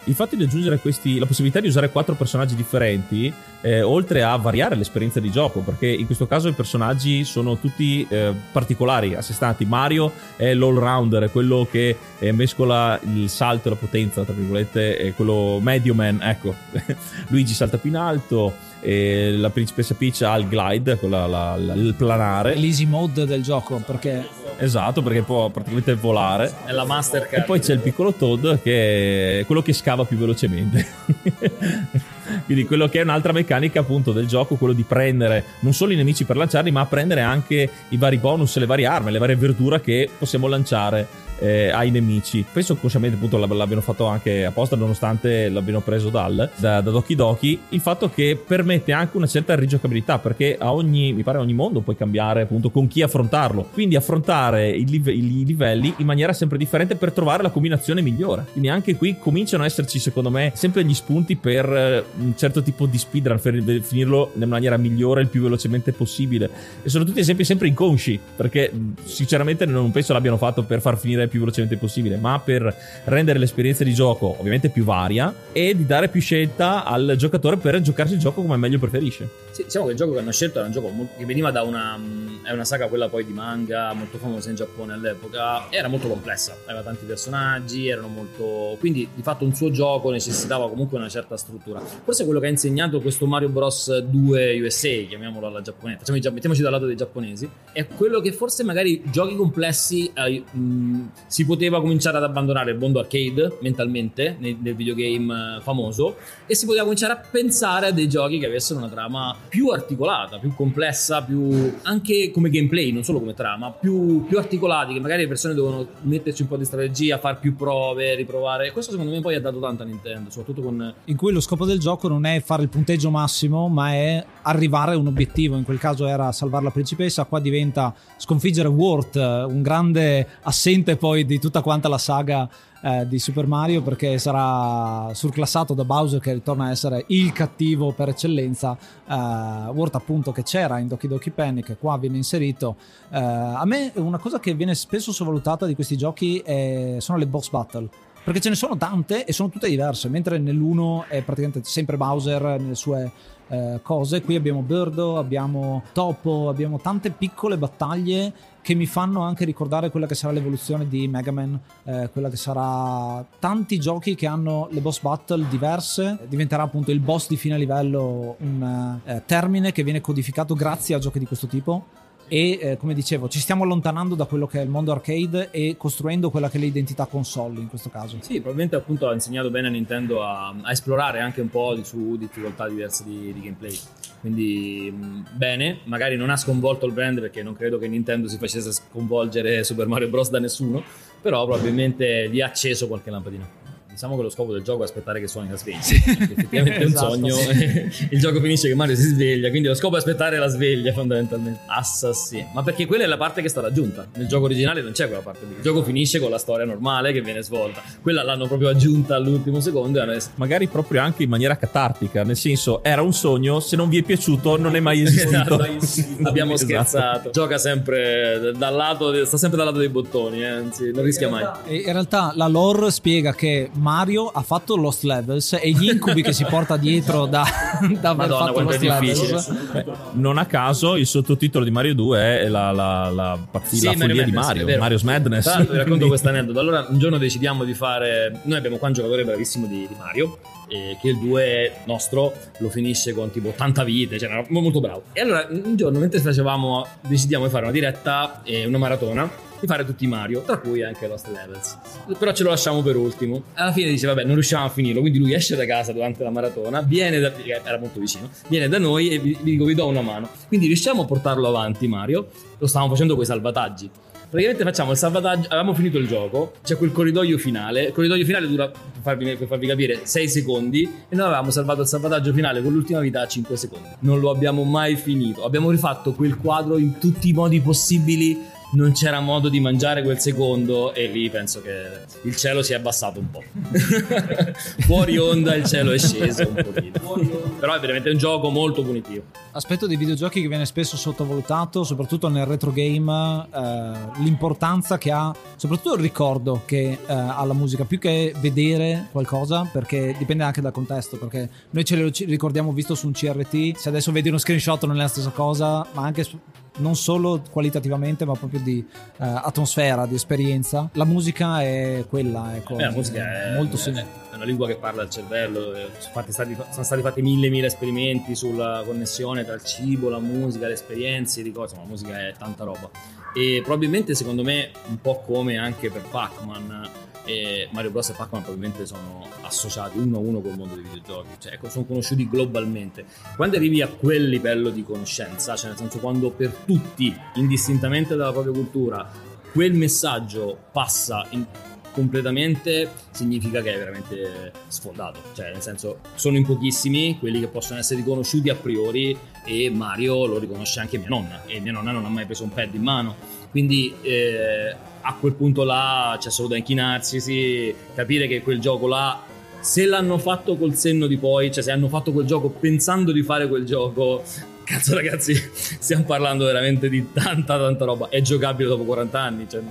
Il 0.08 0.14
fatto 0.14 0.36
di 0.36 0.44
aggiungere 0.44 0.78
questi, 0.78 1.18
la 1.18 1.26
possibilità 1.26 1.58
di 1.58 1.66
usare 1.66 1.90
quattro 1.90 2.14
personaggi 2.14 2.54
differenti, 2.54 3.32
eh, 3.60 3.82
oltre 3.82 4.22
a 4.22 4.36
variare 4.36 4.76
l'esperienza 4.76 5.18
di 5.18 5.32
gioco, 5.32 5.60
perché 5.60 5.88
in 5.88 6.06
questo 6.06 6.28
caso 6.28 6.46
i 6.46 6.52
personaggi 6.52 7.24
sono 7.24 7.58
tutti 7.58 8.06
eh, 8.08 8.32
particolari, 8.52 9.16
a 9.16 9.20
sé 9.20 9.32
stanti. 9.32 9.64
Mario 9.64 10.12
è 10.36 10.54
l'all-rounder, 10.54 11.24
è 11.24 11.30
quello 11.32 11.66
che 11.68 11.96
eh, 12.20 12.30
mescola 12.30 13.00
il 13.02 13.28
salto 13.28 13.66
e 13.66 13.70
la 13.72 13.76
potenza, 13.76 14.22
tra 14.22 14.32
virgolette, 14.32 14.96
è 14.96 15.12
quello 15.14 15.58
medio 15.60 15.92
man, 15.92 16.20
ecco. 16.22 16.54
Luigi 17.28 17.52
salta 17.52 17.76
più 17.76 17.90
in 17.90 17.96
alto, 17.96 18.54
la 18.86 19.50
principessa 19.50 19.94
Peach 19.94 20.22
ha 20.22 20.36
il 20.36 20.46
glide, 20.46 20.98
la, 21.02 21.26
la, 21.26 21.56
la, 21.56 21.74
il 21.74 21.94
planare. 21.96 22.54
L'easy 22.54 22.86
mode 22.86 23.26
del 23.26 23.42
gioco, 23.42 23.82
perché... 23.84 24.44
Esatto, 24.58 25.02
perché 25.02 25.22
può 25.22 25.50
praticamente 25.50 25.94
volare. 25.94 26.50
È 26.64 26.72
la 26.72 26.84
Mastercard. 26.84 27.42
E 27.42 27.44
poi 27.44 27.60
c'è 27.60 27.74
il 27.74 27.80
piccolo 27.80 28.12
Toad 28.12 28.62
che 28.62 29.40
è 29.40 29.44
quello 29.44 29.60
che 29.60 29.72
scava 29.72 30.04
più 30.04 30.16
velocemente. 30.16 30.86
Quindi 32.46 32.64
quello 32.64 32.88
che 32.88 33.00
è 33.00 33.02
un'altra 33.02 33.32
meccanica 33.32 33.80
appunto 33.80 34.12
del 34.12 34.26
gioco, 34.26 34.54
quello 34.54 34.72
di 34.72 34.84
prendere 34.84 35.44
non 35.60 35.74
solo 35.74 35.92
i 35.92 35.96
nemici 35.96 36.24
per 36.24 36.36
lanciarli, 36.36 36.70
ma 36.70 36.86
prendere 36.86 37.20
anche 37.20 37.68
i 37.90 37.96
vari 37.96 38.16
bonus, 38.16 38.56
le 38.56 38.66
varie 38.66 38.86
armi, 38.86 39.10
le 39.10 39.18
varie 39.18 39.36
verdure 39.36 39.80
che 39.80 40.08
possiamo 40.16 40.46
lanciare 40.46 41.06
eh, 41.38 41.70
ai 41.70 41.90
nemici. 41.90 42.44
Penso 42.50 42.76
consciamente 42.76 43.16
appunto 43.16 43.38
l'abbiano 43.38 43.80
fatto 43.80 44.06
anche 44.06 44.44
apposta, 44.44 44.76
nonostante 44.76 45.48
l'abbiano 45.48 45.80
preso 45.80 46.08
dal, 46.08 46.50
da, 46.56 46.80
da 46.80 46.90
Doki 46.90 47.14
Doki. 47.14 47.58
Il 47.70 47.80
fatto 47.80 48.10
che 48.10 48.40
permette 48.44 48.92
anche 48.92 49.16
una 49.16 49.26
certa 49.26 49.54
rigiocabilità, 49.54 50.18
perché 50.18 50.56
a 50.58 50.72
ogni, 50.72 51.12
mi 51.12 51.22
pare, 51.22 51.38
a 51.38 51.40
ogni 51.40 51.54
mondo 51.54 51.80
puoi 51.80 51.96
cambiare 51.96 52.42
appunto 52.42 52.70
con 52.70 52.86
chi 52.88 53.02
affrontarlo. 53.02 53.68
Quindi 53.72 53.96
affrontare 53.96 54.70
i, 54.70 54.86
live, 54.86 55.12
i 55.12 55.44
livelli 55.44 55.94
in 55.98 56.06
maniera 56.06 56.32
sempre 56.32 56.58
differente 56.58 56.96
per 56.96 57.12
trovare 57.12 57.42
la 57.42 57.50
combinazione 57.50 58.02
migliore. 58.02 58.46
Quindi 58.52 58.68
anche 58.68 58.96
qui 58.96 59.16
cominciano 59.18 59.62
ad 59.62 59.68
esserci, 59.70 59.98
secondo 59.98 60.30
me, 60.30 60.52
sempre 60.54 60.84
gli 60.84 60.94
spunti 60.94 61.36
per 61.36 61.64
eh, 61.66 62.04
un 62.18 62.34
certo 62.36 62.62
tipo 62.62 62.86
di 62.86 62.98
speedrun, 62.98 63.40
per 63.40 63.62
finirlo 63.82 64.30
nella 64.34 64.52
maniera 64.52 64.76
migliore 64.76 65.22
il 65.22 65.28
più 65.28 65.42
velocemente 65.42 65.92
possibile. 65.92 66.48
E 66.82 66.88
sono 66.88 67.04
tutti 67.04 67.20
esempi 67.20 67.44
sempre 67.44 67.68
inconsci, 67.68 68.18
perché 68.36 68.70
sinceramente 69.04 69.66
non 69.66 69.90
penso 69.90 70.12
l'abbiano 70.12 70.36
fatto 70.36 70.62
per 70.62 70.80
far 70.80 70.98
finire 70.98 71.25
il 71.26 71.30
più 71.30 71.40
velocemente 71.40 71.76
possibile, 71.76 72.16
ma 72.16 72.40
per 72.40 72.74
rendere 73.04 73.38
l'esperienza 73.38 73.84
di 73.84 73.92
gioco 73.92 74.34
ovviamente 74.38 74.68
più 74.68 74.84
varia 74.84 75.32
e 75.52 75.76
di 75.76 75.86
dare 75.86 76.08
più 76.08 76.20
scelta 76.20 76.84
al 76.84 77.14
giocatore 77.16 77.56
per 77.56 77.80
giocarsi 77.80 78.14
il 78.14 78.20
gioco 78.20 78.42
come 78.42 78.56
meglio 78.56 78.78
preferisce. 78.78 79.45
Sì, 79.56 79.64
diciamo 79.64 79.86
che 79.86 79.92
il 79.92 79.96
gioco 79.96 80.12
che 80.12 80.18
hanno 80.18 80.32
scelto 80.32 80.58
era 80.58 80.66
un 80.66 80.72
gioco 80.74 80.92
che 81.16 81.24
veniva 81.24 81.50
da 81.50 81.62
una, 81.62 81.98
è 82.42 82.52
una 82.52 82.66
saga 82.66 82.88
quella 82.88 83.08
poi 83.08 83.24
di 83.24 83.32
manga 83.32 83.90
molto 83.94 84.18
famosa 84.18 84.50
in 84.50 84.54
Giappone 84.54 84.92
all'epoca, 84.92 85.72
era 85.72 85.88
molto 85.88 86.08
complessa, 86.08 86.54
aveva 86.66 86.82
tanti 86.82 87.06
personaggi, 87.06 87.88
erano 87.88 88.08
molto... 88.08 88.76
quindi 88.78 89.08
di 89.14 89.22
fatto 89.22 89.46
un 89.46 89.54
suo 89.54 89.70
gioco 89.70 90.10
necessitava 90.10 90.68
comunque 90.68 90.98
una 90.98 91.08
certa 91.08 91.38
struttura. 91.38 91.80
Forse 91.80 92.26
quello 92.26 92.38
che 92.38 92.48
ha 92.48 92.50
insegnato 92.50 93.00
questo 93.00 93.24
Mario 93.24 93.48
Bros 93.48 93.96
2 93.98 94.60
USA, 94.60 94.90
chiamiamolo 95.08 95.46
alla 95.46 95.62
giapponese, 95.62 96.00
Facciamo, 96.00 96.34
mettiamoci 96.34 96.60
dal 96.60 96.72
lato 96.72 96.84
dei 96.84 96.96
giapponesi, 96.96 97.48
è 97.72 97.86
quello 97.86 98.20
che 98.20 98.32
forse 98.32 98.62
magari 98.62 99.04
giochi 99.06 99.36
complessi 99.36 100.12
eh, 100.12 100.44
mh, 100.50 101.12
si 101.28 101.46
poteva 101.46 101.80
cominciare 101.80 102.18
ad 102.18 102.24
abbandonare 102.24 102.72
il 102.72 102.78
mondo 102.78 102.98
arcade 102.98 103.56
mentalmente 103.62 104.36
nel, 104.38 104.58
nel, 104.60 104.74
videogame 104.74 105.56
eh, 105.56 105.60
famoso 105.62 106.16
e 106.44 106.54
si 106.54 106.66
poteva 106.66 106.82
cominciare 106.82 107.14
a 107.14 107.16
pensare 107.16 107.86
a 107.86 107.90
dei 107.90 108.06
giochi 108.06 108.38
che 108.38 108.44
avessero 108.44 108.78
una 108.80 108.90
trama 108.90 109.34
più 109.48 109.68
articolata, 109.68 110.38
più 110.38 110.54
complessa, 110.54 111.22
più 111.22 111.74
anche 111.82 112.30
come 112.30 112.50
gameplay, 112.50 112.92
non 112.92 113.02
solo 113.02 113.18
come 113.18 113.34
trama, 113.34 113.70
più, 113.70 114.24
più 114.26 114.38
articolati, 114.38 114.92
che 114.94 115.00
magari 115.00 115.22
le 115.22 115.28
persone 115.28 115.54
devono 115.54 115.86
metterci 116.02 116.42
un 116.42 116.48
po' 116.48 116.56
di 116.56 116.64
strategia, 116.64 117.18
fare 117.18 117.38
più 117.40 117.54
prove, 117.56 118.14
riprovare. 118.14 118.70
Questo 118.72 118.92
secondo 118.92 119.12
me 119.12 119.20
poi 119.20 119.34
ha 119.34 119.40
dato 119.40 119.60
tanto 119.60 119.82
a 119.82 119.86
Nintendo, 119.86 120.30
soprattutto 120.30 120.62
con... 120.62 120.94
In 121.04 121.16
cui 121.16 121.32
lo 121.32 121.40
scopo 121.40 121.64
del 121.64 121.78
gioco 121.78 122.08
non 122.08 122.24
è 122.26 122.40
fare 122.40 122.62
il 122.62 122.68
punteggio 122.68 123.10
massimo, 123.10 123.68
ma 123.68 123.92
è 123.92 124.24
arrivare 124.42 124.92
a 124.92 124.96
un 124.96 125.06
obiettivo. 125.06 125.56
In 125.56 125.64
quel 125.64 125.78
caso 125.78 126.06
era 126.06 126.32
salvare 126.32 126.64
la 126.64 126.70
principessa, 126.70 127.24
qua 127.24 127.40
diventa 127.40 127.94
sconfiggere 128.16 128.68
Wart, 128.68 129.16
un 129.16 129.62
grande 129.62 130.26
assente 130.42 130.96
poi 130.96 131.24
di 131.24 131.38
tutta 131.38 131.62
quanta 131.62 131.88
la 131.88 131.98
saga 131.98 132.48
eh, 132.82 133.06
di 133.08 133.18
Super 133.18 133.46
Mario 133.46 133.82
perché 133.82 134.18
sarà 134.18 135.12
surclassato 135.14 135.74
da 135.74 135.84
Bowser 135.84 136.20
che 136.20 136.32
ritorna 136.32 136.66
a 136.66 136.70
essere 136.70 137.04
il 137.08 137.32
cattivo 137.32 137.92
per 137.92 138.10
eccellenza. 138.10 138.76
Eh, 139.08 139.14
Word 139.14 139.94
appunto 139.94 140.32
che 140.32 140.42
c'era 140.42 140.78
in 140.78 140.88
Doki 140.88 141.08
Doki 141.08 141.30
Panic 141.30 141.76
qua 141.78 141.98
viene 141.98 142.16
inserito. 142.16 142.76
Eh, 143.10 143.18
a 143.18 143.64
me 143.64 143.92
una 143.94 144.18
cosa 144.18 144.38
che 144.40 144.54
viene 144.54 144.74
spesso 144.74 145.12
sovvalutata 145.12 145.66
di 145.66 145.74
questi 145.74 145.96
giochi 145.96 146.38
è, 146.38 146.96
sono 146.98 147.18
le 147.18 147.26
boss 147.26 147.50
battle 147.50 147.88
perché 148.26 148.40
ce 148.40 148.48
ne 148.48 148.56
sono 148.56 148.76
tante 148.76 149.24
e 149.24 149.32
sono 149.32 149.50
tutte 149.50 149.68
diverse 149.68 150.08
mentre 150.08 150.38
nell'uno 150.38 151.04
è 151.06 151.22
praticamente 151.22 151.62
sempre 151.62 151.96
Bowser 151.96 152.58
nelle 152.58 152.74
sue 152.74 153.12
eh, 153.48 153.80
cose. 153.82 154.22
Qui 154.22 154.36
abbiamo 154.36 154.62
Birdo, 154.62 155.18
abbiamo 155.18 155.82
Topo, 155.92 156.48
abbiamo 156.48 156.78
tante 156.78 157.10
piccole 157.10 157.56
battaglie 157.56 158.32
che 158.62 158.74
mi 158.74 158.86
fanno 158.86 159.20
anche 159.20 159.44
ricordare 159.44 159.90
quella 159.90 160.06
che 160.06 160.16
sarà 160.16 160.32
l'evoluzione 160.32 160.88
di 160.88 161.06
Mega 161.06 161.30
Man, 161.30 161.58
eh, 161.84 162.08
quella 162.10 162.28
che 162.28 162.36
sarà 162.36 163.24
tanti 163.38 163.78
giochi 163.78 164.16
che 164.16 164.26
hanno 164.26 164.66
le 164.72 164.80
boss 164.80 165.00
battle 165.00 165.46
diverse, 165.48 166.18
diventerà 166.26 166.64
appunto 166.64 166.90
il 166.90 166.98
boss 166.98 167.28
di 167.28 167.36
fine 167.36 167.56
livello 167.58 168.34
un 168.38 168.98
eh, 169.04 169.22
termine 169.24 169.70
che 169.70 169.84
viene 169.84 170.00
codificato 170.00 170.54
grazie 170.54 170.96
a 170.96 170.98
giochi 170.98 171.20
di 171.20 171.26
questo 171.26 171.46
tipo 171.46 172.04
e 172.28 172.58
eh, 172.60 172.76
come 172.76 172.94
dicevo 172.94 173.28
ci 173.28 173.38
stiamo 173.38 173.64
allontanando 173.64 174.14
da 174.14 174.24
quello 174.24 174.46
che 174.46 174.60
è 174.60 174.62
il 174.62 174.68
mondo 174.68 174.92
arcade 174.92 175.50
e 175.50 175.76
costruendo 175.76 176.30
quella 176.30 176.48
che 176.48 176.56
è 176.56 176.60
l'identità 176.60 177.06
console 177.06 177.60
in 177.60 177.68
questo 177.68 177.90
caso. 177.90 178.18
Sì, 178.20 178.34
probabilmente 178.34 178.76
appunto 178.76 179.08
ha 179.08 179.12
insegnato 179.12 179.50
bene 179.50 179.68
a 179.68 179.70
Nintendo 179.70 180.22
a, 180.22 180.54
a 180.62 180.70
esplorare 180.70 181.20
anche 181.20 181.40
un 181.40 181.48
po' 181.48 181.78
su 181.84 182.16
difficoltà 182.16 182.68
diverse 182.68 183.04
di, 183.04 183.32
di 183.32 183.40
gameplay. 183.40 183.78
Quindi 184.20 184.92
mh, 184.94 185.36
bene, 185.36 185.80
magari 185.84 186.16
non 186.16 186.30
ha 186.30 186.36
sconvolto 186.36 186.86
il 186.86 186.92
brand 186.92 187.20
perché 187.20 187.42
non 187.42 187.54
credo 187.54 187.78
che 187.78 187.86
Nintendo 187.88 188.28
si 188.28 188.38
facesse 188.38 188.72
sconvolgere 188.72 189.62
Super 189.64 189.86
Mario 189.86 190.08
Bros. 190.08 190.30
da 190.30 190.40
nessuno, 190.40 190.82
però 191.20 191.46
probabilmente 191.46 192.28
gli 192.30 192.40
ha 192.40 192.46
acceso 192.46 192.88
qualche 192.88 193.10
lampadina. 193.10 193.65
Diciamo 193.96 194.16
che 194.18 194.22
lo 194.24 194.28
scopo 194.28 194.52
del 194.52 194.60
gioco 194.60 194.82
è 194.82 194.84
aspettare 194.84 195.20
che 195.20 195.26
suoni 195.26 195.48
la 195.48 195.56
sveglia. 195.56 195.78
Perché 195.78 196.32
Effettivamente 196.34 196.76
è 196.80 196.84
un 196.84 196.92
Esatto, 196.92 197.10
sogno. 197.14 197.34
sì. 197.34 198.08
il 198.12 198.20
gioco 198.20 198.40
finisce 198.42 198.68
che 198.68 198.74
Mario 198.74 198.94
si 198.94 199.08
sveglia, 199.08 199.48
quindi 199.48 199.68
lo 199.68 199.74
scopo 199.74 199.94
è 199.94 199.98
aspettare 199.98 200.36
la 200.38 200.48
sveglia 200.48 200.92
fondamentalmente. 200.92 201.60
Assassino. 201.64 202.50
Ma 202.52 202.62
perché 202.62 202.84
quella 202.84 203.04
è 203.04 203.06
la 203.06 203.16
parte 203.16 203.40
che 203.40 203.46
è 203.46 203.50
stata 203.50 203.68
aggiunta. 203.68 204.06
Nel 204.16 204.26
gioco 204.26 204.44
originale 204.44 204.82
non 204.82 204.92
c'è 204.92 205.06
quella 205.06 205.22
parte 205.22 205.46
lì. 205.48 205.54
Il 205.56 205.62
gioco 205.62 205.82
finisce 205.82 206.18
con 206.20 206.28
la 206.30 206.36
storia 206.36 206.66
normale 206.66 207.12
che 207.12 207.22
viene 207.22 207.40
svolta. 207.42 207.82
Quella 208.02 208.22
l'hanno 208.22 208.46
proprio 208.46 208.68
aggiunta 208.68 209.14
all'ultimo 209.16 209.60
secondo 209.60 209.98
e 209.98 210.02
hanno 210.02 210.16
Magari 210.34 210.66
proprio 210.66 211.00
anche 211.00 211.22
in 211.22 211.30
maniera 211.30 211.56
catartica, 211.56 212.22
nel 212.22 212.36
senso 212.36 212.82
era 212.82 213.00
un 213.00 213.14
sogno, 213.14 213.60
se 213.60 213.76
non 213.76 213.88
vi 213.88 213.96
è 213.98 214.02
piaciuto 214.02 214.58
non 214.58 214.76
è 214.76 214.80
mai 214.80 215.00
esistito. 215.00 215.24
Esatto, 215.66 216.28
Abbiamo 216.28 216.52
Esatto. 216.52 216.70
scherzato. 216.70 217.30
Gioca 217.30 217.56
sempre 217.56 218.52
dal 218.56 218.74
lato, 218.74 219.24
sta 219.24 219.38
sempre 219.38 219.56
dal 219.56 219.66
lato 219.66 219.78
dei 219.78 219.88
bottoni, 219.88 220.42
eh, 220.42 220.46
anzi, 220.46 220.90
non 220.92 221.02
rischia 221.02 221.28
mai. 221.30 221.44
In 221.68 221.92
realtà 221.92 222.32
la 222.34 222.46
lore 222.46 222.90
spiega 222.90 223.32
che 223.34 223.70
Mario 223.86 224.26
ha 224.26 224.42
fatto 224.42 224.74
Lost 224.76 225.04
Levels 225.04 225.52
e 225.62 225.70
gli 225.70 225.88
incubi 225.90 226.20
che 226.22 226.32
si 226.32 226.44
porta 226.50 226.76
dietro 226.76 227.26
da, 227.26 227.44
da 228.00 228.10
aver 228.10 228.28
Madonna, 228.28 228.46
fatto 228.46 228.60
Lost. 228.62 228.80
Levels. 228.82 229.70
Beh, 229.72 229.84
non 230.14 230.38
a 230.38 230.46
caso 230.46 230.96
il 230.96 231.06
sottotitolo 231.06 231.64
di 231.64 231.70
Mario 231.70 231.94
2 231.94 232.40
è 232.40 232.48
la, 232.48 232.72
la, 232.72 233.08
la, 233.10 233.38
pazzia- 233.48 233.78
Sì, 233.78 233.84
la 233.84 233.92
Mario 233.92 234.06
follia 234.06 234.24
di 234.24 234.32
Madness, 234.32 234.62
Mario. 234.64 234.78
Mario's 234.78 235.02
Madness. 235.02 235.44
Tra 235.44 235.54
l'altro 235.54 235.72
vi 235.72 235.78
racconto 235.78 236.06
questo 236.08 236.28
aneddoto. 236.28 236.58
Allora, 236.58 236.86
un 236.88 236.98
giorno 236.98 237.18
decidiamo 237.18 237.62
di 237.62 237.74
fare. 237.74 238.40
Noi 238.42 238.58
abbiamo 238.58 238.76
qua 238.78 238.88
un 238.88 238.94
giocatore 238.94 239.24
bravissimo 239.24 239.66
di, 239.66 239.86
di 239.86 239.94
Mario. 239.96 240.38
eh, 240.68 240.96
che 241.00 241.08
il 241.10 241.18
2 241.18 241.72
nostro 241.84 242.32
lo 242.58 242.68
finisce 242.70 243.12
con 243.14 243.30
tipo 243.30 243.48
80 243.50 243.84
vite, 243.84 244.18
cioè 244.18 244.44
molto 244.48 244.80
bravo. 244.80 245.02
E 245.12 245.20
allora 245.20 245.46
un 245.48 245.76
giorno 245.76 246.00
mentre 246.00 246.18
facevamo, 246.18 246.84
decidiamo 247.02 247.44
di 247.44 247.50
fare 247.50 247.62
una 247.64 247.72
diretta 247.72 248.40
e 248.42 248.66
una 248.66 248.78
maratona, 248.78 249.30
di 249.60 249.66
fare 249.66 249.84
tutti 249.84 250.04
i 250.04 250.06
Mario, 250.06 250.42
tra 250.42 250.58
cui 250.58 250.82
anche 250.82 251.06
Lost 251.06 251.28
Levels. 251.28 251.78
Però 252.18 252.32
ce 252.32 252.42
lo 252.42 252.50
lasciamo 252.50 252.82
per 252.82 252.96
ultimo. 252.96 253.42
Alla 253.54 253.72
fine 253.72 253.90
dice, 253.90 254.06
vabbè, 254.06 254.24
non 254.24 254.34
riusciamo 254.34 254.64
a 254.64 254.68
finirlo, 254.68 255.00
quindi 255.00 255.18
lui 255.18 255.34
esce 255.34 255.56
da 255.56 255.66
casa 255.66 255.92
durante 255.92 256.22
la 256.22 256.30
maratona, 256.30 256.80
viene 256.80 257.18
da, 257.18 257.32
era 257.44 257.78
molto 257.78 258.00
vicino, 258.00 258.28
viene 258.48 258.68
da 258.68 258.78
noi 258.78 259.10
e 259.10 259.18
vi, 259.18 259.36
vi 259.40 259.52
dico, 259.52 259.64
vi 259.64 259.74
do 259.74 259.86
una 259.86 260.02
mano. 260.02 260.28
Quindi 260.48 260.66
riusciamo 260.66 261.02
a 261.02 261.04
portarlo 261.04 261.48
avanti 261.48 261.86
Mario, 261.88 262.28
lo 262.58 262.66
stavamo 262.66 262.90
facendo 262.90 263.14
con 263.14 263.22
i 263.22 263.26
salvataggi. 263.26 263.90
Praticamente 264.28 264.64
facciamo 264.64 264.90
il 264.90 264.96
salvataggio, 264.96 265.46
avevamo 265.46 265.72
finito 265.72 265.98
il 265.98 266.08
gioco, 266.08 266.54
c'è 266.64 266.76
quel 266.76 266.90
corridoio 266.90 267.38
finale, 267.38 267.84
il 267.84 267.92
corridoio 267.92 268.24
finale 268.24 268.48
dura, 268.48 268.66
per 268.66 269.00
farvi, 269.00 269.36
per 269.36 269.46
farvi 269.46 269.68
capire, 269.68 270.00
6 270.02 270.28
secondi 270.28 270.82
e 271.08 271.14
noi 271.14 271.26
avevamo 271.26 271.52
salvato 271.52 271.82
il 271.82 271.86
salvataggio 271.86 272.32
finale 272.32 272.60
con 272.60 272.72
l'ultima 272.72 272.98
vita 272.98 273.20
a 273.20 273.26
5 273.28 273.56
secondi. 273.56 273.88
Non 274.00 274.18
lo 274.18 274.30
abbiamo 274.30 274.64
mai 274.64 274.96
finito, 274.96 275.44
abbiamo 275.44 275.70
rifatto 275.70 276.12
quel 276.12 276.36
quadro 276.38 276.76
in 276.76 276.98
tutti 276.98 277.28
i 277.28 277.32
modi 277.32 277.60
possibili, 277.60 278.36
non 278.72 278.92
c'era 278.92 279.20
modo 279.20 279.48
di 279.48 279.60
mangiare 279.60 280.02
quel 280.02 280.18
secondo 280.18 280.92
e 280.92 281.06
lì 281.06 281.30
penso 281.30 281.62
che 281.62 282.04
il 282.22 282.36
cielo 282.36 282.62
si 282.62 282.72
è 282.72 282.76
abbassato 282.76 283.20
un 283.20 283.30
po'. 283.30 283.42
Fuori 284.82 285.16
onda 285.16 285.54
il 285.54 285.64
cielo 285.64 285.92
è 285.92 285.98
sceso 285.98 286.48
un 286.48 286.54
pochino. 286.54 287.54
Però 287.58 287.74
è 287.74 287.80
veramente 287.80 288.10
un 288.10 288.18
gioco 288.18 288.50
molto 288.50 288.82
punitivo. 288.82 289.22
Aspetto 289.52 289.86
dei 289.86 289.96
videogiochi 289.96 290.42
che 290.42 290.48
viene 290.48 290.66
spesso 290.66 290.96
sottovalutato, 290.96 291.84
soprattutto 291.84 292.28
nel 292.28 292.44
retro 292.44 292.72
game, 292.72 293.46
eh, 293.54 294.22
l'importanza 294.22 294.98
che 294.98 295.10
ha, 295.10 295.34
soprattutto 295.56 295.94
il 295.94 296.00
ricordo 296.00 296.62
che 296.66 296.98
eh, 297.06 297.12
ha 297.12 297.44
la 297.44 297.54
musica, 297.54 297.84
più 297.84 297.98
che 297.98 298.34
vedere 298.40 299.06
qualcosa, 299.12 299.68
perché 299.70 300.14
dipende 300.18 300.44
anche 300.44 300.60
dal 300.60 300.72
contesto, 300.72 301.16
perché 301.16 301.48
noi 301.70 301.84
ce 301.84 301.96
lo 301.96 302.10
ci- 302.10 302.24
ricordiamo 302.24 302.72
visto 302.72 302.94
su 302.94 303.06
un 303.06 303.12
CRT, 303.12 303.76
se 303.76 303.88
adesso 303.88 304.12
vedi 304.12 304.28
uno 304.28 304.38
screenshot 304.38 304.84
non 304.84 304.96
è 304.96 305.00
la 305.00 305.08
stessa 305.08 305.30
cosa, 305.30 305.86
ma 305.92 306.02
anche 306.02 306.24
su- 306.24 306.38
non 306.76 306.96
solo 306.96 307.42
qualitativamente, 307.50 308.24
ma 308.24 308.34
proprio 308.34 308.60
di 308.60 308.84
eh, 308.88 309.24
atmosfera, 309.24 310.06
di 310.06 310.14
esperienza. 310.14 310.88
La 310.92 311.04
musica 311.04 311.62
è 311.62 312.04
quella, 312.08 312.56
ecco, 312.56 312.78
Eh, 312.78 312.82
la 312.82 312.90
musica 312.90 313.50
è, 313.50 313.54
molto 313.54 313.76
simile. 313.76 314.06
è 314.32 314.34
una 314.36 314.44
lingua 314.44 314.66
che 314.66 314.76
parla 314.76 315.02
al 315.02 315.10
cervello. 315.10 315.74
eh, 315.74 315.88
sono, 315.98 316.24
stati, 316.28 316.56
sono 316.70 316.84
stati 316.84 317.02
fatti 317.02 317.22
mille 317.22 317.48
mille 317.48 317.66
esperimenti 317.66 318.34
sulla 318.34 318.82
connessione 318.84 319.44
tra 319.44 319.54
il 319.54 319.62
cibo, 319.62 320.08
la 320.08 320.18
musica, 320.18 320.66
le 320.66 320.74
esperienze, 320.74 321.42
di 321.42 321.52
cose. 321.52 321.74
Ma 321.76 321.82
la 321.82 321.88
musica 321.88 322.18
è 322.18 322.34
tanta 322.38 322.64
roba. 322.64 322.90
E 323.34 323.60
probabilmente, 323.62 324.14
secondo 324.14 324.42
me, 324.42 324.70
un 324.88 325.00
po' 325.00 325.20
come 325.20 325.58
anche 325.58 325.90
per 325.90 326.02
Pac-Man. 326.02 326.88
Eh, 327.26 327.68
Mario 327.72 327.90
Bros 327.90 328.08
e 328.08 328.12
Pac-Man 328.14 328.42
probabilmente 328.42 328.86
sono 328.86 329.26
associati 329.42 329.98
uno 329.98 330.16
a 330.16 330.20
uno 330.20 330.40
col 330.40 330.56
mondo 330.56 330.74
dei 330.74 330.84
videogiochi, 330.84 331.28
cioè 331.38 331.54
ecco, 331.54 331.68
sono 331.68 331.84
conosciuti 331.84 332.28
globalmente. 332.28 333.04
Quando 333.36 333.56
arrivi 333.56 333.82
a 333.82 333.88
quel 333.88 334.28
livello 334.28 334.70
di 334.70 334.82
conoscenza, 334.82 335.54
cioè 335.56 335.70
nel 335.70 335.78
senso 335.78 335.98
quando 335.98 336.30
per 336.30 336.50
tutti, 336.64 337.14
indistintamente 337.34 338.16
dalla 338.16 338.32
propria 338.32 338.52
cultura, 338.52 339.10
quel 339.52 339.74
messaggio 339.74 340.56
passa 340.72 341.26
in- 341.30 341.46
completamente 341.92 342.90
significa 343.10 343.62
che 343.62 343.72
è 343.72 343.78
veramente 343.78 344.52
sfondato 344.68 345.18
cioè 345.32 345.50
nel 345.50 345.62
senso 345.62 346.00
sono 346.14 346.36
in 346.36 346.44
pochissimi 346.44 347.18
quelli 347.18 347.40
che 347.40 347.46
possono 347.46 347.78
essere 347.78 348.00
riconosciuti 348.00 348.50
a 348.50 348.54
priori 348.54 349.16
e 349.46 349.70
Mario 349.70 350.26
lo 350.26 350.38
riconosce 350.38 350.80
anche 350.80 350.98
mia 350.98 351.08
nonna 351.08 351.46
e 351.46 351.58
mia 351.58 351.72
nonna 351.72 351.92
non 351.92 352.04
ha 352.04 352.10
mai 352.10 352.26
preso 352.26 352.42
un 352.42 352.52
pad 352.52 352.74
in 352.74 352.82
mano 352.82 353.16
quindi 353.50 353.94
eh, 354.02 354.76
a 355.08 355.14
quel 355.14 355.34
punto 355.34 355.62
là 355.62 356.16
c'è 356.18 356.30
solo 356.30 356.48
da 356.48 356.56
inchinarsi 356.56 357.20
sì, 357.20 357.74
capire 357.94 358.26
che 358.26 358.42
quel 358.42 358.58
gioco 358.58 358.88
là 358.88 359.22
se 359.60 359.86
l'hanno 359.86 360.18
fatto 360.18 360.56
col 360.56 360.74
senno 360.74 361.06
di 361.06 361.16
poi 361.16 361.52
cioè 361.52 361.62
se 361.62 361.70
hanno 361.70 361.88
fatto 361.88 362.12
quel 362.12 362.26
gioco 362.26 362.48
pensando 362.48 363.12
di 363.12 363.22
fare 363.22 363.48
quel 363.48 363.64
gioco 363.64 364.22
cazzo 364.64 364.94
ragazzi 364.94 365.34
stiamo 365.52 366.04
parlando 366.04 366.44
veramente 366.44 366.88
di 366.88 367.12
tanta 367.12 367.56
tanta 367.56 367.84
roba 367.84 368.08
è 368.08 368.20
giocabile 368.20 368.68
dopo 368.68 368.84
40 368.84 369.20
anni 369.20 369.48
cioè 369.48 369.62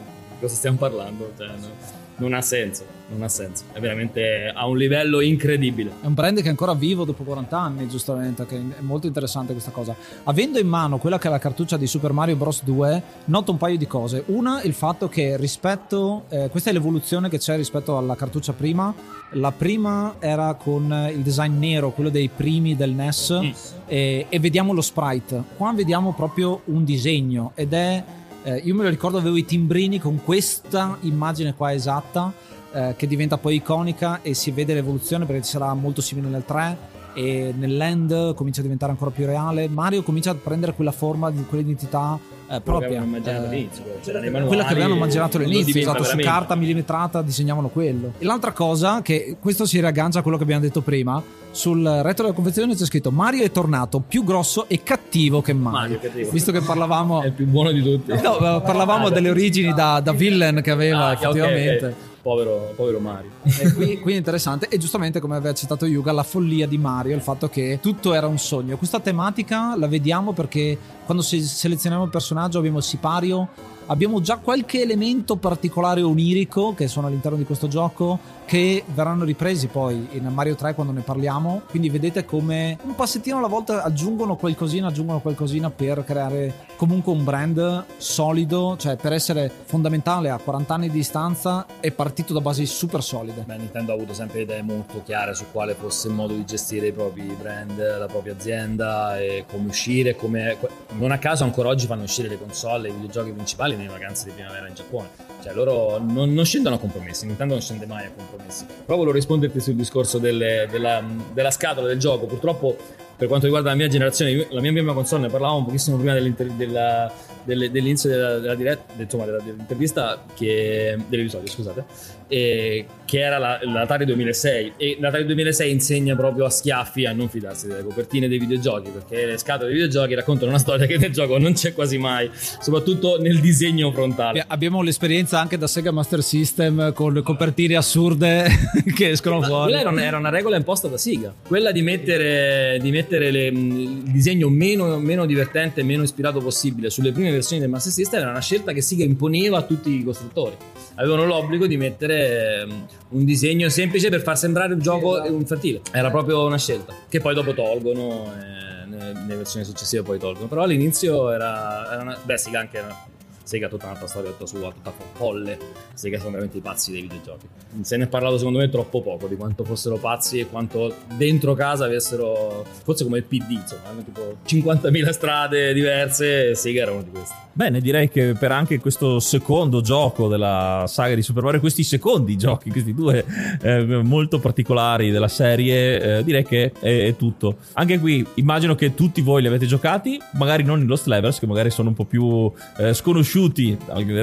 cosa 0.45 0.55
stiamo 0.55 0.77
parlando 0.77 1.31
Cioè, 1.37 1.47
no, 1.47 2.03
non 2.17 2.33
ha 2.33 2.41
senso 2.41 2.85
non 3.07 3.21
ha 3.23 3.27
senso 3.27 3.65
è 3.73 3.79
veramente 3.79 4.51
a 4.53 4.65
un 4.67 4.77
livello 4.77 5.21
incredibile 5.21 5.91
È 6.01 6.05
un 6.05 6.13
brand 6.13 6.37
che 6.37 6.45
è 6.45 6.49
ancora 6.49 6.73
vivo 6.73 7.03
dopo 7.03 7.23
40 7.23 7.57
anni, 7.57 7.87
giustamente, 7.87 8.45
che 8.45 8.55
è 8.55 8.81
molto 8.81 9.07
interessante 9.07 9.51
questa 9.51 9.71
cosa. 9.71 9.95
Avendo 10.23 10.59
in 10.59 10.67
mano 10.67 10.97
quella 10.97 11.17
che 11.17 11.27
è 11.27 11.31
la 11.31 11.39
cartuccia 11.39 11.77
di 11.77 11.87
Super 11.87 12.13
Mario 12.13 12.35
Bros. 12.35 12.63
2, 12.63 13.03
noto 13.25 13.51
un 13.51 13.57
paio 13.57 13.77
di 13.77 13.87
cose. 13.87 14.23
Una, 14.27 14.61
il 14.63 14.73
fatto 14.73 15.07
che 15.07 15.37
rispetto, 15.37 16.25
eh, 16.29 16.49
questa 16.49 16.69
è 16.69 16.73
l'evoluzione 16.73 17.29
che 17.29 17.37
c'è 17.37 17.55
rispetto 17.55 17.97
alla 17.97 18.15
cartuccia 18.15 18.53
prima. 18.53 18.93
La 19.31 19.51
prima 19.51 20.15
era 20.19 20.53
con 20.55 21.09
il 21.11 21.21
design 21.21 21.57
nero, 21.57 21.91
quello 21.91 22.09
dei 22.09 22.29
primi 22.33 22.75
del 22.75 22.91
NES, 22.91 23.39
e, 23.87 24.25
e 24.27 24.39
vediamo 24.39 24.73
lo 24.73 24.81
sprite. 24.81 25.43
Qua 25.57 25.73
vediamo 25.73 26.13
proprio 26.13 26.61
un 26.65 26.83
disegno 26.83 27.51
ed 27.55 27.73
è... 27.73 28.03
eh, 28.45 28.61
io 28.63 28.75
me 28.75 28.83
lo 28.83 28.89
ricordo, 28.89 29.17
avevo 29.17 29.37
i 29.37 29.43
timbrini 29.43 29.99
con 29.99 30.23
questa 30.23 30.99
immagine 31.01 31.55
qua 31.55 31.73
esatta 31.73 32.31
eh, 32.71 32.93
che 32.95 33.07
diventa 33.07 33.39
poi 33.39 33.55
iconica 33.55 34.21
e 34.21 34.35
si 34.35 34.51
vede 34.51 34.75
l'evoluzione 34.75 35.25
perché 35.25 35.41
sarà 35.41 35.73
molto 35.73 35.99
simile 35.99 36.27
nel 36.27 36.45
3 36.45 36.77
e 37.15 37.55
nell'end 37.57 38.35
comincia 38.35 38.59
a 38.59 38.63
diventare 38.63 38.91
ancora 38.91 39.09
più 39.09 39.25
reale. 39.25 39.67
Mario 39.67 40.03
comincia 40.03 40.29
a 40.29 40.35
prendere 40.35 40.75
quella 40.75 40.91
forma 40.91 41.31
quell'identità 41.31 42.19
eh, 42.49 42.61
propria 42.61 43.01
Eh, 43.01 43.05
nei 43.05 43.69
quella 44.03 44.29
che 44.29 44.29
manuali, 44.29 44.71
avevano 44.71 44.95
immaginato 44.95 45.37
lo 45.37 45.43
all'inizio 45.45 45.79
esatto, 45.81 46.03
su 46.03 46.17
carta 46.17 46.55
millimetrata 46.55 47.21
disegnavano 47.21 47.69
quello. 47.69 48.13
E 48.17 48.25
l'altra 48.25 48.51
cosa 48.51 49.01
che 49.01 49.37
questo 49.39 49.65
si 49.65 49.79
riaggancia 49.79 50.19
a 50.19 50.21
quello 50.21 50.37
che 50.37 50.43
abbiamo 50.43 50.61
detto 50.61 50.81
prima 50.81 51.21
sul 51.51 51.83
retro 51.83 52.23
della 52.23 52.35
confezione 52.35 52.75
c'è 52.75 52.83
scritto 52.85 53.11
Mario 53.11 53.43
è 53.43 53.51
tornato 53.51 54.01
più 54.05 54.25
grosso 54.25 54.67
e 54.67 54.83
cattivo 54.83 55.41
che 55.41 55.53
mai 55.53 55.71
Mario, 55.71 55.99
cattivo. 55.99 56.29
visto 56.31 56.51
che 56.51 56.59
parlavamo 56.61 57.21
è 57.21 57.27
il 57.27 57.31
più 57.31 57.45
buono 57.47 57.71
di 57.71 57.81
tutti. 57.81 58.11
No, 58.21 58.35
eh, 58.37 58.61
parlavamo 58.61 59.07
Ah, 59.07 59.09
delle 59.11 59.29
origini 59.29 59.73
da, 59.73 59.99
da 60.01 60.11
villain 60.11 60.61
che 60.61 60.71
aveva 60.71 61.05
Ah, 61.07 61.13
effettivamente 61.13 61.85
ok. 61.85 61.93
Povero, 62.25 62.73
povero 62.75 62.99
Mario. 62.99 63.29
E 63.45 63.71
qui, 63.73 63.85
quindi 63.97 64.13
è 64.13 64.17
interessante 64.17 64.67
e 64.67 64.79
giustamente 64.79 65.19
come 65.19 65.35
aveva 65.35 65.53
citato 65.53 65.85
Yuga 65.85 66.11
la 66.11 66.23
follia 66.23 66.65
di 66.65 66.79
Mario 66.79 67.15
il 67.15 67.21
fatto 67.21 67.49
che 67.49 67.77
tutto 67.79 68.15
era 68.15 68.25
un 68.25 68.39
sogno. 68.39 68.77
Questa 68.77 68.99
tematica 68.99 69.77
la 69.77 69.85
vediamo 69.87 70.33
perché 70.33 70.75
quando 71.05 71.21
se- 71.21 71.39
selezioniamo 71.39 72.03
il 72.03 72.09
personaggio 72.09 72.57
abbiamo 72.57 72.79
il 72.79 72.83
sipario 72.83 73.49
abbiamo 73.87 74.21
già 74.21 74.37
qualche 74.37 74.81
elemento 74.81 75.35
particolare 75.35 76.01
onirico 76.01 76.73
che 76.73 76.87
sono 76.87 77.07
all'interno 77.07 77.37
di 77.37 77.45
questo 77.45 77.67
gioco 77.67 78.19
che 78.45 78.83
verranno 78.93 79.23
ripresi 79.23 79.67
poi 79.67 80.07
in 80.11 80.25
Mario 80.27 80.55
3 80.55 80.75
quando 80.75 80.93
ne 80.93 81.01
parliamo. 81.01 81.63
Quindi 81.69 81.89
vedete 81.89 82.25
come 82.25 82.77
un 82.83 82.95
passettino 82.95 83.37
alla 83.37 83.47
volta 83.47 83.83
aggiungono 83.83 84.35
qualcosina 84.35 84.87
aggiungono 84.87 85.19
qualcosina 85.19 85.69
per 85.69 86.03
creare 86.03 86.63
comunque 86.75 87.11
un 87.11 87.23
brand 87.23 87.85
solido 87.97 88.75
cioè 88.77 88.97
per 88.97 89.13
essere 89.13 89.51
fondamentale 89.65 90.29
a 90.29 90.37
40 90.37 90.73
anni 90.73 90.89
di 90.89 90.97
distanza 90.97 91.65
è 91.79 91.91
partito 91.91 92.33
da 92.33 92.41
basi 92.41 92.65
super 92.65 93.03
solide. 93.03 93.43
Beh, 93.45 93.57
Nintendo 93.57 93.91
ha 93.91 93.95
avuto 93.95 94.13
sempre 94.13 94.41
idee 94.41 94.61
molto 94.61 95.01
chiare 95.03 95.33
su 95.33 95.45
quale 95.51 95.73
fosse 95.73 96.07
il 96.07 96.13
modo 96.13 96.33
di 96.33 96.45
gestire 96.45 96.87
i 96.87 96.91
propri 96.91 97.23
brand, 97.39 97.77
la 97.77 98.07
propria 98.07 98.33
azienda 98.33 99.19
e 99.19 99.45
come 99.49 99.67
uscire, 99.69 100.15
come... 100.15 100.57
Non 100.97 101.11
a 101.11 101.17
caso 101.17 101.43
ancora 101.43 101.69
oggi 101.69 101.87
fanno 101.87 102.03
uscire 102.03 102.27
le 102.27 102.37
console, 102.37 102.89
i 102.89 102.91
videogiochi 102.91 103.31
principali 103.31 103.74
nelle 103.75 103.89
vacanze 103.89 104.25
di 104.25 104.31
primavera 104.31 104.67
in 104.67 104.73
Giappone. 104.73 105.09
Cioè 105.41 105.53
loro 105.53 105.97
non, 105.99 106.33
non 106.33 106.45
scendono 106.45 106.75
a 106.75 106.79
compromessi, 106.79 107.25
Nintendo 107.25 107.53
non 107.53 107.61
scende 107.61 107.85
mai 107.85 108.05
a 108.05 108.11
compromessi. 108.11 108.65
Però 108.85 108.97
volevo 108.97 109.15
risponderti 109.15 109.59
sul 109.59 109.75
discorso 109.75 110.17
delle, 110.17 110.67
della, 110.69 111.03
della 111.33 111.51
scatola 111.51 111.87
del 111.87 111.99
gioco. 111.99 112.25
Purtroppo 112.25 112.77
per 113.17 113.27
quanto 113.27 113.45
riguarda 113.45 113.69
la 113.69 113.75
mia 113.75 113.87
generazione, 113.87 114.45
la 114.49 114.59
mia 114.59 114.71
prima 114.71 114.93
console 114.93 115.23
ne 115.23 115.29
parlavamo 115.29 115.63
pochissimo 115.63 115.95
prima 115.95 116.13
della, 116.13 117.11
delle, 117.43 117.71
dell'inizio 117.71 118.09
della, 118.09 118.39
della, 118.39 118.55
diretta, 118.55 119.01
insomma, 119.01 119.25
dell'intervista, 119.25 120.25
che, 120.33 120.97
dell'episodio, 121.07 121.49
scusate, 121.49 121.85
e, 122.27 122.85
che 123.05 123.19
era 123.19 123.37
la, 123.37 123.59
l'Atari 123.63 124.05
2006. 124.05 124.73
E 124.77 124.97
l'Atari 124.99 125.25
2006 125.25 125.71
insegna 125.71 126.15
proprio 126.15 126.45
a 126.45 126.49
schiaffi 126.49 127.05
a 127.05 127.13
non 127.13 127.29
fidarsi 127.29 127.67
delle 127.67 127.83
copertine 127.83 128.27
dei 128.27 128.39
videogiochi, 128.39 128.89
perché 128.89 129.25
le 129.25 129.37
scatole 129.37 129.71
dei 129.71 129.81
videogiochi 129.81 130.15
raccontano 130.15 130.49
una 130.49 130.59
storia 130.59 130.85
che 130.85 130.97
nel 130.97 131.11
gioco 131.11 131.37
non 131.37 131.53
c'è 131.53 131.73
quasi 131.73 131.97
mai, 131.97 132.29
soprattutto 132.33 133.19
nel 133.19 133.39
disegno 133.39 133.91
frontale. 133.91 134.43
Abbiamo 134.47 134.81
l'esperienza 134.81 135.39
anche 135.39 135.57
da 135.57 135.67
Sega 135.67 135.91
Master 135.91 136.21
System 136.23 136.93
con 136.93 137.21
copertine 137.23 137.75
assurde 137.75 138.47
che 138.95 139.09
escono 139.09 139.39
Ma 139.39 139.47
fuori. 139.47 139.71
Quella 139.71 140.01
era, 140.01 140.17
una, 140.17 140.29
regola 140.29 140.57
imposta 140.57 140.87
da 140.87 140.97
Sega, 140.97 141.33
quella 141.47 141.71
di 141.71 141.81
mettere, 141.81 142.79
di 142.81 142.91
mettere 142.91 143.31
le, 143.31 143.47
il 143.47 144.03
disegno 144.03 144.49
meno, 144.49 144.97
meno 144.99 145.25
divertente 145.25 145.81
e 145.81 145.83
meno 145.83 146.03
ispirato 146.03 146.39
possibile 146.39 146.89
sulle 146.89 147.11
prime 147.11 147.31
versioni 147.31 147.61
del 147.61 147.69
Master 147.69 147.91
System 147.91 148.21
era 148.21 148.29
una 148.31 148.41
scelta 148.41 148.71
che 148.71 148.81
Sega 148.81 149.03
imponeva 149.03 149.57
a 149.57 149.61
tutti 149.63 149.89
i 149.89 150.03
costruttori. 150.03 150.55
Avevano 150.95 151.25
l'obbligo 151.25 151.67
di 151.67 151.77
mettere 151.77 152.65
um, 152.65 152.87
un 153.15 153.23
disegno 153.23 153.69
semplice 153.69 154.09
per 154.09 154.21
far 154.21 154.37
sembrare 154.37 154.73
il 154.73 154.81
gioco 154.81 155.23
infantile. 155.25 155.81
Era 155.91 156.11
proprio 156.11 156.45
una 156.45 156.57
scelta 156.57 156.93
che 157.07 157.19
poi 157.19 157.33
dopo 157.33 157.53
tolgono. 157.53 158.31
E 158.33 158.55
nelle, 158.85 159.35
versioni 159.35 159.65
successive 159.65 160.03
poi 160.03 160.19
tolgono. 160.19 160.47
Però 160.47 160.63
all'inizio 160.63 161.31
era, 161.31 161.91
era 161.91 162.01
una. 162.01 162.17
Beh, 162.21 162.37
Sega 162.37 162.59
anche 162.59 162.77
era, 162.77 163.07
Sega 163.45 163.67
ha 163.67 163.69
tutta 163.69 163.85
un'altra 163.85 164.07
storia 164.07 164.31
tutta 164.31 164.47
sua, 164.47 164.71
tutta 164.71 164.91
folle. 165.13 165.57
Sega 165.93 166.17
sono 166.17 166.31
veramente 166.31 166.57
i 166.57 166.61
pazzi 166.61 166.91
dei 166.91 167.01
videogiochi. 167.01 167.47
Se 167.81 167.95
ne 167.95 168.05
è 168.05 168.07
parlato 168.07 168.39
secondo 168.39 168.57
me 168.57 168.69
troppo 168.69 169.03
poco 169.03 169.27
di 169.27 169.35
quanto 169.35 169.63
fossero 169.63 169.97
pazzi 169.97 170.39
e 170.39 170.47
quanto 170.47 170.95
dentro 171.15 171.53
casa 171.53 171.85
avessero, 171.85 172.65
forse 172.83 173.03
come 173.03 173.19
il 173.19 173.23
PD, 173.23 173.51
insomma, 173.51 173.89
hanno 173.89 174.03
tipo 174.03 174.37
50.000 174.47 175.09
strade 175.11 175.73
diverse 175.73 176.55
Sega 176.55 176.81
era 176.81 176.91
uno 176.91 177.03
di 177.03 177.11
questi. 177.11 177.35
Bene, 177.53 177.79
direi 177.79 178.09
che 178.09 178.33
per 178.33 178.51
anche 178.51 178.79
questo 178.79 179.19
secondo 179.19 179.79
gioco 179.79 180.27
della 180.27 180.85
saga 180.87 181.13
di 181.13 181.21
Super 181.21 181.43
Mario, 181.43 181.59
questi 181.59 181.83
secondi 181.83 182.35
giochi, 182.35 182.71
questi 182.71 182.93
due 182.93 183.23
eh, 183.61 183.85
molto 183.85 184.39
particolari 184.39 185.11
della 185.11 185.29
serie, 185.29 186.17
eh, 186.17 186.23
direi 186.23 186.43
che 186.43 186.73
è, 186.77 187.05
è, 187.05 187.15
tutto. 187.15 187.57
Anche 187.73 187.99
qui 187.99 188.25
immagino 188.35 188.75
che 188.75 188.93
tutti 188.93 189.21
voi 189.21 189.41
li 189.41 189.47
avete 189.47 189.67
giocati, 189.67 190.19
magari 190.31 190.63
non 190.63 190.81
in 190.81 190.87
Lost 190.87 191.05
Levels, 191.05 191.39
che 191.39 191.47
magari 191.47 191.69
sono 191.69 191.89
un 191.89 191.95
po' 191.95 192.03
più 192.03 192.51
eh, 192.77 192.93
sconosciuti 192.93 193.34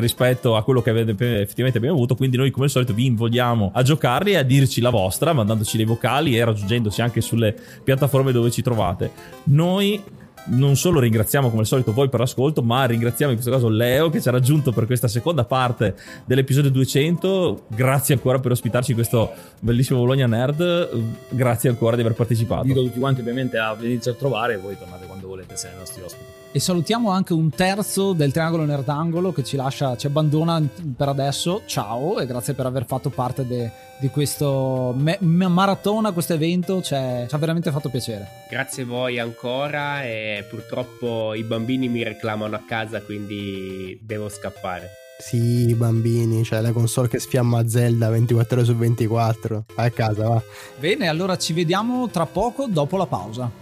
rispetto 0.00 0.56
a 0.56 0.62
quello 0.62 0.82
che 0.82 0.90
avete, 0.90 1.10
effettivamente 1.10 1.78
abbiamo 1.78 1.96
avuto, 1.96 2.14
quindi 2.14 2.36
noi 2.36 2.50
come 2.50 2.64
al 2.64 2.70
solito 2.70 2.94
vi 2.94 3.06
invogliamo 3.06 3.70
a 3.74 3.82
giocarli 3.82 4.32
e 4.32 4.36
a 4.36 4.42
dirci 4.42 4.80
la 4.80 4.90
vostra, 4.90 5.32
mandandoci 5.32 5.76
dei 5.76 5.86
vocali 5.86 6.36
e 6.36 6.44
raggiungendoci 6.44 7.00
anche 7.00 7.20
sulle 7.20 7.54
piattaforme 7.84 8.32
dove 8.32 8.50
ci 8.50 8.62
trovate. 8.62 9.10
Noi 9.44 10.02
non 10.46 10.76
solo 10.76 11.00
ringraziamo 11.00 11.48
come 11.48 11.60
al 11.60 11.66
solito 11.66 11.92
voi 11.92 12.08
per 12.08 12.20
l'ascolto, 12.20 12.62
ma 12.62 12.84
ringraziamo 12.84 13.32
in 13.32 13.38
questo 13.38 13.54
caso 13.54 13.68
Leo 13.68 14.10
che 14.10 14.20
ci 14.20 14.28
ha 14.28 14.32
raggiunto 14.32 14.72
per 14.72 14.86
questa 14.86 15.08
seconda 15.08 15.44
parte 15.44 15.94
dell'episodio 16.24 16.70
200. 16.70 17.66
Grazie 17.68 18.14
ancora 18.14 18.38
per 18.38 18.52
ospitarci 18.52 18.90
in 18.90 18.96
questo 18.96 19.32
bellissimo 19.60 20.00
Bologna 20.00 20.26
Nerd. 20.26 20.90
Grazie 21.28 21.70
ancora 21.70 21.96
di 21.96 22.02
aver 22.02 22.14
partecipato. 22.14 22.66
Invito 22.66 22.84
tutti 22.84 22.98
quanti 22.98 23.20
ovviamente 23.20 23.58
a 23.58 23.74
venirci 23.74 24.08
a 24.08 24.14
trovare 24.14 24.54
e 24.54 24.56
voi 24.58 24.76
tornate 24.76 25.06
quando 25.06 25.26
volete 25.26 25.54
essere 25.54 25.74
i 25.74 25.78
nostri 25.78 26.02
ospiti. 26.02 26.40
E 26.54 26.60
salutiamo 26.60 27.10
anche 27.10 27.32
un 27.32 27.48
terzo 27.48 28.12
del 28.12 28.30
triangolo 28.30 28.66
nerdangolo 28.66 29.32
che 29.32 29.42
ci 29.42 29.56
lascia, 29.56 29.96
ci 29.96 30.06
abbandona 30.06 30.62
per 30.94 31.08
adesso. 31.08 31.62
Ciao 31.64 32.20
e 32.20 32.26
grazie 32.26 32.52
per 32.52 32.66
aver 32.66 32.84
fatto 32.84 33.08
parte 33.08 33.46
de, 33.46 33.70
di 33.98 34.08
questo 34.08 34.92
me, 34.94 35.16
me 35.20 35.48
maratona, 35.48 36.12
questo 36.12 36.34
evento. 36.34 36.82
Cioè, 36.82 37.24
ci 37.26 37.34
ha 37.34 37.38
veramente 37.38 37.70
fatto 37.70 37.88
piacere. 37.88 38.28
Grazie 38.50 38.82
a 38.82 38.86
voi 38.86 39.18
ancora 39.18 40.02
e 40.04 40.31
purtroppo 40.48 41.34
i 41.34 41.42
bambini 41.42 41.88
mi 41.88 42.02
reclamano 42.02 42.56
a 42.56 42.62
casa 42.66 43.00
quindi 43.02 43.98
devo 44.02 44.28
scappare. 44.28 45.00
Sì, 45.18 45.68
i 45.68 45.74
bambini, 45.74 46.42
cioè 46.42 46.60
la 46.60 46.72
console 46.72 47.06
che 47.06 47.20
sfiamma 47.20 47.68
Zelda 47.68 48.08
24 48.08 48.56
ore 48.56 48.66
su 48.66 48.74
24. 48.74 49.64
Vai 49.76 49.86
a 49.86 49.90
casa, 49.90 50.28
va. 50.28 50.42
Bene, 50.80 51.06
allora 51.06 51.38
ci 51.38 51.52
vediamo 51.52 52.08
tra 52.08 52.26
poco 52.26 52.66
dopo 52.66 52.96
la 52.96 53.06
pausa. 53.06 53.61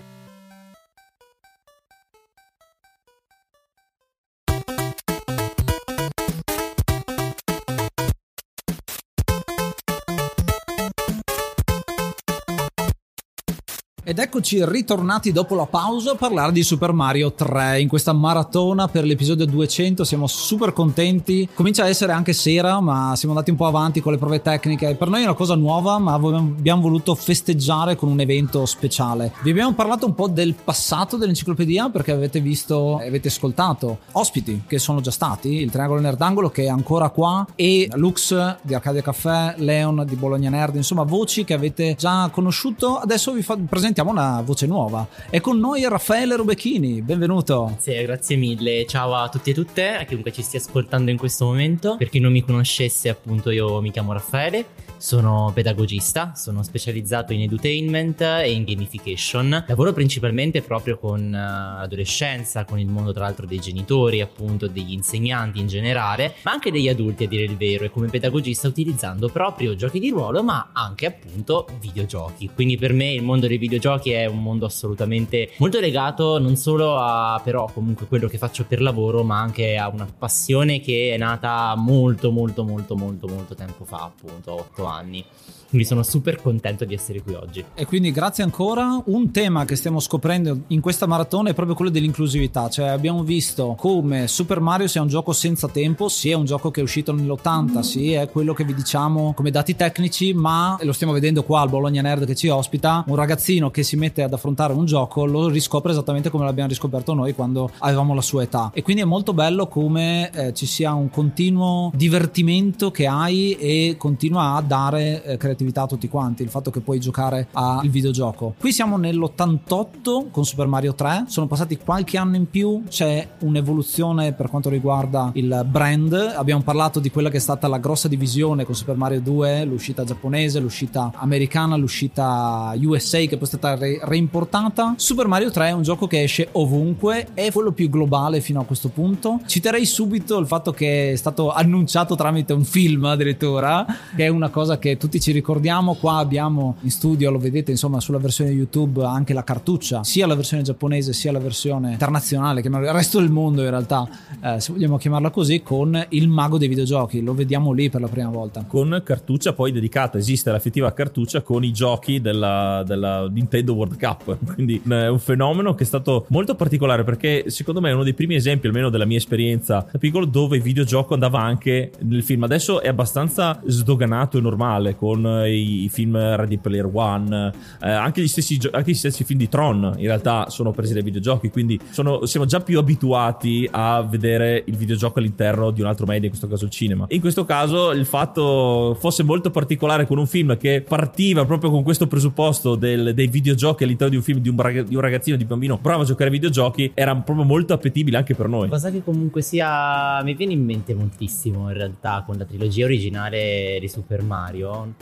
Ed 14.11 14.19
eccoci 14.19 14.65
ritornati 14.65 15.31
dopo 15.31 15.55
la 15.55 15.67
pausa 15.67 16.11
a 16.11 16.15
parlare 16.17 16.51
di 16.51 16.65
Super 16.65 16.93
Mario 16.93 17.33
3 17.33 17.81
in 17.81 17.87
questa 17.87 18.13
maratona 18.13 18.89
per 18.89 19.05
l'episodio 19.05 19.47
200. 19.47 20.03
Siamo 20.03 20.27
super 20.27 20.73
contenti. 20.73 21.49
Comincia 21.55 21.85
a 21.85 21.89
essere 21.89 22.11
anche 22.11 22.33
sera, 22.33 22.81
ma 22.81 23.15
siamo 23.15 23.35
andati 23.35 23.53
un 23.53 23.57
po' 23.57 23.67
avanti 23.67 24.01
con 24.01 24.11
le 24.11 24.19
prove 24.19 24.43
tecniche. 24.43 24.97
Per 24.97 25.09
noi 25.09 25.21
è 25.21 25.27
una 25.27 25.35
cosa 25.35 25.55
nuova, 25.55 25.99
ma 25.99 26.15
abbiamo 26.15 26.83
voluto 26.83 27.15
festeggiare 27.15 27.95
con 27.95 28.11
un 28.11 28.19
evento 28.19 28.67
speciale. 28.67 29.33
Vi 29.45 29.51
abbiamo 29.51 29.75
parlato 29.75 30.07
un 30.07 30.15
po' 30.17 30.27
del 30.27 30.55
passato 30.55 31.17
dell'enciclopedia 31.17 31.89
perché 31.89 32.11
avete 32.11 32.41
visto 32.41 32.99
e 32.99 33.07
avete 33.07 33.29
ascoltato 33.29 33.99
ospiti 34.11 34.65
che 34.67 34.81
sono 34.81 35.01
già 35.01 35.13
stati, 35.13 35.51
il 35.51 35.71
Triangolo 35.71 36.01
Nerdangolo 36.01 36.51
che 36.51 36.65
è 36.65 36.69
ancora 36.69 37.11
qua 37.11 37.47
e 37.55 37.89
Lux 37.95 38.57
di 38.63 38.75
Arcadia 38.75 39.03
Caffè, 39.03 39.55
Leon 39.59 40.05
di 40.05 40.17
Bologna 40.17 40.51
Nerd, 40.51 40.75
insomma 40.75 41.05
voci 41.05 41.45
che 41.45 41.55
avete 41.55 41.95
già 41.97 42.29
conosciuto. 42.33 42.97
Adesso 42.97 43.31
vi 43.31 43.43
fa- 43.43 43.57
presentiamo 44.01 44.11
una 44.11 44.41
voce 44.43 44.67
nuova. 44.67 45.07
È 45.29 45.41
con 45.41 45.59
noi 45.59 45.87
Raffaele 45.87 46.37
Rubecchini, 46.37 47.03
benvenuto. 47.03 47.77
Sì, 47.79 47.93
grazie 48.03 48.37
mille. 48.37 48.87
Ciao 48.87 49.15
a 49.15 49.29
tutti 49.29 49.51
e 49.51 49.55
tutte, 49.55 49.97
a 49.97 50.05
chiunque 50.05 50.33
ci 50.33 50.43
stia 50.43 50.59
ascoltando 50.59 51.11
in 51.11 51.19
questo 51.19 51.45
momento. 51.45 51.97
Per 51.97 52.09
chi 52.09 52.19
non 52.19 52.33
mi 52.33 52.43
conoscesse, 52.43 53.09
appunto, 53.09 53.51
io 53.51 53.81
mi 53.81 53.91
chiamo 53.91 54.13
Raffaele. 54.13 54.90
Sono 55.01 55.51
pedagogista, 55.55 56.35
sono 56.35 56.63
specializzato 56.63 57.33
in 57.33 57.41
edutainment 57.41 58.21
e 58.21 58.53
in 58.53 58.65
gamification. 58.65 59.65
Lavoro 59.67 59.95
principalmente 59.95 60.61
proprio 60.61 60.99
con 60.99 61.31
l'adolescenza, 61.31 62.67
con 62.67 62.79
il 62.79 62.87
mondo 62.87 63.11
tra 63.11 63.25
l'altro 63.25 63.47
dei 63.47 63.61
genitori, 63.61 64.21
appunto 64.21 64.69
degli 64.69 64.93
insegnanti 64.93 65.59
in 65.59 65.69
generale, 65.69 66.35
ma 66.43 66.53
anche 66.53 66.71
degli 66.71 66.91
adulti 66.91 67.25
a 67.25 67.29
dire 67.29 67.45
il 67.45 67.57
vero 67.57 67.85
e 67.85 67.91
come 67.91 68.09
pedagogista 68.09 68.69
utilizzando 68.69 69.31
proprio 69.31 69.75
giochi 69.75 70.01
di 70.01 70.11
ruolo, 70.11 70.43
ma 70.43 70.69
anche 70.75 71.07
appunto 71.07 71.67
videogiochi. 71.81 72.51
Quindi 72.55 72.77
per 72.77 72.93
me 72.93 73.11
il 73.11 73.23
mondo 73.23 73.47
dei 73.47 73.57
videogiochi 73.57 74.11
è 74.11 74.27
un 74.27 74.43
mondo 74.43 74.67
assolutamente 74.67 75.53
molto 75.57 75.81
legato 75.81 76.39
non 76.39 76.57
solo 76.57 76.99
a 76.99 77.41
però 77.43 77.71
comunque 77.73 78.05
quello 78.07 78.29
che 78.29 78.37
faccio 78.37 78.67
per 78.67 78.83
lavoro, 78.83 79.25
ma 79.25 79.41
anche 79.41 79.79
a 79.79 79.89
una 79.89 80.07
passione 80.07 80.81
che 80.81 81.13
è 81.15 81.17
nata 81.17 81.75
molto 81.75 82.31
molto 82.31 82.65
molto 82.65 82.95
molto 82.95 83.27
molto 83.27 83.55
tempo 83.55 83.87
fa, 83.87 84.03
appunto 84.03 84.53
8 84.53 84.85
anni 84.85 84.89
anni. 84.91 85.25
Quindi 85.71 85.87
sono 85.87 86.03
super 86.03 86.43
contento 86.43 86.85
di 86.85 86.95
essere 86.95 87.23
qui 87.23 87.35
oggi. 87.35 87.65
E 87.75 87.87
quindi 87.87 88.11
grazie 88.11 88.43
ancora. 88.43 89.01
Un 89.05 89.31
tema 89.31 89.65
che 89.65 89.77
stiamo 89.77 90.01
scoprendo 90.01 90.63
in 90.69 90.81
questa 90.81 91.07
maratona 91.07 91.51
è 91.51 91.55
proprio 91.55 91.77
quello 91.77 91.93
dell'inclusività. 91.93 92.69
Cioè 92.69 92.89
abbiamo 92.89 93.23
visto 93.23 93.77
come 93.79 94.27
Super 94.27 94.59
Mario 94.59 94.89
sia 94.89 95.01
un 95.01 95.07
gioco 95.07 95.33
senza 95.33 95.69
tempo, 95.69 96.09
sì 96.09 96.31
è 96.31 96.35
un 96.35 96.45
gioco 96.45 96.73
che 96.73 96.81
è 96.81 96.83
uscito 96.83 97.13
nell'80, 97.13 97.81
sì 97.81 98.13
è 98.13 98.29
quello 98.29 98.53
che 98.53 98.65
vi 98.65 98.75
diciamo 98.75 99.33
come 99.33 99.53
dati 99.53 99.77
tecnici, 99.77 100.33
ma 100.33 100.77
lo 100.83 100.93
stiamo 100.93 101.13
vedendo 101.13 101.45
qua 101.45 101.61
al 101.61 101.69
Bologna 101.69 102.03
Nerd 102.03 102.27
che 102.27 102.35
ci 102.35 102.49
ospita, 102.49 103.05
un 103.07 103.15
ragazzino 103.15 103.71
che 103.71 103.85
si 103.85 103.95
mette 103.95 104.25
ad 104.25 104.33
affrontare 104.33 104.73
un 104.73 104.87
gioco 104.87 105.25
lo 105.25 105.47
riscopre 105.47 105.93
esattamente 105.93 106.31
come 106.31 106.45
l'abbiamo 106.47 106.69
riscoperto 106.69 107.15
noi 107.15 107.33
quando 107.33 107.71
avevamo 107.79 108.13
la 108.15 108.23
sua 108.23 108.43
età. 108.43 108.73
E 108.75 108.83
quindi 108.83 109.03
è 109.03 109.07
molto 109.07 109.33
bello 109.33 109.69
come 109.69 110.33
eh, 110.33 110.53
ci 110.53 110.67
sia 110.67 110.95
un 110.95 111.11
continuo 111.11 111.93
divertimento 111.95 112.91
che 112.91 113.07
hai 113.07 113.53
e 113.53 113.95
continua 113.97 114.55
a 114.57 114.63
dare 114.63 115.23
eh, 115.23 115.37
creatività 115.37 115.59
creatività 115.61 115.83
a 115.83 115.87
tutti 115.87 116.09
quanti, 116.09 116.43
il 116.43 116.49
fatto 116.49 116.71
che 116.71 116.81
puoi 116.81 116.99
giocare 116.99 117.49
al 117.53 117.89
videogioco. 117.89 118.55
Qui 118.59 118.73
siamo 118.73 118.97
nell'88 118.97 120.31
con 120.31 120.45
Super 120.45 120.67
Mario 120.67 120.95
3, 120.95 121.25
sono 121.27 121.47
passati 121.47 121.77
qualche 121.77 122.17
anno 122.17 122.37
in 122.37 122.49
più, 122.49 122.85
c'è 122.89 123.29
un'evoluzione 123.41 124.33
per 124.33 124.49
quanto 124.49 124.69
riguarda 124.69 125.31
il 125.35 125.67
brand, 125.69 126.13
abbiamo 126.13 126.63
parlato 126.63 127.01
di 127.01 127.11
quella 127.11 127.29
che 127.29 127.37
è 127.37 127.41
stata 127.41 127.69
la 127.69 127.79
grossa 127.79 128.09
divisione 128.09 128.65
con 128.65 128.75
Super 128.75 128.97
Mario 128.97 129.21
2, 129.21 129.65
l'uscita 129.65 130.05
giapponese, 130.05 130.61
l'uscita 130.61 131.13
americana, 131.15 131.77
l'uscita 131.77 132.73
USA 132.81 133.19
che 133.19 133.37
poi 133.37 133.43
è 133.43 133.47
stata 133.47 133.75
re- 133.75 134.01
reimportata. 134.03 134.95
Super 134.97 135.27
Mario 135.27 135.51
3 135.51 135.69
è 135.69 135.73
un 135.73 135.83
gioco 135.83 136.07
che 136.07 136.23
esce 136.23 136.49
ovunque, 136.53 137.29
è 137.35 137.51
quello 137.53 137.73
più 137.73 137.91
globale 137.91 138.41
fino 138.41 138.61
a 138.61 138.65
questo 138.65 138.89
punto. 138.89 139.41
Citerei 139.47 139.85
subito 139.85 140.39
il 140.39 140.47
fatto 140.47 140.73
che 140.73 141.13
è 141.13 141.17
stato 141.17 141.53
annunciato 141.53 142.15
tramite 142.15 142.53
un 142.53 142.65
film 142.65 143.05
addirittura, 143.05 143.85
che 144.17 144.25
è 144.25 144.29
una 144.29 144.49
cosa 144.49 144.79
che 144.79 144.97
tutti 144.97 145.21
ci 145.21 145.33
ricordiamo. 145.33 145.50
Qua 145.99 146.17
abbiamo 146.17 146.77
in 146.83 146.91
studio, 146.91 147.31
lo 147.31 147.39
vedete 147.39 147.71
insomma 147.71 148.01
sulla 148.01 148.19
versione 148.19 148.51
YouTube 148.51 149.05
anche 149.05 149.33
la 149.33 149.43
cartuccia, 149.43 150.05
sia 150.05 150.27
la 150.27 150.35
versione 150.35 150.63
giapponese 150.63 151.13
sia 151.13 151.33
la 151.33 151.39
versione 151.39 151.93
internazionale, 151.93 152.63
che 152.63 152.69
il 152.69 152.75
resto 152.75 153.19
del 153.19 153.31
mondo 153.31 153.63
in 153.63 153.71
realtà, 153.71 154.09
eh, 154.43 154.61
se 154.61 154.73
vogliamo 154.73 154.97
chiamarla 154.97 155.31
così, 155.31 155.63
con 155.63 156.07
il 156.11 156.29
mago 156.29 156.59
dei 156.59 156.69
videogiochi. 156.69 157.23
Lo 157.23 157.35
vediamo 157.35 157.73
lì 157.73 157.91
per 157.91 158.01
la 158.01 158.09
prima 158.09 158.29
volta. 158.29 158.65
Con 158.67 159.03
cartuccia 159.05 159.53
poi 159.53 159.73
dedicata, 159.73 160.19
esiste 160.19 160.51
l'affettiva 160.51 160.93
cartuccia 160.93 161.43
con 161.43 161.65
i 161.65 161.73
giochi 161.73 162.21
della, 162.21 162.83
della 162.87 163.29
Nintendo 163.29 163.75
World 163.75 163.99
Cup. 163.99 164.39
Quindi 164.55 164.81
è 164.89 165.09
un 165.09 165.19
fenomeno 165.19 165.75
che 165.75 165.85
è 165.85 165.87
stato 165.87 166.27
molto 166.29 166.55
particolare 166.55 167.05
perché 167.05 167.51
secondo 167.51 167.81
me 167.81 167.91
è 167.91 167.93
uno 167.93 168.05
dei 168.05 168.15
primi 168.15 168.35
esempi, 168.35 168.67
almeno 168.67 168.91
della 168.91 169.05
mia 169.05 169.19
esperienza 169.19 169.87
da 169.91 169.99
piccolo, 169.99 170.25
dove 170.25 170.57
il 170.57 170.63
videogioco 170.63 171.15
andava 171.15 171.41
anche 171.41 171.91
nel 172.01 172.23
film. 172.23 172.45
Adesso 172.45 172.81
è 172.81 172.89
abbastanza 172.89 173.61
sdoganato 173.65 174.39
e 174.39 174.41
normale 174.41 174.97
con 174.97 175.40
i, 175.47 175.85
i 175.85 175.89
film 175.89 176.17
Ready 176.17 176.59
Player 176.59 176.89
One, 176.93 177.53
eh, 177.83 177.91
anche, 177.91 178.23
gli 178.23 178.29
stessi, 178.29 178.59
anche, 178.71 178.91
gli 178.91 178.95
stessi, 178.95 179.25
film 179.25 179.39
di 179.39 179.49
Tron 179.49 179.95
in 179.97 180.07
realtà 180.07 180.49
sono 180.49 180.71
presi 180.71 180.93
dai 180.93 181.03
videogiochi, 181.03 181.51
quindi 181.51 181.79
sono, 181.91 182.27
siamo 182.27 182.47
già 182.47 182.61
più 182.61 182.79
abituati 182.79 183.69
a 183.71 184.03
vedere 184.03 184.63
il 184.67 184.77
videogioco 184.77 185.19
all'interno 185.19 185.71
di 185.71 185.81
un 185.81 185.87
altro 185.87 186.07
media, 186.07 186.25
in 186.25 186.31
questo 186.31 186.49
caso 186.49 186.65
il 186.65 186.71
cinema. 186.71 187.07
In 187.09 187.21
questo 187.21 187.45
caso 187.45 187.91
il 187.93 188.07
fatto 188.07 188.97
fosse 188.99 189.23
molto 189.23 189.51
particolare 189.51 190.07
con 190.07 190.19
un 190.19 190.27
film 190.27 190.57
che 190.57 190.85
partiva 190.87 191.45
proprio 191.45 191.71
con 191.71 191.83
questo 191.83 192.07
presupposto 192.07 192.75
del, 192.75 193.15
dei 193.15 193.27
videogiochi 193.27 193.85
all'interno 193.85 194.11
di 194.11 194.17
un 194.17 194.23
film 194.23 194.39
di 194.41 194.49
un, 194.49 194.85
di 194.87 194.95
un 194.95 195.01
ragazzino, 195.01 195.37
di 195.37 195.43
un 195.43 195.49
bambino 195.49 195.79
bravo 195.81 196.03
a 196.03 196.05
giocare 196.05 196.31
ai 196.31 196.37
videogiochi, 196.37 196.93
era 196.95 197.15
proprio 197.17 197.45
molto 197.45 197.73
appetibile 197.73 198.17
anche 198.17 198.35
per 198.35 198.49
noi. 198.49 198.69
Cosa 198.69 198.91
che 198.91 199.03
comunque 199.03 199.43
sia 199.43 200.23
mi 200.23 200.35
viene 200.35 200.53
in 200.53 200.65
mente 200.65 200.95
moltissimo 200.95 201.69
in 201.71 201.77
realtà 201.77 202.23
con 202.27 202.37
la 202.37 202.45
trilogia 202.45 202.85
originale 202.85 203.79
di 203.81 203.89
Super 203.89 204.23
Mario. 204.23 204.95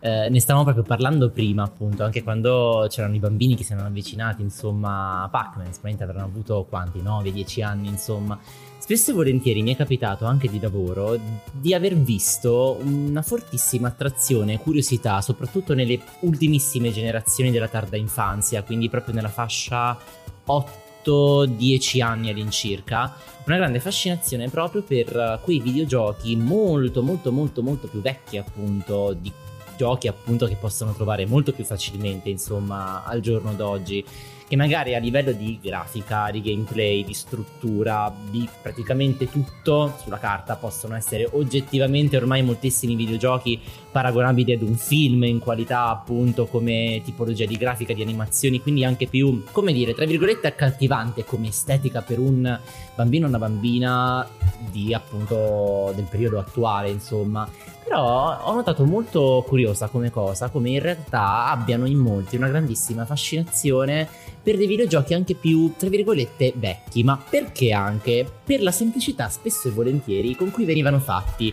Eh, 0.00 0.28
ne 0.30 0.40
stavamo 0.40 0.64
proprio 0.64 0.84
parlando 0.84 1.30
prima, 1.30 1.62
appunto, 1.62 2.04
anche 2.04 2.22
quando 2.22 2.86
c'erano 2.88 3.14
i 3.14 3.18
bambini 3.18 3.54
che 3.54 3.64
si 3.64 3.72
erano 3.72 3.88
avvicinati, 3.88 4.42
insomma, 4.42 5.22
a 5.22 5.28
Pac-Man, 5.28 5.72
sicuramente 5.72 6.04
avranno 6.04 6.26
avuto 6.26 6.66
quanti? 6.68 7.00
9-10 7.00 7.62
anni, 7.62 7.88
insomma. 7.88 8.38
Spesso 8.82 9.12
e 9.12 9.14
volentieri 9.14 9.62
mi 9.62 9.72
è 9.72 9.76
capitato 9.76 10.24
anche 10.24 10.48
di 10.48 10.58
lavoro 10.58 11.16
di 11.52 11.72
aver 11.72 11.94
visto 11.94 12.80
una 12.82 13.22
fortissima 13.22 13.86
attrazione 13.86 14.54
e 14.54 14.58
curiosità, 14.58 15.20
soprattutto 15.20 15.72
nelle 15.72 16.00
ultimissime 16.22 16.90
generazioni 16.90 17.52
della 17.52 17.68
tarda 17.68 17.96
infanzia, 17.96 18.64
quindi 18.64 18.88
proprio 18.88 19.14
nella 19.14 19.28
fascia 19.28 19.96
8-10 20.44 22.02
anni 22.02 22.30
all'incirca, 22.30 23.14
una 23.46 23.56
grande 23.56 23.78
fascinazione 23.78 24.48
proprio 24.48 24.82
per 24.82 25.38
quei 25.44 25.60
videogiochi 25.60 26.34
molto 26.34 27.02
molto 27.02 27.30
molto 27.30 27.62
molto 27.62 27.86
più 27.86 28.00
vecchi 28.00 28.36
appunto 28.36 29.12
di 29.12 29.30
giochi 29.76 30.08
appunto 30.08 30.46
che 30.46 30.56
possono 30.56 30.92
trovare 30.92 31.26
molto 31.26 31.52
più 31.52 31.64
facilmente 31.64 32.28
insomma 32.28 33.04
al 33.04 33.20
giorno 33.20 33.52
d'oggi 33.54 34.04
che 34.52 34.58
magari 34.58 34.94
a 34.94 34.98
livello 34.98 35.32
di 35.32 35.58
grafica, 35.62 36.30
di 36.30 36.42
gameplay, 36.42 37.04
di 37.04 37.14
struttura, 37.14 38.14
di 38.28 38.46
praticamente 38.60 39.26
tutto 39.26 39.96
sulla 40.02 40.18
carta 40.18 40.56
possono 40.56 40.94
essere 40.94 41.26
oggettivamente 41.32 42.18
ormai 42.18 42.42
moltissimi 42.42 42.94
videogiochi 42.94 43.58
paragonabili 43.92 44.54
ad 44.54 44.62
un 44.62 44.74
film 44.74 45.22
in 45.24 45.38
qualità 45.38 45.88
appunto 45.88 46.46
come 46.46 47.02
tipologia 47.04 47.44
di 47.44 47.56
grafica, 47.56 47.92
di 47.92 48.02
animazioni, 48.02 48.60
quindi 48.60 48.84
anche 48.84 49.06
più, 49.06 49.44
come 49.52 49.72
dire, 49.72 49.94
tra 49.94 50.06
virgolette 50.06 50.48
accattivante 50.48 51.24
come 51.24 51.48
estetica 51.48 52.00
per 52.00 52.18
un 52.18 52.58
bambino 52.96 53.26
o 53.26 53.28
una 53.28 53.38
bambina 53.38 54.26
di 54.70 54.94
appunto 54.94 55.92
del 55.94 56.06
periodo 56.10 56.38
attuale, 56.38 56.88
insomma. 56.88 57.48
Però 57.84 58.40
ho 58.44 58.54
notato 58.54 58.84
molto 58.84 59.44
curiosa 59.46 59.88
come 59.88 60.10
cosa, 60.10 60.48
come 60.48 60.70
in 60.70 60.80
realtà 60.80 61.50
abbiano 61.50 61.84
in 61.84 61.98
molti 61.98 62.36
una 62.36 62.48
grandissima 62.48 63.04
fascinazione 63.04 64.08
per 64.42 64.56
dei 64.56 64.66
videogiochi 64.66 65.14
anche 65.14 65.34
più, 65.34 65.74
tra 65.76 65.88
virgolette, 65.88 66.54
vecchi. 66.56 67.02
Ma 67.02 67.20
perché 67.28 67.72
anche? 67.72 68.26
Per 68.42 68.62
la 68.62 68.70
semplicità 68.70 69.28
spesso 69.28 69.68
e 69.68 69.72
volentieri 69.72 70.34
con 70.34 70.50
cui 70.50 70.64
venivano 70.64 71.00
fatti. 71.00 71.52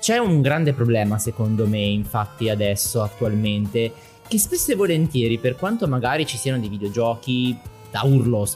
C'è 0.00 0.16
un 0.16 0.40
grande 0.40 0.72
problema 0.72 1.18
secondo 1.18 1.66
me, 1.66 1.78
infatti, 1.78 2.48
adesso, 2.48 3.02
attualmente, 3.02 3.92
che 4.26 4.38
spesso 4.38 4.72
e 4.72 4.74
volentieri, 4.74 5.38
per 5.38 5.56
quanto 5.56 5.86
magari 5.86 6.24
ci 6.24 6.38
siano 6.38 6.58
dei 6.58 6.70
videogiochi 6.70 7.54
da 7.90 8.00
urlo 8.04 8.48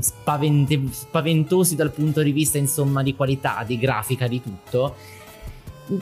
spavente- 0.00 0.80
spaventosi 0.90 1.76
dal 1.76 1.92
punto 1.92 2.20
di 2.22 2.32
vista, 2.32 2.58
insomma, 2.58 3.04
di 3.04 3.14
qualità, 3.14 3.62
di 3.64 3.78
grafica, 3.78 4.26
di 4.26 4.42
tutto, 4.42 4.96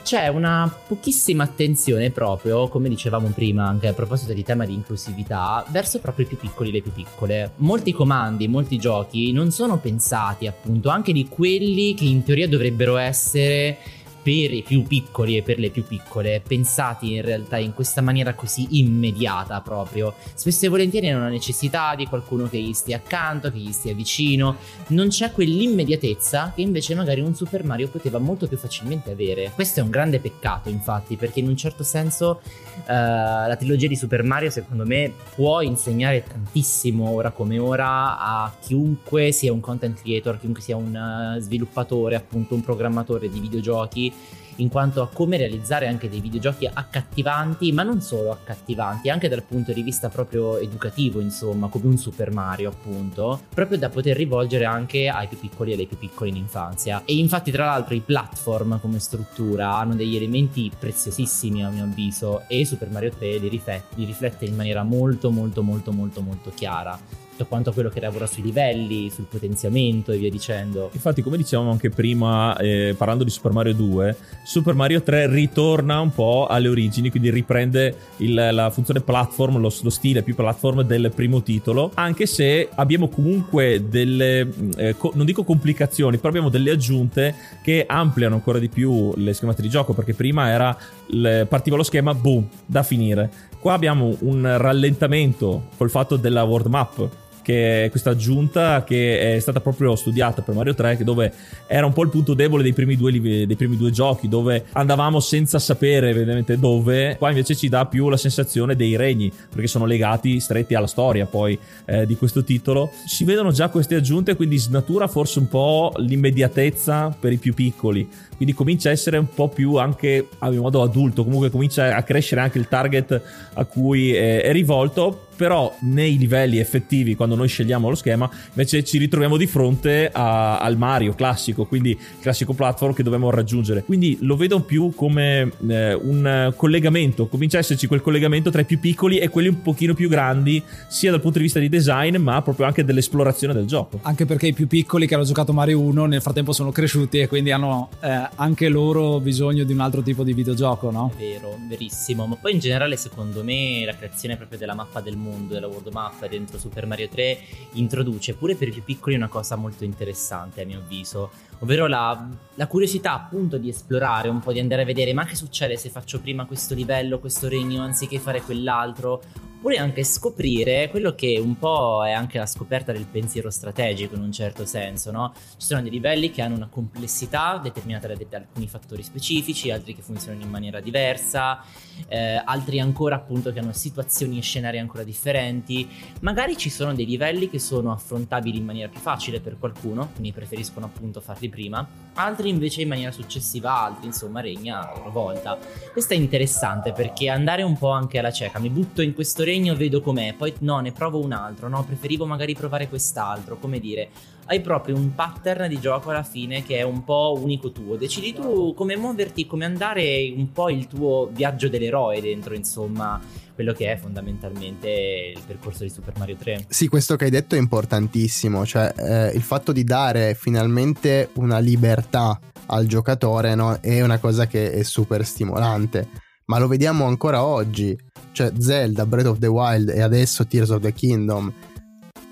c'è 0.03 0.27
una 0.29 0.73
pochissima 0.87 1.43
attenzione 1.43 2.09
proprio, 2.09 2.67
come 2.67 2.89
dicevamo 2.89 3.27
prima 3.29 3.67
anche 3.67 3.87
a 3.87 3.93
proposito 3.93 4.33
di 4.33 4.43
tema 4.43 4.65
di 4.65 4.73
inclusività, 4.73 5.63
verso 5.69 5.99
proprio 5.99 6.25
i 6.25 6.27
più 6.27 6.37
piccoli 6.37 6.69
e 6.69 6.71
le 6.71 6.81
più 6.81 6.91
piccole. 6.91 7.51
Molti 7.57 7.91
comandi, 7.91 8.47
molti 8.47 8.77
giochi 8.77 9.31
non 9.31 9.51
sono 9.51 9.77
pensati 9.77 10.47
appunto 10.47 10.89
anche 10.89 11.13
di 11.13 11.27
quelli 11.27 11.93
che 11.93 12.05
in 12.05 12.23
teoria 12.23 12.47
dovrebbero 12.47 12.97
essere 12.97 13.77
per 14.21 14.53
i 14.53 14.61
più 14.61 14.83
piccoli 14.83 15.37
e 15.37 15.41
per 15.41 15.57
le 15.57 15.69
più 15.69 15.83
piccole, 15.83 16.41
pensati 16.45 17.13
in 17.13 17.21
realtà 17.21 17.57
in 17.57 17.73
questa 17.73 18.01
maniera 18.01 18.33
così 18.33 18.79
immediata 18.79 19.59
proprio. 19.61 20.13
Spesso 20.33 20.65
e 20.65 20.69
volentieri 20.69 21.09
hanno 21.09 21.23
la 21.23 21.29
necessità 21.29 21.95
di 21.95 22.05
qualcuno 22.05 22.47
che 22.47 22.59
gli 22.59 22.73
stia 22.73 22.97
accanto, 22.97 23.51
che 23.51 23.57
gli 23.57 23.71
stia 23.71 23.93
vicino. 23.93 24.57
Non 24.87 25.07
c'è 25.07 25.31
quell'immediatezza 25.31 26.51
che 26.55 26.61
invece 26.61 26.95
magari 26.95 27.21
un 27.21 27.33
Super 27.35 27.63
Mario 27.63 27.87
poteva 27.89 28.19
molto 28.19 28.47
più 28.47 28.57
facilmente 28.57 29.11
avere. 29.11 29.51
Questo 29.55 29.79
è 29.79 29.83
un 29.83 29.89
grande 29.89 30.19
peccato, 30.19 30.69
infatti, 30.69 31.15
perché 31.15 31.39
in 31.39 31.47
un 31.47 31.57
certo 31.57 31.83
senso 31.83 32.41
uh, 32.43 32.83
la 32.87 33.55
trilogia 33.57 33.87
di 33.87 33.95
Super 33.95 34.23
Mario, 34.23 34.49
secondo 34.49 34.85
me, 34.85 35.11
può 35.35 35.61
insegnare 35.61 36.23
tantissimo 36.23 37.09
ora 37.09 37.31
come 37.31 37.57
ora 37.57 38.19
a 38.19 38.53
chiunque 38.61 39.31
sia 39.31 39.51
un 39.51 39.59
content 39.59 39.99
creator, 40.01 40.39
chiunque 40.39 40.61
sia 40.61 40.75
un 40.75 41.35
uh, 41.37 41.39
sviluppatore, 41.39 42.15
appunto 42.15 42.53
un 42.53 42.61
programmatore 42.61 43.29
di 43.29 43.39
videogiochi 43.39 44.10
in 44.57 44.69
quanto 44.69 45.01
a 45.01 45.07
come 45.07 45.37
realizzare 45.37 45.87
anche 45.87 46.09
dei 46.09 46.19
videogiochi 46.19 46.69
accattivanti, 46.71 47.71
ma 47.71 47.83
non 47.83 48.01
solo 48.01 48.31
accattivanti, 48.31 49.09
anche 49.09 49.27
dal 49.27 49.43
punto 49.43 49.73
di 49.73 49.81
vista 49.81 50.09
proprio 50.09 50.57
educativo, 50.57 51.19
insomma, 51.19 51.67
come 51.67 51.85
un 51.87 51.97
Super 51.97 52.31
Mario, 52.31 52.69
appunto, 52.69 53.41
proprio 53.53 53.77
da 53.77 53.89
poter 53.89 54.15
rivolgere 54.15 54.65
anche 54.65 55.07
ai 55.07 55.27
più 55.27 55.39
piccoli 55.39 55.71
e 55.71 55.73
alle 55.75 55.85
più 55.85 55.97
piccole 55.97 56.29
in 56.29 56.35
infanzia. 56.35 57.03
E 57.05 57.15
infatti, 57.15 57.51
tra 57.51 57.65
l'altro, 57.65 57.95
i 57.95 58.01
platform 58.01 58.79
come 58.79 58.99
struttura 58.99 59.75
hanno 59.75 59.95
degli 59.95 60.15
elementi 60.15 60.71
preziosissimi 60.77 61.63
a 61.63 61.69
mio 61.69 61.83
avviso 61.83 62.43
e 62.47 62.65
Super 62.65 62.89
Mario 62.89 63.11
3 63.11 63.37
li 63.37 63.47
riflette, 63.47 63.95
li 63.95 64.05
riflette 64.05 64.45
in 64.45 64.55
maniera 64.55 64.83
molto 64.83 65.31
molto 65.31 65.63
molto 65.63 65.91
molto 65.91 66.21
molto 66.21 66.51
chiara 66.53 66.99
tutto 67.31 67.45
quanto 67.45 67.71
quello 67.71 67.89
che 67.89 67.99
lavora 67.99 68.27
sui 68.27 68.43
livelli, 68.43 69.09
sul 69.09 69.25
potenziamento 69.25 70.11
e 70.11 70.17
via 70.17 70.29
dicendo. 70.29 70.89
Infatti, 70.93 71.21
come 71.21 71.37
dicevamo 71.37 71.71
anche 71.71 71.89
prima, 71.89 72.55
eh, 72.57 72.93
parlando 72.97 73.23
di 73.23 73.29
Super 73.29 73.51
Mario 73.51 73.73
2, 73.73 74.15
Super 74.43 74.75
Mario 74.75 75.01
3 75.01 75.27
ritorna 75.27 75.99
un 75.99 76.11
po' 76.11 76.47
alle 76.47 76.67
origini, 76.67 77.09
quindi 77.09 77.29
riprende 77.29 77.95
il, 78.17 78.33
la 78.33 78.69
funzione 78.69 79.01
platform, 79.01 79.57
lo, 79.57 79.73
lo, 79.81 79.89
stile 79.89 80.21
più 80.23 80.35
platform 80.35 80.81
del 80.81 81.11
primo 81.15 81.41
titolo, 81.41 81.91
anche 81.95 82.25
se 82.25 82.69
abbiamo 82.75 83.07
comunque 83.07 83.85
delle, 83.87 84.47
eh, 84.75 84.95
co- 84.97 85.11
non 85.15 85.25
dico 85.25 85.43
complicazioni, 85.43 86.17
però 86.17 86.29
abbiamo 86.29 86.49
delle 86.49 86.71
aggiunte 86.71 87.33
che 87.63 87.85
ampliano 87.87 88.35
ancora 88.35 88.59
di 88.59 88.69
più 88.69 89.13
le 89.15 89.33
schemate 89.33 89.61
di 89.61 89.69
gioco, 89.69 89.93
perché 89.93 90.13
prima 90.13 90.49
era, 90.49 90.77
le, 91.07 91.45
partiva 91.47 91.77
lo 91.77 91.83
schema, 91.83 92.13
boom, 92.13 92.47
da 92.65 92.83
finire. 92.83 93.49
Qua 93.61 93.73
abbiamo 93.73 94.15
un 94.21 94.57
rallentamento 94.57 95.65
col 95.77 95.91
fatto 95.91 96.15
della 96.15 96.41
world 96.41 96.65
map 96.65 97.09
che 97.41 97.85
è 97.85 97.89
questa 97.89 98.11
aggiunta 98.11 98.83
che 98.83 99.35
è 99.35 99.39
stata 99.39 99.59
proprio 99.59 99.95
studiata 99.95 100.41
per 100.41 100.55
Mario 100.55 100.73
3, 100.73 100.99
dove 101.03 101.33
era 101.67 101.85
un 101.85 101.93
po' 101.93 102.03
il 102.03 102.09
punto 102.09 102.33
debole 102.33 102.63
dei 102.63 102.73
primi 102.73 102.95
due, 102.95 103.11
dei 103.11 103.55
primi 103.55 103.77
due 103.77 103.91
giochi, 103.91 104.27
dove 104.27 104.65
andavamo 104.73 105.19
senza 105.19 105.59
sapere 105.59 106.09
evidentemente 106.09 106.57
dove, 106.57 107.15
qua 107.17 107.29
invece 107.29 107.55
ci 107.55 107.69
dà 107.69 107.85
più 107.85 108.09
la 108.09 108.17
sensazione 108.17 108.75
dei 108.75 108.95
regni, 108.95 109.31
perché 109.49 109.67
sono 109.67 109.85
legati 109.85 110.39
stretti 110.39 110.75
alla 110.75 110.87
storia 110.87 111.25
poi 111.25 111.57
eh, 111.85 112.05
di 112.05 112.15
questo 112.15 112.43
titolo. 112.43 112.91
Si 113.05 113.23
vedono 113.23 113.51
già 113.51 113.69
queste 113.69 113.95
aggiunte, 113.95 114.35
quindi 114.35 114.57
snatura 114.57 115.07
forse 115.07 115.39
un 115.39 115.47
po' 115.47 115.93
l'immediatezza 115.97 117.15
per 117.19 117.31
i 117.31 117.37
più 117.37 117.53
piccoli, 117.53 118.07
quindi 118.35 118.53
comincia 118.53 118.89
a 118.89 118.91
essere 118.91 119.17
un 119.17 119.27
po' 119.33 119.49
più 119.49 119.75
anche 119.75 120.27
a 120.39 120.49
mio 120.49 120.61
modo 120.61 120.81
adulto, 120.81 121.23
comunque 121.23 121.49
comincia 121.49 121.95
a 121.95 122.03
crescere 122.03 122.41
anche 122.41 122.57
il 122.57 122.67
target 122.67 123.21
a 123.53 123.65
cui 123.65 124.13
è, 124.13 124.41
è 124.41 124.51
rivolto 124.51 125.27
però 125.41 125.75
nei 125.79 126.19
livelli 126.19 126.59
effettivi 126.59 127.15
quando 127.15 127.33
noi 127.33 127.47
scegliamo 127.47 127.89
lo 127.89 127.95
schema 127.95 128.29
invece 128.49 128.83
ci 128.83 128.99
ritroviamo 128.99 129.37
di 129.37 129.47
fronte 129.47 130.07
a, 130.13 130.59
al 130.59 130.77
Mario 130.77 131.15
classico 131.15 131.65
quindi 131.65 131.89
il 131.89 132.19
classico 132.19 132.53
platform 132.53 132.93
che 132.93 133.01
dobbiamo 133.01 133.31
raggiungere. 133.31 133.81
Quindi 133.83 134.19
lo 134.21 134.35
vedo 134.35 134.59
più 134.59 134.93
come 134.93 135.51
eh, 135.67 135.95
un 135.95 136.53
collegamento 136.55 137.25
comincia 137.25 137.57
a 137.57 137.61
esserci 137.61 137.87
quel 137.87 138.01
collegamento 138.01 138.51
tra 138.51 138.61
i 138.61 138.65
più 138.65 138.79
piccoli 138.79 139.17
e 139.17 139.29
quelli 139.29 139.47
un 139.47 139.63
pochino 139.63 139.95
più 139.95 140.09
grandi 140.09 140.61
sia 140.87 141.09
dal 141.09 141.21
punto 141.21 141.39
di 141.39 141.45
vista 141.45 141.57
di 141.57 141.69
design 141.69 142.17
ma 142.17 142.39
proprio 142.43 142.67
anche 142.67 142.85
dell'esplorazione 142.85 143.55
del 143.55 143.65
gioco. 143.65 143.97
Anche 144.03 144.27
perché 144.27 144.45
i 144.45 144.53
più 144.53 144.67
piccoli 144.67 145.07
che 145.07 145.15
hanno 145.15 145.23
giocato 145.23 145.53
Mario 145.53 145.79
1 145.79 146.05
nel 146.05 146.21
frattempo 146.21 146.53
sono 146.53 146.71
cresciuti 146.71 147.17
e 147.17 147.27
quindi 147.27 147.49
hanno 147.49 147.89
eh, 147.99 148.29
anche 148.35 148.69
loro 148.69 149.19
bisogno 149.19 149.63
di 149.63 149.73
un 149.73 149.79
altro 149.79 150.03
tipo 150.03 150.23
di 150.23 150.33
videogioco 150.33 150.91
no? 150.91 151.11
È 151.15 151.19
vero, 151.19 151.57
verissimo. 151.67 152.27
Ma 152.27 152.35
poi 152.35 152.53
in 152.53 152.59
generale 152.59 152.95
secondo 152.95 153.43
me 153.43 153.81
la 153.85 153.95
creazione 153.95 154.37
proprio 154.37 154.59
della 154.59 154.75
mappa 154.75 155.01
del 155.01 155.17
mondo 155.17 155.29
mondo 155.31 155.53
della 155.53 155.67
world 155.67 155.87
map 155.91 156.27
dentro 156.27 156.59
Super 156.59 156.85
Mario 156.85 157.07
3 157.07 157.39
introduce 157.73 158.33
pure 158.33 158.55
per 158.55 158.67
i 158.67 158.71
più 158.71 158.83
piccoli 158.83 159.15
una 159.15 159.29
cosa 159.29 159.55
molto 159.55 159.83
interessante 159.83 160.61
a 160.61 160.65
mio 160.65 160.79
avviso, 160.79 161.31
ovvero 161.59 161.87
la, 161.87 162.27
la 162.55 162.67
curiosità 162.67 163.13
appunto 163.13 163.57
di 163.57 163.69
esplorare 163.69 164.27
un 164.27 164.39
po', 164.39 164.51
di 164.51 164.59
andare 164.59 164.81
a 164.81 164.85
vedere 164.85 165.13
ma 165.13 165.25
che 165.25 165.35
succede 165.35 165.77
se 165.77 165.89
faccio 165.89 166.19
prima 166.19 166.45
questo 166.45 166.75
livello, 166.75 167.19
questo 167.19 167.47
regno 167.47 167.81
anziché 167.81 168.19
fare 168.19 168.41
quell'altro, 168.41 169.21
oppure 169.61 169.77
anche 169.77 170.03
scoprire 170.03 170.89
quello 170.89 171.13
che 171.13 171.37
un 171.37 171.55
po' 171.55 172.03
è 172.03 172.11
anche 172.11 172.39
la 172.39 172.47
scoperta 172.47 172.91
del 172.91 173.05
pensiero 173.05 173.51
strategico 173.51 174.15
in 174.15 174.23
un 174.23 174.31
certo 174.31 174.65
senso, 174.65 175.11
no? 175.11 175.33
Ci 175.35 175.67
sono 175.67 175.83
dei 175.83 175.91
livelli 175.91 176.31
che 176.31 176.41
hanno 176.41 176.55
una 176.55 176.67
complessità 176.67 177.59
determinata 177.61 178.07
da, 178.07 178.15
da 178.27 178.37
alcuni 178.37 178.67
fattori 178.67 179.03
specifici, 179.03 179.69
altri 179.69 179.93
che 179.93 180.01
funzionano 180.01 180.43
in 180.43 180.49
maniera 180.49 180.79
diversa, 180.79 181.63
eh, 182.07 182.41
altri 182.43 182.79
ancora 182.79 183.17
appunto 183.17 183.53
che 183.53 183.59
hanno 183.59 183.71
situazioni 183.71 184.39
e 184.39 184.41
scenari 184.41 184.79
ancora 184.79 185.03
differenti. 185.03 185.87
Magari 186.21 186.57
ci 186.57 186.71
sono 186.71 186.95
dei 186.95 187.05
livelli 187.05 187.47
che 187.47 187.59
sono 187.59 187.91
affrontabili 187.91 188.57
in 188.57 188.65
maniera 188.65 188.89
più 188.89 188.99
facile 188.99 189.41
per 189.41 189.59
qualcuno, 189.59 190.09
quindi 190.11 190.31
preferiscono 190.31 190.87
appunto 190.87 191.21
farli 191.21 191.49
prima, 191.49 191.87
altri 192.15 192.49
invece 192.49 192.81
in 192.81 192.87
maniera 192.87 193.11
successiva, 193.11 193.83
altri 193.83 194.07
insomma 194.07 194.41
regna 194.41 194.89
a 194.89 194.97
loro 194.97 195.11
volta. 195.11 195.55
Questo 195.91 196.15
è 196.15 196.17
interessante 196.17 196.93
perché 196.93 197.29
andare 197.29 197.61
un 197.61 197.77
po' 197.77 197.91
anche 197.91 198.17
alla 198.17 198.31
cieca, 198.31 198.57
mi 198.57 198.69
butto 198.71 199.03
in 199.03 199.13
questo 199.13 199.43
regno, 199.51 199.75
vedo 199.75 200.01
com'è, 200.01 200.33
poi 200.37 200.53
no, 200.59 200.79
ne 200.79 200.91
provo 200.91 201.19
un 201.19 201.33
altro, 201.33 201.67
no, 201.67 201.83
preferivo 201.83 202.25
magari 202.25 202.55
provare 202.55 202.87
quest'altro, 202.87 203.57
come 203.57 203.79
dire, 203.79 204.09
hai 204.45 204.61
proprio 204.61 204.95
un 204.95 205.13
pattern 205.13 205.67
di 205.67 205.79
gioco 205.79 206.09
alla 206.09 206.23
fine 206.23 206.63
che 206.63 206.77
è 206.77 206.81
un 206.81 207.03
po' 207.03 207.37
unico 207.41 207.71
tuo, 207.71 207.95
decidi 207.95 208.33
tu 208.33 208.73
come 208.73 208.95
muoverti, 208.95 209.45
come 209.45 209.65
andare, 209.65 210.33
un 210.35 210.51
po' 210.51 210.69
il 210.69 210.87
tuo 210.87 211.29
viaggio 211.31 211.69
dell'eroe 211.69 212.21
dentro, 212.21 212.53
insomma, 212.53 213.19
quello 213.53 213.73
che 213.73 213.91
è 213.91 213.97
fondamentalmente 213.97 215.33
il 215.35 215.41
percorso 215.45 215.83
di 215.83 215.89
Super 215.89 216.13
Mario 216.17 216.35
3. 216.37 216.65
Sì, 216.69 216.87
questo 216.87 217.15
che 217.15 217.25
hai 217.25 217.29
detto 217.29 217.55
è 217.55 217.59
importantissimo, 217.59 218.65
cioè 218.65 218.93
eh, 218.97 219.35
il 219.35 219.41
fatto 219.41 219.71
di 219.71 219.83
dare 219.83 220.33
finalmente 220.33 221.29
una 221.35 221.59
libertà 221.59 222.39
al 222.67 222.85
giocatore 222.85 223.53
no? 223.55 223.79
è 223.81 224.01
una 224.01 224.17
cosa 224.17 224.47
che 224.47 224.71
è 224.71 224.83
super 224.83 225.25
stimolante, 225.25 226.07
ma 226.45 226.57
lo 226.57 226.67
vediamo 226.67 227.05
ancora 227.05 227.43
oggi, 227.43 227.97
cioè 228.31 228.51
Zelda, 228.57 229.05
Breath 229.05 229.27
of 229.27 229.39
the 229.39 229.47
Wild 229.47 229.89
e 229.89 230.01
adesso 230.01 230.45
Tears 230.45 230.69
of 230.69 230.81
the 230.81 230.93
Kingdom 230.93 231.51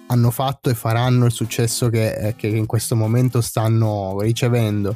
hanno 0.07 0.31
fatto 0.31 0.69
e 0.69 0.73
faranno 0.73 1.25
il 1.25 1.31
successo 1.31 1.89
che, 1.89 2.13
eh, 2.15 2.35
che 2.35 2.47
in 2.47 2.65
questo 2.65 2.95
momento 2.95 3.41
stanno 3.41 4.19
ricevendo. 4.21 4.95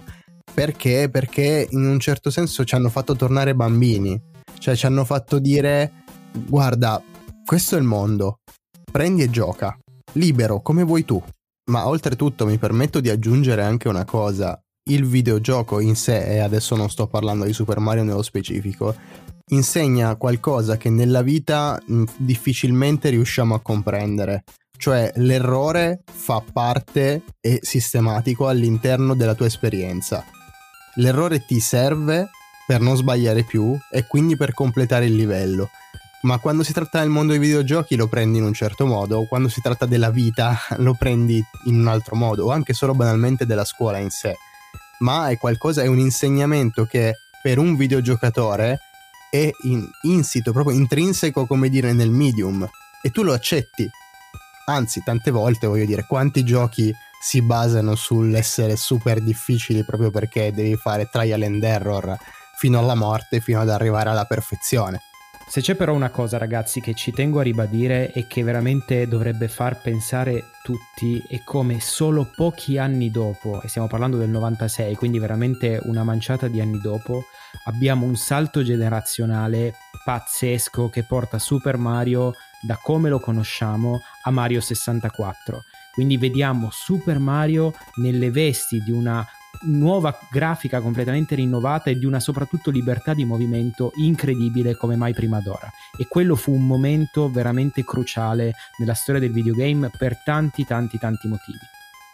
Perché? 0.53 1.09
Perché 1.09 1.67
in 1.69 1.85
un 1.85 1.99
certo 1.99 2.29
senso 2.29 2.63
ci 2.63 2.75
hanno 2.75 2.89
fatto 2.89 3.15
tornare 3.15 3.55
bambini, 3.55 4.19
cioè 4.57 4.75
ci 4.75 4.85
hanno 4.85 5.05
fatto 5.05 5.39
dire 5.39 6.03
guarda, 6.47 7.01
questo 7.45 7.75
è 7.75 7.79
il 7.79 7.85
mondo, 7.85 8.39
prendi 8.91 9.23
e 9.23 9.29
gioca, 9.29 9.77
libero 10.13 10.61
come 10.61 10.83
vuoi 10.83 11.05
tu. 11.05 11.21
Ma 11.71 11.87
oltretutto 11.87 12.45
mi 12.45 12.57
permetto 12.57 12.99
di 12.99 13.09
aggiungere 13.09 13.63
anche 13.63 13.87
una 13.87 14.05
cosa, 14.05 14.59
il 14.89 15.05
videogioco 15.05 15.79
in 15.79 15.95
sé, 15.95 16.25
e 16.25 16.39
adesso 16.39 16.75
non 16.75 16.89
sto 16.89 17.07
parlando 17.07 17.45
di 17.45 17.53
Super 17.53 17.79
Mario 17.79 18.03
nello 18.03 18.21
specifico, 18.21 18.95
insegna 19.53 20.15
qualcosa 20.15 20.77
che 20.77 20.89
nella 20.89 21.21
vita 21.21 21.81
mh, 21.85 22.03
difficilmente 22.17 23.09
riusciamo 23.09 23.55
a 23.55 23.61
comprendere. 23.61 24.43
Cioè 24.77 25.13
l'errore 25.15 26.01
fa 26.11 26.43
parte 26.51 27.23
e 27.39 27.59
sistematico 27.61 28.47
all'interno 28.47 29.15
della 29.15 29.35
tua 29.35 29.45
esperienza. 29.45 30.25
L'errore 30.95 31.45
ti 31.45 31.59
serve 31.59 32.29
per 32.67 32.81
non 32.81 32.95
sbagliare 32.95 33.43
più 33.43 33.77
e 33.91 34.05
quindi 34.07 34.35
per 34.35 34.53
completare 34.53 35.05
il 35.05 35.15
livello 35.15 35.69
ma 36.23 36.37
quando 36.37 36.63
si 36.63 36.71
tratta 36.71 36.99
del 36.99 37.09
mondo 37.09 37.31
dei 37.31 37.41
videogiochi 37.41 37.95
lo 37.95 38.07
prendi 38.07 38.37
in 38.37 38.45
un 38.45 38.53
certo 38.53 38.85
modo, 38.85 39.25
quando 39.25 39.49
si 39.49 39.61
tratta 39.61 39.85
della 39.85 40.09
vita 40.09 40.57
lo 40.77 40.93
prendi 40.93 41.43
in 41.65 41.79
un 41.79 41.87
altro 41.87 42.15
modo, 42.15 42.45
o 42.45 42.51
anche 42.51 42.73
solo 42.73 42.93
banalmente 42.93 43.45
della 43.45 43.65
scuola 43.65 43.97
in 43.97 44.09
sé. 44.09 44.35
Ma 44.99 45.29
è 45.29 45.37
qualcosa, 45.37 45.81
è 45.81 45.87
un 45.87 45.99
insegnamento 45.99 46.85
che 46.85 47.15
per 47.41 47.57
un 47.57 47.75
videogiocatore 47.75 48.79
è 49.33 49.49
in, 49.63 49.83
insito, 50.03 50.51
proprio 50.51 50.75
intrinseco, 50.75 51.47
come 51.47 51.67
dire, 51.67 51.91
nel 51.91 52.11
medium, 52.11 52.69
e 53.01 53.09
tu 53.09 53.23
lo 53.23 53.33
accetti. 53.33 53.89
Anzi, 54.65 55.01
tante 55.03 55.31
volte 55.31 55.65
voglio 55.65 55.85
dire, 55.85 56.05
quanti 56.05 56.43
giochi 56.43 56.93
si 57.19 57.41
basano 57.41 57.95
sull'essere 57.95 58.75
super 58.75 59.21
difficili 59.21 59.83
proprio 59.83 60.11
perché 60.11 60.53
devi 60.53 60.75
fare 60.75 61.09
trial 61.11 61.41
and 61.41 61.63
error 61.63 62.15
fino 62.57 62.77
alla 62.77 62.93
morte, 62.93 63.39
fino 63.39 63.59
ad 63.59 63.69
arrivare 63.69 64.11
alla 64.11 64.25
perfezione. 64.25 65.01
Se 65.45 65.61
c'è 65.61 65.75
però 65.75 65.93
una 65.93 66.09
cosa 66.09 66.39
ragazzi 66.39 66.81
che 66.81 66.95
ci 66.95 67.11
tengo 67.11 67.39
a 67.39 67.43
ribadire 67.43 68.11
e 68.11 68.25
che 68.25 68.41
veramente 68.41 69.07
dovrebbe 69.07 69.47
far 69.47 69.81
pensare 69.81 70.45
tutti 70.63 71.23
è 71.27 71.43
come 71.43 71.79
solo 71.79 72.31
pochi 72.35 72.79
anni 72.79 73.11
dopo, 73.11 73.61
e 73.61 73.67
stiamo 73.67 73.87
parlando 73.87 74.17
del 74.17 74.29
96, 74.29 74.95
quindi 74.95 75.19
veramente 75.19 75.79
una 75.83 76.03
manciata 76.03 76.47
di 76.47 76.59
anni 76.59 76.79
dopo, 76.79 77.25
abbiamo 77.65 78.05
un 78.05 78.15
salto 78.15 78.63
generazionale 78.63 79.75
pazzesco 80.03 80.89
che 80.89 81.03
porta 81.03 81.37
Super 81.37 81.77
Mario 81.77 82.33
da 82.59 82.79
come 82.81 83.09
lo 83.09 83.19
conosciamo 83.19 84.01
a 84.23 84.31
Mario 84.31 84.59
64. 84.59 85.65
Quindi 85.91 86.17
vediamo 86.17 86.69
Super 86.71 87.19
Mario 87.19 87.73
nelle 87.95 88.31
vesti 88.31 88.79
di 88.79 88.91
una 88.91 89.23
nuova 89.61 90.17
grafica 90.29 90.81
completamente 90.81 91.35
rinnovata 91.35 91.89
e 91.89 91.97
di 91.97 92.05
una 92.05 92.19
soprattutto 92.19 92.69
libertà 92.71 93.13
di 93.13 93.25
movimento 93.25 93.91
incredibile 93.95 94.75
come 94.75 94.95
mai 94.95 95.13
prima 95.13 95.39
d'ora. 95.39 95.71
E 95.97 96.07
quello 96.07 96.35
fu 96.35 96.53
un 96.53 96.65
momento 96.65 97.29
veramente 97.29 97.83
cruciale 97.83 98.53
nella 98.77 98.93
storia 98.93 99.21
del 99.21 99.31
videogame 99.31 99.89
per 99.95 100.21
tanti 100.23 100.65
tanti 100.65 100.97
tanti 100.97 101.27
motivi 101.27 101.59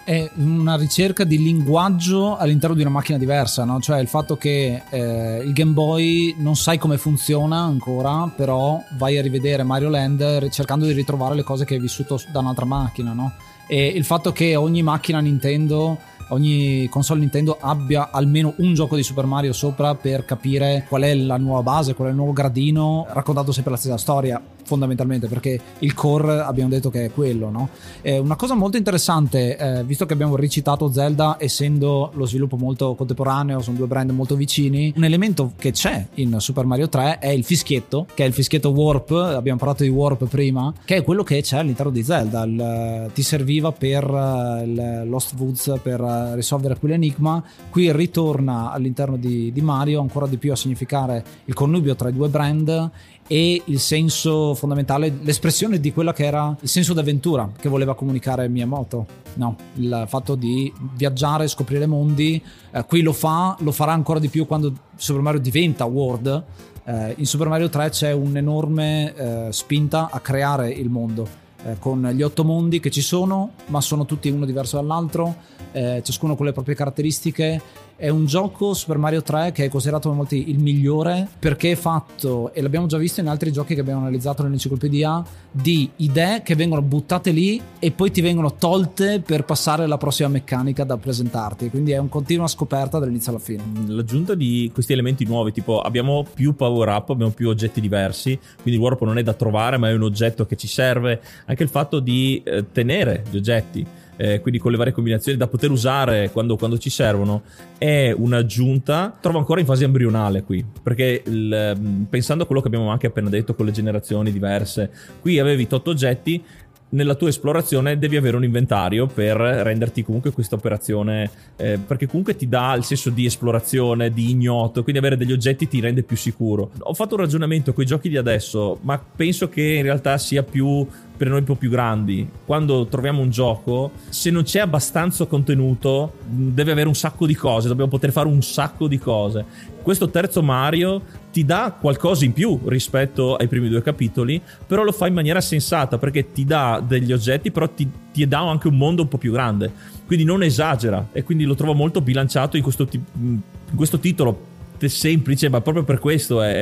è 0.09 0.27
una 0.37 0.75
ricerca 0.75 1.23
di 1.23 1.37
linguaggio 1.37 2.35
all'interno 2.35 2.75
di 2.75 2.81
una 2.81 2.89
macchina 2.89 3.19
diversa, 3.19 3.63
no? 3.63 3.79
cioè 3.79 3.99
il 3.99 4.07
fatto 4.07 4.37
che 4.37 4.81
eh, 4.89 5.43
il 5.45 5.53
Game 5.53 5.73
Boy 5.73 6.33
non 6.39 6.55
sai 6.55 6.79
come 6.79 6.97
funziona 6.97 7.59
ancora, 7.59 8.27
però 8.35 8.81
vai 8.97 9.19
a 9.19 9.21
rivedere 9.21 9.61
Mario 9.61 9.89
Land 9.89 10.49
cercando 10.49 10.85
di 10.85 10.93
ritrovare 10.93 11.35
le 11.35 11.43
cose 11.43 11.63
che 11.63 11.75
hai 11.75 11.79
vissuto 11.79 12.19
da 12.31 12.39
un'altra 12.39 12.65
macchina, 12.65 13.13
no? 13.13 13.33
E 13.67 13.85
il 13.85 14.03
fatto 14.03 14.31
che 14.31 14.55
ogni 14.55 14.81
macchina 14.81 15.19
Nintendo 15.19 15.99
ogni 16.29 16.87
console 16.89 17.19
Nintendo 17.19 17.57
abbia 17.59 18.09
almeno 18.11 18.53
un 18.57 18.73
gioco 18.73 18.95
di 18.95 19.03
Super 19.03 19.25
Mario 19.25 19.53
sopra 19.53 19.95
per 19.95 20.25
capire 20.25 20.85
qual 20.87 21.03
è 21.03 21.13
la 21.15 21.37
nuova 21.37 21.63
base, 21.63 21.93
qual 21.93 22.07
è 22.07 22.11
il 22.11 22.17
nuovo 22.17 22.33
gradino, 22.33 23.05
raccontato 23.09 23.51
sempre 23.51 23.71
la 23.71 23.77
stessa 23.77 23.97
storia 23.97 24.41
fondamentalmente 24.69 25.27
perché 25.27 25.59
il 25.79 25.95
core 25.95 26.41
abbiamo 26.41 26.69
detto 26.69 26.91
che 26.91 27.05
è 27.05 27.11
quello 27.11 27.49
no? 27.49 27.69
Eh, 28.01 28.19
una 28.19 28.35
cosa 28.35 28.53
molto 28.53 28.77
interessante 28.77 29.57
eh, 29.57 29.83
visto 29.83 30.05
che 30.05 30.13
abbiamo 30.13 30.35
ricitato 30.35 30.91
Zelda 30.91 31.37
essendo 31.39 32.11
lo 32.13 32.25
sviluppo 32.27 32.55
molto 32.55 32.93
contemporaneo 32.93 33.61
sono 33.61 33.77
due 33.77 33.87
brand 33.87 34.11
molto 34.11 34.35
vicini 34.35 34.93
un 34.95 35.03
elemento 35.03 35.53
che 35.57 35.71
c'è 35.71 36.05
in 36.15 36.35
Super 36.39 36.65
Mario 36.65 36.87
3 36.87 37.17
è 37.17 37.29
il 37.29 37.43
fischietto 37.43 38.05
che 38.13 38.23
è 38.23 38.27
il 38.27 38.33
fischietto 38.33 38.69
Warp 38.69 39.09
abbiamo 39.11 39.57
parlato 39.57 39.81
di 39.81 39.89
Warp 39.89 40.25
prima 40.25 40.71
che 40.85 40.97
è 40.97 41.03
quello 41.03 41.23
che 41.23 41.41
c'è 41.41 41.57
all'interno 41.57 41.91
di 41.91 42.03
Zelda 42.03 42.43
il, 42.43 43.09
ti 43.13 43.23
serviva 43.23 43.71
per 43.71 44.07
uh, 44.07 44.63
il 44.63 45.03
Lost 45.05 45.33
Woods 45.35 45.79
per 45.81 45.99
uh, 45.99 46.35
risolvere 46.35 46.77
quell'enigma 46.77 47.43
qui 47.71 47.91
ritorna 47.91 48.71
all'interno 48.71 49.17
di, 49.17 49.51
di 49.51 49.61
Mario 49.61 49.99
ancora 50.01 50.27
di 50.27 50.37
più 50.37 50.51
a 50.51 50.55
significare 50.55 51.23
il 51.45 51.55
connubio 51.55 51.95
tra 51.95 52.09
i 52.09 52.13
due 52.13 52.29
brand 52.29 52.91
e 53.31 53.61
il 53.63 53.79
senso 53.79 54.55
fondamentale, 54.55 55.19
l'espressione 55.21 55.79
di 55.79 55.93
quello 55.93 56.11
che 56.11 56.25
era 56.25 56.57
il 56.59 56.67
senso 56.67 56.93
d'avventura 56.93 57.51
che 57.59 57.69
voleva 57.69 57.93
comunicare 57.93 58.47
Miyamoto. 58.47 59.05
No, 59.35 59.55
il 59.75 60.05
fatto 60.07 60.33
di 60.33 60.73
viaggiare, 60.95 61.47
scoprire 61.47 61.85
mondi, 61.85 62.41
eh, 62.71 62.83
qui 62.85 63.01
lo 63.01 63.13
fa, 63.13 63.55
lo 63.59 63.71
farà 63.71 63.91
ancora 63.91 64.17
di 64.17 64.29
più 64.29 64.47
quando 64.47 64.73
Super 64.95 65.21
Mario 65.21 65.39
diventa 65.39 65.85
World. 65.85 66.43
Eh, 66.83 67.13
in 67.19 67.27
Super 67.27 67.49
Mario 67.49 67.69
3 67.69 67.89
c'è 67.89 68.11
un'enorme 68.11 69.13
eh, 69.13 69.47
spinta 69.51 70.09
a 70.11 70.19
creare 70.21 70.71
il 70.71 70.89
mondo 70.89 71.27
eh, 71.65 71.77
con 71.77 72.01
gli 72.11 72.23
otto 72.23 72.43
mondi 72.43 72.79
che 72.79 72.89
ci 72.89 73.01
sono, 73.01 73.51
ma 73.67 73.79
sono 73.79 74.05
tutti 74.05 74.29
uno 74.29 74.45
diverso 74.45 74.77
dall'altro, 74.77 75.35
eh, 75.71 76.01
ciascuno 76.03 76.35
con 76.35 76.47
le 76.47 76.51
proprie 76.51 76.73
caratteristiche. 76.73 77.61
È 77.99 78.07
un 78.07 78.27
gioco 78.27 78.73
Super 78.73 78.97
Mario 78.97 79.21
3 79.21 79.51
che 79.51 79.65
è 79.65 79.67
considerato 79.67 80.07
da 80.07 80.15
molti 80.15 80.49
il 80.51 80.59
migliore 80.59 81.27
perché 81.37 81.71
è 81.71 81.75
fatto, 81.75 82.53
e 82.53 82.61
l'abbiamo 82.61 82.87
già 82.87 82.97
visto 82.97 83.19
in 83.19 83.27
altri 83.27 83.51
giochi 83.51 83.75
che 83.75 83.81
abbiamo 83.81 83.99
analizzato 83.99 84.41
nell'enciclopedia, 84.41 85.21
di 85.51 85.89
idee 85.97 86.41
che 86.41 86.55
vengono 86.55 86.81
buttate 86.81 87.31
lì 87.31 87.61
e 87.77 87.91
poi 87.91 88.09
ti 88.09 88.21
vengono 88.21 88.55
tolte 88.55 89.19
per 89.19 89.43
passare 89.43 89.83
alla 89.83 89.97
prossima 89.97 90.29
meccanica 90.29 90.85
da 90.85 90.95
presentarti. 90.95 91.69
Quindi 91.69 91.91
è 91.91 91.97
un 91.97 92.07
continua 92.07 92.47
scoperta 92.47 92.99
dall'inizio 92.99 93.31
alla 93.31 93.41
fine. 93.41 93.63
L'aggiunta 93.87 94.33
di 94.33 94.71
questi 94.73 94.93
elementi 94.93 95.25
nuovi, 95.25 95.51
tipo 95.51 95.81
abbiamo 95.81 96.25
più 96.33 96.55
power 96.55 96.87
up, 96.87 97.09
abbiamo 97.09 97.33
più 97.33 97.49
oggetti 97.49 97.81
diversi, 97.81 98.39
quindi 98.61 98.79
il 98.79 98.79
warp 98.79 99.01
non 99.01 99.17
è 99.17 99.23
da 99.23 99.33
trovare, 99.33 99.75
ma 99.75 99.89
è 99.89 99.93
un 99.93 100.03
oggetto 100.03 100.45
che 100.45 100.55
ci 100.55 100.67
serve. 100.67 101.21
Anche 101.47 101.63
il 101.63 101.69
fatto 101.69 101.99
di 101.99 102.41
eh, 102.45 102.71
tenere 102.71 103.25
gli 103.29 103.35
oggetti 103.35 103.85
eh, 104.21 104.41
quindi 104.41 104.59
con 104.59 104.71
le 104.71 104.77
varie 104.77 104.91
combinazioni 104.91 105.37
da 105.37 105.47
poter 105.47 105.71
usare 105.71 106.29
quando, 106.31 106.57
quando, 106.57 106.77
ci 106.77 106.89
servono, 106.89 107.43
è 107.77 108.13
un'aggiunta. 108.15 109.17
Trovo 109.21 109.37
ancora 109.37 109.61
in 109.61 109.65
fase 109.65 109.85
embrionale 109.85 110.43
qui, 110.43 110.63
perché 110.83 111.23
il, 111.25 111.77
mm, 111.79 112.03
pensando 112.03 112.43
a 112.43 112.45
quello 112.45 112.59
che 112.59 112.67
abbiamo 112.67 112.89
anche 112.89 113.07
appena 113.07 113.29
detto 113.29 113.55
con 113.55 113.65
le 113.65 113.71
generazioni 113.71 114.33
diverse, 114.33 114.91
qui 115.21 115.39
avevi 115.39 115.67
tot 115.67 115.87
oggetti, 115.87 116.43
nella 116.89 117.15
tua 117.15 117.29
esplorazione 117.29 117.99
devi 117.99 118.17
avere 118.17 118.35
un 118.35 118.43
inventario 118.43 119.05
per 119.05 119.37
renderti 119.37 120.03
comunque 120.03 120.31
questa 120.31 120.55
operazione 120.55 121.29
eh, 121.55 121.77
perché 121.77 122.07
comunque 122.07 122.35
ti 122.35 122.47
dà 122.47 122.73
il 122.73 122.83
senso 122.83 123.11
di 123.11 123.25
esplorazione 123.25 124.09
di 124.09 124.31
ignoto 124.31 124.81
quindi 124.81 124.99
avere 124.99 125.15
degli 125.15 125.31
oggetti 125.31 125.67
ti 125.67 125.79
rende 125.79 126.01
più 126.01 126.17
sicuro 126.17 126.71
ho 126.79 126.93
fatto 126.95 127.13
un 127.13 127.21
ragionamento 127.21 127.73
con 127.73 127.83
i 127.83 127.85
giochi 127.85 128.09
di 128.09 128.17
adesso 128.17 128.79
ma 128.81 128.97
penso 128.97 129.49
che 129.49 129.61
in 129.61 129.83
realtà 129.83 130.17
sia 130.17 130.41
più 130.41 130.87
per 131.19 131.27
noi 131.27 131.39
un 131.39 131.43
po' 131.43 131.55
più 131.55 131.69
grandi. 131.69 132.25
Quando 132.45 132.85
troviamo 132.85 133.21
un 133.21 133.29
gioco 133.29 133.91
se 134.07 134.31
non 134.31 134.43
c'è 134.43 134.61
abbastanza 134.61 135.25
contenuto 135.25 136.13
deve 136.25 136.71
avere 136.71 136.87
un 136.87 136.95
sacco 136.95 137.25
di 137.25 137.35
cose 137.35 137.67
dobbiamo 137.67 137.89
poter 137.89 138.13
fare 138.13 138.29
un 138.29 138.41
sacco 138.41 138.87
di 138.87 138.97
cose. 138.97 139.43
Questo 139.81 140.09
terzo 140.09 140.41
Mario 140.41 141.01
ti 141.29 141.43
dà 141.43 141.75
qualcosa 141.77 142.23
in 142.23 142.31
più 142.31 142.57
rispetto 142.67 143.35
ai 143.35 143.49
primi 143.49 143.67
due 143.67 143.81
capitoli, 143.81 144.41
però 144.65 144.83
lo 144.83 144.93
fa 144.93 145.07
in 145.07 145.13
maniera 145.13 145.41
sensata 145.41 145.97
perché 145.97 146.31
ti 146.31 146.45
dà 146.45 146.81
degli 146.85 147.11
oggetti, 147.11 147.51
però 147.51 147.67
ti, 147.67 147.89
ti 148.13 148.25
dà 148.25 148.39
anche 148.39 148.69
un 148.69 148.77
mondo 148.77 149.01
un 149.01 149.09
po' 149.09 149.17
più 149.17 149.33
grande. 149.33 149.71
Quindi 150.05 150.23
non 150.23 150.41
esagera 150.41 151.09
e 151.11 151.23
quindi 151.23 151.43
lo 151.43 151.55
trovo 151.55 151.73
molto 151.73 151.99
bilanciato 151.99 152.55
in 152.55 152.63
questo, 152.63 152.87
in 152.91 153.41
questo 153.75 153.99
titolo 153.99 154.47
semplice, 154.87 155.49
ma 155.49 155.61
proprio 155.61 155.83
per 155.83 155.99
questo 155.99 156.41
è, 156.41 156.53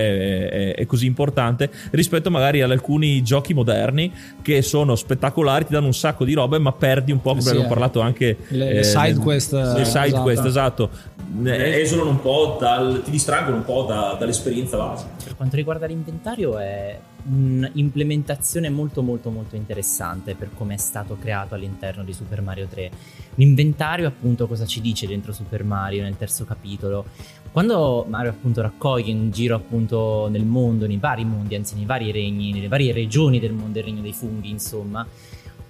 è, 0.49 0.75
è, 0.75 0.85
così 0.85 1.05
importante 1.05 1.69
rispetto 1.91 2.31
magari 2.31 2.61
ad 2.61 2.71
alcuni 2.71 3.21
giochi 3.21 3.53
moderni 3.53 4.11
che 4.41 4.61
sono 4.61 4.95
spettacolari, 4.95 5.65
ti 5.65 5.73
danno 5.73 5.87
un 5.87 5.93
sacco 5.93 6.25
di 6.25 6.33
robe, 6.33 6.57
ma 6.57 6.71
perdi 6.71 7.11
un 7.11 7.21
po', 7.21 7.29
come 7.31 7.41
sì, 7.41 7.49
abbiamo 7.49 7.67
parlato 7.67 7.99
anche 7.99 8.37
le, 8.47 8.73
le 8.73 8.83
side 8.83 9.19
quest. 9.19 9.51
Le 9.53 9.85
side 9.85 10.05
esatto. 10.05 10.21
quest, 10.21 10.45
esatto. 10.45 10.89
Esolano 11.43 12.09
un 12.09 12.21
po' 12.21 12.57
dal, 12.59 13.01
ti 13.03 13.11
distraggono 13.11 13.57
un 13.57 13.65
po' 13.65 13.85
da, 13.87 14.15
dall'esperienza 14.17 14.77
base. 14.77 15.05
Per 15.23 15.35
quanto 15.35 15.55
riguarda 15.55 15.85
l'inventario 15.85 16.57
è 16.57 16.97
un'implementazione 17.29 18.69
molto 18.69 19.01
molto 19.01 19.29
molto 19.29 19.55
interessante 19.55 20.35
per 20.35 20.49
come 20.55 20.75
è 20.75 20.77
stato 20.77 21.17
creato 21.19 21.55
all'interno 21.55 22.03
di 22.03 22.13
Super 22.13 22.41
Mario 22.41 22.67
3. 22.67 22.89
L'inventario 23.35 24.07
appunto 24.07 24.47
cosa 24.47 24.65
ci 24.65 24.79
dice 24.79 25.07
dentro 25.07 25.33
Super 25.33 25.63
Mario 25.63 26.03
nel 26.03 26.15
terzo 26.15 26.45
capitolo? 26.45 27.05
Quando 27.57 28.05
Mario 28.07 28.29
appunto 28.29 28.61
raccoglie 28.61 29.09
in 29.09 29.31
giro 29.31 29.55
appunto 29.55 30.27
nel 30.29 30.45
mondo, 30.45 30.85
nei 30.85 30.97
vari 30.97 31.25
mondi, 31.25 31.55
anzi 31.55 31.73
nei 31.73 31.85
vari 31.85 32.11
regni, 32.11 32.51
nelle 32.51 32.67
varie 32.67 32.93
regioni 32.93 33.39
del 33.39 33.51
mondo, 33.51 33.79
il 33.79 33.83
regno 33.83 34.01
dei 34.01 34.13
funghi 34.13 34.51
insomma, 34.51 35.03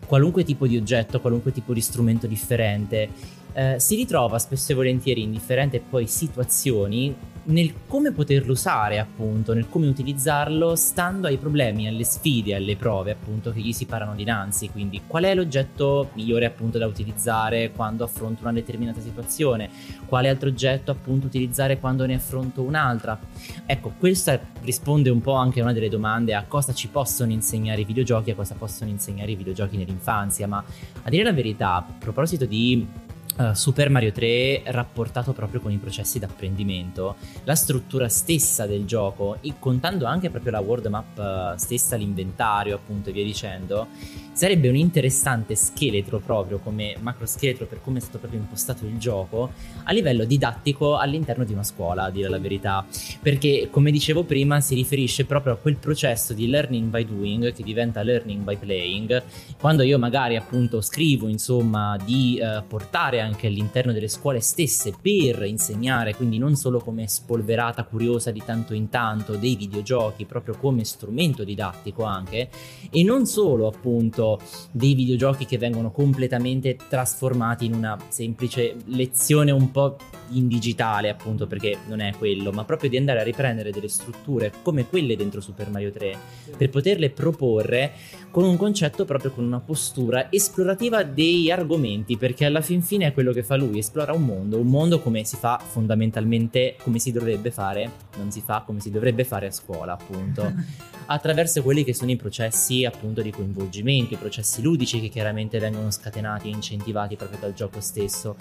qualunque 0.06 0.44
tipo 0.44 0.68
di 0.68 0.76
oggetto, 0.76 1.22
qualunque 1.22 1.54
tipo 1.54 1.72
di 1.72 1.80
strumento 1.80 2.28
differente, 2.28 3.10
eh, 3.54 3.76
si 3.80 3.96
ritrova 3.96 4.38
spesso 4.38 4.74
e 4.74 4.76
volentieri 4.76 5.22
in 5.22 5.32
differenti 5.32 5.80
poi 5.80 6.08
situazioni 6.08 7.16
nel 7.48 7.74
come 7.88 8.12
poterlo 8.12 8.52
usare, 8.54 9.00
appunto, 9.00 9.54
nel 9.54 9.70
come 9.70 9.88
utilizzarlo, 9.88 10.76
stando 10.76 11.28
ai 11.28 11.38
problemi, 11.38 11.88
alle 11.88 12.04
sfide, 12.04 12.56
alle 12.56 12.76
prove, 12.76 13.12
appunto, 13.12 13.52
che 13.52 13.62
gli 13.62 13.72
si 13.72 13.86
parano 13.86 14.16
dinanzi. 14.16 14.70
Quindi, 14.70 15.02
qual 15.08 15.24
è 15.24 15.36
l'oggetto 15.36 16.10
migliore, 16.14 16.46
appunto, 16.46 16.78
da 16.78 16.86
utilizzare 16.86 17.72
quando 17.72 18.04
affronto 18.04 18.42
una 18.42 18.52
determinata 18.52 19.00
situazione? 19.00 19.70
Quale 20.06 20.30
altro 20.30 20.50
oggetto, 20.50 20.92
appunto, 20.92 21.28
utilizzare 21.28 21.80
quando 21.80 22.06
ne 22.06 22.16
affronto 22.16 22.62
un'altra? 22.62 23.18
Ecco, 23.66 23.94
questa 23.98 24.40
risponde 24.62 25.10
un 25.10 25.22
po' 25.22 25.34
anche 25.34 25.62
a 25.62 25.64
una 25.64 25.74
delle 25.74 25.90
domande 25.90 26.34
a 26.34 26.44
cosa 26.46 26.74
ci 26.74 26.90
possono 26.90 27.32
insegnare 27.32 27.82
i 27.82 27.86
videogiochi, 27.86 28.32
a 28.32 28.36
cosa 28.36 28.56
possono 28.56 28.90
insegnare 28.90 29.32
i 29.32 29.36
videogiochi 29.36 29.78
nell'infanzia. 29.78 30.48
Ma 30.48 30.64
a 31.04 31.10
dire 31.10 31.24
la 31.24 31.34
verità, 31.34 31.76
a 31.76 31.86
proposito 31.98 32.46
di 32.46 33.06
Uh, 33.38 33.54
Super 33.54 33.92
Mario 33.92 34.12
3 34.12 34.64
rapportato 34.66 35.32
proprio 35.32 35.62
con 35.62 35.72
i 35.72 35.78
processi 35.78 36.18
d'apprendimento, 36.18 37.18
la 37.44 37.54
struttura 37.54 38.10
stessa 38.10 38.66
del 38.66 38.86
gioco, 38.86 39.38
e 39.42 39.54
contando 39.60 40.06
anche 40.06 40.32
proprio 40.32 40.54
la 40.54 40.60
world 40.60 40.88
map 40.88 41.18
uh, 41.18 41.56
stessa, 41.56 41.96
l'inventario 41.96 42.74
appunto 42.74 43.10
e 43.10 43.12
via 43.12 43.24
dicendo, 43.24 43.90
sarebbe 44.34 44.70
un 44.70 44.76
interessante 44.76 45.54
scheletro 45.54 46.18
proprio 46.20 46.58
come 46.58 46.96
macro 47.00 47.28
scheletro 47.28 47.68
per 47.68 47.82
come 47.84 48.00
è 48.00 48.02
stato 48.02 48.18
proprio 48.18 48.40
impostato 48.40 48.86
il 48.86 48.98
gioco 48.98 49.52
a 49.84 49.92
livello 49.92 50.26
didattico 50.26 50.98
all'interno 50.98 51.44
di 51.44 51.54
una 51.54 51.64
scuola, 51.64 52.06
a 52.06 52.10
dire 52.10 52.30
la 52.30 52.40
verità, 52.40 52.84
perché 53.22 53.70
come 53.70 53.92
dicevo 53.92 54.24
prima 54.24 54.62
si 54.62 54.74
riferisce 54.74 55.26
proprio 55.26 55.54
a 55.54 55.58
quel 55.58 55.78
processo 55.78 56.34
di 56.34 56.50
learning 56.50 56.90
by 56.90 57.06
doing 57.06 57.54
che 57.54 57.62
diventa 57.62 58.02
learning 58.02 58.44
by 58.44 58.58
playing, 58.58 59.24
quando 59.60 59.84
io 59.84 60.00
magari 60.00 60.36
appunto 60.36 60.82
scrivo 60.82 61.28
insomma 61.28 61.98
di 62.04 62.40
uh, 62.42 62.66
portare 62.66 63.20
anche 63.20 63.27
all'interno 63.48 63.92
delle 63.92 64.08
scuole 64.08 64.40
stesse 64.40 64.94
per 65.02 65.44
insegnare, 65.44 66.16
quindi 66.16 66.38
non 66.38 66.56
solo 66.56 66.80
come 66.80 67.08
spolverata 67.08 67.84
curiosa 67.84 68.32
di 68.32 68.42
tanto 68.46 68.74
in 68.74 68.90
tanto 68.90 69.36
dei 69.36 69.56
videogiochi, 69.56 70.26
proprio 70.26 70.56
come 70.58 70.86
strumento 70.86 71.44
didattico 71.44 72.04
anche, 72.04 72.50
e 72.90 73.04
non 73.04 73.26
solo 73.26 73.68
appunto 73.68 74.40
dei 74.72 74.94
videogiochi 74.94 75.46
che 75.46 75.58
vengono 75.58 75.92
completamente 75.92 76.78
trasformati 76.88 77.66
in 77.66 77.74
una 77.74 77.98
semplice 78.08 78.76
lezione 78.86 79.52
un 79.52 79.72
po' 79.72 79.98
in 80.32 80.48
digitale 80.48 81.10
appunto 81.10 81.48
perché 81.48 81.78
non 81.88 82.00
è 82.00 82.14
quello, 82.18 82.52
ma 82.52 82.66
proprio 82.66 82.90
di 82.90 82.98
andare 82.98 83.22
a 83.22 83.24
riprendere 83.24 83.72
delle 83.72 83.88
strutture 83.88 84.52
come 84.62 84.88
quelle 84.88 85.16
dentro 85.16 85.42
Super 85.42 85.70
Mario 85.70 85.92
3 85.92 86.18
per 86.58 86.70
poterle 86.70 87.10
proporre 87.10 87.94
con 88.30 88.44
un 88.44 88.58
concetto 88.58 89.06
proprio 89.06 89.32
con 89.32 89.46
una 89.46 89.60
postura 89.60 90.32
esplorativa 90.32 91.04
dei 91.04 91.52
argomenti 91.52 92.18
perché 92.18 92.46
alla 92.46 92.62
fin 92.62 92.82
fine 92.82 93.08
è 93.08 93.12
quello 93.18 93.32
che 93.32 93.42
fa 93.42 93.56
lui, 93.56 93.80
esplora 93.80 94.14
un 94.14 94.26
mondo, 94.26 94.60
un 94.60 94.68
mondo 94.68 95.00
come 95.00 95.24
si 95.24 95.38
fa 95.38 95.58
fondamentalmente, 95.58 96.76
come 96.84 97.00
si 97.00 97.12
dovrebbe 97.12 97.50
fare, 97.50 97.90
non 98.18 98.30
si 98.30 98.42
fa 98.42 98.62
come 98.64 98.80
si 98.80 98.92
dovrebbe 98.92 99.24
fare 99.24 99.48
a 99.48 99.52
scuola 99.52 99.94
appunto, 99.94 100.54
attraverso 101.08 101.64
quelli 101.64 101.84
che 101.84 101.96
sono 101.96 102.12
i 102.12 102.16
processi 102.16 102.86
appunto 102.86 103.24
di 103.24 103.32
coinvolgimento, 103.32 104.14
i 104.14 104.18
processi 104.18 104.62
ludici 104.62 105.02
che 105.02 105.08
chiaramente 105.08 105.58
vengono 105.58 105.90
scatenati 105.90 106.48
e 106.48 106.52
incentivati 106.52 107.16
proprio 107.16 107.40
dal 107.40 107.54
gioco 107.56 107.82
stesso. 107.82 108.36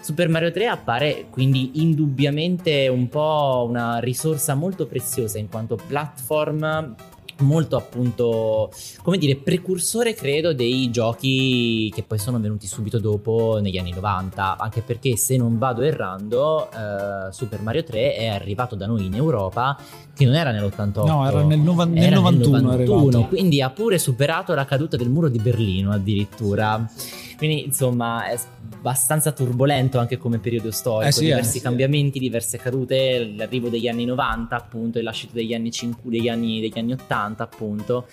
Super 0.00 0.30
Mario 0.30 0.50
3 0.50 0.66
appare 0.66 1.26
quindi 1.28 1.82
indubbiamente 1.82 2.88
un 2.88 3.10
po' 3.10 3.66
una 3.68 3.98
risorsa 3.98 4.54
molto 4.54 4.86
preziosa 4.86 5.36
in 5.36 5.50
quanto 5.50 5.76
platform 5.76 6.94
molto 7.38 7.76
appunto 7.76 8.70
come 9.02 9.18
dire 9.18 9.36
precursore 9.36 10.14
credo 10.14 10.54
dei 10.54 10.90
giochi 10.90 11.90
che 11.94 12.02
poi 12.02 12.18
sono 12.18 12.40
venuti 12.40 12.66
subito 12.66 12.98
dopo 12.98 13.58
negli 13.60 13.76
anni 13.76 13.92
90 13.92 14.56
anche 14.56 14.80
perché 14.80 15.16
se 15.16 15.36
non 15.36 15.58
vado 15.58 15.82
errando 15.82 16.70
eh, 16.70 17.32
Super 17.32 17.60
Mario 17.60 17.84
3 17.84 18.14
è 18.14 18.26
arrivato 18.28 18.74
da 18.74 18.86
noi 18.86 19.06
in 19.06 19.14
Europa 19.14 19.78
che 20.14 20.24
non 20.24 20.34
era 20.34 20.50
nell'88 20.50 21.06
no 21.06 21.28
era 21.28 21.42
nel, 21.42 21.58
nova- 21.58 21.84
nel 21.84 22.04
era 22.04 22.16
91, 22.16 22.56
nel 22.56 22.86
91 22.88 23.26
quindi 23.28 23.60
ha 23.60 23.70
pure 23.70 23.98
superato 23.98 24.54
la 24.54 24.64
caduta 24.64 24.96
del 24.96 25.10
muro 25.10 25.28
di 25.28 25.38
Berlino 25.38 25.92
addirittura. 25.92 26.88
Quindi 27.36 27.64
insomma 27.64 28.24
è 28.24 28.38
abbastanza 28.72 29.32
turbolento 29.32 29.98
anche 29.98 30.16
come 30.16 30.38
periodo 30.38 30.70
storico, 30.70 31.08
eh 31.08 31.12
sì, 31.12 31.24
diversi 31.24 31.58
eh. 31.58 31.60
cambiamenti, 31.60 32.18
diverse 32.18 32.58
cadute, 32.58 33.32
l'arrivo 33.36 33.68
degli 33.68 33.88
anni 33.88 34.04
90 34.04 34.56
appunto 34.56 34.98
e 34.98 35.02
l'ascita 35.02 35.32
degli 35.34 35.54
anni 35.54 35.70
50, 35.70 36.08
degli 36.08 36.28
anni, 36.28 36.60
degli 36.60 36.78
anni 36.78 36.92
80 36.92 37.42
appunto 37.42 38.06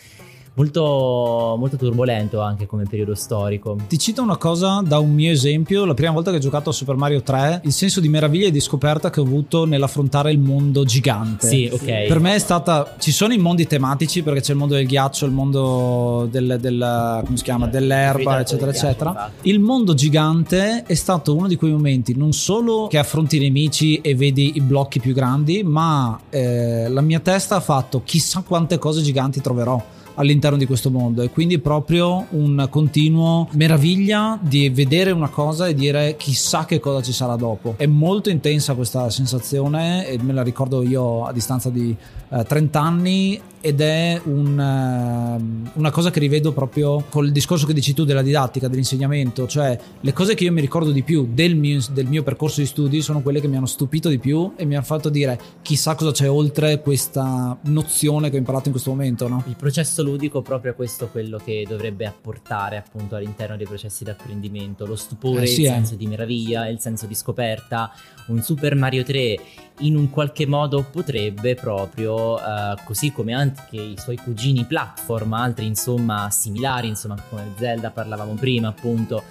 molto, 0.56 1.56
molto 1.58 1.78
turbolento 1.78 2.42
anche 2.42 2.66
come 2.66 2.86
periodo 2.88 3.16
storico. 3.16 3.78
Ti 3.88 3.98
cito 3.98 4.22
una 4.22 4.38
cosa 4.38 4.82
da 4.86 5.00
un 5.00 5.12
mio 5.14 5.32
esempio, 5.32 5.86
la 5.86 5.94
prima 5.94 6.12
volta 6.12 6.32
che 6.32 6.38
ho 6.38 6.40
giocato 6.40 6.70
a 6.70 6.74
Super 6.74 6.96
Mario 6.96 7.22
3, 7.22 7.62
il 7.64 7.72
senso 7.72 8.00
di 8.00 8.10
meraviglia 8.10 8.48
e 8.48 8.52
di 8.52 8.60
scoperta 8.60 9.10
che 9.10 9.20
ho 9.20 9.24
avuto 9.24 9.66
nell'affrontare 9.66 10.32
il 10.32 10.40
mondo 10.40 10.84
gigante. 10.84 11.48
Sì, 11.48 11.70
ok. 11.72 12.08
Per 12.08 12.20
me 12.20 12.36
è 12.36 12.40
stata. 12.40 12.96
Ci 13.00 13.12
sono 13.12 13.34
i 13.34 13.38
mondi 13.38 13.68
tematici 13.68 14.22
perché 14.22 14.42
c'è 14.42 14.52
il 14.54 14.58
mondo 14.58 14.76
del 14.76 14.86
ghiaccio, 14.86 15.26
il 15.26 15.32
mondo 15.32 16.28
del, 16.30 16.58
del- 16.60 17.22
come 17.24 17.38
si 17.38 17.44
chiama? 17.44 17.68
dell'erba, 17.68 18.40
eccetera, 18.40 18.72
eccetera. 18.72 19.32
Il 19.42 19.60
mondo 19.60 19.94
gigante 19.94 20.84
è 20.86 20.94
stato 20.94 21.36
uno 21.36 21.48
di 21.48 21.56
quei 21.56 21.72
momenti, 21.72 22.16
non 22.16 22.34
solo 22.34 22.88
che 22.88 22.98
affronti 22.98 23.38
i 23.38 23.40
nemici 23.40 24.00
e 24.02 24.16
vedi 24.16 24.54
i 24.56 24.62
blocchi 24.62 25.00
più 25.00 25.14
grandi, 25.14 25.64
ma 25.64 26.20
eh, 26.30 26.88
la 26.90 27.02
mia 27.02 27.20
testa 27.20 27.56
ha 27.56 27.60
fatto 27.60 28.02
chissà 28.04 28.44
quante 28.46 28.78
cose 28.78 29.02
giganti 29.02 29.42
troverò 29.42 29.82
all'interno 30.16 30.58
di 30.58 30.66
questo 30.66 30.90
mondo 30.90 31.22
e 31.22 31.30
quindi 31.30 31.60
proprio 31.60 32.28
un 32.32 32.68
continuo 32.70 33.48
meraviglia 33.54 34.38
di 34.42 34.70
vedere 34.70 35.12
una 35.12 35.30
cosa 35.30 35.68
e 35.68 35.74
dire 35.74 36.16
chissà 36.18 36.66
che 36.66 36.80
cosa 36.80 37.02
ci 37.02 37.14
sarà 37.14 37.36
dopo. 37.36 37.76
È 37.78 37.86
molto 37.86 38.30
intensa 38.30 38.76
questa 38.76 39.10
sensazione 39.10 40.08
e 40.08 40.18
me 40.22 40.34
la 40.34 40.44
ricordo 40.44 40.84
io 40.84 41.26
a 41.26 41.32
distanza 41.32 41.70
di 41.70 41.96
eh, 42.30 42.44
30 42.44 42.82
anni 42.82 43.42
ed 43.66 43.80
è 43.80 44.20
un, 44.26 44.60
ehm, 44.60 45.72
una 45.76 45.90
cosa 45.90 46.12
che 46.12 46.20
rivedo 46.20 46.52
proprio 46.52 47.06
col 47.08 47.32
discorso 47.32 47.66
che 47.66 47.72
dici 47.72 47.94
tu 47.94 48.04
della 48.04 48.22
didattica, 48.22 48.68
dell'insegnamento, 48.68 49.48
cioè 49.48 49.80
le 50.02 50.12
cose 50.12 50.34
che 50.34 50.44
io 50.44 50.52
mi 50.52 50.60
ricordo 50.60 50.92
di 50.92 51.02
più 51.02 51.30
del 51.32 51.56
mio, 51.56 51.80
del 51.94 52.08
mio 52.08 52.24
percorso 52.24 52.60
di 52.60 52.66
studi 52.66 53.02
sono 53.02 53.22
quelle 53.22 53.40
che 53.40 53.48
mi 53.48 53.56
hanno 53.56 53.66
stupito 53.66 54.10
di 54.10 54.20
più 54.20 54.52
e 54.58 54.66
mi 54.66 54.76
hanno 54.76 54.84
fatto 54.84 55.08
dire 55.08 55.40
chissà 55.62 55.96
cosa 55.96 56.12
c'è 56.12 56.30
oltre 56.30 56.82
questa 56.82 57.58
nozione 57.62 58.30
che 58.30 58.36
ho 58.36 58.40
imparato 58.40 58.66
in 58.66 58.74
questo 58.74 58.90
momento, 58.90 59.30
no? 59.30 59.42
Il 59.48 59.56
processo 59.56 60.04
ludico 60.04 60.42
proprio 60.42 60.76
questo 60.76 61.08
quello 61.08 61.38
che 61.38 61.66
dovrebbe 61.66 62.06
apportare 62.06 62.76
appunto 62.76 63.16
all'interno 63.16 63.56
dei 63.56 63.66
processi 63.66 64.04
di 64.04 64.10
apprendimento, 64.10 64.86
lo 64.86 64.98
stupore, 64.98 65.44
Eh 65.44 65.48
sì, 65.48 65.62
il 65.62 65.68
eh. 65.68 65.70
senso 65.70 65.96
di 65.96 66.06
meraviglia, 66.06 66.68
il 66.68 66.82
senso 66.82 67.06
di 67.06 67.16
scoperta. 67.16 67.94
Un 68.28 68.42
Super 68.42 68.76
Mario 68.76 69.04
3 69.04 69.40
in 69.80 69.96
un 69.96 70.10
qualche 70.10 70.46
modo 70.46 70.86
potrebbe 70.90 71.56
proprio, 71.56 72.38
eh, 72.40 72.76
così 72.84 73.12
come 73.12 73.34
anche 73.34 73.52
i 73.72 73.96
suoi 73.98 74.18
cugini 74.18 74.66
platform, 74.66 75.34
altri 75.34 75.66
insomma 75.66 76.30
similari, 76.30 76.88
insomma 76.88 77.16
come 77.30 77.54
Zelda 77.58 77.92
parlavamo 77.92 78.34
prima 78.34 78.70
appunto, 78.70 79.24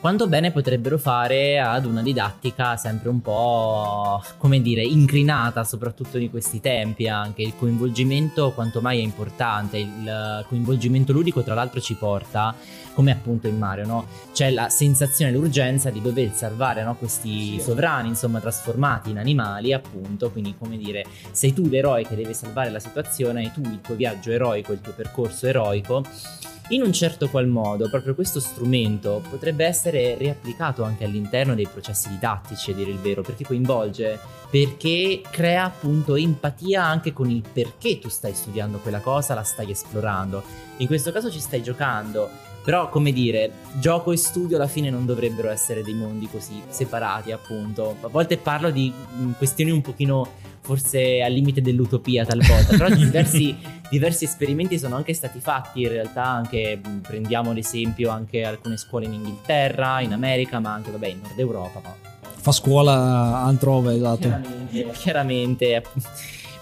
quanto 0.00 0.28
bene 0.28 0.50
potrebbero 0.50 0.96
fare 0.96 1.60
ad 1.60 1.84
una 1.84 2.02
didattica 2.02 2.76
sempre 2.76 3.10
un 3.10 3.20
po', 3.20 4.22
come 4.38 4.62
dire, 4.62 4.82
inclinata 4.82 5.62
soprattutto 5.62 6.16
di 6.16 6.30
questi 6.30 6.60
tempi 6.60 7.06
anche. 7.06 7.42
Il 7.42 7.54
coinvolgimento 7.56 8.52
quanto 8.52 8.80
mai 8.80 9.00
è 9.00 9.02
importante, 9.02 9.76
il 9.76 10.44
coinvolgimento 10.48 11.12
ludico 11.12 11.42
tra 11.42 11.54
l'altro 11.54 11.80
ci 11.80 11.94
porta, 11.94 12.54
come 12.94 13.12
appunto 13.12 13.46
in 13.46 13.58
Mario, 13.58 13.86
no? 13.86 14.06
C'è 14.32 14.50
la 14.50 14.68
sensazione, 14.68 15.32
l'urgenza 15.32 15.90
di 15.90 16.00
dover 16.00 16.32
salvare 16.32 16.82
no? 16.82 16.96
questi 16.96 17.60
sovrani, 17.60 18.08
insomma, 18.08 18.40
trasformati 18.40 19.10
in 19.10 19.18
animali, 19.18 19.72
appunto, 19.72 20.30
quindi 20.30 20.54
come 20.58 20.76
dire, 20.76 21.04
sei 21.30 21.52
tu 21.52 21.66
l'eroe 21.66 22.04
che 22.04 22.16
deve 22.16 22.34
salvare 22.34 22.70
la 22.70 22.80
situazione 22.80 23.44
e 23.44 23.52
tu 23.52 23.60
il 23.62 23.80
tuo 23.80 23.94
viaggio 23.94 24.30
eroico, 24.30 24.72
il 24.72 24.80
tuo 24.80 24.92
percorso 24.92 25.46
eroico 25.46 26.04
in 26.70 26.82
un 26.82 26.92
certo 26.92 27.28
qual 27.28 27.48
modo, 27.48 27.90
proprio 27.90 28.14
questo 28.14 28.38
strumento 28.38 29.22
potrebbe 29.28 29.64
essere 29.64 30.14
riapplicato 30.16 30.84
anche 30.84 31.04
all'interno 31.04 31.54
dei 31.54 31.66
processi 31.66 32.08
didattici, 32.10 32.70
a 32.70 32.74
dire 32.74 32.90
il 32.90 32.98
vero, 32.98 33.22
perché 33.22 33.44
coinvolge, 33.44 34.18
perché 34.48 35.20
crea 35.28 35.64
appunto 35.64 36.14
empatia 36.14 36.84
anche 36.84 37.12
con 37.12 37.28
il 37.28 37.42
perché 37.52 37.98
tu 37.98 38.08
stai 38.08 38.34
studiando 38.34 38.78
quella 38.78 39.00
cosa, 39.00 39.34
la 39.34 39.42
stai 39.42 39.70
esplorando. 39.72 40.44
In 40.76 40.86
questo 40.86 41.10
caso 41.10 41.28
ci 41.28 41.40
stai 41.40 41.60
giocando, 41.60 42.30
però 42.62 42.88
come 42.88 43.12
dire, 43.12 43.50
gioco 43.78 44.12
e 44.12 44.16
studio 44.16 44.56
alla 44.56 44.66
fine 44.66 44.90
non 44.90 45.06
dovrebbero 45.06 45.48
essere 45.50 45.82
dei 45.82 45.94
mondi 45.94 46.28
così 46.30 46.60
separati, 46.68 47.32
appunto. 47.32 47.96
A 48.00 48.08
volte 48.08 48.36
parlo 48.36 48.70
di 48.70 48.92
mm, 48.92 49.32
questioni 49.38 49.70
un 49.70 49.80
pochino 49.80 50.28
forse 50.62 51.22
al 51.22 51.32
limite 51.32 51.62
dell'utopia 51.62 52.24
talvolta, 52.24 52.76
però 52.76 52.88
diversi, 52.94 53.56
diversi 53.90 54.24
esperimenti 54.24 54.78
sono 54.78 54.96
anche 54.96 55.14
stati 55.14 55.40
fatti 55.40 55.82
in 55.82 55.88
realtà, 55.88 56.24
anche 56.26 56.76
mh, 56.76 56.98
prendiamo 57.00 57.52
l'esempio 57.52 58.10
anche 58.10 58.44
alcune 58.44 58.76
scuole 58.76 59.06
in 59.06 59.14
Inghilterra, 59.14 60.00
in 60.00 60.12
America, 60.12 60.60
ma 60.60 60.72
anche 60.72 60.90
vabbè 60.90 61.08
in 61.08 61.20
Nord 61.22 61.38
Europa, 61.38 61.80
ma 61.82 61.94
Fa 62.42 62.52
scuola 62.52 63.42
altrove, 63.42 63.94
esatto. 63.96 64.28
chiaramente, 64.28 64.90
chiaramente. 64.92 65.82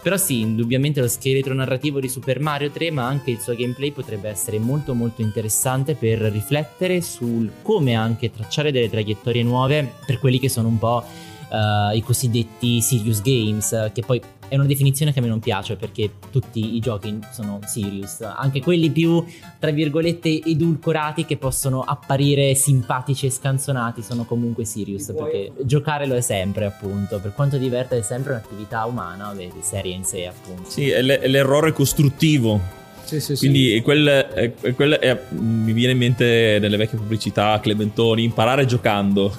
Però 0.08 0.18
sì, 0.18 0.40
indubbiamente 0.40 1.02
lo 1.02 1.06
scheletro 1.06 1.52
narrativo 1.52 2.00
di 2.00 2.08
Super 2.08 2.40
Mario 2.40 2.70
3, 2.70 2.90
ma 2.90 3.06
anche 3.06 3.30
il 3.30 3.40
suo 3.40 3.54
gameplay 3.54 3.92
potrebbe 3.92 4.30
essere 4.30 4.58
molto 4.58 4.94
molto 4.94 5.20
interessante 5.20 5.96
per 5.96 6.18
riflettere 6.18 7.02
sul 7.02 7.52
come 7.60 7.92
anche 7.92 8.30
tracciare 8.30 8.72
delle 8.72 8.88
traiettorie 8.88 9.42
nuove 9.42 9.96
per 10.06 10.18
quelli 10.18 10.38
che 10.38 10.48
sono 10.48 10.68
un 10.68 10.78
po' 10.78 11.04
eh, 11.50 11.96
i 11.96 12.02
cosiddetti 12.02 12.80
serious 12.80 13.22
games, 13.22 13.72
eh, 13.72 13.90
che 13.92 14.02
poi 14.02 14.20
è 14.48 14.54
una 14.54 14.64
definizione 14.64 15.12
che 15.12 15.18
a 15.18 15.22
me 15.22 15.28
non 15.28 15.40
piace 15.40 15.76
perché 15.76 16.12
tutti 16.30 16.74
i 16.74 16.80
giochi 16.80 17.18
sono 17.32 17.60
serious, 17.66 18.22
anche 18.22 18.62
quelli 18.62 18.90
più 18.90 19.22
tra 19.58 19.70
virgolette 19.70 20.42
edulcorati 20.42 21.26
che 21.26 21.36
possono 21.36 21.82
apparire 21.82 22.54
simpatici 22.54 23.26
e 23.26 23.30
scanzonati 23.30 24.02
sono 24.02 24.24
comunque 24.24 24.64
serious 24.64 25.12
perché 25.12 25.52
giocare 25.64 26.06
lo 26.06 26.14
è 26.14 26.22
sempre 26.22 26.64
appunto, 26.64 27.20
per 27.20 27.34
quanto 27.34 27.58
diverta 27.58 27.94
è 27.94 28.02
sempre 28.02 28.32
un'attività 28.32 28.86
umana, 28.86 29.32
beh, 29.34 29.52
seria 29.60 29.94
in 29.94 30.04
sé 30.04 30.26
appunto. 30.26 30.70
Sì, 30.70 30.88
è, 30.88 31.02
l'e- 31.02 31.20
è 31.20 31.28
l'errore 31.28 31.72
costruttivo. 31.72 32.76
Sì, 33.08 33.20
sì, 33.20 33.36
sì. 33.36 33.46
Quindi 33.48 33.80
quel, 33.80 34.06
è- 34.06 34.52
è- 34.60 34.74
quel 34.74 34.92
è- 34.96 35.18
mi 35.30 35.72
viene 35.72 35.92
in 35.92 35.98
mente 35.98 36.58
nelle 36.60 36.76
vecchie 36.76 36.98
pubblicità 36.98 37.58
Clementoni 37.58 38.22
imparare 38.22 38.66
giocando. 38.66 39.34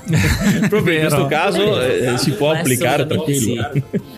Proprio 0.68 0.96
in 0.98 1.02
questo 1.02 1.28
caso 1.28 1.80
eh, 1.80 2.18
si 2.18 2.32
può 2.32 2.50
applicare 2.50 3.06
tranquillo. 3.06 3.72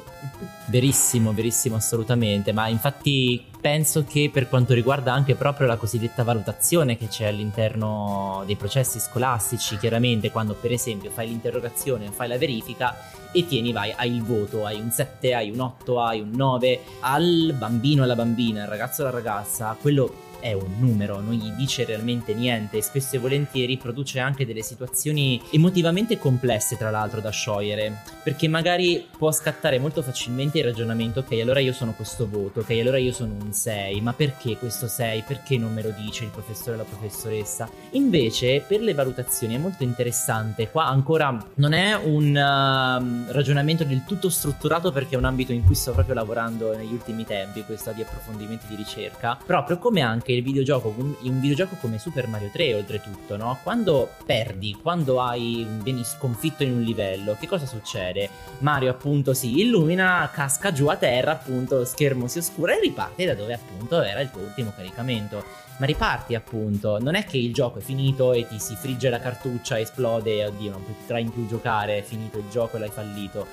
Verissimo, 0.68 1.34
verissimo, 1.34 1.76
assolutamente. 1.76 2.54
Ma 2.54 2.70
infatti 2.70 3.44
penso 3.60 4.06
che 4.08 4.30
per 4.32 4.48
quanto 4.48 4.74
riguarda 4.74 5.12
anche 5.12 5.36
proprio 5.36 5.68
la 5.68 5.76
cosiddetta 5.76 6.24
valutazione 6.24 6.96
che 6.98 7.10
c'è 7.10 7.26
all'interno 7.26 8.44
dei 8.46 8.56
processi 8.56 8.98
scolastici, 9.02 9.78
chiaramente 9.78 10.32
quando 10.32 10.54
per 10.54 10.72
esempio 10.72 11.10
fai 11.12 11.28
l'interrogazione 11.28 12.08
o 12.08 12.12
fai 12.12 12.30
la 12.30 12.38
verifica 12.38 12.96
e 13.32 13.46
tieni, 13.46 13.72
vai, 13.72 13.94
hai 13.96 14.14
il 14.14 14.24
voto, 14.24 14.66
hai 14.66 14.80
un 14.80 14.92
7, 14.92 15.34
hai 15.34 15.52
un 15.52 15.60
8, 15.60 16.02
hai 16.02 16.22
un 16.22 16.32
9, 16.34 16.80
al 17.02 17.56
bambino, 17.58 18.04
alla 18.04 18.16
bambina, 18.16 18.64
al 18.64 18.70
ragazzo, 18.70 19.02
alla 19.02 19.12
ragazza, 19.12 19.76
quello 19.80 20.30
è 20.42 20.54
un 20.54 20.80
numero, 20.80 21.22
non 21.22 21.34
gli 21.34 21.52
dice 21.52 21.86
realmente 21.86 22.34
niente 22.34 22.78
e 22.78 22.82
spesso 22.82 23.16
e 23.16 23.20
volentieri 23.20 23.78
produce 23.78 24.20
anche 24.20 24.46
delle 24.46 24.64
situazioni 24.64 25.42
emotivamente 25.52 26.18
complesse 26.18 26.78
tra 26.78 26.90
l'altro 26.90 27.22
da 27.22 27.30
sciogliere 27.30 28.02
perché 28.24 28.48
magari 28.48 29.08
può 29.18 29.32
scattare 29.32 29.80
molto 29.80 30.02
facilmente 30.02 30.58
il 30.58 30.66
ragionamento 30.66 31.20
ok 31.20 31.32
allora 31.40 31.60
io 31.60 31.74
sono 31.74 31.94
questo 31.94 32.28
voto, 32.28 32.62
ok 32.62 32.70
allora 32.72 32.98
io 32.98 33.14
sono 33.14 33.34
un 33.40 33.54
6 33.54 34.02
ma 34.02 34.14
perché 34.14 34.58
questo 34.58 34.88
6? 34.88 35.24
Perché 35.28 35.58
non 35.58 35.74
me 35.74 35.84
lo 35.84 35.92
dice 35.92 36.24
il 36.26 36.32
professore 36.32 36.74
o 36.74 36.78
la 36.78 36.84
professoressa? 36.84 37.70
Invece 37.92 38.64
per 38.68 38.82
le 38.82 38.94
valutazioni 38.94 39.56
è 39.56 39.58
molto 39.58 39.84
interessante 39.84 40.70
qua 40.70 40.88
ancora 40.88 41.38
non 41.56 41.74
è 41.74 41.96
un 41.96 42.36
um, 42.36 43.32
ragionamento 43.32 43.84
del 43.84 44.04
tutto 44.06 44.30
strutturato 44.30 44.92
perché 44.92 45.16
è 45.16 45.18
un 45.18 45.26
ambito 45.26 45.52
in 45.52 45.64
cui 45.64 45.76
sto 45.76 45.92
proprio 45.92 46.16
lavorando 46.16 46.76
negli 46.76 46.94
ultimi 46.94 47.26
tempi 47.26 47.64
questa 47.64 47.92
di 47.92 48.02
approfondimenti 48.02 48.66
di 48.68 48.76
ricerca 48.76 49.38
proprio 49.46 49.78
come 49.78 50.02
anche 50.02 50.31
il 50.34 50.44
videogioco 50.44 50.94
in 51.22 51.34
un 51.34 51.40
videogioco 51.40 51.76
come 51.80 51.98
Super 51.98 52.28
Mario 52.28 52.50
3 52.52 52.76
oltretutto 52.76 53.38
no? 53.38 53.60
quando 53.64 54.10
perdi 54.26 54.78
quando 54.82 55.22
hai 55.22 55.66
vieni 55.84 56.04
sconfitto 56.04 56.64
in 56.64 56.74
un 56.74 56.82
livello 56.82 57.36
che 57.40 57.48
cosa 57.48 57.66
succede? 57.66 58.30
Mario 58.60 58.92
appunto 58.92 59.34
si 59.34 59.60
illumina 59.60 60.30
casca 60.34 60.72
giù 60.72 60.88
a 60.88 60.96
terra 60.96 61.32
appunto 61.32 61.86
schermo 61.86 62.28
si 62.28 62.40
oscura 62.40 62.76
e 62.76 62.80
riparte 62.80 63.26
da 63.26 63.34
dove 63.34 63.54
appunto 63.54 64.02
era 64.02 64.22
il 64.22 64.32
tuo 64.32 64.42
ultimo 64.42 64.74
caricamento 64.76 65.44
ma 65.78 65.86
riparti 65.86 66.36
appunto 66.36 67.00
non 67.00 67.16
è 67.16 67.26
che 67.26 67.38
il 67.38 67.54
gioco 67.54 67.80
è 67.80 67.82
finito 67.82 68.34
e 68.34 68.48
ti 68.48 68.60
si 68.60 68.76
frigge 68.76 69.10
la 69.10 69.20
cartuccia 69.20 69.80
esplode 69.80 70.46
oddio 70.46 70.72
non 70.72 70.86
potrai 70.86 71.26
più 71.26 71.48
giocare 71.48 71.98
è 71.98 72.02
finito 72.04 72.38
il 72.38 72.50
gioco 72.50 72.78
e 72.78 72.80
l'hai 72.80 72.90
fallito 72.90 73.48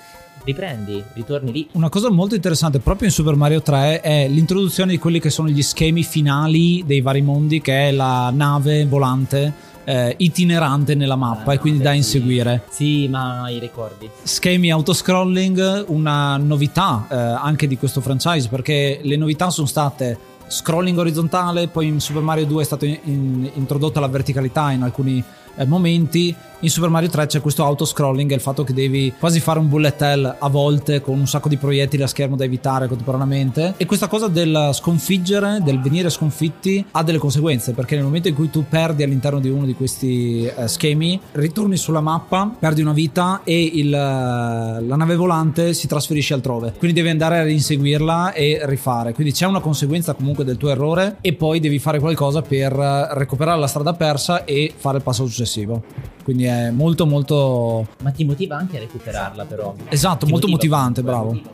riprendi 0.44 1.02
ritorni 1.14 1.52
lì 1.52 1.68
Una 1.72 1.88
cosa 1.88 2.10
molto 2.10 2.34
interessante 2.34 2.78
proprio 2.78 3.08
in 3.08 3.14
Super 3.14 3.34
Mario 3.34 3.62
3 3.62 4.00
è 4.00 4.28
l'introduzione 4.28 4.92
di 4.92 4.98
quelli 4.98 5.20
che 5.20 5.30
sono 5.30 5.48
gli 5.48 5.62
schemi 5.62 6.02
finali 6.02 6.82
dei 6.86 7.00
vari 7.00 7.22
mondi, 7.22 7.60
che 7.60 7.88
è 7.88 7.92
la 7.92 8.30
nave 8.32 8.86
volante 8.86 9.66
eh, 9.84 10.14
itinerante 10.18 10.94
nella 10.94 11.16
mappa 11.16 11.54
e 11.54 11.58
quindi 11.58 11.82
da 11.82 11.92
inseguire. 11.92 12.64
sì 12.68 13.08
ma 13.08 13.48
i 13.48 13.58
ricordi 13.58 14.08
Schemi 14.22 14.70
autoscrolling, 14.70 15.86
una 15.88 16.36
novità 16.36 17.06
eh, 17.10 17.14
anche 17.16 17.66
di 17.66 17.78
questo 17.78 18.02
franchise 18.02 18.48
perché 18.48 19.00
le 19.02 19.16
novità 19.16 19.48
sono 19.48 19.66
state 19.66 20.18
scrolling 20.46 20.98
orizzontale, 20.98 21.68
poi 21.68 21.86
in 21.86 22.00
Super 22.00 22.22
Mario 22.22 22.46
2 22.46 22.62
è 22.62 22.64
stata 22.64 22.86
in- 22.86 22.98
in- 23.04 23.50
introdotta 23.54 24.00
la 24.00 24.08
verticalità 24.08 24.70
in 24.72 24.82
alcuni 24.82 25.22
eh, 25.56 25.64
momenti. 25.66 26.34
In 26.60 26.70
Super 26.70 26.90
Mario 26.90 27.08
3 27.08 27.26
c'è 27.26 27.40
questo 27.40 27.62
autoscrolling 27.62 28.32
e 28.32 28.34
il 28.34 28.40
fatto 28.40 28.64
che 28.64 28.72
devi 28.72 29.14
quasi 29.16 29.38
fare 29.38 29.60
un 29.60 29.68
bullet 29.68 30.02
hell 30.02 30.36
a 30.40 30.48
volte 30.48 31.00
con 31.00 31.16
un 31.16 31.28
sacco 31.28 31.48
di 31.48 31.56
proiettili 31.56 32.02
a 32.02 32.08
schermo 32.08 32.34
da 32.34 32.42
evitare 32.42 32.88
contemporaneamente. 32.88 33.74
E 33.76 33.86
questa 33.86 34.08
cosa 34.08 34.26
del 34.26 34.70
sconfiggere, 34.72 35.60
del 35.62 35.80
venire 35.80 36.10
sconfitti, 36.10 36.84
ha 36.90 37.04
delle 37.04 37.18
conseguenze 37.18 37.74
perché 37.74 37.94
nel 37.94 38.02
momento 38.02 38.26
in 38.26 38.34
cui 38.34 38.50
tu 38.50 38.64
perdi 38.68 39.04
all'interno 39.04 39.38
di 39.38 39.48
uno 39.48 39.66
di 39.66 39.74
questi 39.74 40.46
eh, 40.46 40.66
schemi, 40.66 41.20
ritorni 41.30 41.76
sulla 41.76 42.00
mappa, 42.00 42.52
perdi 42.58 42.82
una 42.82 42.92
vita 42.92 43.42
e 43.44 43.62
il, 43.74 43.90
la 43.90 44.96
nave 44.96 45.14
volante 45.14 45.74
si 45.74 45.86
trasferisce 45.86 46.34
altrove. 46.34 46.74
Quindi 46.76 46.96
devi 46.96 47.10
andare 47.10 47.38
a 47.38 47.48
inseguirla 47.48 48.32
e 48.32 48.58
rifare. 48.64 49.14
Quindi 49.14 49.32
c'è 49.32 49.46
una 49.46 49.60
conseguenza 49.60 50.14
comunque 50.14 50.42
del 50.42 50.56
tuo 50.56 50.70
errore 50.70 51.18
e 51.20 51.34
poi 51.34 51.60
devi 51.60 51.78
fare 51.78 52.00
qualcosa 52.00 52.42
per 52.42 52.72
recuperare 52.72 53.60
la 53.60 53.68
strada 53.68 53.94
persa 53.94 54.44
e 54.44 54.72
fare 54.76 54.96
il 54.96 55.04
passo 55.04 55.24
successivo. 55.24 56.16
Quindi 56.28 56.44
è 56.44 56.70
molto 56.70 57.06
molto... 57.06 57.86
Ma 58.02 58.10
ti 58.10 58.22
motiva 58.22 58.58
anche 58.58 58.76
a 58.76 58.80
recuperarla 58.80 59.46
però. 59.46 59.74
Esatto, 59.88 60.26
Ti 60.26 60.30
molto 60.30 60.46
motiva, 60.46 60.76
motivante, 60.76 61.02
bravo. 61.02 61.32
motiva. 61.32 61.48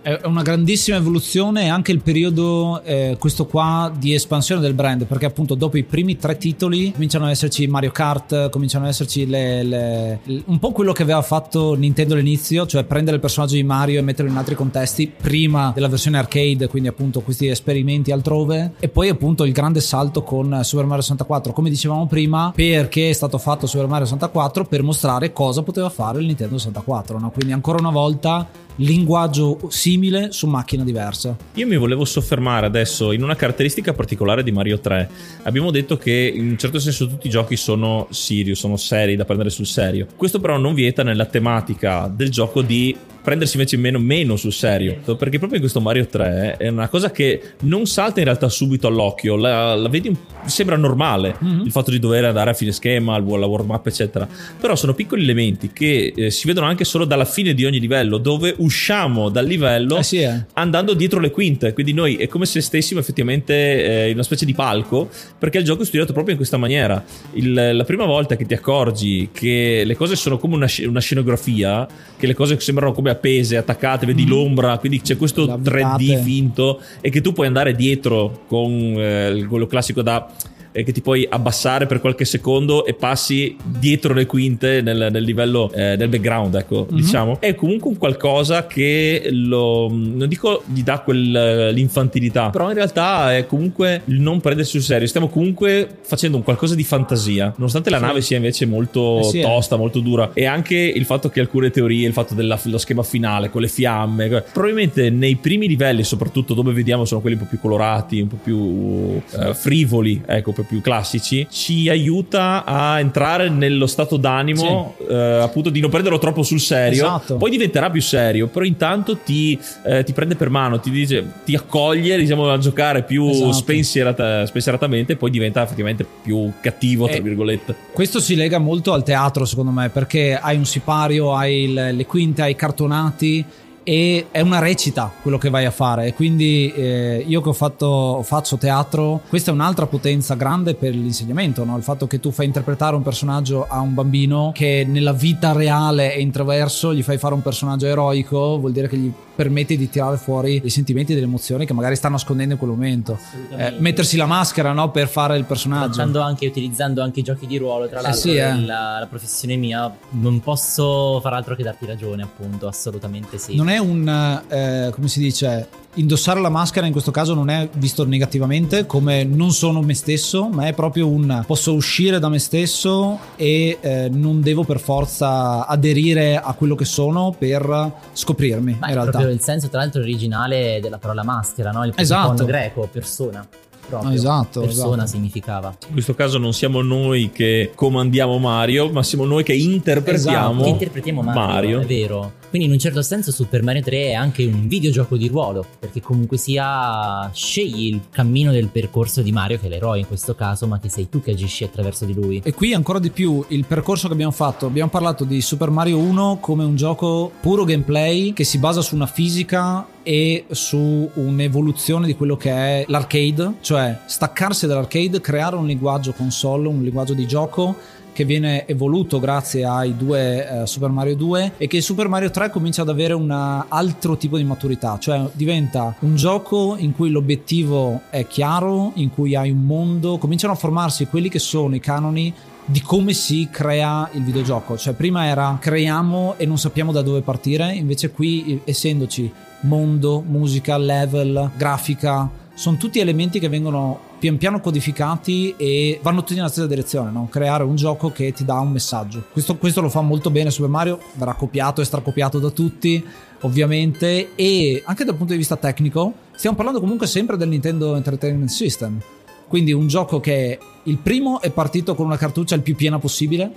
È 0.00 0.20
una 0.24 0.42
grandissima 0.42 0.96
evoluzione 0.96 1.64
e 1.64 1.68
anche 1.68 1.90
il 1.90 2.00
periodo, 2.00 2.82
eh, 2.84 3.16
questo 3.18 3.46
qua, 3.46 3.92
di 3.94 4.14
espansione 4.14 4.60
del 4.60 4.72
brand, 4.72 5.06
perché 5.06 5.26
appunto 5.26 5.56
dopo 5.56 5.76
i 5.76 5.82
primi 5.82 6.16
tre 6.16 6.36
titoli 6.36 6.92
cominciano 6.92 7.24
ad 7.24 7.32
esserci 7.32 7.66
Mario 7.66 7.90
Kart, 7.90 8.48
cominciano 8.48 8.84
ad 8.84 8.90
esserci 8.90 9.26
le, 9.26 9.64
le- 9.64 10.20
un 10.46 10.60
po' 10.60 10.70
quello 10.70 10.92
che 10.92 11.02
aveva 11.02 11.20
fatto 11.22 11.74
Nintendo 11.74 12.14
all'inizio, 12.14 12.64
cioè 12.64 12.84
prendere 12.84 13.16
il 13.16 13.20
personaggio 13.20 13.56
di 13.56 13.64
Mario 13.64 13.98
e 13.98 14.02
metterlo 14.02 14.30
in 14.30 14.36
altri 14.36 14.54
contesti 14.54 15.12
prima 15.20 15.72
della 15.74 15.88
versione 15.88 16.16
arcade, 16.16 16.68
quindi 16.68 16.88
appunto 16.88 17.20
questi 17.20 17.48
esperimenti 17.48 18.12
altrove, 18.12 18.74
e 18.78 18.88
poi 18.88 19.08
appunto 19.08 19.44
il 19.44 19.52
grande 19.52 19.80
salto 19.80 20.22
con 20.22 20.60
Super 20.62 20.84
Mario 20.84 21.02
64, 21.02 21.52
come 21.52 21.70
dicevamo 21.70 22.06
prima, 22.06 22.52
perché 22.54 23.10
è 23.10 23.12
stato 23.12 23.36
fatto 23.38 23.66
Super 23.66 23.88
Mario 23.88 24.06
64 24.06 24.64
per 24.64 24.84
mostrare 24.84 25.32
cosa 25.32 25.62
poteva 25.62 25.90
fare 25.90 26.20
il 26.20 26.26
Nintendo 26.26 26.56
64, 26.56 27.18
no? 27.18 27.30
quindi 27.30 27.52
ancora 27.52 27.78
una 27.78 27.90
volta 27.90 28.66
linguaggio 28.78 29.58
simile 29.68 30.32
su 30.32 30.46
macchina 30.46 30.84
diversa. 30.84 31.36
Io 31.54 31.66
mi 31.66 31.76
volevo 31.76 32.04
soffermare 32.04 32.66
adesso 32.66 33.12
in 33.12 33.22
una 33.22 33.36
caratteristica 33.36 33.92
particolare 33.92 34.42
di 34.42 34.52
Mario 34.52 34.78
3. 34.78 35.10
Abbiamo 35.42 35.70
detto 35.70 35.96
che 35.96 36.32
in 36.34 36.48
un 36.48 36.58
certo 36.58 36.78
senso 36.78 37.06
tutti 37.06 37.26
i 37.26 37.30
giochi 37.30 37.56
sono 37.56 38.06
serious, 38.10 38.58
sono 38.58 38.76
seri 38.76 39.16
da 39.16 39.24
prendere 39.24 39.50
sul 39.50 39.66
serio. 39.66 40.06
Questo 40.16 40.40
però 40.40 40.56
non 40.58 40.74
vieta 40.74 41.02
nella 41.02 41.26
tematica 41.26 42.10
del 42.12 42.30
gioco 42.30 42.62
di 42.62 42.96
prendersi 43.28 43.56
invece 43.56 43.76
meno, 43.76 43.98
meno 43.98 44.36
sul 44.36 44.54
serio. 44.54 44.96
Perché 45.04 45.36
proprio 45.36 45.54
in 45.54 45.60
questo 45.60 45.82
Mario 45.82 46.06
3 46.06 46.56
è 46.56 46.68
una 46.68 46.88
cosa 46.88 47.10
che 47.10 47.42
non 47.60 47.84
salta 47.84 48.20
in 48.20 48.24
realtà 48.24 48.48
subito 48.48 48.86
all'occhio, 48.86 49.36
la, 49.36 49.74
la 49.74 49.88
vedi, 49.90 50.16
sembra 50.46 50.76
normale 50.76 51.36
il 51.62 51.70
fatto 51.70 51.90
di 51.90 51.98
dover 51.98 52.24
andare 52.24 52.50
a 52.50 52.54
fine 52.54 52.72
schema, 52.72 53.18
la 53.18 53.46
warm 53.46 53.68
up, 53.68 53.86
eccetera. 53.86 54.26
Però 54.58 54.74
sono 54.76 54.94
piccoli 54.94 55.24
elementi 55.24 55.70
che 55.74 56.14
eh, 56.16 56.30
si 56.30 56.46
vedono 56.46 56.66
anche 56.66 56.84
solo 56.84 57.04
dalla 57.04 57.26
fine 57.26 57.52
di 57.52 57.66
ogni 57.66 57.78
livello, 57.80 58.16
dove 58.16 58.54
usciamo 58.56 59.28
dal 59.28 59.44
livello 59.44 59.98
Eh 59.98 60.02
sì, 60.02 60.22
eh. 60.22 60.46
andando 60.54 60.94
dietro 60.94 61.20
le 61.20 61.30
quinte. 61.30 61.74
Quindi 61.74 61.92
noi 61.92 62.16
è 62.16 62.28
come 62.28 62.46
se 62.46 62.62
stessimo 62.62 62.98
effettivamente 62.98 63.54
eh, 63.54 64.06
in 64.06 64.14
una 64.14 64.22
specie 64.22 64.46
di 64.46 64.54
palco, 64.54 65.10
perché 65.38 65.58
il 65.58 65.64
gioco 65.64 65.82
è 65.82 65.84
studiato 65.84 66.14
proprio 66.14 66.32
in 66.32 66.38
questa 66.38 66.56
maniera. 66.56 67.04
Il- 67.32 67.56
la 67.74 67.84
prima 67.84 68.06
volta 68.06 68.36
che 68.36 68.46
ti 68.46 68.54
accorgi 68.54 69.28
che 69.32 69.82
le 69.84 69.96
cose 69.96 70.16
sono 70.16 70.38
come 70.38 70.54
una, 70.54 70.68
una 70.86 71.00
scenografia, 71.00 71.86
che 72.16 72.26
le 72.26 72.34
cose 72.34 72.58
sembrano 72.58 72.92
come 72.92 73.16
appese, 73.18 73.56
attaccate, 73.56 74.06
vedi 74.06 74.26
l'ombra, 74.26 74.78
quindi 74.78 75.00
c'è 75.00 75.16
questo 75.16 75.44
Le 75.44 75.52
avvitate. 75.52 76.04
3D 76.04 76.22
finto 76.22 76.80
e 77.00 77.10
che 77.10 77.20
tu 77.20 77.32
puoi 77.32 77.46
andare 77.46 77.74
dietro 77.74 78.44
con 78.46 78.70
eh, 78.72 79.44
quello 79.48 79.66
classico 79.66 80.02
da 80.02 80.26
eh, 80.72 80.82
che 80.84 80.92
ti 80.92 81.00
puoi 81.00 81.26
abbassare 81.28 81.86
per 81.86 82.00
qualche 82.00 82.24
secondo 82.24 82.84
e 82.86 82.94
passi 82.94 83.56
dietro 83.64 84.14
le 84.14 84.26
quinte 84.26 84.80
nel, 84.82 85.08
nel 85.10 85.22
livello 85.22 85.70
eh, 85.72 85.96
del 85.96 86.08
background, 86.08 86.54
ecco, 86.54 86.86
Mhm. 86.90 86.96
diciamo. 86.96 87.40
È 87.40 87.54
comunque 87.54 87.90
un 87.90 87.96
qualcosa 87.98 88.66
che 88.66 89.28
lo 89.30 89.88
non 89.90 90.28
dico 90.28 90.62
gli 90.66 90.82
dà 90.82 91.00
quel, 91.00 91.70
l'infantilità, 91.72 92.50
però 92.50 92.68
in 92.68 92.74
realtà 92.74 93.36
è 93.36 93.46
comunque 93.46 94.02
il 94.06 94.20
non 94.20 94.40
prendersi 94.40 94.72
sul 94.72 94.82
serio. 94.82 95.06
Stiamo 95.06 95.28
comunque 95.28 95.88
facendo 96.02 96.36
un 96.36 96.42
qualcosa 96.42 96.74
di 96.74 96.84
fantasia, 96.84 97.52
nonostante 97.56 97.90
la 97.90 97.98
Sì. 97.98 98.04
nave 98.04 98.20
sia 98.20 98.36
invece 98.36 98.66
molto 98.66 99.18
Eh 99.20 99.24
sì, 99.24 99.38
eh. 99.38 99.42
tosta, 99.42 99.76
molto 99.76 100.00
dura 100.00 100.30
e 100.34 100.44
anche 100.46 100.76
il 100.76 101.04
fatto 101.04 101.28
che 101.28 101.40
alcune 101.40 101.70
teorie, 101.70 102.06
il 102.06 102.12
fatto 102.12 102.34
dello 102.34 102.56
schema 102.78 103.02
finale 103.02 103.50
con 103.50 103.60
le 103.62 103.68
fiamme, 103.68 104.44
probabilmente 104.52 105.10
nei 105.10 105.36
primi 105.36 105.66
livelli, 105.68 106.02
soprattutto 106.04 106.54
dove 106.54 106.72
vediamo 106.72 107.04
sono 107.04 107.20
quelli 107.20 107.36
un 107.36 107.42
po' 107.42 107.48
più 107.48 107.60
colorati, 107.60 108.20
un 108.20 108.28
po' 108.28 108.38
più 108.42 109.20
eh, 109.38 109.54
frivoli, 109.54 110.22
ecco, 110.26 110.52
po' 110.58 110.68
più 110.68 110.80
classici, 110.80 111.46
ci 111.50 111.88
aiuta 111.88 112.64
a 112.64 112.98
entrare 113.00 113.48
nello 113.48 113.86
stato 113.86 114.16
d'animo 114.16 114.96
eh, 115.08 115.14
appunto 115.14 115.70
di 115.70 115.80
non 115.80 115.90
prenderlo 115.90 116.18
troppo 116.18 116.42
sul 116.42 116.60
serio. 116.60 117.04
Esatto. 117.04 117.36
Poi 117.36 117.50
diventerà 117.50 117.90
più 117.90 118.02
serio, 118.02 118.48
però 118.48 118.64
intanto 118.64 119.18
ti, 119.18 119.58
eh, 119.84 120.04
ti 120.04 120.12
prende 120.12 120.34
per 120.34 120.50
mano, 120.50 120.80
ti 120.80 120.90
dice, 120.90 121.24
ti 121.44 121.54
accoglie, 121.54 122.16
diciamo, 122.18 122.50
a 122.50 122.58
giocare 122.58 123.02
più 123.02 123.28
Esatto. 123.28 123.52
spensierata- 123.52 124.46
spensieratamente 124.46 125.12
e 125.12 125.16
poi 125.16 125.30
diventa 125.30 125.62
effettivamente 125.62 126.06
più 126.22 126.50
cattivo, 126.60 127.06
tra 127.06 127.16
Eh, 127.16 127.20
virgolette. 127.20 127.74
Questo 127.92 128.20
si 128.20 128.34
lega 128.34 128.58
molto 128.58 128.92
al 128.92 129.02
teatro, 129.04 129.44
secondo 129.44 129.70
me, 129.70 129.88
perché 129.88 130.36
hai 130.40 130.56
un 130.56 130.64
sipario, 130.64 131.34
hai 131.34 131.72
le 131.72 132.06
quinte, 132.06 132.42
hai 132.42 132.52
i 132.52 132.56
cartonati 132.56 133.44
e 133.88 134.26
è 134.30 134.42
una 134.42 134.58
recita 134.58 135.10
quello 135.22 135.38
che 135.38 135.48
vai 135.48 135.64
a 135.64 135.70
fare. 135.70 136.08
E 136.08 136.12
quindi 136.12 136.70
eh, 136.76 137.24
io 137.26 137.40
che 137.40 137.48
ho 137.48 137.54
fatto, 137.54 138.20
faccio 138.22 138.58
teatro, 138.58 139.22
questa 139.30 139.50
è 139.50 139.54
un'altra 139.54 139.86
potenza 139.86 140.34
grande 140.34 140.74
per 140.74 140.94
l'insegnamento, 140.94 141.64
no? 141.64 141.74
il 141.74 141.82
fatto 141.82 142.06
che 142.06 142.20
tu 142.20 142.30
fai 142.30 142.44
interpretare 142.44 142.96
un 142.96 143.02
personaggio 143.02 143.66
a 143.66 143.80
un 143.80 143.94
bambino 143.94 144.52
che 144.54 144.84
nella 144.86 145.14
vita 145.14 145.52
reale 145.52 146.12
è 146.12 146.18
introverso, 146.18 146.92
gli 146.92 147.02
fai 147.02 147.16
fare 147.16 147.32
un 147.32 147.40
personaggio 147.40 147.86
eroico, 147.86 148.58
vuol 148.58 148.72
dire 148.72 148.88
che 148.88 148.98
gli 148.98 149.10
permetti 149.38 149.76
di 149.76 149.88
tirare 149.88 150.16
fuori 150.16 150.58
dei 150.60 150.68
sentimenti 150.68 151.12
e 151.12 151.14
delle 151.14 151.28
emozioni 151.28 151.64
che 151.64 151.72
magari 151.72 151.94
sta 151.94 152.08
nascondendo 152.08 152.54
in 152.54 152.58
quel 152.58 152.72
momento. 152.72 153.16
Eh, 153.56 153.72
mettersi 153.78 154.16
la 154.16 154.26
maschera 154.26 154.72
no? 154.72 154.90
per 154.90 155.06
fare 155.06 155.38
il 155.38 155.44
personaggio. 155.44 156.02
Anche, 156.20 156.46
utilizzando 156.48 157.02
anche 157.02 157.20
i 157.20 157.22
giochi 157.22 157.46
di 157.46 157.56
ruolo, 157.56 157.88
tra 157.88 158.00
l'altro, 158.00 158.20
sì, 158.20 158.34
eh. 158.34 158.60
la, 158.60 158.98
la 158.98 159.06
professione 159.06 159.54
mia, 159.54 159.96
non 160.10 160.40
posso 160.40 161.20
far 161.22 161.34
altro 161.34 161.54
che 161.54 161.62
darti 161.62 161.86
ragione, 161.86 162.24
appunto, 162.24 162.66
assolutamente 162.66 163.38
sì. 163.38 163.54
Non 163.54 163.68
è 163.68 163.77
un, 163.78 164.42
eh, 164.48 164.90
come 164.92 165.08
si 165.08 165.20
dice, 165.20 165.68
indossare 165.94 166.40
la 166.40 166.48
maschera 166.48 166.86
in 166.86 166.92
questo 166.92 167.10
caso 167.10 167.34
non 167.34 167.50
è 167.50 167.68
visto 167.72 168.04
negativamente 168.06 168.86
come 168.86 169.24
non 169.24 169.50
sono 169.52 169.80
me 169.82 169.94
stesso, 169.94 170.48
ma 170.48 170.66
è 170.66 170.72
proprio 170.72 171.08
un 171.08 171.42
posso 171.46 171.72
uscire 171.74 172.18
da 172.20 172.28
me 172.28 172.38
stesso 172.38 173.18
e 173.36 173.78
eh, 173.80 174.08
non 174.12 174.40
devo 174.40 174.62
per 174.64 174.78
forza 174.78 175.66
aderire 175.66 176.36
a 176.36 176.52
quello 176.54 176.74
che 176.74 176.84
sono 176.84 177.34
per 177.36 177.92
scoprirmi 178.12 178.76
Ma 178.78 178.86
in 178.86 178.92
è 178.92 178.94
realtà. 178.94 179.10
proprio 179.10 179.32
il 179.32 179.40
senso, 179.40 179.68
tra 179.68 179.80
l'altro, 179.80 180.00
originale 180.00 180.78
della 180.80 180.98
parola 180.98 181.24
maschera, 181.24 181.70
no? 181.72 181.84
Il 181.84 181.92
Esatto. 181.96 182.44
greco, 182.44 182.88
persona. 182.90 183.46
Proprio. 183.88 184.12
Esatto, 184.12 184.60
Persona 184.60 185.04
esatto. 185.04 185.06
significava. 185.08 185.74
In 185.86 185.92
questo 185.94 186.12
caso 186.14 186.36
non 186.36 186.52
siamo 186.52 186.82
noi 186.82 187.30
che 187.32 187.72
comandiamo 187.74 188.36
Mario, 188.36 188.90
ma 188.90 189.02
siamo 189.02 189.24
noi 189.24 189.42
che 189.44 189.54
interpretiamo 189.54 190.50
Esatto. 190.50 190.62
Che 190.64 190.68
interpretiamo 190.68 191.22
Mario, 191.22 191.40
Mario. 191.40 191.80
è 191.80 191.86
vero. 191.86 192.32
Quindi 192.48 192.66
in 192.68 192.72
un 192.72 192.78
certo 192.78 193.02
senso 193.02 193.30
Super 193.30 193.62
Mario 193.62 193.82
3 193.82 193.96
è 194.08 194.12
anche 194.14 194.44
un 194.44 194.66
videogioco 194.68 195.16
di 195.16 195.28
ruolo, 195.28 195.64
perché 195.78 196.00
comunque 196.00 196.38
sia 196.38 197.30
scegli 197.32 197.92
il 197.92 198.00
cammino 198.10 198.52
del 198.52 198.68
percorso 198.68 199.20
di 199.20 199.32
Mario, 199.32 199.58
che 199.58 199.66
è 199.66 199.68
l'eroe 199.68 199.98
in 199.98 200.06
questo 200.06 200.34
caso, 200.34 200.66
ma 200.66 200.78
che 200.78 200.88
sei 200.88 201.08
tu 201.08 201.20
che 201.20 201.32
agisci 201.32 201.64
attraverso 201.64 202.04
di 202.04 202.14
lui. 202.14 202.40
E 202.42 202.54
qui 202.54 202.72
ancora 202.72 202.98
di 202.98 203.10
più 203.10 203.44
il 203.48 203.66
percorso 203.66 204.06
che 204.06 204.14
abbiamo 204.14 204.32
fatto. 204.32 204.66
Abbiamo 204.66 204.90
parlato 204.90 205.24
di 205.24 205.40
Super 205.40 205.70
Mario 205.70 205.98
1 205.98 206.38
come 206.40 206.64
un 206.64 206.74
gioco 206.76 207.30
puro 207.40 207.64
gameplay 207.64 208.32
che 208.32 208.44
si 208.44 208.58
basa 208.58 208.80
su 208.80 208.94
una 208.94 209.06
fisica 209.06 209.86
e 210.02 210.46
su 210.50 211.10
un'evoluzione 211.12 212.06
di 212.06 212.16
quello 212.16 212.34
che 212.34 212.50
è 212.50 212.84
l'arcade, 212.88 213.56
cioè 213.60 213.98
staccarsi 214.06 214.66
dall'arcade, 214.66 215.20
creare 215.20 215.56
un 215.56 215.66
linguaggio 215.66 216.12
console, 216.12 216.66
un 216.66 216.82
linguaggio 216.82 217.12
di 217.12 217.26
gioco 217.26 217.76
che 218.18 218.24
viene 218.24 218.66
evoluto 218.66 219.20
grazie 219.20 219.64
ai 219.64 219.96
due 219.96 220.62
eh, 220.62 220.66
Super 220.66 220.90
Mario 220.90 221.14
2 221.14 221.52
e 221.56 221.68
che 221.68 221.80
Super 221.80 222.08
Mario 222.08 222.30
3 222.30 222.50
comincia 222.50 222.82
ad 222.82 222.88
avere 222.88 223.14
un 223.14 223.30
altro 223.30 224.16
tipo 224.16 224.36
di 224.36 224.42
maturità, 224.42 224.98
cioè 224.98 225.28
diventa 225.34 225.94
un 226.00 226.16
gioco 226.16 226.74
in 226.76 226.96
cui 226.96 227.10
l'obiettivo 227.10 228.00
è 228.10 228.26
chiaro, 228.26 228.90
in 228.96 229.10
cui 229.10 229.36
hai 229.36 229.52
un 229.52 229.64
mondo, 229.64 230.18
cominciano 230.18 230.52
a 230.52 230.56
formarsi 230.56 231.06
quelli 231.06 231.28
che 231.28 231.38
sono 231.38 231.76
i 231.76 231.78
canoni 231.78 232.34
di 232.64 232.82
come 232.82 233.12
si 233.12 233.46
crea 233.52 234.10
il 234.14 234.24
videogioco. 234.24 234.76
Cioè, 234.76 234.94
prima 234.94 235.26
era 235.26 235.56
creiamo 235.60 236.34
e 236.38 236.44
non 236.44 236.58
sappiamo 236.58 236.90
da 236.90 237.02
dove 237.02 237.20
partire, 237.20 237.72
invece 237.72 238.10
qui, 238.10 238.62
essendoci 238.64 239.32
mondo, 239.60 240.24
musica, 240.26 240.76
level, 240.76 241.52
grafica, 241.56 242.28
sono 242.52 242.78
tutti 242.78 242.98
elementi 242.98 243.38
che 243.38 243.48
vengono 243.48 244.07
pian 244.18 244.36
piano 244.36 244.60
codificati 244.60 245.54
e 245.56 246.00
vanno 246.02 246.20
tutti 246.20 246.34
nella 246.34 246.48
stessa 246.48 246.66
direzione, 246.66 247.10
no? 247.10 247.28
creare 247.30 247.62
un 247.64 247.76
gioco 247.76 248.10
che 248.10 248.32
ti 248.32 248.44
dà 248.44 248.58
un 248.58 248.72
messaggio. 248.72 249.24
Questo, 249.32 249.56
questo 249.56 249.80
lo 249.80 249.88
fa 249.88 250.00
molto 250.00 250.30
bene 250.30 250.50
Super 250.50 250.70
Mario, 250.70 251.00
verrà 251.14 251.34
copiato 251.34 251.80
e 251.80 251.84
stracopiato 251.84 252.38
da 252.38 252.50
tutti, 252.50 253.04
ovviamente, 253.42 254.34
e 254.34 254.82
anche 254.84 255.04
dal 255.04 255.14
punto 255.14 255.32
di 255.32 255.38
vista 255.38 255.56
tecnico, 255.56 256.12
stiamo 256.34 256.56
parlando 256.56 256.80
comunque 256.80 257.06
sempre 257.06 257.36
del 257.36 257.48
Nintendo 257.48 257.94
Entertainment 257.94 258.50
System. 258.50 259.00
Quindi 259.46 259.72
un 259.72 259.86
gioco 259.86 260.20
che 260.20 260.58
Il 260.84 260.98
primo 260.98 261.40
è 261.40 261.50
partito 261.50 261.94
con 261.94 262.06
una 262.06 262.16
cartuccia 262.16 262.54
il 262.54 262.62
più 262.62 262.74
piena 262.74 262.98
possibile 262.98 263.50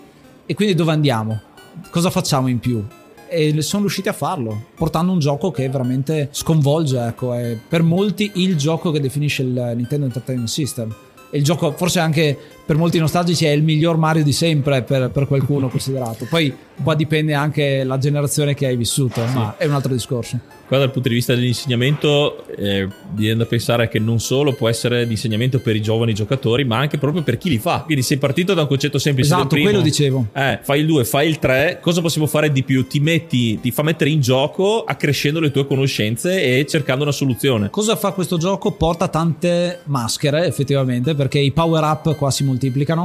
e 0.46 0.54
quindi 0.54 0.74
dove 0.74 0.92
andiamo? 0.92 1.42
Cosa 1.90 2.10
facciamo 2.10 2.48
in 2.48 2.60
più? 2.60 2.86
E 3.34 3.62
sono 3.62 3.84
riusciti 3.84 4.10
a 4.10 4.14
farlo, 4.14 4.66
portando 4.76 5.14
un 5.14 5.20
gioco 5.20 5.52
che 5.52 5.70
veramente 5.70 6.28
sconvolge, 6.32 6.99
ecco, 6.99 7.34
è 7.34 7.58
per 7.66 7.82
molti 7.82 8.30
il 8.36 8.58
gioco 8.58 8.91
che 8.91 8.99
definisce 8.99 9.44
il 9.44 9.72
Nintendo 9.74 10.06
Entertainment 10.06 10.49
System. 10.49 10.94
E 11.30 11.38
il 11.38 11.44
gioco, 11.45 11.72
forse 11.72 12.02
anche 12.02 12.38
per 12.72 12.80
molti 12.80 12.99
nostalgici, 12.99 13.43
è 13.43 13.49
il 13.49 13.64
miglior 13.64 13.98
Mario 13.98 14.23
di 14.23 14.31
sempre 14.31 14.81
per, 14.84 15.10
per 15.10 15.27
qualcuno 15.27 15.68
considerato. 15.69 16.26
Poi 16.30 16.56
qua 16.81 16.95
dipende 16.95 17.34
anche 17.34 17.84
la 17.84 17.98
generazione 17.98 18.53
che 18.53 18.65
hai 18.65 18.77
vissuto, 18.77 19.22
ma 19.34 19.56
è 19.57 19.65
un 19.65 19.73
altro 19.73 19.91
discorso. 19.91 20.39
Qua 20.72 20.77
dal 20.80 20.89
punto 20.89 21.10
di 21.10 21.15
vista 21.15 21.35
dell'insegnamento 21.35 22.45
eh, 22.56 22.88
viene 23.11 23.39
da 23.39 23.45
pensare 23.45 23.89
che 23.89 23.99
non 23.99 24.22
solo 24.22 24.53
può 24.53 24.69
essere 24.69 25.06
di 25.06 25.11
insegnamento 25.11 25.60
per 25.60 25.76
i 25.76 25.81
giovani 25.81 26.14
giocatori, 26.14 26.64
ma 26.64 26.77
anche 26.77 26.98
proprio 26.98 27.23
per 27.23 27.38
chi 27.38 27.49
li 27.49 27.57
fa. 27.57 27.81
Quindi 27.84 28.03
sei 28.03 28.15
partito 28.15 28.53
da 28.53 28.61
un 28.61 28.68
concetto 28.69 28.98
semplice. 28.98 29.34
Esatto, 29.34 29.48
primo, 29.48 29.65
quello 29.65 29.81
dicevo. 29.81 30.27
Eh, 30.31 30.60
fai 30.61 30.80
il 30.80 30.85
2, 30.85 31.03
fai 31.03 31.27
il 31.27 31.39
3, 31.39 31.80
cosa 31.81 31.99
possiamo 31.99 32.26
fare 32.26 32.53
di 32.53 32.64
più? 32.64 32.88
Ti 32.88 33.02
metti, 33.02 33.60
ti 33.60 33.69
fa 33.72 33.84
mettere 33.84 34.11
in 34.11 34.22
gioco 34.22 34.85
accrescendo 34.85 35.41
le 35.41 35.52
tue 35.52 35.68
conoscenze 35.68 36.41
e 36.41 36.65
cercando 36.65 37.03
una 37.03 37.11
soluzione. 37.11 37.69
Cosa 37.69 37.98
fa 37.98 38.14
questo 38.14 38.38
gioco? 38.38 38.72
Porta 38.72 39.10
tante 39.10 39.81
maschere, 39.88 40.45
effettivamente, 40.45 41.15
perché 41.15 41.39
i 41.39 41.52
power 41.52 41.84
up 41.84 42.15
qua 42.15 42.31
si 42.31 42.45
moltiplicano. 42.45 42.61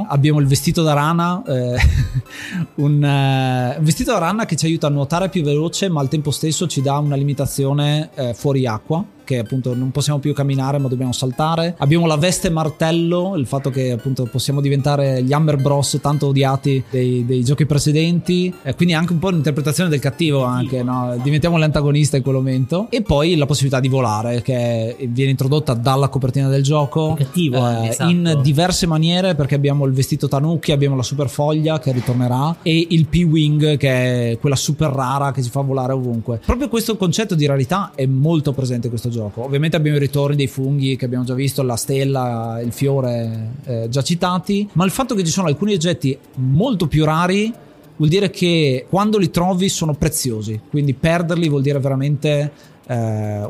Abbiamo 0.08 0.40
il 0.40 0.46
vestito 0.46 0.82
da 0.82 0.92
rana, 0.92 1.42
eh, 1.46 1.76
un, 2.76 3.02
eh, 3.02 3.78
vestito 3.80 4.12
da 4.12 4.18
rana 4.18 4.44
che 4.44 4.56
ci 4.56 4.66
aiuta 4.66 4.88
a 4.88 4.90
nuotare 4.90 5.28
più 5.28 5.42
veloce, 5.42 5.88
ma 5.88 6.00
al 6.00 6.08
tempo 6.08 6.30
stesso 6.30 6.66
ci 6.66 6.82
dà 6.82 6.98
una 6.98 7.16
limitazione 7.16 8.10
eh, 8.14 8.34
fuori 8.34 8.66
acqua 8.66 9.04
che 9.26 9.38
appunto 9.40 9.74
non 9.74 9.90
possiamo 9.90 10.18
più 10.20 10.32
camminare 10.32 10.78
ma 10.78 10.88
dobbiamo 10.88 11.12
saltare. 11.12 11.74
Abbiamo 11.78 12.06
la 12.06 12.16
veste 12.16 12.48
martello, 12.48 13.34
il 13.36 13.46
fatto 13.46 13.68
che 13.70 13.90
appunto 13.90 14.24
possiamo 14.24 14.60
diventare 14.60 15.22
gli 15.22 15.32
Hammer 15.32 15.56
Bros 15.56 15.98
tanto 16.00 16.28
odiati 16.28 16.82
dei, 16.88 17.26
dei 17.26 17.44
giochi 17.44 17.66
precedenti, 17.66 18.54
eh, 18.62 18.74
quindi 18.74 18.94
anche 18.94 19.12
un 19.12 19.18
po' 19.18 19.30
l'interpretazione 19.30 19.90
del 19.90 19.98
cattivo 19.98 20.44
anche, 20.44 20.82
no? 20.82 21.18
diventiamo 21.22 21.58
l'antagonista 21.58 22.16
in 22.16 22.22
quel 22.22 22.36
momento. 22.36 22.86
E 22.90 23.02
poi 23.02 23.36
la 23.36 23.46
possibilità 23.46 23.80
di 23.80 23.88
volare 23.88 24.40
che 24.42 24.96
viene 25.10 25.32
introdotta 25.32 25.74
dalla 25.74 26.08
copertina 26.08 26.48
del 26.48 26.62
gioco 26.62 27.14
cattivo, 27.14 27.68
eh, 27.68 27.88
esatto. 27.88 28.10
in 28.10 28.38
diverse 28.42 28.86
maniere 28.86 29.34
perché 29.34 29.56
abbiamo 29.56 29.84
il 29.86 29.92
vestito 29.92 30.28
Tanuki, 30.28 30.70
abbiamo 30.70 30.94
la 30.94 31.02
super 31.02 31.28
foglia 31.28 31.78
che 31.80 31.90
ritornerà 31.90 32.58
e 32.62 32.86
il 32.90 33.06
P-Wing 33.06 33.76
che 33.76 34.30
è 34.32 34.38
quella 34.38 34.56
super 34.56 34.90
rara 34.90 35.32
che 35.32 35.42
si 35.42 35.50
fa 35.50 35.60
volare 35.60 35.92
ovunque. 35.92 36.40
Proprio 36.44 36.68
questo 36.68 36.96
concetto 36.96 37.34
di 37.34 37.46
rarità 37.46 37.92
è 37.94 38.06
molto 38.06 38.52
presente 38.52 38.86
in 38.86 38.90
questo 38.90 39.08
gioco. 39.08 39.15
Ovviamente 39.36 39.76
abbiamo 39.76 39.96
i 39.96 40.00
ritorni 40.00 40.36
dei 40.36 40.46
funghi 40.46 40.96
che 40.96 41.04
abbiamo 41.04 41.24
già 41.24 41.34
visto, 41.34 41.62
la 41.62 41.76
stella, 41.76 42.60
il 42.62 42.72
fiore 42.72 43.50
eh, 43.64 43.88
già 43.88 44.02
citati, 44.02 44.68
ma 44.72 44.84
il 44.84 44.90
fatto 44.90 45.14
che 45.14 45.24
ci 45.24 45.30
sono 45.30 45.48
alcuni 45.48 45.74
oggetti 45.74 46.16
molto 46.34 46.86
più 46.86 47.04
rari 47.04 47.52
vuol 47.96 48.08
dire 48.08 48.30
che 48.30 48.86
quando 48.88 49.18
li 49.18 49.30
trovi 49.30 49.68
sono 49.68 49.94
preziosi, 49.94 50.60
quindi 50.68 50.94
perderli 50.94 51.48
vuol 51.48 51.62
dire 51.62 51.78
veramente 51.78 52.52
eh, 52.86 52.94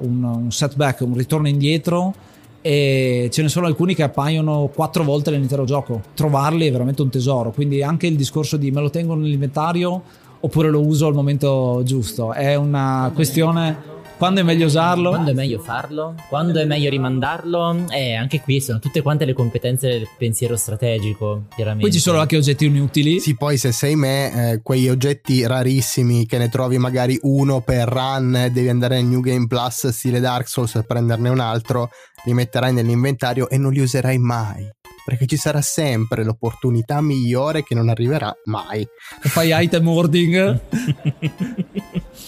un, 0.01 0.23
un 0.23 0.51
setback, 0.51 1.01
un 1.01 1.15
ritorno 1.15 1.49
indietro 1.49 2.15
e 2.61 3.29
ce 3.31 3.43
ne 3.43 3.49
sono 3.49 3.67
alcuni 3.67 3.95
che 3.95 4.03
appaiono 4.03 4.71
quattro 4.75 5.05
volte 5.05 5.31
nell'intero 5.31 5.65
gioco. 5.65 6.03
Trovarli 6.15 6.67
è 6.67 6.73
veramente 6.73 7.03
un 7.03 7.11
tesoro, 7.11 7.53
quindi 7.53 7.83
anche 7.83 8.07
il 8.07 8.17
discorso 8.17 8.57
di 8.57 8.71
me 8.71 8.81
lo 8.81 8.91
tengo 8.91 9.15
nell'inventario 9.15 10.03
oppure 10.41 10.71
lo 10.71 10.85
uso 10.85 11.07
al 11.07 11.15
momento 11.15 11.83
giusto. 11.85 12.33
È 12.33 12.55
una 12.55 13.11
questione 13.15 13.95
quando 14.17 14.41
è 14.41 14.43
meglio 14.43 14.67
usarlo? 14.67 15.11
Quando 15.11 15.31
è 15.31 15.35
meglio 15.35 15.59
farlo? 15.59 16.15
Quando 16.29 16.59
è 16.59 16.65
meglio 16.65 16.89
rimandarlo? 16.89 17.85
Eh, 17.91 18.15
anche 18.15 18.41
qui 18.41 18.61
sono 18.61 18.79
tutte 18.79 19.03
quante 19.03 19.27
le 19.27 19.35
competenze 19.35 19.89
del 19.89 20.09
pensiero 20.17 20.57
strategico, 20.57 21.45
chiaramente. 21.55 21.89
Poi 21.89 21.93
ci 21.93 22.01
sono 22.01 22.19
anche 22.19 22.37
oggetti 22.37 22.65
inutili. 22.65 23.21
Sì, 23.21 23.37
poi 23.37 23.59
se 23.59 23.73
sei 23.73 23.95
me, 23.95 24.53
eh, 24.53 24.63
quei 24.63 24.89
oggetti 24.89 25.47
rarissimi 25.47 26.25
che 26.25 26.39
ne 26.39 26.49
trovi 26.49 26.79
magari 26.79 27.19
uno 27.23 27.61
per 27.61 27.89
run, 27.89 28.49
devi 28.53 28.69
andare 28.69 28.97
nel 28.97 29.05
New 29.05 29.21
Game 29.21 29.47
Plus 29.47 29.89
stile 29.89 30.21
Dark 30.21 30.49
Souls 30.49 30.73
per 30.73 30.85
prenderne 30.85 31.29
un 31.29 31.41
altro, 31.41 31.91
li 32.25 32.33
metterai 32.33 32.73
nell'inventario 32.73 33.51
e 33.51 33.59
non 33.59 33.73
li 33.73 33.81
userai 33.81 34.17
mai. 34.19 34.67
Perché 35.05 35.27
ci 35.27 35.37
sarà 35.37 35.61
sempre 35.61 36.25
l'opportunità 36.25 37.01
migliore 37.01 37.63
che 37.63 37.75
non 37.75 37.89
arriverà 37.89 38.35
mai. 38.47 38.85
Fai 39.21 39.51
item 39.63 39.87
hoarding. 39.87 40.61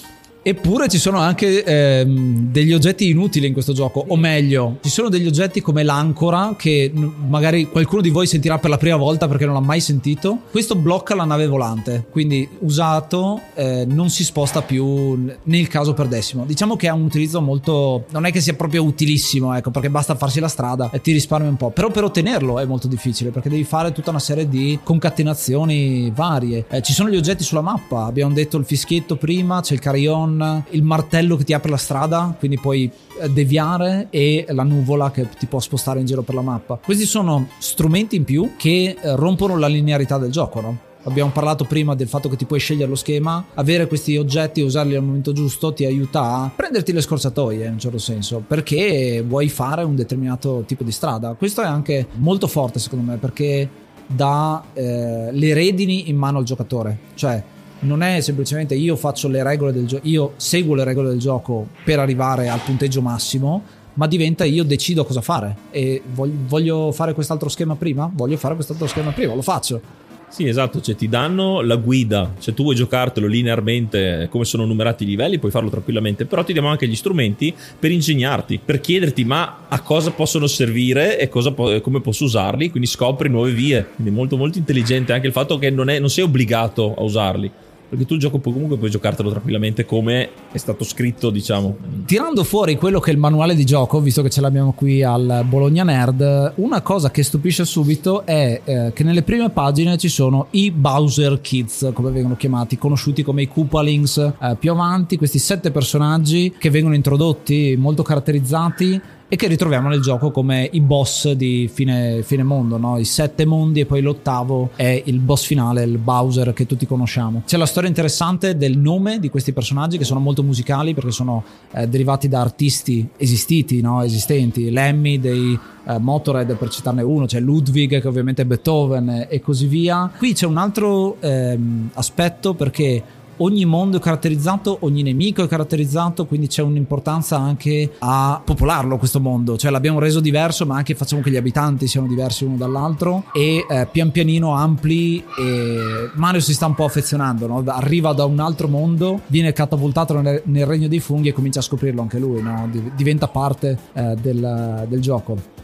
Eppure 0.43 0.89
ci 0.89 0.99
sono 0.99 1.19
anche 1.19 1.63
ehm, 1.63 2.51
degli 2.51 2.73
oggetti 2.73 3.09
inutili 3.09 3.47
in 3.47 3.53
questo 3.53 3.73
gioco, 3.73 4.05
o 4.07 4.17
meglio, 4.17 4.79
ci 4.83 4.89
sono 4.89 5.09
degli 5.09 5.27
oggetti 5.27 5.61
come 5.61 5.83
l'ancora 5.83 6.55
che 6.57 6.91
magari 6.95 7.69
qualcuno 7.69 8.01
di 8.01 8.09
voi 8.09 8.27
sentirà 8.27 8.59
per 8.59 8.71
la 8.71 8.79
prima 8.79 8.97
volta 8.97 9.29
perché 9.29 9.45
non 9.45 9.55
l'ha 9.55 9.61
mai 9.61 9.81
sentito. 9.81 10.43
Questo 10.51 10.75
blocca 10.75 11.15
la 11.15 11.25
nave 11.25 11.47
volante, 11.47 12.07
quindi 12.11 12.49
usato 12.61 13.41
eh, 13.55 13.85
non 13.87 14.09
si 14.09 14.25
sposta 14.25 14.63
più 14.63 15.29
nel 15.43 15.69
caso 15.69 15.93
perdessimo. 15.93 16.45
Diciamo 16.47 16.77
che 16.77 16.89
ha 16.89 16.95
un 16.95 17.03
utilizzo 17.03 17.41
molto... 17.41 18.07
non 18.11 18.25
è 18.25 18.33
che 18.33 18.41
sia 18.41 18.55
proprio 18.55 18.85
utilissimo, 18.85 19.55
ecco, 19.55 19.71
perché 19.71 19.91
basta 19.91 20.15
farsi 20.15 20.41
la 20.41 20.49
strada 20.49 20.91
e 20.91 21.01
ti 21.01 21.13
risparmi 21.13 21.49
un 21.49 21.57
po'. 21.57 21.71
Però 21.71 21.91
per 21.91 22.05
ottenerlo 22.05 22.59
è 22.59 22.65
molto 22.65 22.89
difficile 22.89 23.31
perché 23.31 23.51
devi 23.51 23.65
fare 23.65 23.93
tutta 23.93 24.11
una 24.11 24.19
serie 24.19 24.49
di 24.49 24.79
concatenazioni 24.83 26.11
varie. 26.15 26.65
Eh, 26.71 26.81
ci 26.81 26.93
sono 26.95 27.11
gli 27.11 27.17
oggetti 27.17 27.45
sulla 27.45 27.61
mappa, 27.61 28.05
abbiamo 28.05 28.33
detto 28.33 28.57
il 28.57 28.65
fischietto 28.65 29.17
prima, 29.17 29.61
c'è 29.61 29.75
il 29.75 29.81
carillon 29.81 30.38
il 30.71 30.83
martello 30.83 31.37
che 31.37 31.45
ti 31.45 31.53
apre 31.53 31.71
la 31.71 31.77
strada, 31.77 32.35
quindi 32.39 32.59
puoi 32.59 32.91
eh, 33.21 33.29
deviare 33.29 34.09
e 34.11 34.47
la 34.51 34.63
nuvola 34.63 35.11
che 35.11 35.29
ti 35.39 35.47
può 35.47 35.61
spostare 35.61 36.01
in 36.01 36.07
giro 36.07 36.23
per 36.23 36.35
la 36.35 36.43
mappa. 36.43 36.79
Questi 36.83 37.05
sono 37.05 37.49
strumenti 37.59 38.17
in 38.17 38.25
più 38.25 38.53
che 38.57 38.97
eh, 39.01 39.17
rompono 39.17 39.57
la 39.57 39.67
linearità 39.67 40.19
del 40.19 40.31
gioco, 40.31 40.61
no? 40.61 40.79
Abbiamo 41.05 41.31
parlato 41.31 41.65
prima 41.65 41.95
del 41.95 42.09
fatto 42.09 42.29
che 42.29 42.37
ti 42.37 42.45
puoi 42.45 42.59
scegliere 42.59 42.89
lo 42.89 42.97
schema, 42.97 43.43
avere 43.55 43.87
questi 43.87 44.17
oggetti 44.17 44.61
e 44.61 44.65
usarli 44.65 44.95
al 44.95 45.03
momento 45.03 45.33
giusto 45.33 45.73
ti 45.73 45.87
aiuta 45.87 46.23
a 46.23 46.51
prenderti 46.55 46.93
le 46.93 47.01
scorzatoie 47.01 47.65
in 47.65 47.73
un 47.73 47.79
certo 47.79 47.99
senso, 47.99 48.43
perché 48.47 49.25
vuoi 49.27 49.49
fare 49.49 49.85
un 49.85 49.95
determinato 49.95 50.65
tipo 50.67 50.85
di 50.85 50.93
strada. 50.93 51.35
Questo 51.35 51.63
è 51.63 51.67
anche 51.67 52.09
molto 52.17 52.47
forte 52.47 52.79
secondo 52.79 53.11
me 53.11 53.17
perché 53.17 53.69
dà 54.07 54.63
eh, 54.75 55.29
le 55.31 55.55
redini 55.55 56.11
in 56.11 56.17
mano 56.17 56.39
al 56.39 56.45
giocatore, 56.45 56.99
cioè 57.15 57.43
non 57.81 58.03
è 58.03 58.21
semplicemente 58.21 58.75
io 58.75 58.97
faccio 58.97 59.29
le 59.29 59.43
regole 59.43 59.73
del 59.73 59.87
gioco, 59.87 60.07
io 60.07 60.33
seguo 60.37 60.75
le 60.75 60.85
regole 60.85 61.09
del 61.11 61.19
gioco 61.19 61.69
per 61.85 61.99
arrivare 61.99 62.49
al 62.49 62.61
punteggio 62.61 63.03
massimo, 63.03 63.63
ma 63.95 64.07
diventa 64.07 64.45
io 64.45 64.65
decido 64.65 65.05
cosa 65.05 65.21
fare. 65.21 65.57
E 65.71 66.03
voglio 66.05 66.93
fare 66.93 67.15
quest'altro 67.15 67.49
schema 67.49 67.77
prima, 67.77 68.11
voglio 68.13 68.37
fare 68.37 68.55
quest'altro 68.55 68.87
schema 68.87 69.11
prima, 69.13 69.35
lo 69.35 69.43
faccio. 69.43 70.07
Sì, 70.31 70.47
esatto, 70.47 70.83
cioè 70.83 70.95
ti 70.95 71.09
danno 71.09 71.63
la 71.63 71.77
guida, 71.77 72.35
se 72.39 72.53
tu 72.53 72.63
vuoi 72.63 72.75
giocartelo 72.75 73.27
linearmente 73.27 74.29
come 74.31 74.45
sono 74.45 74.67
numerati 74.67 75.05
i 75.05 75.07
livelli 75.07 75.39
puoi 75.39 75.51
farlo 75.51 75.71
tranquillamente, 75.71 76.27
però 76.27 76.45
ti 76.45 76.53
diamo 76.53 76.69
anche 76.69 76.87
gli 76.87 76.95
strumenti 76.95 77.55
per 77.79 77.91
ingegnarti, 77.91 78.61
per 78.63 78.81
chiederti 78.81 79.25
ma 79.25 79.65
a 79.69 79.81
cosa 79.81 80.11
possono 80.11 80.47
servire 80.47 81.19
e 81.19 81.31
cosa, 81.31 81.53
come 81.53 82.03
posso 82.03 82.25
usarli, 82.25 82.69
quindi 82.69 82.87
scopri 82.87 83.31
nuove 83.31 83.53
vie, 83.53 83.89
quindi 83.95 84.13
molto 84.13 84.37
molto 84.37 84.59
intelligente 84.59 85.15
anche 85.15 85.27
il 85.29 85.33
fatto 85.33 85.57
che 85.59 85.71
non, 85.71 85.89
è, 85.89 85.99
non 85.99 86.11
sei 86.11 86.25
obbligato 86.25 86.95
a 86.95 87.03
usarli 87.03 87.51
perché 87.89 88.05
tu 88.05 88.15
il 88.15 88.21
gioco 88.21 88.39
puoi, 88.39 88.53
comunque 88.53 88.77
puoi 88.77 88.91
giocartelo 88.91 89.31
tranquillamente 89.31 89.85
come 89.85 90.29
è 90.53 90.59
stato 90.59 90.85
scritto, 90.85 91.31
diciamo. 91.31 91.77
Tirando 92.05 92.45
fuori 92.45 92.77
quello 92.77 93.01
che 93.01 93.11
è 93.11 93.15
il 93.15 93.19
manuale 93.19 93.55
di 93.55 93.65
gioco, 93.65 94.01
visto 94.01 94.23
che 94.23 94.31
ce 94.31 94.41
l'abbiamo 94.41 94.73
qui 94.73 95.03
al 95.03 95.45
Bologna 95.49 95.85
Nerd, 95.85 96.53
una 96.57 96.83
cosa 96.83 97.11
che 97.11 97.23
stupisce 97.23 97.65
subito 97.65 98.27
è 98.27 98.61
eh, 98.65 98.93
che 98.93 99.05
nelle 99.05 99.23
prime 99.23 99.49
pagine 99.51 99.97
ci 99.97 100.09
sono 100.09 100.49
i 100.51 100.71
Bowser 100.71 101.41
Kids, 101.41 101.91
come 101.95 102.11
vengono 102.11 102.37
chiamati, 102.37 102.77
conosciuti 102.77 103.23
come 103.23 103.43
i 103.43 103.49
Koopalings 103.49 104.17
eh, 104.19 104.57
più 104.59 104.71
avanti, 104.71 105.17
questi 105.17 105.39
sette 105.39 105.71
personaggi 105.71 106.55
che 106.59 106.71
vengono 106.71 106.95
introdotti, 106.95 107.77
molto 107.79 108.03
caratterizzati 108.03 109.01
e 109.29 109.37
che 109.37 109.47
ritroviamo 109.47 109.89
nel 109.89 110.01
gioco 110.01 110.31
come 110.31 110.69
i 110.73 110.81
boss 110.81 111.31
di 111.33 111.71
fine, 111.71 112.23
fine 112.23 112.43
mondo, 112.43 112.79
no? 112.79 112.99
i 112.99 113.05
sette 113.05 113.45
mondi 113.45 113.81
e 113.81 113.87
poi 113.87 114.01
l'ottavo 114.01 114.71
è 114.75 115.03
il 115.05 115.19
boss 115.19 115.45
finale, 115.45 115.83
il 115.83 115.99
Bowser 115.99 116.55
che 116.55 116.65
tutti 116.65 116.87
conosciamo. 116.87 117.43
C'è 117.45 117.59
la 117.59 117.67
storia 117.67 117.91
interessante 117.91 118.57
del 118.57 118.79
nome 118.79 119.19
di 119.19 119.29
questi 119.29 119.53
personaggi 119.53 119.99
che 119.99 120.05
sono 120.05 120.21
molto 120.21 120.43
musicali 120.43 120.95
perché 120.95 121.11
sono 121.11 121.45
eh, 121.73 121.87
derivati 121.87 122.29
da 122.29 122.41
artisti 122.41 123.07
esistiti, 123.19 123.83
no? 123.83 124.03
esistenti, 124.03 124.71
Lemmy 124.71 125.21
dei 125.21 125.59
eh, 125.87 125.99
Motorhead 125.99 126.57
per 126.57 126.71
citarne 126.71 127.03
uno, 127.03 127.27
c'è 127.27 127.39
Ludwig 127.39 128.01
che 128.01 128.09
ovviamente 128.09 128.43
è 128.43 128.45
Beethoven 128.47 129.27
e 129.29 129.41
così 129.41 129.67
via. 129.67 130.11
Qui 130.17 130.33
c'è 130.33 130.47
un 130.47 130.57
altro 130.57 131.21
ehm, 131.21 131.91
aspetto 131.93 132.55
perché 132.55 133.03
ogni 133.39 133.65
mondo 133.65 133.99
è 133.99 134.01
caratterizzato, 134.01 134.79
ogni 134.81 135.03
nemico 135.03 135.43
è 135.43 135.49
caratterizzato, 135.49 136.27
quindi 136.27 136.47
c'è 136.47 136.63
un'importanza 136.63 137.39
anche 137.39 137.93
a 137.99 138.41
popolarlo 138.45 138.99
questo 138.99 139.21
mondo, 139.21 139.57
cioè 139.57 139.71
l'abbiamo 139.71 139.99
reso 139.99 140.21
diverso, 140.21 140.67
ma 140.67 140.77
anche 140.77 140.95
facciamo 140.95 141.23
che 141.23 141.31
gli 141.31 141.37
abitanti 141.37 141.87
siano 141.87 142.07
diversi 142.07 142.45
uno 142.45 142.57
dall'altro 142.57 143.25
e 143.33 143.65
eh, 143.69 143.89
pian 143.91 144.11
pianino 144.11 144.55
ampli 144.55 145.25
e 145.39 146.11
Mario 146.15 146.41
si 146.41 146.55
sta 146.55 146.67
un 146.67 146.75
po' 146.75 146.85
affezionando, 146.85 147.47
no? 147.47 147.63
arriva 147.67 148.13
da 148.13 148.25
un 148.25 148.41
altro 148.41 148.69
mondo, 148.69 149.21
viene 149.27 149.53
catapultato 149.53 150.21
nel, 150.21 150.43
nel, 150.45 150.67
regno 150.67 150.89
dei 150.89 151.01
funghi 151.01 151.29
e 151.29 151.33
comincia 151.33 151.61
a 151.61 151.63
scoprirlo 151.63 152.03
anche 152.03 152.19
lui, 152.19 152.43
no? 152.43 152.69
diventa 152.95 153.29
parte 153.29 153.79
eh, 153.93 154.17
del, 154.21 154.87
del 154.89 155.01
gioco. 155.01 155.58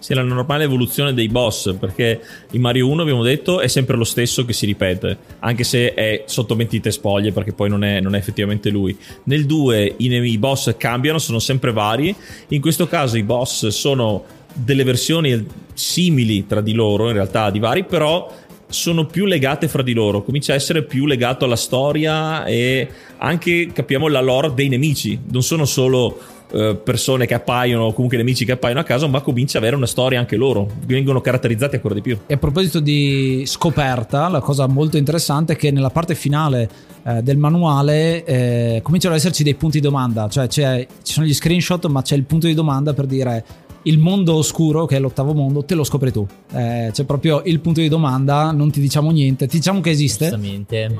Sia 0.00 0.16
la 0.16 0.22
normale 0.22 0.64
evoluzione 0.64 1.14
dei 1.14 1.28
boss, 1.28 1.74
perché 1.74 2.20
in 2.50 2.60
Mario 2.60 2.88
1 2.88 3.02
abbiamo 3.02 3.22
detto 3.22 3.60
è 3.60 3.68
sempre 3.68 3.96
lo 3.96 4.04
stesso 4.04 4.44
che 4.44 4.52
si 4.52 4.66
ripete, 4.66 5.16
anche 5.38 5.62
se 5.62 5.94
è 5.94 6.24
sotto 6.26 6.56
mentite 6.56 6.90
spoglie 6.90 7.30
perché 7.30 7.52
poi 7.52 7.68
non 7.68 7.84
è, 7.84 8.00
non 8.00 8.14
è 8.16 8.18
effettivamente 8.18 8.70
lui. 8.70 8.96
Nel 9.24 9.46
2 9.46 9.94
i, 9.98 10.06
i 10.12 10.38
boss 10.38 10.74
cambiano, 10.76 11.18
sono 11.18 11.38
sempre 11.38 11.70
vari, 11.72 12.14
in 12.48 12.60
questo 12.60 12.88
caso 12.88 13.16
i 13.16 13.22
boss 13.22 13.68
sono 13.68 14.24
delle 14.52 14.82
versioni 14.82 15.46
simili 15.74 16.46
tra 16.46 16.60
di 16.60 16.72
loro, 16.72 17.06
in 17.06 17.14
realtà 17.14 17.50
di 17.50 17.60
vari, 17.60 17.84
però 17.84 18.28
sono 18.70 19.04
più 19.04 19.26
legate 19.26 19.68
fra 19.68 19.82
di 19.82 19.92
loro, 19.92 20.22
comincia 20.22 20.52
a 20.52 20.56
essere 20.56 20.84
più 20.84 21.04
legato 21.04 21.44
alla 21.44 21.56
storia 21.56 22.44
e 22.44 22.88
anche 23.18 23.70
capiamo 23.72 24.08
la 24.08 24.20
lore 24.20 24.54
dei 24.54 24.68
nemici, 24.68 25.18
non 25.30 25.42
sono 25.42 25.64
solo 25.64 26.18
eh, 26.52 26.74
persone 26.82 27.26
che 27.26 27.34
appaiono, 27.34 27.92
comunque 27.92 28.16
nemici 28.16 28.44
che 28.44 28.52
appaiono 28.52 28.80
a 28.80 28.84
caso, 28.84 29.08
ma 29.08 29.20
comincia 29.20 29.58
ad 29.58 29.64
avere 29.64 29.76
una 29.76 29.86
storia 29.86 30.18
anche 30.18 30.36
loro, 30.36 30.68
vengono 30.86 31.20
caratterizzati 31.20 31.76
ancora 31.76 31.94
di 31.94 32.00
più. 32.00 32.18
E 32.26 32.34
a 32.34 32.38
proposito 32.38 32.80
di 32.80 33.42
scoperta, 33.46 34.28
la 34.28 34.40
cosa 34.40 34.66
molto 34.66 34.96
interessante 34.96 35.54
è 35.54 35.56
che 35.56 35.70
nella 35.70 35.90
parte 35.90 36.14
finale 36.14 36.68
eh, 37.04 37.22
del 37.22 37.38
manuale 37.38 38.24
eh, 38.24 38.80
cominciano 38.82 39.14
ad 39.14 39.20
esserci 39.20 39.42
dei 39.42 39.54
punti 39.54 39.80
di 39.80 39.86
domanda, 39.86 40.28
cioè 40.28 40.48
ci 40.48 40.86
sono 41.02 41.26
gli 41.26 41.34
screenshot, 41.34 41.86
ma 41.86 42.02
c'è 42.02 42.16
il 42.16 42.24
punto 42.24 42.46
di 42.46 42.54
domanda 42.54 42.92
per 42.92 43.06
dire 43.06 43.44
il 43.82 43.98
mondo 43.98 44.34
oscuro, 44.34 44.86
che 44.86 44.96
è 44.96 45.00
l'ottavo 45.00 45.32
mondo, 45.32 45.64
te 45.64 45.74
lo 45.74 45.84
scopri 45.84 46.12
tu. 46.12 46.26
Eh, 46.52 46.90
c'è 46.92 47.04
proprio 47.04 47.42
il 47.44 47.60
punto 47.60 47.80
di 47.80 47.88
domanda, 47.88 48.50
non 48.50 48.70
ti 48.70 48.80
diciamo 48.80 49.10
niente, 49.10 49.46
ti 49.46 49.56
diciamo 49.58 49.80
che 49.80 49.90
esiste, 49.90 50.36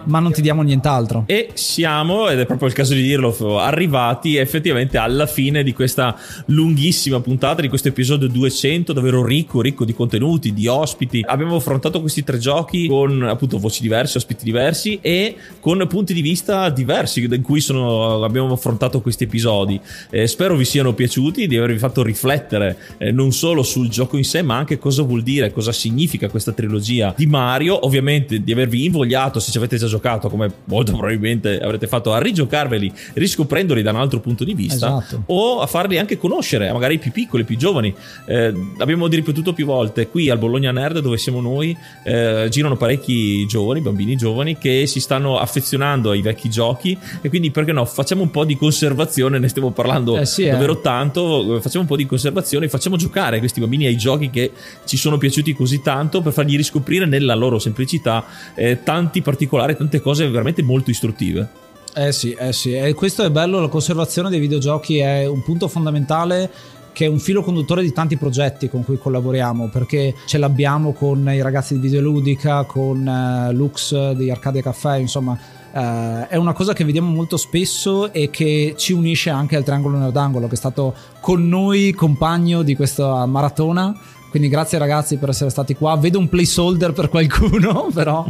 ma 0.05 0.19
non 0.19 0.33
ti 0.33 0.41
diamo 0.41 0.63
nient'altro. 0.63 1.25
E 1.27 1.51
siamo, 1.55 2.29
ed 2.29 2.41
è 2.41 2.47
proprio 2.47 2.69
il 2.69 2.75
caso 2.75 2.95
di 2.95 3.03
dirlo, 3.03 3.59
arrivati 3.59 4.37
effettivamente 4.37 4.97
alla 4.99 5.27
fine 5.27 5.63
di 5.63 5.73
questa 5.73 6.17
lunghissima 6.47 7.21
puntata, 7.21 7.61
di 7.61 7.69
questo 7.69 7.89
episodio 7.89 8.29
200, 8.29 8.93
davvero 8.93 9.25
ricco, 9.25 9.61
ricco 9.61 9.85
di 9.85 9.93
contenuti, 9.93 10.53
di 10.53 10.67
ospiti. 10.67 11.25
Abbiamo 11.27 11.57
affrontato 11.57 12.01
questi 12.01 12.25
tre 12.25 12.39
giochi 12.39 12.87
con 12.89 13.23
appunto 13.23 13.59
voci 13.59 13.83
diverse, 13.83 14.19
ospiti 14.19 14.45
diversi 14.45 14.99
e 15.03 15.37
con 15.61 15.85
punti 15.89 16.15
di 16.15 16.23
vista 16.23 16.69
diversi 16.71 17.23
in 17.23 17.43
cui 17.43 17.61
sono, 17.61 18.23
abbiamo 18.25 18.53
affrontato 18.53 19.01
questi 19.01 19.25
episodi. 19.25 19.81
Eh, 20.11 20.27
spero 20.27 20.57
vi 20.57 20.65
siano 20.65 20.95
piaciuti, 20.95 21.47
di 21.47 21.57
avervi 21.57 21.79
fatto 21.79 22.03
riflettere 22.03 22.70
eh, 22.99 23.13
non 23.13 23.33
solo 23.33 23.63
sul 23.63 23.89
gioco 23.89 24.17
in 24.17 24.25
sé, 24.25 24.43
ma 24.43 24.57
anche 24.57 24.79
cosa 24.79 25.03
vuol 25.03 25.23
dire, 25.23 25.53
cosa 25.53 25.73
significa 25.73 26.29
questa 26.29 26.53
trilogia 26.53 27.15
di 27.17 27.27
Mario. 27.27 27.85
Ovviamente 27.85 28.43
di 28.43 28.53
avervi 28.53 28.85
invogliato, 28.85 29.41
se 29.41 29.51
ci 29.51 29.59
avete 29.59 29.77
già 29.77 29.87
giocato, 29.87 30.29
come 30.29 30.51
molto 30.65 30.93
probabilmente 30.93 31.59
avrete 31.61 31.87
fatto, 31.87 32.13
a 32.13 32.21
rigiocarveli, 32.21 32.93
riscoprendoli 33.15 33.83
da 33.83 33.91
un 33.91 33.97
altro 33.97 34.21
punto 34.21 34.45
di 34.45 34.55
vista, 34.55 34.99
esatto. 34.99 35.23
o 35.27 35.61
a 35.61 35.67
farli 35.67 35.99
anche 35.99 36.19
conoscere, 36.19 36.73
magari 36.73 36.95
i 36.95 36.99
più 36.99 37.13
piccoli, 37.13 37.43
i 37.43 37.47
più 37.47 37.57
giovani. 37.57 37.95
Eh, 38.27 38.53
abbiamo 38.79 39.07
ripetuto 39.07 39.53
più 39.53 39.67
volte 39.67 40.09
qui 40.09 40.31
al 40.31 40.39
Bologna 40.39 40.73
Nerd, 40.73 41.01
dove 41.01 41.19
siamo 41.19 41.41
noi, 41.41 41.77
eh, 42.05 42.47
girano 42.51 42.77
parecchi 42.77 43.47
giovani, 43.47 43.81
bambini 43.81 44.17
giovani, 44.17 44.59
che 44.59 44.87
si 44.87 45.01
stanno 45.01 45.39
affezionando 45.39 46.11
ai 46.11 46.23
vecchi 46.23 46.49
giochi 46.49 46.97
e 47.21 47.29
quindi 47.29 47.51
perché 47.51 47.73
no, 47.73 47.85
facciamo 47.85 48.23
un 48.23 48.31
po' 48.31 48.45
di 48.45 48.57
conservazione, 48.57 49.39
ne 49.39 49.49
stiamo 49.49 49.71
parlando 49.71 50.17
Eh 50.17 50.27
sì, 50.27 50.45
eh. 50.45 50.51
davvero 50.51 50.81
tanto, 50.81 51.59
facciamo 51.61 51.83
un 51.83 51.89
po' 51.89 51.97
di 51.97 52.07
conservazione 52.07 52.60
e 52.65 52.69
facciamo 52.69 52.97
giocare 52.97 53.39
questi 53.39 53.61
bambini 53.61 53.87
ai 53.87 53.97
giochi 53.97 54.31
che 54.31 54.53
ci 54.85 54.97
sono 54.97 55.19
piaciuti 55.19 55.55
così 55.55 55.81
tanto 55.83 56.21
per 56.21 56.33
fargli 56.33 56.57
riscoprire 56.57 57.07
nella 57.07 57.35
loro 57.35 57.59
semplicità 57.59 58.25
eh, 58.55 58.83
tanti 58.83 59.23
particolari, 59.23 59.77
tante 59.77 60.01
cose 60.01 60.29
veramente 60.29 60.63
molto 60.63 60.91
istruttive. 60.91 61.49
Eh 61.95 62.13
sì, 62.13 62.33
eh 62.39 62.53
sì, 62.53 62.73
e 62.73 62.95
questo 62.95 63.25
è 63.25 63.31
bello, 63.31 63.61
la 63.61 63.69
conservazione 63.69 64.31
dei 64.31 64.39
videogiochi 64.39 64.99
è 64.99 65.27
un 65.27 65.43
punto 65.43 65.67
fondamentale 65.67 66.51
che 66.93 67.07
è 67.07 67.09
un 67.09 67.19
filo 67.19 67.43
conduttore 67.43 67.83
di 67.83 67.93
tanti 67.93 68.17
progetti 68.17 68.69
con 68.69 68.85
cui 68.85 68.99
collaboriamo 68.99 69.69
perché 69.69 70.15
ce 70.27 70.39
l'abbiamo 70.39 70.93
con 70.93 71.29
i 71.33 71.41
ragazzi 71.41 71.75
di 71.75 71.81
Videoludica, 71.81 72.65
con 72.65 73.07
eh, 73.07 73.53
Lux 73.53 74.13
di 74.13 74.31
Arcadia 74.31 74.63
Caffè, 74.63 74.97
insomma 74.97 75.39
eh, 75.73 76.29
è 76.29 76.37
una 76.37 76.53
cosa 76.53 76.73
che 76.73 76.85
vediamo 76.85 77.11
molto 77.11 77.37
spesso 77.37 78.13
e 78.13 78.31
che 78.31 78.75
ci 78.77 78.93
unisce 78.93 79.31
anche 79.31 79.57
al 79.57 79.65
Triangolo 79.65 79.99
Nerdangolo 79.99 80.47
che 80.47 80.55
è 80.55 80.57
stato 80.57 80.95
con 81.21 81.47
noi 81.47 81.93
compagno 81.93 82.63
di 82.63 82.75
questa 82.75 83.25
maratona 83.27 83.95
quindi 84.31 84.49
grazie 84.49 84.79
ragazzi 84.79 85.17
per 85.17 85.29
essere 85.29 85.51
stati 85.51 85.75
qua. 85.75 85.97
Vedo 85.97 86.19
un 86.19 86.29
placeholder 86.29 86.93
per 86.93 87.09
qualcuno, 87.09 87.91
però 87.95 88.27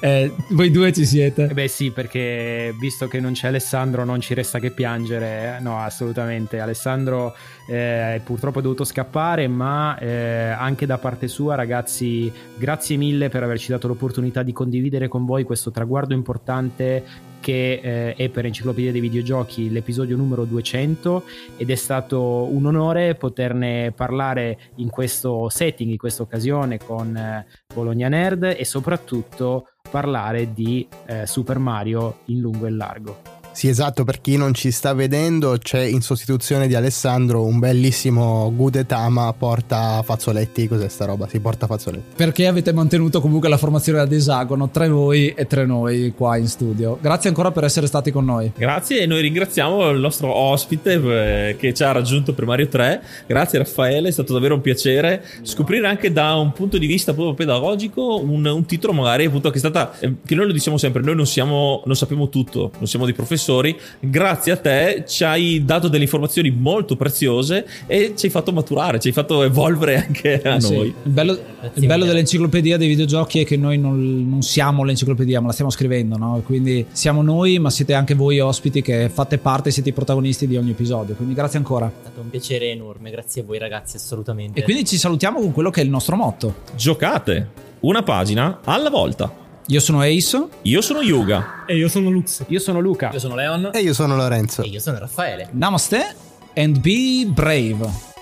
eh, 0.00 0.32
voi 0.50 0.70
due 0.70 0.92
ci 0.92 1.06
siete. 1.06 1.48
Eh 1.48 1.54
beh 1.54 1.68
sì, 1.68 1.90
perché 1.90 2.74
visto 2.78 3.08
che 3.08 3.20
non 3.20 3.32
c'è 3.32 3.48
Alessandro 3.48 4.04
non 4.04 4.20
ci 4.20 4.34
resta 4.34 4.58
che 4.58 4.70
piangere. 4.70 5.58
No, 5.60 5.78
assolutamente. 5.78 6.60
Alessandro 6.60 7.34
eh, 7.66 8.20
purtroppo 8.24 8.58
è 8.58 8.62
dovuto 8.62 8.84
scappare, 8.84 9.48
ma 9.48 9.96
eh, 9.98 10.50
anche 10.50 10.86
da 10.86 10.98
parte 10.98 11.28
sua 11.28 11.54
ragazzi, 11.54 12.30
grazie 12.56 12.96
mille 12.96 13.28
per 13.28 13.42
averci 13.42 13.70
dato 13.70 13.86
l'opportunità 13.86 14.42
di 14.42 14.52
condividere 14.52 15.08
con 15.08 15.24
voi 15.24 15.44
questo 15.44 15.70
traguardo 15.70 16.14
importante 16.14 17.04
che 17.44 17.80
eh, 17.82 18.14
è 18.14 18.30
per 18.30 18.46
Enciclopedia 18.46 18.90
dei 18.90 19.02
Videogiochi 19.02 19.70
l'episodio 19.70 20.16
numero 20.16 20.46
200 20.46 21.24
ed 21.58 21.68
è 21.68 21.74
stato 21.74 22.48
un 22.50 22.64
onore 22.64 23.16
poterne 23.16 23.92
parlare 23.94 24.58
in 24.76 24.88
questo 24.88 25.50
setting, 25.50 25.90
in 25.90 25.98
questa 25.98 26.22
occasione 26.22 26.78
con 26.78 27.14
eh, 27.14 27.44
Bologna 27.74 28.08
Nerd 28.08 28.44
e 28.44 28.64
soprattutto 28.64 29.68
parlare 29.90 30.54
di 30.54 30.88
eh, 31.04 31.26
Super 31.26 31.58
Mario 31.58 32.20
in 32.26 32.40
lungo 32.40 32.64
e 32.64 32.70
largo. 32.70 33.33
Sì, 33.54 33.68
esatto, 33.68 34.02
per 34.02 34.20
chi 34.20 34.36
non 34.36 34.52
ci 34.52 34.72
sta 34.72 34.92
vedendo 34.94 35.56
c'è 35.58 35.80
in 35.80 36.00
sostituzione 36.00 36.66
di 36.66 36.74
Alessandro 36.74 37.44
un 37.44 37.60
bellissimo 37.60 38.52
Gudetama 38.52 39.32
porta 39.32 40.02
fazzoletti, 40.02 40.66
cos'è 40.66 40.88
sta 40.88 41.04
roba? 41.04 41.28
Si 41.28 41.38
porta 41.38 41.68
fazzoletti. 41.68 42.16
Perché 42.16 42.48
avete 42.48 42.72
mantenuto 42.72 43.20
comunque 43.20 43.48
la 43.48 43.56
formazione 43.56 44.00
ad 44.00 44.12
esagono, 44.12 44.70
tre 44.70 44.88
voi 44.88 45.28
e 45.28 45.46
tre 45.46 45.66
noi 45.66 46.12
qua 46.16 46.36
in 46.36 46.48
studio. 46.48 46.98
Grazie 47.00 47.28
ancora 47.28 47.52
per 47.52 47.62
essere 47.62 47.86
stati 47.86 48.10
con 48.10 48.24
noi. 48.24 48.50
Grazie 48.56 49.02
e 49.02 49.06
noi 49.06 49.22
ringraziamo 49.22 49.88
il 49.90 50.00
nostro 50.00 50.34
ospite 50.34 50.94
eh, 50.94 51.56
che 51.56 51.72
ci 51.72 51.84
ha 51.84 51.92
raggiunto 51.92 52.34
per 52.34 52.46
Mario 52.46 52.66
3. 52.66 53.02
Grazie 53.28 53.58
Raffaele, 53.58 54.08
è 54.08 54.12
stato 54.12 54.32
davvero 54.32 54.56
un 54.56 54.62
piacere 54.62 55.24
scoprire 55.42 55.86
anche 55.86 56.12
da 56.12 56.34
un 56.34 56.52
punto 56.52 56.76
di 56.76 56.86
vista 56.88 57.14
proprio 57.14 57.34
pedagogico 57.34 58.20
un, 58.20 58.44
un 58.44 58.64
titolo 58.64 58.92
magari 58.92 59.26
appunto 59.26 59.50
che 59.50 59.56
è 59.56 59.60
stata, 59.60 59.96
eh, 60.00 60.14
che 60.26 60.34
noi 60.34 60.46
lo 60.46 60.52
diciamo 60.52 60.76
sempre, 60.76 61.02
noi 61.02 61.14
non 61.14 61.26
siamo, 61.26 61.82
non 61.86 61.94
sappiamo 61.94 62.28
tutto, 62.28 62.72
non 62.78 62.88
siamo 62.88 63.04
dei 63.04 63.14
professori, 63.44 63.78
grazie 64.00 64.52
a 64.52 64.56
te 64.56 65.04
ci 65.06 65.22
hai 65.24 65.62
dato 65.64 65.88
delle 65.88 66.04
informazioni 66.04 66.50
molto 66.50 66.96
preziose 66.96 67.66
e 67.86 68.14
ci 68.16 68.26
hai 68.26 68.32
fatto 68.32 68.52
maturare, 68.52 68.98
ci 68.98 69.08
hai 69.08 69.12
fatto 69.12 69.42
evolvere 69.42 70.04
anche 70.06 70.40
a 70.42 70.58
sì. 70.58 70.74
noi. 70.74 70.86
Il 70.86 71.10
bello, 71.10 71.38
il 71.74 71.86
bello 71.86 72.04
dell'enciclopedia 72.04 72.76
dei 72.76 72.88
videogiochi 72.88 73.40
è 73.40 73.44
che 73.44 73.56
noi 73.56 73.78
non, 73.78 74.28
non 74.28 74.42
siamo 74.42 74.84
l'enciclopedia, 74.84 75.40
ma 75.40 75.48
la 75.48 75.52
stiamo 75.52 75.70
scrivendo, 75.70 76.16
no? 76.16 76.42
Quindi 76.44 76.86
siamo 76.92 77.22
noi, 77.22 77.58
ma 77.58 77.70
siete 77.70 77.92
anche 77.92 78.14
voi 78.14 78.40
ospiti 78.40 78.80
che 78.80 79.10
fate 79.12 79.38
parte, 79.38 79.70
siete 79.70 79.90
i 79.90 79.92
protagonisti 79.92 80.46
di 80.46 80.56
ogni 80.56 80.70
episodio. 80.70 81.14
Quindi 81.14 81.34
grazie 81.34 81.58
ancora. 81.58 81.86
È 81.86 81.90
stato 82.00 82.20
un 82.20 82.30
piacere 82.30 82.70
enorme, 82.70 83.10
grazie 83.10 83.42
a 83.42 83.44
voi 83.44 83.58
ragazzi, 83.58 83.96
assolutamente. 83.96 84.60
E 84.60 84.62
quindi 84.62 84.84
ci 84.84 84.96
salutiamo 84.96 85.40
con 85.40 85.52
quello 85.52 85.70
che 85.70 85.82
è 85.82 85.84
il 85.84 85.90
nostro 85.90 86.16
motto. 86.16 86.62
Giocate 86.74 87.48
una 87.80 88.02
pagina 88.02 88.60
alla 88.64 88.88
volta. 88.88 89.43
Io 89.68 89.80
sono 89.80 90.02
Ace. 90.02 90.46
Io 90.62 90.82
sono 90.82 91.00
Yuga. 91.00 91.64
E 91.66 91.74
io 91.76 91.88
sono 91.88 92.10
Lux. 92.10 92.44
Io 92.48 92.58
sono 92.58 92.80
Luca. 92.80 93.10
Io 93.10 93.18
sono 93.18 93.34
Leon. 93.34 93.70
E 93.72 93.78
io 93.78 93.94
sono 93.94 94.14
Lorenzo. 94.14 94.62
E 94.62 94.66
io 94.66 94.78
sono 94.78 94.98
Raffaele. 94.98 95.48
Namaste 95.52 96.14
and 96.54 96.80
be 96.80 97.24
brave. 97.26 98.12